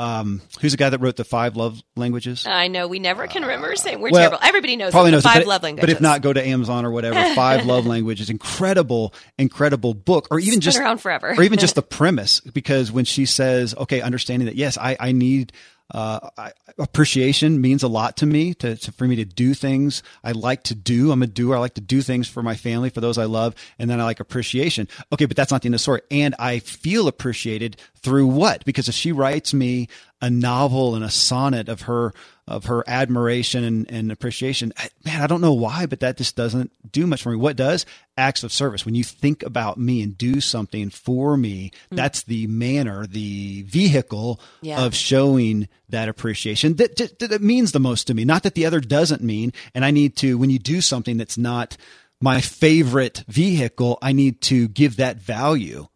um, 0.02 0.42
who's 0.60 0.72
the 0.72 0.78
guy 0.78 0.90
that 0.90 1.00
wrote 1.00 1.16
the 1.16 1.24
five 1.24 1.56
love 1.56 1.82
languages? 1.96 2.46
I 2.48 2.68
know 2.68 2.88
we 2.88 2.98
never 3.00 3.28
can 3.28 3.44
remember 3.44 3.76
saying 3.76 4.00
we're 4.02 4.10
Well, 4.12 4.30
terrible. 4.30 4.40
Everybody 4.42 4.76
knows 4.76 4.92
probably 4.92 5.10
it, 5.10 5.12
the 5.12 5.16
knows 5.18 5.26
it, 5.26 5.30
five 5.30 5.38
but, 5.42 5.48
love 5.48 5.64
languages 5.64 5.88
but 5.88 5.90
if 5.96 6.02
not 6.02 6.22
go 6.22 6.34
to 6.34 6.46
amazon 6.46 6.86
or 6.86 6.92
whatever. 6.92 7.22
Five 7.36 7.66
love 7.66 7.86
languages 7.86 8.30
incredible 8.30 9.14
incredible 9.38 9.94
book 9.94 10.28
or 10.32 10.40
even 10.40 10.48
It's 10.50 10.56
been 10.56 10.62
just 10.62 10.80
around 10.80 10.98
forever. 10.98 11.36
or 11.38 11.44
even 11.44 11.60
just 11.60 11.76
the 11.82 11.82
premise 11.82 12.40
because 12.40 12.92
when 12.92 13.06
she 13.06 13.26
says 13.26 13.76
okay 13.76 14.02
understanding 14.02 14.48
that 14.48 14.56
yes 14.56 14.78
i, 14.78 14.98
I 15.00 15.12
need 15.12 15.54
uh, 15.92 16.30
I, 16.38 16.52
appreciation 16.78 17.62
means 17.62 17.84
a 17.84 17.88
lot 17.88 18.18
to 18.18 18.26
me 18.26 18.54
to, 18.56 18.76
to 18.78 18.92
for 18.92 19.06
me 19.06 19.18
to 19.18 19.26
do 19.26 19.54
things 19.54 20.04
I 20.24 20.32
like 20.32 20.64
to 20.64 20.76
do. 20.76 21.12
I'm 21.12 21.22
a 21.22 21.28
doer. 21.28 21.56
I 21.56 21.60
like 21.60 21.76
to 21.76 21.82
do 21.82 22.02
things 22.02 22.28
for 22.28 22.42
my 22.42 22.56
family, 22.56 22.90
for 22.90 23.02
those 23.02 23.18
I 23.18 23.26
love, 23.26 23.56
and 23.78 23.90
then 23.90 24.00
I 24.00 24.06
like 24.06 24.20
appreciation. 24.20 24.88
Okay, 25.12 25.26
but 25.26 25.36
that's 25.36 25.52
not 25.52 25.62
the 25.62 25.68
end 25.68 25.76
of 25.76 25.80
the 25.80 25.84
story. 25.84 26.02
And 26.10 26.36
I 26.40 26.60
feel 26.60 27.08
appreciated 27.08 27.78
through 27.98 28.28
what? 28.28 28.66
Because 28.66 28.88
if 28.88 28.96
she 28.96 29.12
writes 29.12 29.54
me 29.54 29.88
a 30.22 30.30
novel 30.30 30.96
and 30.96 31.04
a 31.04 31.10
sonnet 31.10 31.68
of 31.68 31.82
her 31.82 32.14
of 32.52 32.66
her 32.66 32.84
admiration 32.88 33.64
and, 33.64 33.90
and 33.92 34.12
appreciation, 34.12 34.74
I- 34.78 34.90
man, 35.06 35.22
I 35.22 35.28
don't 35.28 35.42
know 35.42 35.54
why, 35.54 35.86
but 35.86 36.00
that 36.02 36.18
just 36.18 36.36
doesn't 36.36 36.72
do 36.92 37.08
much 37.08 37.24
for 37.24 37.32
me. 37.32 37.38
What 37.38 37.56
does? 37.56 37.86
Acts 38.18 38.44
of 38.44 38.52
service. 38.52 38.86
When 38.86 38.96
you 38.96 39.04
think 39.04 39.44
about 39.44 39.78
me 39.78 40.02
and 40.04 40.18
do 40.18 40.42
something 40.42 40.90
for 40.90 41.38
me, 41.38 41.72
hmm. 41.90 41.96
that's 41.96 42.24
the 42.24 42.48
manner, 42.48 43.08
the 43.08 43.64
vehicle 43.64 44.40
Yeah. 44.62 44.86
of 44.86 44.94
showing 44.96 45.68
that 45.90 46.08
appreciation 46.10 46.76
that, 46.76 46.96
that, 46.98 47.20
that 47.20 47.42
means 47.42 47.72
the 47.72 47.80
most 47.80 48.08
to 48.08 48.14
me. 48.14 48.26
Not 48.26 48.44
that 48.44 48.56
the 48.56 48.66
other 48.66 48.80
doesn't 48.80 49.22
mean. 49.24 49.52
And 49.74 49.84
I 49.84 49.92
need 49.92 50.16
to, 50.18 50.38
when 50.38 50.50
you 50.50 50.60
do 50.60 50.82
something 50.82 51.18
that's 51.18 51.38
not 51.38 51.78
my 52.22 52.40
favorite 52.40 53.24
vehicle, 53.28 53.98
I 54.02 54.12
need 54.14 54.42
to 54.42 54.68
give 54.68 54.98
that 54.98 55.18
value. 55.18 55.88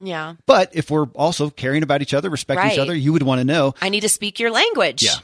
yeah 0.00 0.34
But 0.46 0.70
if 0.74 0.90
we're 0.90 1.06
also 1.14 1.50
caring 1.50 1.82
about 1.82 2.00
each 2.02 2.14
other, 2.14 2.30
respecting 2.30 2.70
each 2.72 2.78
other, 2.78 2.94
you 2.94 3.12
would 3.12 3.22
want 3.22 3.40
to 3.40 3.44
know. 3.44 3.74
i 3.80 3.88
need 3.90 4.00
to 4.00 4.08
speak 4.08 4.40
your 4.40 4.50
language 4.50 5.02
Yeah. 5.02 5.16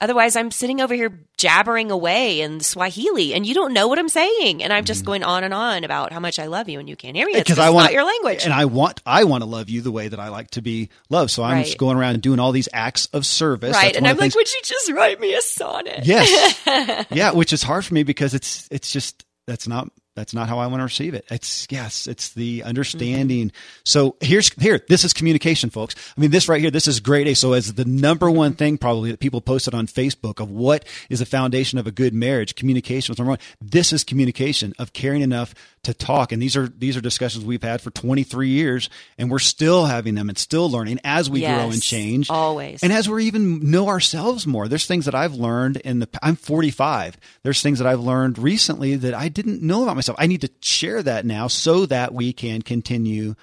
Otherwise, 0.00 0.36
I'm 0.36 0.52
sitting 0.52 0.80
over 0.80 0.94
here 0.94 1.18
jabbering 1.36 1.90
away 1.90 2.40
in 2.40 2.60
Swahili, 2.60 3.34
and 3.34 3.44
you 3.44 3.52
don't 3.52 3.72
know 3.72 3.88
what 3.88 3.98
I'm 3.98 4.08
saying, 4.08 4.62
and 4.62 4.72
I'm 4.72 4.84
just 4.84 5.00
mm-hmm. 5.00 5.06
going 5.06 5.24
on 5.24 5.42
and 5.42 5.52
on 5.52 5.82
about 5.82 6.12
how 6.12 6.20
much 6.20 6.38
I 6.38 6.46
love 6.46 6.68
you, 6.68 6.78
and 6.78 6.88
you 6.88 6.94
can't 6.94 7.16
hear 7.16 7.26
me 7.26 7.34
Because 7.34 7.58
I 7.58 7.70
want 7.70 7.86
not 7.86 7.92
your 7.92 8.04
language. 8.04 8.44
and 8.44 8.52
I 8.52 8.66
want 8.66 9.02
I 9.04 9.24
want 9.24 9.42
to 9.42 9.48
love 9.48 9.68
you 9.68 9.80
the 9.80 9.90
way 9.90 10.06
that 10.06 10.20
I 10.20 10.28
like 10.28 10.52
to 10.52 10.62
be 10.62 10.90
loved. 11.08 11.32
So 11.32 11.42
I'm 11.42 11.54
Right. 11.54 11.66
just 11.66 11.78
going 11.78 11.96
around 11.96 12.14
and 12.14 12.22
doing 12.22 12.38
all 12.38 12.52
these 12.52 12.68
acts 12.72 13.06
of 13.12 13.26
service. 13.26 13.74
right, 13.74 13.86
That's 13.86 13.96
and 13.96 14.06
I'm 14.06 14.16
like, 14.16 14.32
things- 14.32 14.36
would 14.36 14.54
you 14.54 14.60
just 14.62 14.92
write 14.92 15.18
me 15.18 15.34
a 15.34 15.42
sonnet? 15.42 16.06
Yes. 16.06 16.60
yeah, 17.10 17.32
which 17.32 17.52
is 17.52 17.64
hard 17.64 17.84
for 17.84 17.94
me 17.94 18.04
because 18.04 18.34
it's 18.34 18.68
it's 18.70 18.92
just 18.92 19.24
that's 19.48 19.66
not 19.66 19.90
that's 20.18 20.34
not 20.34 20.48
how 20.48 20.58
I 20.58 20.66
want 20.66 20.80
to 20.80 20.84
receive 20.84 21.14
it. 21.14 21.24
It's 21.30 21.66
yes, 21.70 22.06
it's 22.06 22.30
the 22.30 22.60
mm-hmm. 22.60 22.68
understanding. 22.68 23.52
So 23.84 24.16
here's 24.20 24.52
here 24.54 24.80
this 24.88 25.04
is 25.04 25.12
communication, 25.12 25.70
folks. 25.70 25.94
I 26.16 26.20
mean, 26.20 26.30
this 26.30 26.48
right 26.48 26.60
here, 26.60 26.70
this 26.70 26.88
is 26.88 26.98
grade 27.00 27.28
A. 27.28 27.34
So 27.34 27.52
as 27.52 27.74
the 27.74 27.84
number 27.84 28.30
one 28.30 28.54
thing 28.54 28.78
probably 28.78 29.10
that 29.12 29.20
people 29.20 29.40
posted 29.40 29.74
on 29.74 29.86
Facebook 29.86 30.40
of 30.40 30.50
what 30.50 30.84
is 31.08 31.20
the 31.20 31.26
foundation 31.26 31.78
of 31.78 31.86
a 31.86 31.92
good 31.92 32.14
marriage, 32.14 32.56
communication 32.56 33.12
was 33.12 33.18
number 33.18 33.30
one. 33.30 33.38
This 33.60 33.92
is 33.92 34.02
communication 34.02 34.74
of 34.78 34.92
caring 34.92 35.22
enough 35.22 35.54
to 35.84 35.94
talk. 35.94 36.32
And 36.32 36.42
these 36.42 36.56
are 36.56 36.68
these 36.68 36.96
are 36.96 37.00
discussions 37.00 37.44
we've 37.44 37.62
had 37.62 37.80
for 37.80 37.90
23 37.90 38.48
years, 38.48 38.90
and 39.16 39.30
we're 39.30 39.38
still 39.38 39.86
having 39.86 40.14
them 40.14 40.28
and 40.28 40.36
still 40.36 40.70
learning 40.70 41.00
as 41.04 41.30
we 41.30 41.40
grow 41.40 41.70
and 41.70 41.82
change. 41.82 42.30
always. 42.30 42.82
And 42.82 42.92
as 42.92 43.08
we 43.08 43.24
even 43.24 43.70
know 43.70 43.88
ourselves 43.88 44.46
more, 44.46 44.68
there's 44.68 44.86
things 44.86 45.04
that 45.04 45.14
I've 45.14 45.34
learned 45.34 45.76
in 45.78 46.00
the. 46.00 46.08
I'm 46.22 46.36
45. 46.36 47.16
There's 47.42 47.62
things 47.62 47.78
that 47.78 47.86
I've 47.86 48.00
learned 48.00 48.38
recently 48.38 48.96
that 48.96 49.14
I 49.14 49.28
didn't 49.28 49.62
know 49.62 49.82
about 49.82 49.96
myself. 49.96 50.07
I 50.16 50.26
need 50.26 50.42
to 50.42 50.50
share 50.60 51.02
that 51.02 51.26
now 51.26 51.48
so 51.48 51.86
that 51.86 52.14
we 52.14 52.32
can 52.32 52.62
continue 52.62 53.34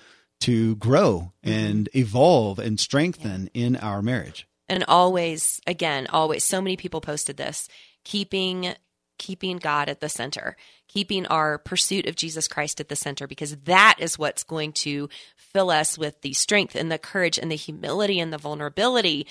to 0.41 0.75
grow 0.75 1.31
and 1.43 1.89
mm-hmm. 1.89 1.99
evolve 1.99 2.59
and 2.59 2.79
strengthen 2.79 3.49
in 3.53 3.75
our 3.75 4.01
marriage. 4.01 4.47
and 4.67 4.83
always 4.87 5.61
again 5.67 6.07
always 6.11 6.43
so 6.43 6.61
many 6.61 6.77
people 6.77 7.01
posted 7.01 7.37
this 7.37 7.67
keeping 8.03 8.73
keeping 9.17 9.57
god 9.57 9.87
at 9.89 10.01
the 10.01 10.09
center 10.09 10.55
keeping 10.87 11.25
our 11.27 11.57
pursuit 11.57 12.05
of 12.05 12.15
jesus 12.15 12.47
christ 12.47 12.79
at 12.79 12.89
the 12.89 12.95
center 12.95 13.27
because 13.27 13.55
that 13.57 13.95
is 13.99 14.19
what's 14.19 14.43
going 14.43 14.71
to 14.71 15.07
fill 15.35 15.69
us 15.69 15.97
with 15.97 16.21
the 16.21 16.33
strength 16.33 16.75
and 16.75 16.91
the 16.91 16.97
courage 16.97 17.37
and 17.37 17.51
the 17.51 17.55
humility 17.55 18.19
and 18.19 18.33
the 18.33 18.37
vulnerability 18.37 19.25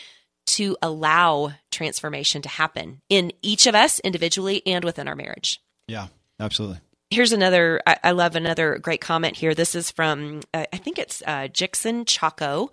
to 0.46 0.76
allow 0.82 1.52
transformation 1.70 2.42
to 2.42 2.48
happen 2.48 3.00
in 3.08 3.32
each 3.42 3.66
of 3.66 3.74
us 3.74 4.00
individually 4.00 4.62
and 4.66 4.84
within 4.84 5.08
our 5.08 5.16
marriage 5.16 5.60
Yeah, 5.88 6.06
absolutely. 6.40 6.80
Here's 7.14 7.32
another 7.32 7.80
I, 7.86 7.96
I 8.04 8.10
love 8.10 8.36
another 8.36 8.78
great 8.78 9.00
comment 9.00 9.36
here 9.36 9.54
this 9.54 9.74
is 9.74 9.90
from 9.90 10.40
uh, 10.52 10.66
i 10.72 10.76
think 10.76 10.98
it's 10.98 11.22
uh, 11.26 11.48
jixon 11.48 12.06
chaco 12.06 12.70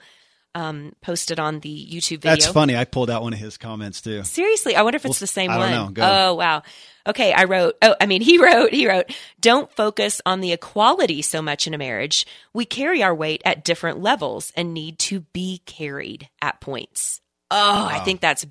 um, 0.53 0.93
posted 1.01 1.39
on 1.39 1.61
the 1.61 1.87
youtube 1.89 2.21
video 2.21 2.31
That's 2.31 2.47
funny. 2.47 2.75
I 2.75 2.83
pulled 2.83 3.09
out 3.09 3.21
one 3.21 3.31
of 3.31 3.39
his 3.39 3.57
comments 3.57 4.01
too. 4.01 4.23
Seriously, 4.23 4.75
I 4.75 4.81
wonder 4.81 4.97
if 4.97 5.05
it's 5.05 5.19
the 5.19 5.25
same 5.25 5.49
I 5.49 5.71
don't 5.71 5.97
one. 5.97 6.05
Oh 6.05 6.35
wow. 6.35 6.63
Okay, 7.07 7.31
I 7.31 7.45
wrote. 7.45 7.75
Oh, 7.81 7.95
I 8.01 8.05
mean, 8.05 8.21
he 8.21 8.37
wrote. 8.43 8.73
He 8.73 8.85
wrote. 8.85 9.15
Don't 9.39 9.71
focus 9.71 10.19
on 10.25 10.41
the 10.41 10.51
equality 10.51 11.21
so 11.21 11.41
much 11.41 11.67
in 11.67 11.73
a 11.73 11.77
marriage. 11.77 12.25
We 12.53 12.65
carry 12.65 13.01
our 13.01 13.15
weight 13.15 13.41
at 13.45 13.63
different 13.63 14.01
levels 14.01 14.51
and 14.53 14.73
need 14.73 14.99
to 14.99 15.21
be 15.21 15.61
carried 15.65 16.27
at 16.41 16.59
points. 16.59 17.21
Oh, 17.49 17.85
I 17.85 17.99
think 17.99 18.19
that's 18.19 18.45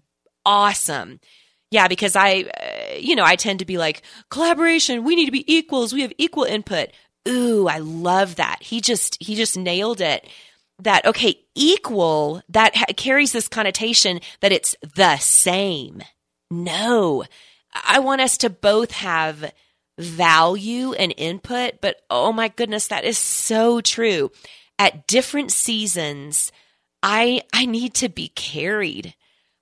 awesome. 0.46 1.20
Yeah, 1.70 1.86
because 1.86 2.16
I, 2.16 2.50
uh, 2.60 2.96
you 2.98 3.14
know, 3.14 3.24
I 3.24 3.36
tend 3.36 3.60
to 3.60 3.64
be 3.64 3.78
like 3.78 4.02
collaboration. 4.28 5.04
We 5.04 5.14
need 5.14 5.26
to 5.26 5.32
be 5.32 5.52
equals. 5.52 5.92
We 5.92 6.02
have 6.02 6.12
equal 6.18 6.44
input. 6.44 6.88
Ooh, 7.28 7.68
I 7.68 7.78
love 7.78 8.36
that. 8.36 8.62
He 8.62 8.80
just 8.80 9.16
he 9.22 9.34
just 9.36 9.56
nailed 9.56 10.00
it. 10.00 10.26
That 10.82 11.04
okay, 11.04 11.36
equal 11.54 12.42
that 12.48 12.74
ha- 12.74 12.86
carries 12.96 13.32
this 13.32 13.48
connotation 13.48 14.20
that 14.40 14.52
it's 14.52 14.74
the 14.96 15.18
same. 15.18 16.02
No, 16.50 17.24
I 17.72 18.00
want 18.00 18.22
us 18.22 18.38
to 18.38 18.50
both 18.50 18.92
have 18.92 19.52
value 19.98 20.94
and 20.94 21.14
input, 21.16 21.80
but 21.80 22.00
oh 22.08 22.32
my 22.32 22.48
goodness, 22.48 22.88
that 22.88 23.04
is 23.04 23.18
so 23.18 23.80
true. 23.80 24.32
At 24.78 25.06
different 25.06 25.52
seasons, 25.52 26.50
I 27.02 27.42
I 27.52 27.66
need 27.66 27.94
to 27.94 28.08
be 28.08 28.28
carried. 28.28 29.14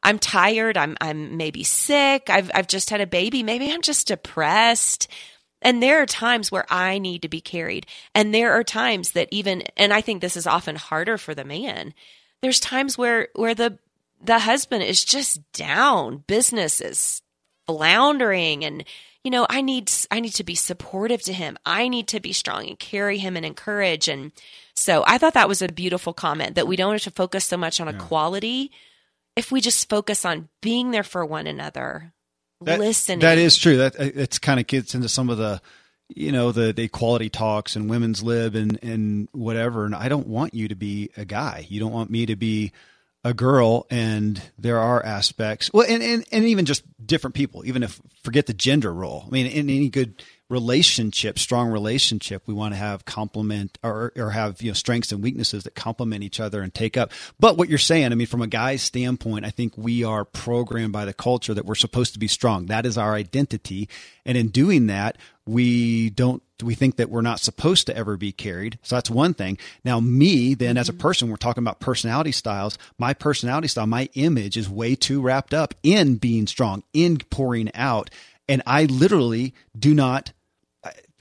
I'm 0.08 0.18
tired. 0.18 0.78
I'm 0.78 0.96
I'm 1.02 1.36
maybe 1.36 1.62
sick. 1.62 2.30
I've 2.30 2.50
I've 2.54 2.66
just 2.66 2.88
had 2.88 3.02
a 3.02 3.06
baby. 3.06 3.42
Maybe 3.42 3.70
I'm 3.70 3.82
just 3.82 4.08
depressed. 4.08 5.06
And 5.60 5.82
there 5.82 6.00
are 6.00 6.06
times 6.06 6.50
where 6.50 6.64
I 6.70 6.98
need 6.98 7.20
to 7.22 7.28
be 7.28 7.42
carried. 7.42 7.86
And 8.14 8.32
there 8.32 8.54
are 8.54 8.64
times 8.64 9.12
that 9.12 9.28
even 9.30 9.64
and 9.76 9.92
I 9.92 10.00
think 10.00 10.22
this 10.22 10.34
is 10.34 10.46
often 10.46 10.76
harder 10.76 11.18
for 11.18 11.34
the 11.34 11.44
man. 11.44 11.92
There's 12.40 12.58
times 12.58 12.96
where 12.96 13.28
where 13.34 13.54
the 13.54 13.78
the 14.18 14.38
husband 14.38 14.84
is 14.84 15.04
just 15.04 15.40
down. 15.52 16.24
Business 16.26 16.80
is 16.80 17.20
floundering 17.66 18.64
and 18.64 18.84
you 19.22 19.30
know, 19.30 19.46
I 19.50 19.60
need 19.60 19.92
I 20.10 20.20
need 20.20 20.32
to 20.36 20.44
be 20.44 20.54
supportive 20.54 21.20
to 21.24 21.34
him. 21.34 21.58
I 21.66 21.88
need 21.88 22.08
to 22.08 22.20
be 22.20 22.32
strong 22.32 22.66
and 22.66 22.78
carry 22.78 23.18
him 23.18 23.36
and 23.36 23.44
encourage 23.44 24.08
and 24.08 24.32
so 24.74 25.04
I 25.06 25.18
thought 25.18 25.34
that 25.34 25.48
was 25.48 25.60
a 25.60 25.68
beautiful 25.68 26.14
comment 26.14 26.54
that 26.54 26.66
we 26.66 26.76
don't 26.76 26.94
have 26.94 27.02
to 27.02 27.10
focus 27.10 27.44
so 27.44 27.58
much 27.58 27.78
on 27.78 27.88
equality 27.88 28.72
if 29.38 29.52
we 29.52 29.60
just 29.60 29.88
focus 29.88 30.24
on 30.24 30.48
being 30.60 30.90
there 30.90 31.04
for 31.04 31.24
one 31.24 31.46
another, 31.46 32.12
That- 32.60 32.80
listening. 32.80 33.20
That 33.20 33.38
is 33.38 33.56
true. 33.56 33.76
That 33.78 33.94
it's 33.98 34.38
kind 34.38 34.58
of 34.58 34.66
gets 34.66 34.94
into 34.94 35.08
some 35.08 35.30
of 35.30 35.38
the, 35.38 35.62
you 36.08 36.32
know, 36.32 36.50
the, 36.50 36.72
the 36.72 36.82
equality 36.82 37.30
talks 37.30 37.76
and 37.76 37.88
women's 37.88 38.20
lib 38.22 38.56
and 38.56 38.78
and 38.82 39.28
whatever. 39.32 39.84
And 39.84 39.94
I 39.94 40.08
don't 40.08 40.26
want 40.26 40.54
you 40.54 40.66
to 40.68 40.74
be 40.74 41.10
a 41.16 41.24
guy. 41.24 41.66
You 41.68 41.78
don't 41.78 41.92
want 41.92 42.10
me 42.10 42.26
to 42.26 42.34
be 42.34 42.72
a 43.24 43.32
girl 43.34 43.86
and 43.90 44.40
there 44.58 44.78
are 44.78 45.04
aspects 45.04 45.72
well 45.72 45.84
and, 45.88 46.02
and, 46.04 46.24
and 46.30 46.44
even 46.44 46.64
just 46.64 46.84
different 47.04 47.34
people 47.34 47.66
even 47.66 47.82
if 47.82 48.00
forget 48.22 48.46
the 48.46 48.54
gender 48.54 48.94
role 48.94 49.24
i 49.26 49.30
mean 49.30 49.44
in 49.46 49.68
any 49.68 49.88
good 49.88 50.22
relationship 50.48 51.38
strong 51.38 51.70
relationship 51.70 52.42
we 52.46 52.54
want 52.54 52.72
to 52.72 52.78
have 52.78 53.04
complement 53.04 53.78
or, 53.82 54.12
or 54.16 54.30
have 54.30 54.62
you 54.62 54.70
know 54.70 54.74
strengths 54.74 55.12
and 55.12 55.22
weaknesses 55.22 55.64
that 55.64 55.74
complement 55.74 56.24
each 56.24 56.40
other 56.40 56.62
and 56.62 56.72
take 56.72 56.96
up. 56.96 57.12
But 57.38 57.58
what 57.58 57.68
you're 57.68 57.78
saying 57.78 58.12
i 58.12 58.14
mean 58.14 58.26
from 58.26 58.40
a 58.40 58.46
guy's 58.46 58.82
standpoint 58.82 59.44
i 59.44 59.50
think 59.50 59.76
we 59.76 60.04
are 60.04 60.24
programmed 60.24 60.92
by 60.92 61.04
the 61.04 61.12
culture 61.12 61.52
that 61.52 61.66
we're 61.66 61.74
supposed 61.74 62.14
to 62.14 62.18
be 62.18 62.28
strong. 62.28 62.66
That 62.66 62.86
is 62.86 62.96
our 62.96 63.14
identity. 63.14 63.88
And 64.24 64.38
in 64.38 64.48
doing 64.48 64.86
that 64.86 65.16
we 65.46 66.10
don't 66.10 66.42
we 66.62 66.74
think 66.74 66.96
that 66.96 67.10
we're 67.10 67.20
not 67.20 67.40
supposed 67.40 67.86
to 67.86 67.96
ever 67.96 68.16
be 68.16 68.32
carried. 68.32 68.78
So 68.82 68.96
that's 68.96 69.10
one 69.10 69.34
thing. 69.34 69.58
Now 69.84 70.00
me 70.00 70.54
then 70.54 70.78
as 70.78 70.88
a 70.88 70.92
mm-hmm. 70.92 71.00
person 71.00 71.28
we're 71.28 71.36
talking 71.36 71.62
about 71.62 71.80
personality 71.80 72.32
styles. 72.32 72.78
My 72.98 73.12
personality 73.12 73.68
style 73.68 73.86
my 73.86 74.08
image 74.14 74.56
is 74.56 74.68
way 74.68 74.94
too 74.94 75.20
wrapped 75.20 75.52
up 75.52 75.74
in 75.82 76.16
being 76.16 76.46
strong 76.46 76.84
in 76.94 77.18
pouring 77.18 77.70
out. 77.74 78.08
And 78.48 78.62
i 78.66 78.86
literally 78.86 79.52
do 79.78 79.92
not 79.92 80.32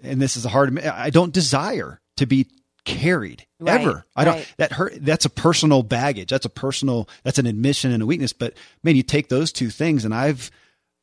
and 0.04 0.22
this 0.22 0.38
is 0.38 0.46
a 0.46 0.50
hard 0.50 0.78
i 0.80 1.10
don't 1.10 1.34
desire 1.34 2.00
to 2.18 2.26
be 2.26 2.48
carried 2.86 3.46
Right, 3.60 3.82
ever 3.82 4.06
i 4.16 4.24
don't 4.24 4.36
right. 4.36 4.54
that 4.58 4.72
hurt 4.72 4.94
that's 5.02 5.26
a 5.26 5.30
personal 5.30 5.84
baggage 5.84 6.30
that's 6.30 6.46
a 6.46 6.50
personal 6.50 7.10
that's 7.24 7.38
an 7.40 7.46
admission 7.46 7.92
and 7.92 8.02
a 8.02 8.06
weakness 8.06 8.32
but 8.34 8.54
man 8.84 8.96
you 8.96 9.04
take 9.04 9.28
those 9.30 9.52
two 9.52 9.70
things 9.70 10.06
and 10.06 10.14
i've 10.14 10.50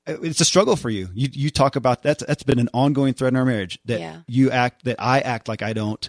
it's 0.06 0.40
a 0.40 0.44
struggle 0.46 0.76
for 0.76 0.88
you 0.90 1.08
you 1.14 1.28
you 1.32 1.50
talk 1.50 1.76
about 1.76 2.02
that's 2.02 2.24
that's 2.24 2.42
been 2.42 2.58
an 2.58 2.68
ongoing 2.72 3.12
thread 3.14 3.32
in 3.32 3.36
our 3.36 3.44
marriage 3.44 3.78
that 3.84 4.00
Yeah. 4.00 4.20
you 4.26 4.50
act 4.50 4.84
that 4.84 4.96
i 4.98 5.20
act 5.20 5.46
like 5.48 5.60
i 5.62 5.72
don't 5.74 6.08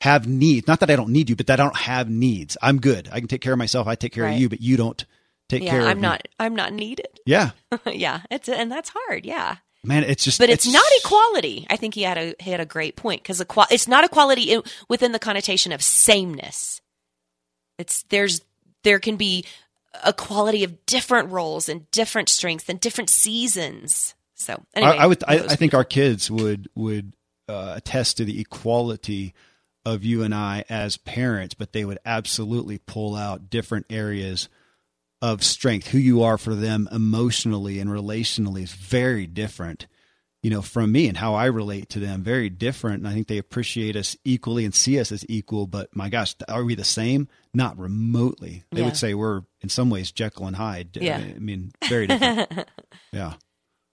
have 0.00 0.28
needs 0.28 0.66
not 0.68 0.80
that 0.80 0.90
i 0.90 0.96
don't 0.96 1.10
need 1.10 1.28
you 1.28 1.36
but 1.36 1.46
that 1.48 1.58
i 1.60 1.62
don't 1.64 1.76
have 1.76 2.08
needs 2.08 2.56
i'm 2.62 2.80
good 2.80 3.08
i 3.12 3.18
can 3.18 3.28
take 3.28 3.40
care 3.40 3.52
of 3.52 3.58
myself 3.58 3.86
i 3.88 3.94
take 3.96 4.12
care 4.12 4.24
Right. 4.24 4.34
of 4.34 4.40
you 4.40 4.48
but 4.48 4.60
you 4.60 4.76
don't 4.76 5.04
take 5.48 5.62
Yeah, 5.64 5.70
care 5.70 5.80
of 5.80 5.84
me. 5.86 5.90
I'm 5.90 5.96
me. 5.98 6.02
not. 6.02 6.28
I'm 6.38 6.54
not 6.54 6.72
needed. 6.72 7.18
yeah 7.26 7.50
yeah, 7.86 8.20
it's 8.30 8.48
and 8.48 8.70
that's 8.70 8.92
hard. 8.94 9.26
Yeah, 9.26 9.56
man 9.82 10.04
it's 10.04 10.24
just 10.24 10.38
but 10.38 10.50
it's, 10.50 10.70
not 10.70 10.84
equality. 10.98 11.66
I 11.70 11.76
think 11.76 11.94
he 11.94 12.02
had 12.02 12.18
a 12.18 12.34
he 12.38 12.50
had 12.50 12.60
a 12.60 12.66
great 12.66 12.96
point 12.96 13.22
because 13.22 13.42
it's 13.70 13.88
not 13.88 14.04
equality 14.04 14.56
within 14.88 15.12
the 15.12 15.18
connotation 15.18 15.72
of 15.72 15.82
sameness. 15.82 16.80
It's 17.78 18.02
there's 18.04 18.42
there 18.82 18.98
can 18.98 19.16
be 19.16 19.44
a 20.04 20.12
quality 20.12 20.64
of 20.64 20.86
different 20.86 21.30
roles 21.30 21.68
and 21.68 21.90
different 21.90 22.28
strengths 22.28 22.68
and 22.68 22.80
different 22.80 23.10
seasons. 23.10 24.14
So 24.34 24.62
anyway, 24.74 24.92
I, 24.92 25.04
I 25.04 25.06
would. 25.06 25.24
I, 25.26 25.38
I 25.40 25.56
think 25.56 25.74
our 25.74 25.84
kids 25.84 26.30
would 26.30 26.68
would 26.74 27.14
uh, 27.48 27.74
attest 27.76 28.18
to 28.18 28.24
the 28.24 28.40
equality 28.40 29.34
of 29.84 30.04
you 30.04 30.22
and 30.22 30.34
I 30.34 30.64
as 30.68 30.96
parents, 30.96 31.54
but 31.54 31.72
they 31.72 31.84
would 31.84 31.98
absolutely 32.04 32.78
pull 32.78 33.16
out 33.16 33.50
different 33.50 33.86
areas 33.90 34.48
of 35.22 35.42
strength. 35.44 35.88
Who 35.88 35.98
you 35.98 36.22
are 36.22 36.38
for 36.38 36.54
them 36.54 36.88
emotionally 36.92 37.78
and 37.80 37.90
relationally 37.90 38.62
is 38.62 38.72
very 38.72 39.26
different, 39.26 39.86
you 40.42 40.50
know, 40.50 40.62
from 40.62 40.92
me 40.92 41.08
and 41.08 41.16
how 41.18 41.34
I 41.34 41.46
relate 41.46 41.88
to 41.90 41.98
them. 42.00 42.22
Very 42.22 42.48
different, 42.48 42.98
and 43.00 43.08
I 43.08 43.12
think 43.12 43.28
they 43.28 43.38
appreciate 43.38 43.96
us 43.96 44.16
equally 44.24 44.64
and 44.64 44.74
see 44.74 44.98
us 44.98 45.12
as 45.12 45.24
equal. 45.28 45.66
But 45.66 45.94
my 45.94 46.08
gosh, 46.08 46.34
are 46.48 46.64
we 46.64 46.74
the 46.74 46.84
same? 46.84 47.28
Not 47.52 47.78
remotely. 47.78 48.64
They 48.72 48.80
Yeah. 48.80 48.86
would 48.86 48.96
say 48.96 49.14
we're 49.14 49.42
in 49.60 49.68
some 49.68 49.90
ways 49.90 50.12
Jekyll 50.12 50.46
and 50.46 50.56
Hyde. 50.56 50.96
Yeah. 51.00 51.18
I 51.18 51.38
mean, 51.38 51.72
very 51.88 52.06
different. 52.06 52.68
yeah. 53.12 53.34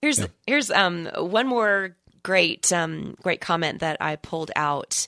Here's 0.01 0.25
here's 0.45 0.69
um 0.71 1.09
one 1.15 1.47
more 1.47 1.97
great 2.23 2.71
um 2.71 3.15
great 3.21 3.41
comment 3.41 3.79
that 3.79 3.97
I 3.99 4.15
pulled 4.15 4.51
out 4.55 5.07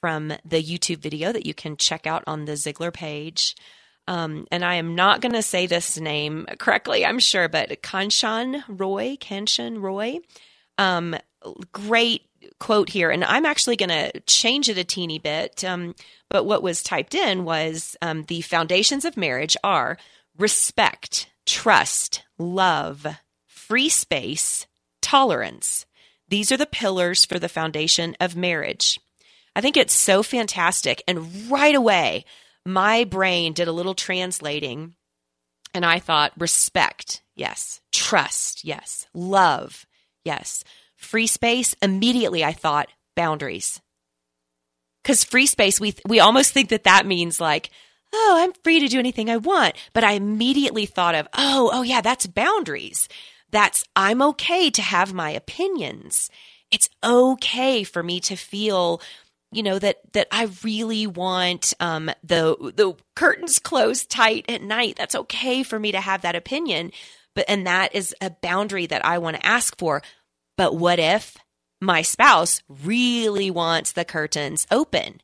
from 0.00 0.28
the 0.44 0.62
YouTube 0.62 0.98
video 0.98 1.32
that 1.32 1.46
you 1.46 1.54
can 1.54 1.76
check 1.76 2.06
out 2.06 2.22
on 2.26 2.44
the 2.44 2.52
Ziglar 2.52 2.92
page. 2.92 3.56
Um, 4.08 4.46
and 4.50 4.64
I 4.64 4.76
am 4.76 4.94
not 4.94 5.20
going 5.20 5.32
to 5.32 5.42
say 5.42 5.66
this 5.66 5.98
name 5.98 6.46
correctly, 6.58 7.04
I'm 7.04 7.18
sure, 7.18 7.48
but 7.48 7.82
Kanshan 7.82 8.62
Roy, 8.68 9.16
Kanshan 9.20 9.82
Roy, 9.82 10.18
um, 10.78 11.16
great 11.72 12.22
quote 12.58 12.88
here. 12.88 13.10
And 13.10 13.24
I'm 13.24 13.46
actually 13.46 13.76
going 13.76 13.90
to 13.90 14.20
change 14.20 14.68
it 14.68 14.78
a 14.78 14.84
teeny 14.84 15.18
bit. 15.18 15.64
Um, 15.64 15.94
but 16.28 16.44
what 16.44 16.62
was 16.62 16.82
typed 16.82 17.14
in 17.14 17.44
was 17.44 17.96
um, 18.00 18.24
the 18.24 18.40
foundations 18.42 19.04
of 19.04 19.16
marriage 19.16 19.56
are 19.64 19.98
respect, 20.38 21.28
trust, 21.44 22.22
love, 22.38 23.06
free 23.46 23.88
space, 23.88 24.66
tolerance. 25.00 25.86
These 26.28 26.50
are 26.52 26.56
the 26.56 26.66
pillars 26.66 27.24
for 27.24 27.38
the 27.38 27.48
foundation 27.48 28.16
of 28.20 28.36
marriage. 28.36 28.98
I 29.54 29.60
think 29.60 29.76
it's 29.76 29.94
so 29.94 30.22
fantastic. 30.22 31.02
And 31.08 31.50
right 31.50 31.74
away, 31.74 32.24
my 32.66 33.04
brain 33.04 33.52
did 33.52 33.68
a 33.68 33.72
little 33.72 33.94
translating 33.94 34.94
and 35.72 35.84
I 35.84 35.98
thought 35.98 36.32
respect, 36.38 37.22
yes. 37.34 37.80
Trust, 37.92 38.64
yes. 38.64 39.06
Love, 39.14 39.86
yes. 40.24 40.64
Free 40.96 41.26
space, 41.26 41.74
immediately 41.82 42.44
I 42.44 42.52
thought 42.52 42.88
boundaries. 43.14 43.80
Cuz 45.04 45.22
free 45.22 45.46
space 45.46 45.80
we 45.80 45.94
we 46.06 46.18
almost 46.18 46.52
think 46.52 46.70
that 46.70 46.84
that 46.84 47.06
means 47.06 47.40
like 47.40 47.70
oh, 48.12 48.36
I'm 48.38 48.52
free 48.64 48.80
to 48.80 48.88
do 48.88 48.98
anything 48.98 49.28
I 49.28 49.36
want, 49.36 49.76
but 49.92 50.04
I 50.04 50.12
immediately 50.12 50.86
thought 50.86 51.14
of 51.14 51.28
oh, 51.34 51.70
oh 51.72 51.82
yeah, 51.82 52.00
that's 52.00 52.26
boundaries. 52.26 53.08
That's 53.50 53.84
I'm 53.94 54.22
okay 54.22 54.70
to 54.70 54.82
have 54.82 55.12
my 55.12 55.30
opinions. 55.30 56.30
It's 56.70 56.88
okay 57.04 57.84
for 57.84 58.02
me 58.02 58.20
to 58.20 58.36
feel 58.36 59.00
you 59.52 59.62
know 59.62 59.78
that 59.78 59.98
that 60.12 60.28
I 60.30 60.48
really 60.62 61.06
want 61.06 61.74
um, 61.80 62.10
the 62.22 62.56
the 62.74 62.94
curtains 63.14 63.58
closed 63.58 64.10
tight 64.10 64.44
at 64.48 64.62
night. 64.62 64.96
That's 64.96 65.14
okay 65.14 65.62
for 65.62 65.78
me 65.78 65.92
to 65.92 66.00
have 66.00 66.22
that 66.22 66.36
opinion, 66.36 66.92
but 67.34 67.44
and 67.48 67.66
that 67.66 67.94
is 67.94 68.14
a 68.20 68.30
boundary 68.30 68.86
that 68.86 69.04
I 69.04 69.18
want 69.18 69.36
to 69.36 69.46
ask 69.46 69.78
for. 69.78 70.02
But 70.56 70.76
what 70.76 70.98
if 70.98 71.36
my 71.80 72.02
spouse 72.02 72.62
really 72.68 73.50
wants 73.50 73.92
the 73.92 74.04
curtains 74.04 74.66
open? 74.70 75.20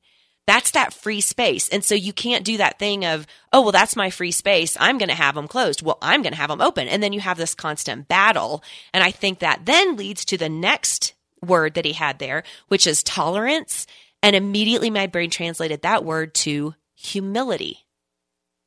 That's 0.46 0.72
that 0.72 0.92
free 0.92 1.20
space. 1.20 1.68
And 1.68 1.84
so 1.84 1.94
you 1.94 2.12
can't 2.12 2.44
do 2.44 2.56
that 2.56 2.78
thing 2.78 3.04
of, 3.04 3.26
oh, 3.52 3.62
well, 3.62 3.72
that's 3.72 3.94
my 3.94 4.10
free 4.10 4.32
space. 4.32 4.76
I'm 4.80 4.98
going 4.98 5.08
to 5.08 5.14
have 5.14 5.36
them 5.36 5.46
closed. 5.46 5.82
Well, 5.82 5.98
I'm 6.02 6.20
going 6.20 6.32
to 6.32 6.38
have 6.38 6.50
them 6.50 6.60
open. 6.60 6.88
And 6.88 7.00
then 7.02 7.12
you 7.12 7.20
have 7.20 7.36
this 7.38 7.54
constant 7.54 8.08
battle. 8.08 8.62
And 8.92 9.04
I 9.04 9.12
think 9.12 9.38
that 9.38 9.66
then 9.66 9.96
leads 9.96 10.24
to 10.26 10.36
the 10.36 10.48
next 10.48 11.14
word 11.40 11.74
that 11.74 11.84
he 11.84 11.92
had 11.92 12.18
there, 12.18 12.42
which 12.68 12.86
is 12.86 13.04
tolerance. 13.04 13.86
And 14.22 14.36
immediately 14.36 14.90
my 14.90 15.06
brain 15.06 15.30
translated 15.30 15.82
that 15.82 16.04
word 16.04 16.34
to 16.36 16.74
humility. 16.94 17.86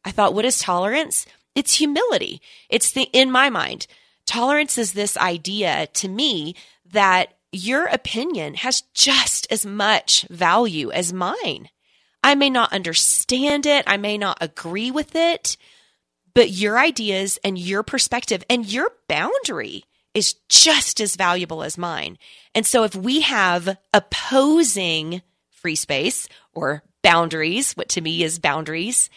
I 0.04 0.12
thought, 0.12 0.34
what 0.34 0.46
is 0.46 0.60
tolerance? 0.60 1.26
It's 1.56 1.76
humility. 1.76 2.42
It's 2.70 2.92
the, 2.92 3.04
in 3.14 3.32
my 3.32 3.50
mind, 3.50 3.88
tolerance 4.26 4.78
is 4.78 4.94
this 4.94 5.16
idea 5.18 5.88
to 5.94 6.10
me 6.10 6.56
that 6.92 7.38
your 7.52 7.86
opinion 7.86 8.56
has 8.56 8.82
just 8.94 9.48
as 9.50 9.66
much 9.66 10.28
value 10.30 10.92
as 10.92 11.14
mine. 11.14 11.70
I 12.22 12.36
may 12.36 12.50
not 12.50 12.74
understand 12.74 13.66
it. 13.66 13.86
I 13.88 13.98
may 13.98 14.18
not 14.18 14.40
agree 14.42 14.92
with 14.92 15.16
it, 15.16 15.58
but 16.34 16.50
your 16.50 16.78
ideas 16.78 17.40
and 17.44 17.58
your 17.58 17.84
perspective 17.84 18.44
and 18.50 18.66
your 18.66 18.92
boundary 19.08 19.86
is 20.14 20.34
just 20.50 21.00
as 21.00 21.16
valuable 21.16 21.64
as 21.64 21.78
mine. 21.78 22.18
And 22.54 22.66
so 22.66 22.84
if 22.84 22.96
we 22.96 23.22
have 23.22 23.78
opposing 23.94 25.22
free 25.66 25.74
space 25.74 26.30
or 26.54 26.84
boundaries, 27.02 27.74
what 27.74 27.90
to 27.90 28.02
me 28.02 28.22
is 28.22 28.38
boundaries, 28.38 29.10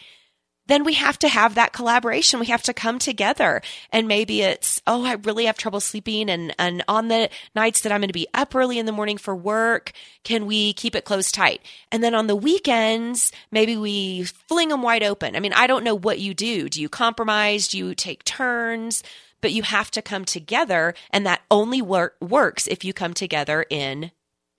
then 0.67 0.83
we 0.83 0.95
have 0.95 1.19
to 1.19 1.29
have 1.29 1.57
that 1.57 1.75
collaboration. 1.75 2.41
We 2.41 2.47
have 2.47 2.63
to 2.63 2.73
come 2.73 2.99
together. 2.99 3.61
And 3.93 4.09
maybe 4.09 4.41
it's, 4.41 4.81
oh, 4.87 5.05
I 5.05 5.17
really 5.17 5.45
have 5.45 5.59
trouble 5.59 5.81
sleeping. 5.81 6.31
And, 6.31 6.55
and 6.59 6.83
on 6.89 7.09
the 7.09 7.29
nights 7.55 7.83
that 7.83 7.93
I'm 7.93 8.01
going 8.01 8.09
to 8.09 8.15
be 8.15 8.29
up 8.33 8.55
early 8.55 8.79
in 8.79 8.87
the 8.87 8.93
morning 8.93 9.19
for 9.19 9.37
work, 9.37 9.93
can 10.25 10.47
we 10.47 10.73
keep 10.73 10.95
it 10.95 11.05
closed 11.05 11.35
tight? 11.35 11.61
And 11.93 12.03
then 12.03 12.15
on 12.15 12.29
the 12.29 12.37
weekends, 12.37 13.31
maybe 13.51 13.77
we 13.77 14.25
fling 14.25 14.71
them 14.71 14.81
wide 14.81 15.03
open. 15.03 15.37
I 15.37 15.41
mean, 15.41 15.53
I 15.53 15.67
don't 15.67 15.85
know 15.85 15.95
what 15.95 16.19
you 16.19 16.33
do. 16.33 16.71
Do 16.71 16.81
you 16.81 16.89
compromise? 16.89 17.69
Do 17.69 17.77
you 17.77 17.95
take 17.95 18.25
turns? 18.25 19.03
But 19.43 19.53
you 19.53 19.65
have 19.65 19.91
to 19.91 20.01
come 20.01 20.25
together. 20.25 20.95
And 21.11 21.27
that 21.27 21.43
only 21.51 21.83
wor- 21.83 22.15
works 22.23 22.67
if 22.67 22.85
you 22.85 22.95
come 22.95 23.13
together 23.13 23.67
in 23.69 24.13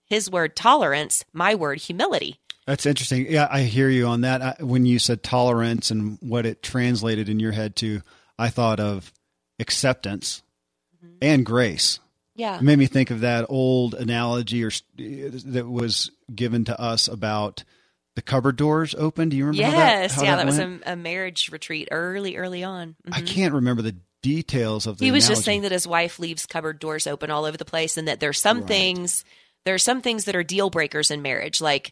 his 0.09 0.29
word 0.29 0.55
tolerance, 0.55 1.23
my 1.33 1.55
word 1.55 1.79
humility. 1.79 2.39
That's 2.65 2.85
interesting. 2.85 3.25
Yeah, 3.31 3.47
I 3.49 3.61
hear 3.63 3.89
you 3.89 4.07
on 4.07 4.21
that. 4.21 4.41
I, 4.41 4.55
when 4.59 4.85
you 4.85 4.99
said 4.99 5.23
tolerance 5.23 5.89
and 5.91 6.17
what 6.21 6.45
it 6.45 6.61
translated 6.61 7.27
in 7.29 7.39
your 7.39 7.51
head 7.51 7.75
to, 7.77 8.01
I 8.37 8.49
thought 8.49 8.79
of 8.79 9.11
acceptance 9.59 10.41
and 11.21 11.45
grace. 11.45 11.99
Yeah. 12.35 12.55
It 12.57 12.61
made 12.61 12.79
me 12.79 12.85
think 12.85 13.11
of 13.11 13.21
that 13.21 13.45
old 13.49 13.93
analogy 13.95 14.63
or 14.63 14.71
that 14.97 15.67
was 15.67 16.11
given 16.33 16.65
to 16.65 16.79
us 16.79 17.07
about 17.07 17.63
the 18.15 18.21
cupboard 18.21 18.55
doors 18.55 18.95
open. 18.97 19.29
Do 19.29 19.37
you 19.37 19.45
remember? 19.47 19.63
how 19.65 19.71
that- 19.77 20.01
Yes, 20.01 20.15
how 20.15 20.23
yeah, 20.23 20.35
that, 20.37 20.45
was 20.45 20.59
a, 20.59 20.79
a 20.85 20.95
marriage 20.95 21.49
retreat 21.51 21.89
early, 21.91 22.37
early 22.37 22.63
on. 22.63 22.95
I 23.11 23.21
Mhm. 23.21 23.27
can't 23.27 23.53
remember 23.55 23.81
the 23.81 23.95
details 24.21 24.87
of 24.87 24.97
the. 24.97 25.05
He 25.05 25.11
was 25.11 25.27
just 25.27 25.43
saying 25.43 25.61
that 25.63 25.71
his 25.71 25.87
wife 25.87 26.19
leaves 26.19 26.45
cupboard 26.45 26.79
doors 26.79 27.07
open 27.07 27.29
all 27.31 27.45
over 27.45 27.57
the 27.57 27.65
place, 27.65 27.97
and 27.97 28.07
that 28.07 28.19
there's 28.19 28.39
some 28.39 28.59
Right. 28.59 28.67
things 28.67 29.23
there 29.65 29.75
are 29.75 29.79
some 29.79 30.01
things 30.01 30.25
that 30.25 30.35
are 30.35 30.43
deal 30.43 30.69
breakers 30.69 31.11
in 31.11 31.21
marriage, 31.21 31.61
like 31.61 31.91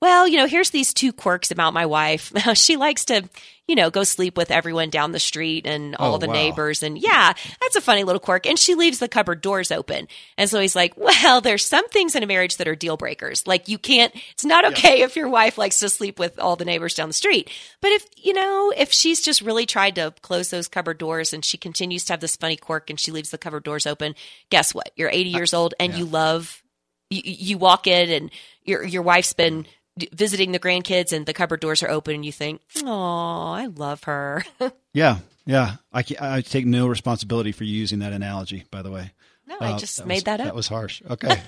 well, 0.00 0.28
you 0.28 0.36
know, 0.36 0.46
here's 0.46 0.70
these 0.70 0.94
two 0.94 1.12
quirks 1.12 1.50
about 1.50 1.74
my 1.74 1.86
wife. 1.86 2.32
she 2.54 2.76
likes 2.76 3.06
to, 3.06 3.28
you 3.66 3.74
know, 3.74 3.90
go 3.90 4.04
sleep 4.04 4.36
with 4.36 4.52
everyone 4.52 4.90
down 4.90 5.10
the 5.10 5.18
street 5.18 5.66
and 5.66 5.96
all 5.96 6.14
Oh, 6.14 6.18
the 6.18 6.28
wow. 6.28 6.34
neighbors. 6.34 6.84
And 6.84 6.96
yeah, 6.96 7.32
that's 7.60 7.74
a 7.74 7.80
funny 7.80 8.04
little 8.04 8.20
quirk. 8.20 8.46
And 8.46 8.56
she 8.56 8.76
leaves 8.76 9.00
the 9.00 9.08
cupboard 9.08 9.40
doors 9.40 9.72
open. 9.72 10.06
And 10.36 10.48
so 10.48 10.60
he's 10.60 10.76
like, 10.76 10.96
well, 10.96 11.40
there's 11.40 11.64
some 11.64 11.88
things 11.88 12.14
in 12.14 12.22
a 12.22 12.28
marriage 12.28 12.58
that 12.58 12.68
are 12.68 12.76
deal 12.76 12.96
breakers. 12.96 13.44
Like 13.44 13.66
you 13.66 13.76
can't, 13.76 14.14
it's 14.30 14.44
not 14.44 14.64
okay 14.66 15.02
if 15.02 15.16
your 15.16 15.28
wife 15.28 15.58
likes 15.58 15.80
to 15.80 15.88
sleep 15.88 16.20
with 16.20 16.38
all 16.38 16.54
the 16.54 16.64
neighbors 16.64 16.94
down 16.94 17.08
the 17.08 17.12
street. 17.12 17.50
But 17.80 17.90
if, 17.90 18.06
you 18.16 18.34
know, 18.34 18.72
if 18.76 18.92
she's 18.92 19.20
just 19.20 19.42
really 19.42 19.66
tried 19.66 19.96
to 19.96 20.14
close 20.22 20.50
those 20.50 20.68
cupboard 20.68 20.98
doors 20.98 21.32
and 21.32 21.44
she 21.44 21.58
continues 21.58 22.04
to 22.04 22.12
have 22.12 22.20
this 22.20 22.36
funny 22.36 22.56
quirk 22.56 22.88
and 22.88 23.00
she 23.00 23.10
leaves 23.10 23.30
the 23.30 23.38
cupboard 23.38 23.64
doors 23.64 23.86
open, 23.86 24.14
guess 24.48 24.72
what? 24.72 24.92
You're 24.94 25.10
80 25.10 25.34
uh, 25.34 25.38
years 25.38 25.54
old 25.54 25.74
and 25.80 25.92
you 25.94 26.04
love 26.04 26.62
you, 27.10 27.22
you 27.24 27.58
walk 27.58 27.86
in 27.86 28.10
and 28.10 28.30
your 28.64 28.84
your 28.84 29.02
wife's 29.02 29.32
been 29.32 29.66
visiting 30.12 30.52
the 30.52 30.58
grandkids 30.60 31.12
and 31.12 31.26
the 31.26 31.34
cupboard 31.34 31.60
doors 31.60 31.82
are 31.82 31.90
open 31.90 32.14
and 32.14 32.24
you 32.24 32.32
think, 32.32 32.60
"Oh, 32.84 33.52
I 33.52 33.66
love 33.66 34.04
her." 34.04 34.44
Yeah, 34.94 35.18
yeah. 35.46 35.76
I, 35.92 36.02
I 36.20 36.40
take 36.40 36.66
no 36.66 36.88
responsibility 36.88 37.52
for 37.52 37.62
using 37.64 38.00
that 38.00 38.12
analogy. 38.12 38.64
By 38.70 38.82
the 38.82 38.90
way, 38.90 39.12
no, 39.46 39.56
I 39.60 39.72
Uh, 39.72 39.78
just 39.78 40.00
was- 40.00 40.06
made 40.08 40.24
that 40.24 40.40
up. 40.40 40.46
That 40.46 40.54
was 40.54 40.66
harsh. 40.68 41.02
Okay. 41.10 41.40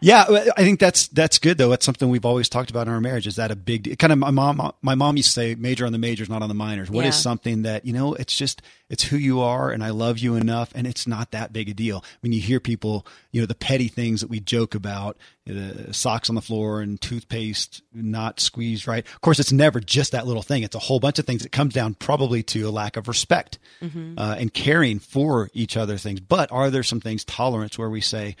Yeah, 0.00 0.24
I 0.56 0.62
think 0.64 0.80
that's 0.80 1.08
that's 1.08 1.38
good 1.38 1.58
though. 1.58 1.68
That's 1.68 1.84
something 1.86 2.08
we've 2.08 2.24
always 2.24 2.48
talked 2.48 2.70
about 2.70 2.86
in 2.86 2.92
our 2.92 3.00
marriage. 3.00 3.26
Is 3.26 3.36
that 3.36 3.50
a 3.50 3.56
big 3.56 3.84
deal? 3.84 3.96
kind 3.96 4.12
of 4.12 4.18
my 4.18 4.30
mom? 4.30 4.72
My 4.82 4.94
mom 4.94 5.16
used 5.16 5.28
to 5.30 5.32
say, 5.32 5.54
"Major 5.54 5.86
on 5.86 5.92
the 5.92 5.98
majors, 5.98 6.28
not 6.28 6.42
on 6.42 6.48
the 6.48 6.54
minors." 6.54 6.90
What 6.90 7.04
is 7.06 7.14
Yeah. 7.14 7.20
something 7.20 7.62
that 7.62 7.84
you 7.84 7.92
know? 7.92 8.14
It's 8.14 8.36
just 8.36 8.62
it's 8.90 9.04
who 9.04 9.16
you 9.16 9.40
are, 9.40 9.70
and 9.70 9.82
I 9.82 9.90
love 9.90 10.18
you 10.18 10.34
enough, 10.36 10.70
and 10.74 10.86
it's 10.86 11.06
not 11.06 11.30
that 11.30 11.52
big 11.52 11.68
a 11.70 11.74
deal. 11.74 12.04
When 12.20 12.32
you 12.32 12.40
hear 12.40 12.60
people, 12.60 13.06
you 13.32 13.40
know, 13.40 13.46
the 13.46 13.54
petty 13.54 13.88
things 13.88 14.20
that 14.20 14.28
we 14.28 14.40
joke 14.40 14.74
about, 14.74 15.16
the 15.46 15.92
socks 15.92 16.28
on 16.28 16.34
the 16.34 16.42
floor 16.42 16.80
and 16.80 17.00
toothpaste 17.00 17.82
not 17.92 18.40
squeezed 18.40 18.86
right. 18.86 19.04
Of 19.14 19.20
course, 19.22 19.38
it's 19.40 19.52
never 19.52 19.80
just 19.80 20.12
that 20.12 20.26
little 20.26 20.42
thing. 20.42 20.62
It's 20.62 20.76
a 20.76 20.80
whole 20.80 21.00
bunch 21.00 21.18
of 21.18 21.24
things 21.26 21.44
It 21.44 21.52
comes 21.52 21.74
down 21.74 21.94
probably 21.94 22.42
to 22.44 22.68
a 22.68 22.70
lack 22.70 22.96
of 22.96 23.08
respect 23.08 23.58
uh, 23.82 24.36
and 24.38 24.52
caring 24.52 24.98
for 24.98 25.50
each 25.54 25.76
other. 25.76 25.96
Things, 25.98 26.20
but 26.20 26.50
are 26.52 26.70
there 26.70 26.82
some 26.82 27.00
things 27.00 27.24
tolerance 27.24 27.78
where 27.78 27.90
we 27.90 28.00
say? 28.00 28.36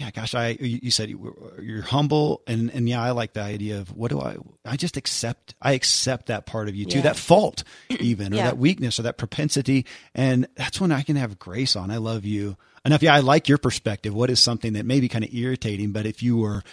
Yeah, 0.00 0.10
gosh, 0.10 0.34
I 0.34 0.56
you 0.60 0.80
you 0.82 0.90
said 0.90 1.08
you- 1.08 1.54
you're 1.62 1.82
humble, 1.82 2.42
and 2.48 2.68
and 2.70 2.88
yeah, 2.88 3.00
I 3.00 3.12
like 3.12 3.32
the 3.34 3.42
idea 3.42 3.78
of 3.78 3.94
what 3.96 4.10
do 4.10 4.20
I? 4.20 4.36
I 4.64 4.76
just 4.76 4.96
accept. 4.96 5.54
I 5.62 5.72
accept 5.72 6.26
that 6.26 6.46
part 6.46 6.68
of 6.68 6.74
you 6.74 6.84
too, 6.84 6.98
Yeah. 6.98 7.04
that 7.04 7.16
fault, 7.16 7.62
even 8.00 8.32
or 8.32 8.36
Yeah. 8.36 8.44
that 8.46 8.58
weakness 8.58 8.98
or 8.98 9.02
that 9.04 9.18
propensity, 9.18 9.86
and 10.14 10.48
that's 10.56 10.80
when 10.80 10.90
I 10.90 11.02
can 11.02 11.14
have 11.14 11.38
grace 11.38 11.76
on. 11.76 11.92
I 11.92 11.98
love 11.98 12.24
you 12.24 12.56
enough. 12.84 13.02
Yeah, 13.04 13.14
I 13.14 13.20
like 13.20 13.48
your 13.48 13.56
perspective. 13.58 14.12
What 14.12 14.30
is 14.30 14.40
something 14.40 14.72
that 14.72 14.84
may 14.84 14.98
be 14.98 15.08
kind 15.08 15.24
of 15.24 15.32
irritating, 15.32 15.92
but 15.92 16.06
if 16.06 16.24
you 16.24 16.38
were, 16.38 16.64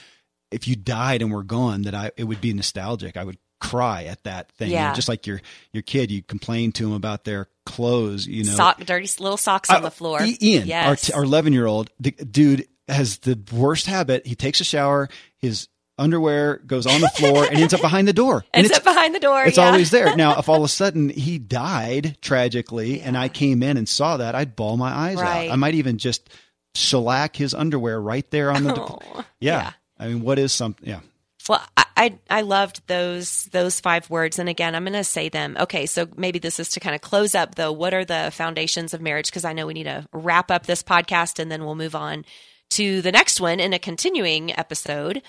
if 0.50 0.68
you 0.68 0.76
died 0.76 1.22
and 1.22 1.32
were 1.32 1.44
gone, 1.44 1.84
that 1.84 1.94
I 1.94 2.10
it 2.18 2.24
would 2.24 2.42
be 2.42 2.54
nostalgic. 2.54 3.18
I 3.18 3.24
would 3.24 3.38
cry 3.60 4.06
at 4.06 4.24
that 4.24 4.52
thing. 4.54 4.72
Yeah. 4.72 4.96
just 4.96 5.08
like 5.08 5.28
your 5.28 5.42
your 5.74 5.84
kid, 5.84 6.10
you 6.10 6.24
complain 6.24 6.72
to 6.72 6.88
him 6.88 6.94
about 6.94 7.24
their 7.26 7.48
clothes. 7.68 8.26
You 8.26 8.46
know, 8.46 8.54
Sock, 8.54 8.84
dirty 8.84 9.08
little 9.20 9.38
socks 9.38 9.70
on 9.70 9.76
uh, 9.76 9.80
the 9.82 9.92
floor. 9.92 10.20
Ian, 10.24 10.66
yes. 10.68 11.12
our, 11.12 11.18
our 11.20 11.24
11 11.24 11.54
year 11.54 11.68
old 11.68 11.92
dude 12.02 12.66
has 12.92 13.20
the 13.20 13.40
worst 13.52 13.86
habit. 13.88 14.26
He 14.26 14.36
takes 14.36 14.62
a 14.62 14.64
shower, 14.64 15.10
his 15.38 15.68
underwear 15.98 16.58
goes 16.66 16.88
on 16.88 17.00
the 17.02 17.10
floor 17.10 17.46
and 17.46 17.58
ends 17.58 17.74
up 17.74 17.82
behind 17.82 18.08
the 18.08 18.14
door. 18.14 18.44
and 18.54 18.66
it's, 18.66 18.76
sit 18.76 18.84
behind 18.84 19.14
the 19.14 19.20
door. 19.20 19.44
it's 19.44 19.58
yeah. 19.58 19.68
always 19.68 19.92
there. 19.92 20.16
Now, 20.22 20.38
if 20.40 20.50
all 20.50 20.58
of 20.58 20.64
a 20.64 20.68
sudden 20.68 21.10
he 21.10 21.38
died 21.38 22.18
tragically 22.22 23.02
and 23.02 23.18
I 23.18 23.30
came 23.30 23.64
in 23.64 23.78
and 23.78 23.88
saw 23.88 24.18
that, 24.18 24.36
I'd 24.36 24.56
ball 24.56 24.78
my 24.78 24.92
eyes 24.92 25.18
Right. 25.18 25.48
out. 25.50 25.54
I 25.54 25.56
might 25.56 25.76
even 25.76 25.98
just 25.98 26.30
shellac 26.76 27.36
his 27.36 27.54
underwear 27.54 28.02
right 28.02 28.30
there 28.32 28.52
on 28.52 28.64
the. 28.64 28.72
Oh, 28.82 29.00
yeah. 29.40 29.62
yeah. 29.62 29.72
I 30.00 30.08
mean, 30.08 30.22
what 30.22 30.40
is 30.40 30.52
something? 30.52 30.88
Yeah. 30.88 31.02
Well, 31.48 31.64
I, 31.76 31.86
I 31.98 32.20
I 32.30 32.42
loved 32.42 32.82
those 32.88 33.46
those 33.46 33.80
five 33.80 34.10
words, 34.10 34.40
and 34.40 34.48
again, 34.48 34.76
I'm 34.76 34.84
going 34.84 34.94
to 34.94 35.04
say 35.04 35.30
them. 35.30 35.58
Okay, 35.60 35.86
so 35.86 36.08
maybe 36.16 36.40
this 36.40 36.60
is 36.60 36.70
to 36.70 36.80
kind 36.80 36.96
of 36.96 37.02
close 37.02 37.34
up 37.36 37.56
though. 37.56 37.72
What 37.72 37.94
are 37.94 38.06
the 38.06 38.32
foundations 38.34 38.94
of 38.94 39.02
marriage? 39.02 39.28
Because 39.28 39.46
I 39.46 39.54
know 39.54 39.66
we 39.68 39.74
need 39.74 39.86
to 39.86 40.08
wrap 40.14 40.52
up 40.52 40.66
this 40.66 40.84
podcast, 40.84 41.40
and 41.40 41.52
then 41.52 41.64
we'll 41.66 41.76
move 41.76 41.96
on 41.96 42.26
to 42.72 43.02
the 43.02 43.12
next 43.12 43.40
one 43.40 43.60
in 43.60 43.74
a 43.74 43.80
continuing 43.80 44.58
episode. 44.58 45.22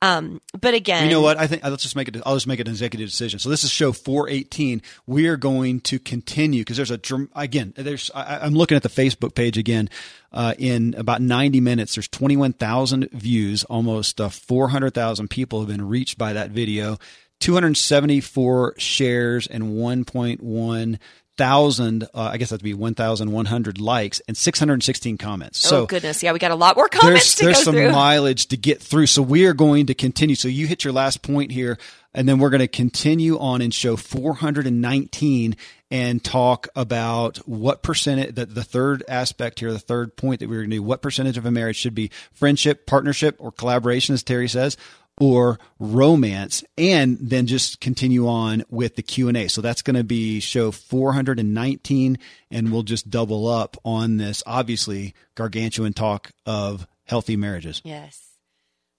Um, 0.00 0.40
but 0.58 0.74
again, 0.74 1.04
You 1.06 1.10
know 1.10 1.20
what? 1.20 1.38
I 1.38 1.48
think 1.48 1.64
let's 1.64 1.82
just 1.82 1.96
make 1.96 2.06
it. 2.06 2.22
I'll 2.24 2.36
just 2.36 2.46
make 2.46 2.60
an 2.60 2.68
executive 2.68 3.08
decision. 3.08 3.40
So 3.40 3.48
this 3.48 3.64
is 3.64 3.70
show 3.70 3.92
418. 3.92 4.80
We 5.06 5.26
are 5.26 5.36
going 5.36 5.80
to 5.82 5.98
continue 5.98 6.60
because 6.60 6.76
there's 6.76 6.92
a 6.92 7.00
again. 7.34 7.72
There's 7.76 8.10
I, 8.14 8.38
I'm 8.38 8.54
looking 8.54 8.76
at 8.76 8.84
the 8.84 8.88
Facebook 8.88 9.34
page 9.34 9.58
again. 9.58 9.90
Uh, 10.32 10.54
in 10.58 10.94
about 10.96 11.20
90 11.20 11.60
minutes, 11.60 11.96
there's 11.96 12.06
21,000 12.06 13.08
views. 13.12 13.64
Almost 13.64 14.20
uh, 14.20 14.28
400,000 14.28 15.28
people 15.28 15.60
have 15.60 15.68
been 15.68 15.88
reached 15.88 16.16
by 16.16 16.32
that 16.34 16.50
video. 16.50 16.98
274 17.40 18.74
shares 18.78 19.46
and 19.46 19.64
1.1 19.64 20.98
thousand. 21.38 22.04
Uh, 22.12 22.30
I 22.32 22.36
guess 22.36 22.50
that'd 22.50 22.62
be 22.62 22.74
1,100 22.74 23.80
likes 23.80 24.20
and 24.28 24.36
616 24.36 25.16
comments. 25.16 25.64
oh 25.66 25.68
So 25.68 25.86
goodness, 25.86 26.22
yeah, 26.22 26.32
we 26.32 26.38
got 26.38 26.50
a 26.50 26.56
lot 26.56 26.76
more 26.76 26.88
comments 26.88 27.34
there's 27.34 27.34
to 27.36 27.44
there's 27.46 27.62
some 27.62 27.74
through. 27.74 27.92
mileage 27.92 28.46
to 28.48 28.56
get 28.56 28.82
through. 28.82 29.06
So 29.06 29.22
we 29.22 29.46
are 29.46 29.54
going 29.54 29.86
to 29.86 29.94
continue. 29.94 30.34
So 30.34 30.48
you 30.48 30.66
hit 30.66 30.84
your 30.84 30.92
last 30.92 31.22
point 31.22 31.52
here, 31.52 31.78
and 32.12 32.28
then 32.28 32.38
we're 32.38 32.50
going 32.50 32.60
to 32.60 32.68
continue 32.68 33.38
on 33.38 33.62
in 33.62 33.70
show 33.70 33.96
419 33.96 35.56
and 35.90 36.22
talk 36.22 36.68
about 36.76 37.38
what 37.48 37.82
percentage 37.82 38.34
the, 38.34 38.44
the 38.44 38.64
third 38.64 39.02
aspect 39.08 39.60
here, 39.60 39.72
the 39.72 39.78
third 39.78 40.16
point 40.16 40.40
that 40.40 40.48
we're 40.48 40.58
going 40.58 40.70
to 40.70 40.76
do. 40.76 40.82
What 40.82 41.00
percentage 41.00 41.38
of 41.38 41.46
a 41.46 41.50
marriage 41.50 41.76
should 41.76 41.94
be 41.94 42.10
friendship, 42.32 42.86
partnership, 42.86 43.36
or 43.38 43.52
collaboration, 43.52 44.12
as 44.12 44.22
Teri 44.22 44.50
says. 44.50 44.76
Or 45.20 45.58
romance, 45.78 46.62
and 46.76 47.18
then 47.20 47.46
just 47.46 47.80
continue 47.80 48.28
on 48.28 48.64
with 48.70 48.94
the 48.96 49.02
Q 49.02 49.28
and 49.28 49.36
A. 49.36 49.48
So 49.48 49.60
that's 49.60 49.82
going 49.82 49.96
to 49.96 50.04
be 50.04 50.38
show 50.38 50.70
419, 50.70 52.18
and 52.50 52.72
we'll 52.72 52.84
just 52.84 53.10
double 53.10 53.48
up 53.48 53.76
on 53.84 54.16
this. 54.16 54.42
Obviously, 54.46 55.14
gargantuan 55.34 55.92
talk 55.92 56.30
of 56.46 56.86
healthy 57.04 57.36
marriages. 57.36 57.82
Yes. 57.84 58.28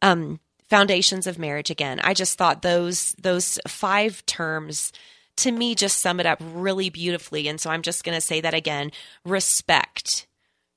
Um, 0.01 0.39
foundations 0.69 1.27
of 1.27 1.39
marriage 1.39 1.69
again. 1.69 1.99
I 2.01 2.13
just 2.13 2.37
thought 2.37 2.61
those 2.61 3.15
those 3.21 3.59
five 3.67 4.25
terms 4.25 4.91
to 5.39 5.51
me 5.51 5.73
just 5.73 5.99
sum 5.99 6.19
it 6.19 6.25
up 6.25 6.39
really 6.41 6.89
beautifully. 6.89 7.47
And 7.47 7.59
so 7.59 7.69
I'm 7.69 7.81
just 7.81 8.03
going 8.03 8.15
to 8.15 8.21
say 8.21 8.41
that 8.41 8.53
again. 8.53 8.91
Respect, 9.23 10.27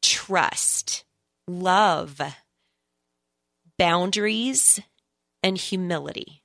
trust, 0.01 1.05
love, 1.49 2.21
boundaries, 3.77 4.81
and 5.43 5.57
humility. 5.57 6.43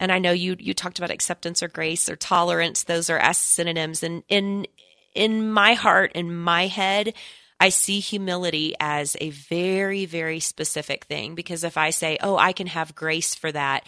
And 0.00 0.10
I 0.10 0.18
know 0.18 0.32
you 0.32 0.56
you 0.58 0.74
talked 0.74 0.98
about 0.98 1.10
acceptance 1.10 1.62
or 1.62 1.68
grace 1.68 2.08
or 2.08 2.16
tolerance. 2.16 2.84
Those 2.84 3.08
are 3.10 3.18
as 3.18 3.38
synonyms. 3.38 4.02
And 4.02 4.24
in 4.28 4.66
in 5.14 5.52
my 5.52 5.74
heart, 5.74 6.12
in 6.14 6.34
my 6.34 6.66
head, 6.66 7.14
I 7.60 7.68
see 7.68 8.00
humility 8.00 8.74
as 8.80 9.16
a 9.20 9.30
very, 9.30 10.04
very 10.04 10.40
specific 10.40 11.04
thing 11.04 11.36
because 11.36 11.62
if 11.62 11.76
I 11.76 11.90
say, 11.90 12.18
oh, 12.20 12.36
I 12.36 12.52
can 12.52 12.66
have 12.66 12.96
grace 12.96 13.36
for 13.36 13.52
that, 13.52 13.86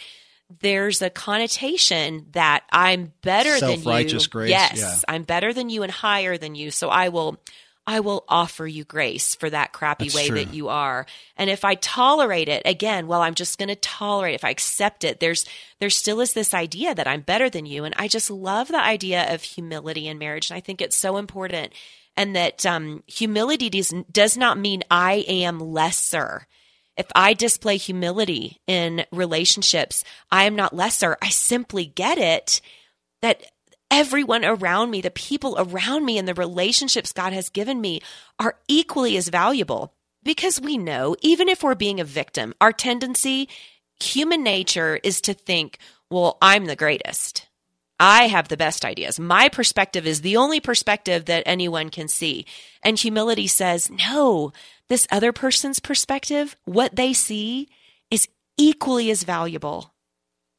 there's 0.60 1.02
a 1.02 1.10
connotation 1.10 2.26
that 2.32 2.62
I'm 2.70 3.12
better 3.22 3.58
than 3.58 3.82
you. 3.82 4.20
Grace, 4.30 4.50
Yes, 4.50 4.78
yeah. 4.78 4.96
I'm 5.08 5.24
better 5.24 5.52
than 5.52 5.70
you 5.70 5.82
and 5.82 5.90
higher 5.90 6.36
than 6.36 6.54
you. 6.54 6.70
So 6.70 6.88
I 6.88 7.08
will, 7.08 7.40
I 7.86 8.00
will 8.00 8.24
offer 8.28 8.66
you 8.66 8.84
grace 8.84 9.34
for 9.34 9.50
that 9.50 9.72
crappy 9.72 10.04
That's 10.04 10.14
way 10.14 10.28
true. 10.28 10.36
that 10.36 10.54
you 10.54 10.68
are. 10.68 11.06
And 11.36 11.50
if 11.50 11.64
I 11.64 11.74
tolerate 11.74 12.48
it, 12.48 12.62
again, 12.64 13.06
well, 13.06 13.20
I'm 13.20 13.34
just 13.34 13.58
going 13.58 13.68
to 13.68 13.76
tolerate. 13.76 14.32
it. 14.32 14.36
If 14.36 14.44
I 14.44 14.50
accept 14.50 15.04
it, 15.04 15.20
there's 15.20 15.44
there 15.80 15.90
still 15.90 16.20
is 16.20 16.32
this 16.32 16.54
idea 16.54 16.94
that 16.94 17.06
I'm 17.06 17.20
better 17.20 17.50
than 17.50 17.66
you, 17.66 17.84
and 17.84 17.94
I 17.98 18.08
just 18.08 18.30
love 18.30 18.68
the 18.68 18.82
idea 18.82 19.32
of 19.32 19.42
humility 19.42 20.08
in 20.08 20.18
marriage, 20.18 20.50
and 20.50 20.56
I 20.56 20.60
think 20.60 20.80
it's 20.80 20.96
so 20.96 21.16
important. 21.16 21.72
And 22.16 22.36
that 22.36 22.64
um, 22.64 23.02
humility 23.08 23.68
does, 23.68 23.92
does 24.10 24.36
not 24.36 24.56
mean 24.56 24.84
I 24.88 25.24
am 25.26 25.58
lesser. 25.58 26.46
If 26.96 27.06
I 27.12 27.34
display 27.34 27.76
humility 27.76 28.60
in 28.68 29.04
relationships, 29.10 30.04
I 30.30 30.44
am 30.44 30.54
not 30.54 30.72
lesser. 30.76 31.16
I 31.20 31.30
simply 31.30 31.86
get 31.86 32.18
it 32.18 32.60
that 33.20 33.42
everyone 33.94 34.44
around 34.44 34.90
me, 34.90 35.00
the 35.00 35.10
people 35.10 35.54
around 35.56 36.04
me, 36.04 36.18
and 36.18 36.26
the 36.26 36.34
relationships 36.34 37.12
God 37.12 37.32
has 37.32 37.48
given 37.48 37.80
me 37.80 38.00
are 38.40 38.56
equally 38.66 39.16
as 39.16 39.28
valuable. 39.28 39.94
Because 40.24 40.60
we 40.60 40.76
know, 40.76 41.14
even 41.22 41.48
if 41.48 41.62
we're 41.62 41.76
being 41.76 42.00
a 42.00 42.04
victim, 42.04 42.54
our 42.60 42.72
tendency, 42.72 43.48
human 44.02 44.42
nature, 44.42 44.98
is 45.04 45.20
to 45.20 45.32
think, 45.32 45.78
well, 46.10 46.38
I'm 46.42 46.64
the 46.64 46.74
greatest. 46.74 47.46
I 48.00 48.26
have 48.26 48.48
the 48.48 48.56
best 48.56 48.84
ideas. 48.84 49.20
My 49.20 49.48
perspective 49.48 50.08
is 50.08 50.22
the 50.22 50.38
only 50.38 50.58
perspective 50.58 51.26
that 51.26 51.44
anyone 51.46 51.90
can 51.90 52.08
see. 52.08 52.46
And 52.82 52.98
humility 52.98 53.46
says, 53.46 53.88
no, 53.90 54.52
this 54.88 55.06
other 55.12 55.32
person's 55.32 55.78
perspective, 55.78 56.56
what 56.64 56.96
they 56.96 57.12
see, 57.12 57.68
is 58.10 58.28
equally 58.56 59.12
as 59.12 59.22
valuable. 59.22 59.93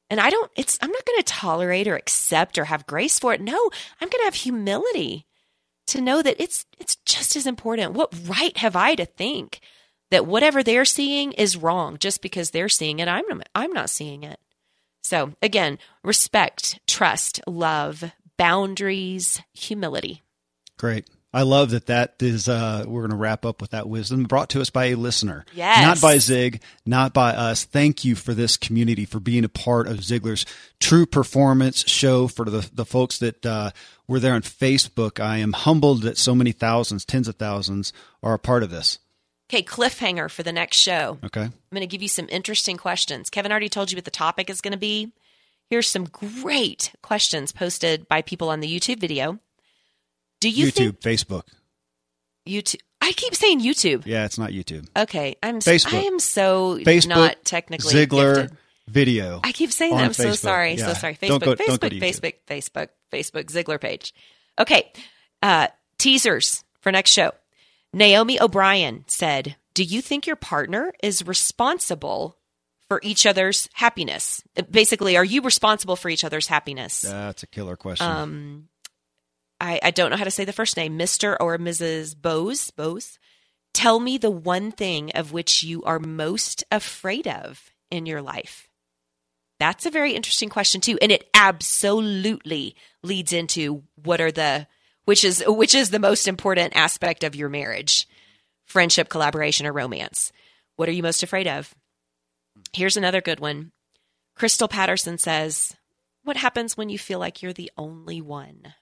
And 0.10 0.19
I 0.19 0.30
don't, 0.30 0.52
it's, 0.56 0.77
I'm 0.82 0.91
not 0.91 1.06
going 1.06 1.19
to 1.19 1.23
tolerate 1.23 1.88
or 1.88 1.95
accept 1.95 2.57
or 2.57 2.65
have 2.65 2.86
grace 2.88 3.18
for 3.18 3.34
it. 3.34 3.41
No, 3.41 3.69
I'm 3.99 4.07
going 4.07 4.22
to 4.22 4.26
have 4.26 4.36
humility 4.36 5.26
to 5.88 6.02
know 6.02 6.22
that 6.22 6.41
it's, 6.41 6.65
it's 6.80 6.95
just 6.98 7.36
as 7.36 7.48
important. 7.48 7.94
What 7.94 8.14
right 8.27 8.56
have 8.57 8.76
I 8.76 8.95
to 8.95 9.06
think 9.06 9.61
that 10.11 10.27
whatever 10.27 10.61
they're 10.61 10.86
seeing 10.86 11.32
is 11.34 11.57
wrong 11.57 11.98
just 11.98 12.22
because 12.22 12.52
they're 12.52 12.69
seeing 12.69 12.99
it? 12.99 13.07
I'm, 13.07 13.41
I'm 13.56 13.72
not 13.72 13.90
seeing 13.90 14.23
it. 14.23 14.40
So, 15.03 15.34
again, 15.41 15.77
respect, 16.03 16.80
trust, 16.88 17.40
love, 17.48 18.11
boundaries, 18.38 19.41
humility. 19.53 20.23
Great. 20.77 21.07
I 21.36 21.41
love 21.41 21.72
that 21.72 21.88
that 21.88 22.16
is, 22.22 22.48
uh, 22.48 22.86
we're 22.88 23.02
going 23.02 23.12
to 23.12 23.18
wrap 23.18 23.45
up 23.45 23.60
with 23.60 23.72
that 23.72 23.90
wisdom 23.90 24.24
brought 24.24 24.49
to 24.52 24.62
us 24.62 24.70
by 24.70 24.86
a 24.86 24.95
listener. 24.95 25.44
Yes. 25.53 25.82
Not 25.82 25.99
by 25.99 26.18
Zig, 26.18 26.62
not 26.86 27.14
by 27.14 27.36
us. 27.36 27.66
Thank 27.66 28.06
you 28.06 28.16
for 28.16 28.34
this 28.34 28.56
community, 28.56 29.03
for 29.03 29.20
being 29.20 29.44
a 29.44 29.49
part 29.49 29.88
of 29.88 29.98
Ziglar's 29.98 30.45
true 30.80 31.06
performance 31.06 31.84
show. 31.90 32.30
For 32.30 32.45
the, 32.45 32.70
the 32.74 32.86
folks 32.86 33.20
that 33.20 33.45
uh, 33.45 33.72
were 34.07 34.22
there 34.22 34.34
on 34.34 34.44
Facebook, 34.44 35.20
I 35.20 35.40
am 35.40 35.52
humbled 35.52 36.03
that 36.03 36.18
so 36.18 36.36
many 36.36 36.53
thousands, 36.53 37.03
tens 37.03 37.28
of 37.28 37.36
thousands 37.36 37.91
are 38.24 38.34
a 38.34 38.40
part 38.40 38.64
of 38.64 38.70
this. 38.70 38.99
Okay, 39.49 39.62
cliffhanger 39.62 40.32
for 40.32 40.41
the 40.41 40.53
next 40.53 40.78
show. 40.78 41.20
Okay. 41.22 41.41
I'm 41.41 41.53
going 41.70 41.82
to 41.82 41.88
give 41.88 42.02
you 42.02 42.07
some 42.07 42.30
interesting 42.30 42.78
questions. 42.78 43.30
Kevin 43.30 43.52
already 43.52 43.68
told 43.68 43.91
you 43.91 43.98
what 43.98 44.06
the 44.06 44.10
topic 44.10 44.49
is 44.49 44.62
going 44.62 44.72
to 44.72 44.78
be. 44.78 45.12
Here's 45.70 45.90
some 45.90 46.06
great 46.06 46.94
questions 47.02 47.52
posted 47.52 48.07
by 48.07 48.22
people 48.22 48.48
on 48.49 48.62
the 48.62 48.74
YouTube 48.74 48.99
video. 48.99 49.40
Do 50.40 50.49
you 50.49 50.68
YouTube, 50.68 50.99
think 50.99 51.20
Facebook. 51.20 51.44
YouTube? 52.48 52.80
I 53.02 53.12
keep 53.12 53.36
saying 53.36 53.62
YouTube. 53.62 54.06
Yeah, 54.06 54.26
it's 54.26 54.38
not 54.38 54.52
YouTube. 54.52 54.88
Okay, 54.98 55.36
I'm 55.44 55.60
Facebook. 55.60 55.94
I 55.94 56.02
am 56.03 56.20
so 56.20 56.78
Facebook, 56.80 57.07
not 57.10 57.44
technically 57.45 57.94
Ziglar 57.94 58.36
gifted. 58.36 58.57
video. 58.88 59.40
I 59.44 59.52
keep 59.52 59.72
saying 59.72 59.95
that. 59.95 60.03
I'm 60.03 60.14
so 60.14 60.30
Facebook. 60.30 60.38
sorry. 60.38 60.78
So 60.78 60.88
Yeah. 60.88 60.94
sorry. 60.94 61.18
Don't 61.22 61.41
Facebook, 61.41 61.45
go- 61.45 61.56
Facebook, 61.56 61.80
go 61.80 61.90
to 61.90 61.99
Facebook, 61.99 62.34
Facebook, 62.48 62.88
Facebook, 63.12 63.45
Ziglar 63.45 63.80
page. 63.80 64.14
Okay. 64.60 64.91
Uh, 65.44 65.68
teasers 65.98 66.64
for 66.82 66.91
next 66.91 67.12
show. 67.12 67.32
Naomi 67.94 68.41
O'Brien 68.41 69.03
said, 69.07 69.56
Do 69.74 69.84
you 69.84 70.02
think 70.02 70.26
your 70.26 70.36
partner 70.38 70.94
is 71.03 71.26
responsible 71.28 72.38
for 72.88 72.99
each 73.03 73.26
other's 73.26 73.68
happiness? 73.74 74.41
Basically, 74.72 75.18
are 75.18 75.24
you 75.26 75.41
responsible 75.41 75.95
for 75.95 76.10
each 76.10 76.24
other's 76.24 76.48
happiness? 76.48 77.02
That's 77.02 77.44
a 77.44 77.48
killer 77.48 77.76
question. 77.76 78.07
um, 78.07 78.70
I, 79.60 79.80
I 79.82 79.91
don't 79.91 80.11
know 80.11 80.18
how 80.18 80.23
to 80.23 80.32
say 80.32 80.45
the 80.45 80.53
first 80.53 80.77
name, 80.77 80.98
Mr. 80.98 81.38
or 81.40 81.57
Mrs. 81.57 82.15
Bose. 82.19 82.72
Bose. 82.72 83.19
Tell 83.73 83.99
me 83.99 84.18
the 84.18 84.32
one 84.32 84.72
thing 84.72 85.11
of 85.11 85.34
which 85.34 85.64
you 85.64 85.84
are 85.84 85.99
most 85.99 86.64
afraid 86.72 87.27
of 87.27 87.72
in 87.91 88.06
your 88.06 88.22
life. 88.22 88.69
That's 89.60 89.86
a 89.86 89.91
very 89.91 90.14
interesting 90.14 90.49
question 90.49 90.82
too, 90.82 90.98
and 91.02 91.11
it 91.11 91.30
absolutely 91.34 92.76
leads 93.03 93.32
into 93.32 93.84
what 93.95 94.19
are 94.19 94.32
the 94.32 94.68
which 95.06 95.23
is 95.23 95.44
which 95.48 95.76
is 95.76 95.91
the 95.91 95.99
most 95.99 96.27
important 96.27 96.76
aspect 96.76 97.23
of 97.23 97.36
your 97.36 97.48
marriage, 97.48 98.07
friendship, 98.65 99.07
collaboration, 99.07 99.65
or 99.65 99.72
romance. 99.72 100.32
What 100.76 100.90
are 100.90 100.94
you 100.94 101.03
most 101.03 101.23
afraid 101.23 101.48
of? 101.48 101.73
Here's 102.73 102.98
another 102.98 103.22
good 103.22 103.40
one. 103.40 103.72
Crystal 104.36 104.68
Patterson 104.68 105.18
says, 105.18 105.76
"What 106.23 106.38
happens 106.38 106.76
when 106.76 106.90
you 106.90 106.99
feel 106.99 107.19
like 107.19 107.41
you're 107.41 107.53
the 107.53 107.72
only 107.77 108.19
one?" 108.19 108.73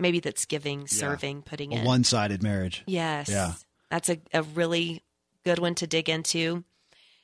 Maybe 0.00 0.20
that's 0.20 0.46
giving, 0.46 0.86
serving, 0.86 1.42
putting 1.42 1.72
a 1.72 1.76
in. 1.76 1.84
one 1.84 2.04
sided 2.04 2.42
marriage. 2.42 2.82
Yes. 2.86 3.28
Yeah. 3.28 3.52
That's 3.90 4.08
a, 4.08 4.18
a 4.32 4.42
really 4.42 5.02
good 5.44 5.58
one 5.58 5.74
to 5.76 5.86
dig 5.86 6.08
into. 6.08 6.64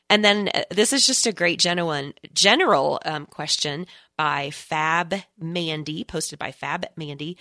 And 0.08 0.24
then 0.24 0.50
uh, 0.54 0.62
this 0.70 0.92
is 0.92 1.06
just 1.06 1.26
a 1.26 1.32
great 1.32 1.58
general 1.58 2.12
general 2.32 3.00
um, 3.04 3.26
question 3.26 3.86
by 4.16 4.50
Fab 4.50 5.14
Mandy, 5.38 6.04
posted 6.04 6.38
by 6.38 6.52
Fab 6.52 6.86
Mandy. 6.96 7.36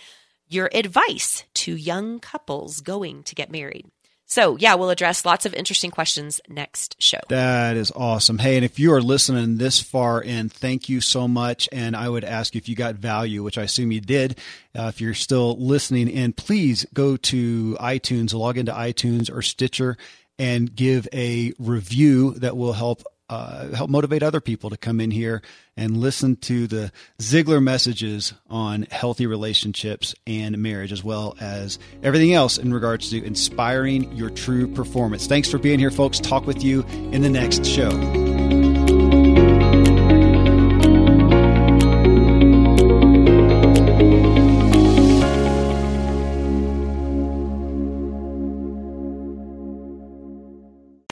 Your 0.48 0.70
advice 0.74 1.44
to 1.56 1.76
young 1.76 2.20
couples 2.20 2.82
going 2.82 3.24
to 3.24 3.36
get 3.36 3.52
married. 3.52 3.88
So, 4.28 4.58
yeah, 4.58 4.74
we'll 4.76 4.90
address 4.90 5.24
lots 5.24 5.46
of 5.46 5.54
interesting 5.54 5.92
questions 5.92 6.42
next 6.50 6.96
show. 7.00 7.20
That 7.30 7.78
is 7.78 7.92
awesome. 7.92 8.40
Hey, 8.40 8.56
and 8.56 8.66
if 8.66 8.80
you 8.80 8.92
are 8.94 9.02
listening 9.02 9.58
this 9.58 9.80
far 9.80 10.22
in, 10.22 10.50
thank 10.50 10.90
you 10.90 11.00
so 11.00 11.28
much. 11.28 11.70
And 11.72 11.96
I 11.96 12.10
would 12.10 12.24
ask 12.24 12.56
if 12.56 12.68
you 12.68 12.76
got 12.76 12.96
value, 12.96 13.44
which 13.44 13.58
I 13.58 13.64
assume 13.64 13.92
you 13.92 14.02
did. 14.02 14.40
Uh, 14.78 14.88
if 14.94 15.00
you're 15.00 15.14
still 15.14 15.56
listening 15.58 16.10
in, 16.10 16.34
please 16.34 16.86
go 16.94 17.18
to 17.18 17.78
iTunes, 17.80 18.34
log 18.34 18.58
into 18.58 18.72
iTunes 18.72 19.32
or 19.32 19.42
Stitcher, 19.42 19.96
and 20.40 20.76
give 20.76 21.08
a 21.14 21.54
review 21.60 22.32
that 22.36 22.58
will 22.58 22.74
help 22.74 23.04
uh, 23.30 23.70
help 23.70 23.90
motivate 23.90 24.24
other 24.24 24.42
people 24.42 24.70
to 24.70 24.78
come 24.78 25.00
in 25.00 25.12
here 25.12 25.42
and 25.78 25.98
listen 25.98 26.36
to 26.38 26.68
the 26.68 26.92
Ziglar 27.20 27.62
messages 27.62 28.34
on 28.50 28.84
healthy 28.92 29.28
relationships 29.28 30.16
and 30.28 30.58
marriage, 30.58 30.92
as 30.92 31.04
well 31.04 31.36
as 31.40 31.80
everything 32.04 32.34
else 32.34 32.58
in 32.58 32.74
regards 32.74 33.10
to 33.10 33.24
inspiring 33.24 34.12
your 34.16 34.30
true 34.30 34.68
performance. 34.74 35.28
Thanks 35.28 35.50
for 35.50 35.58
being 35.58 35.80
here, 35.80 35.92
folks. 35.92 36.20
Talk 36.20 36.46
with 36.46 36.64
you 36.64 36.84
in 36.84 37.22
the 37.22 37.30
next 37.30 37.66
show. 37.66 38.35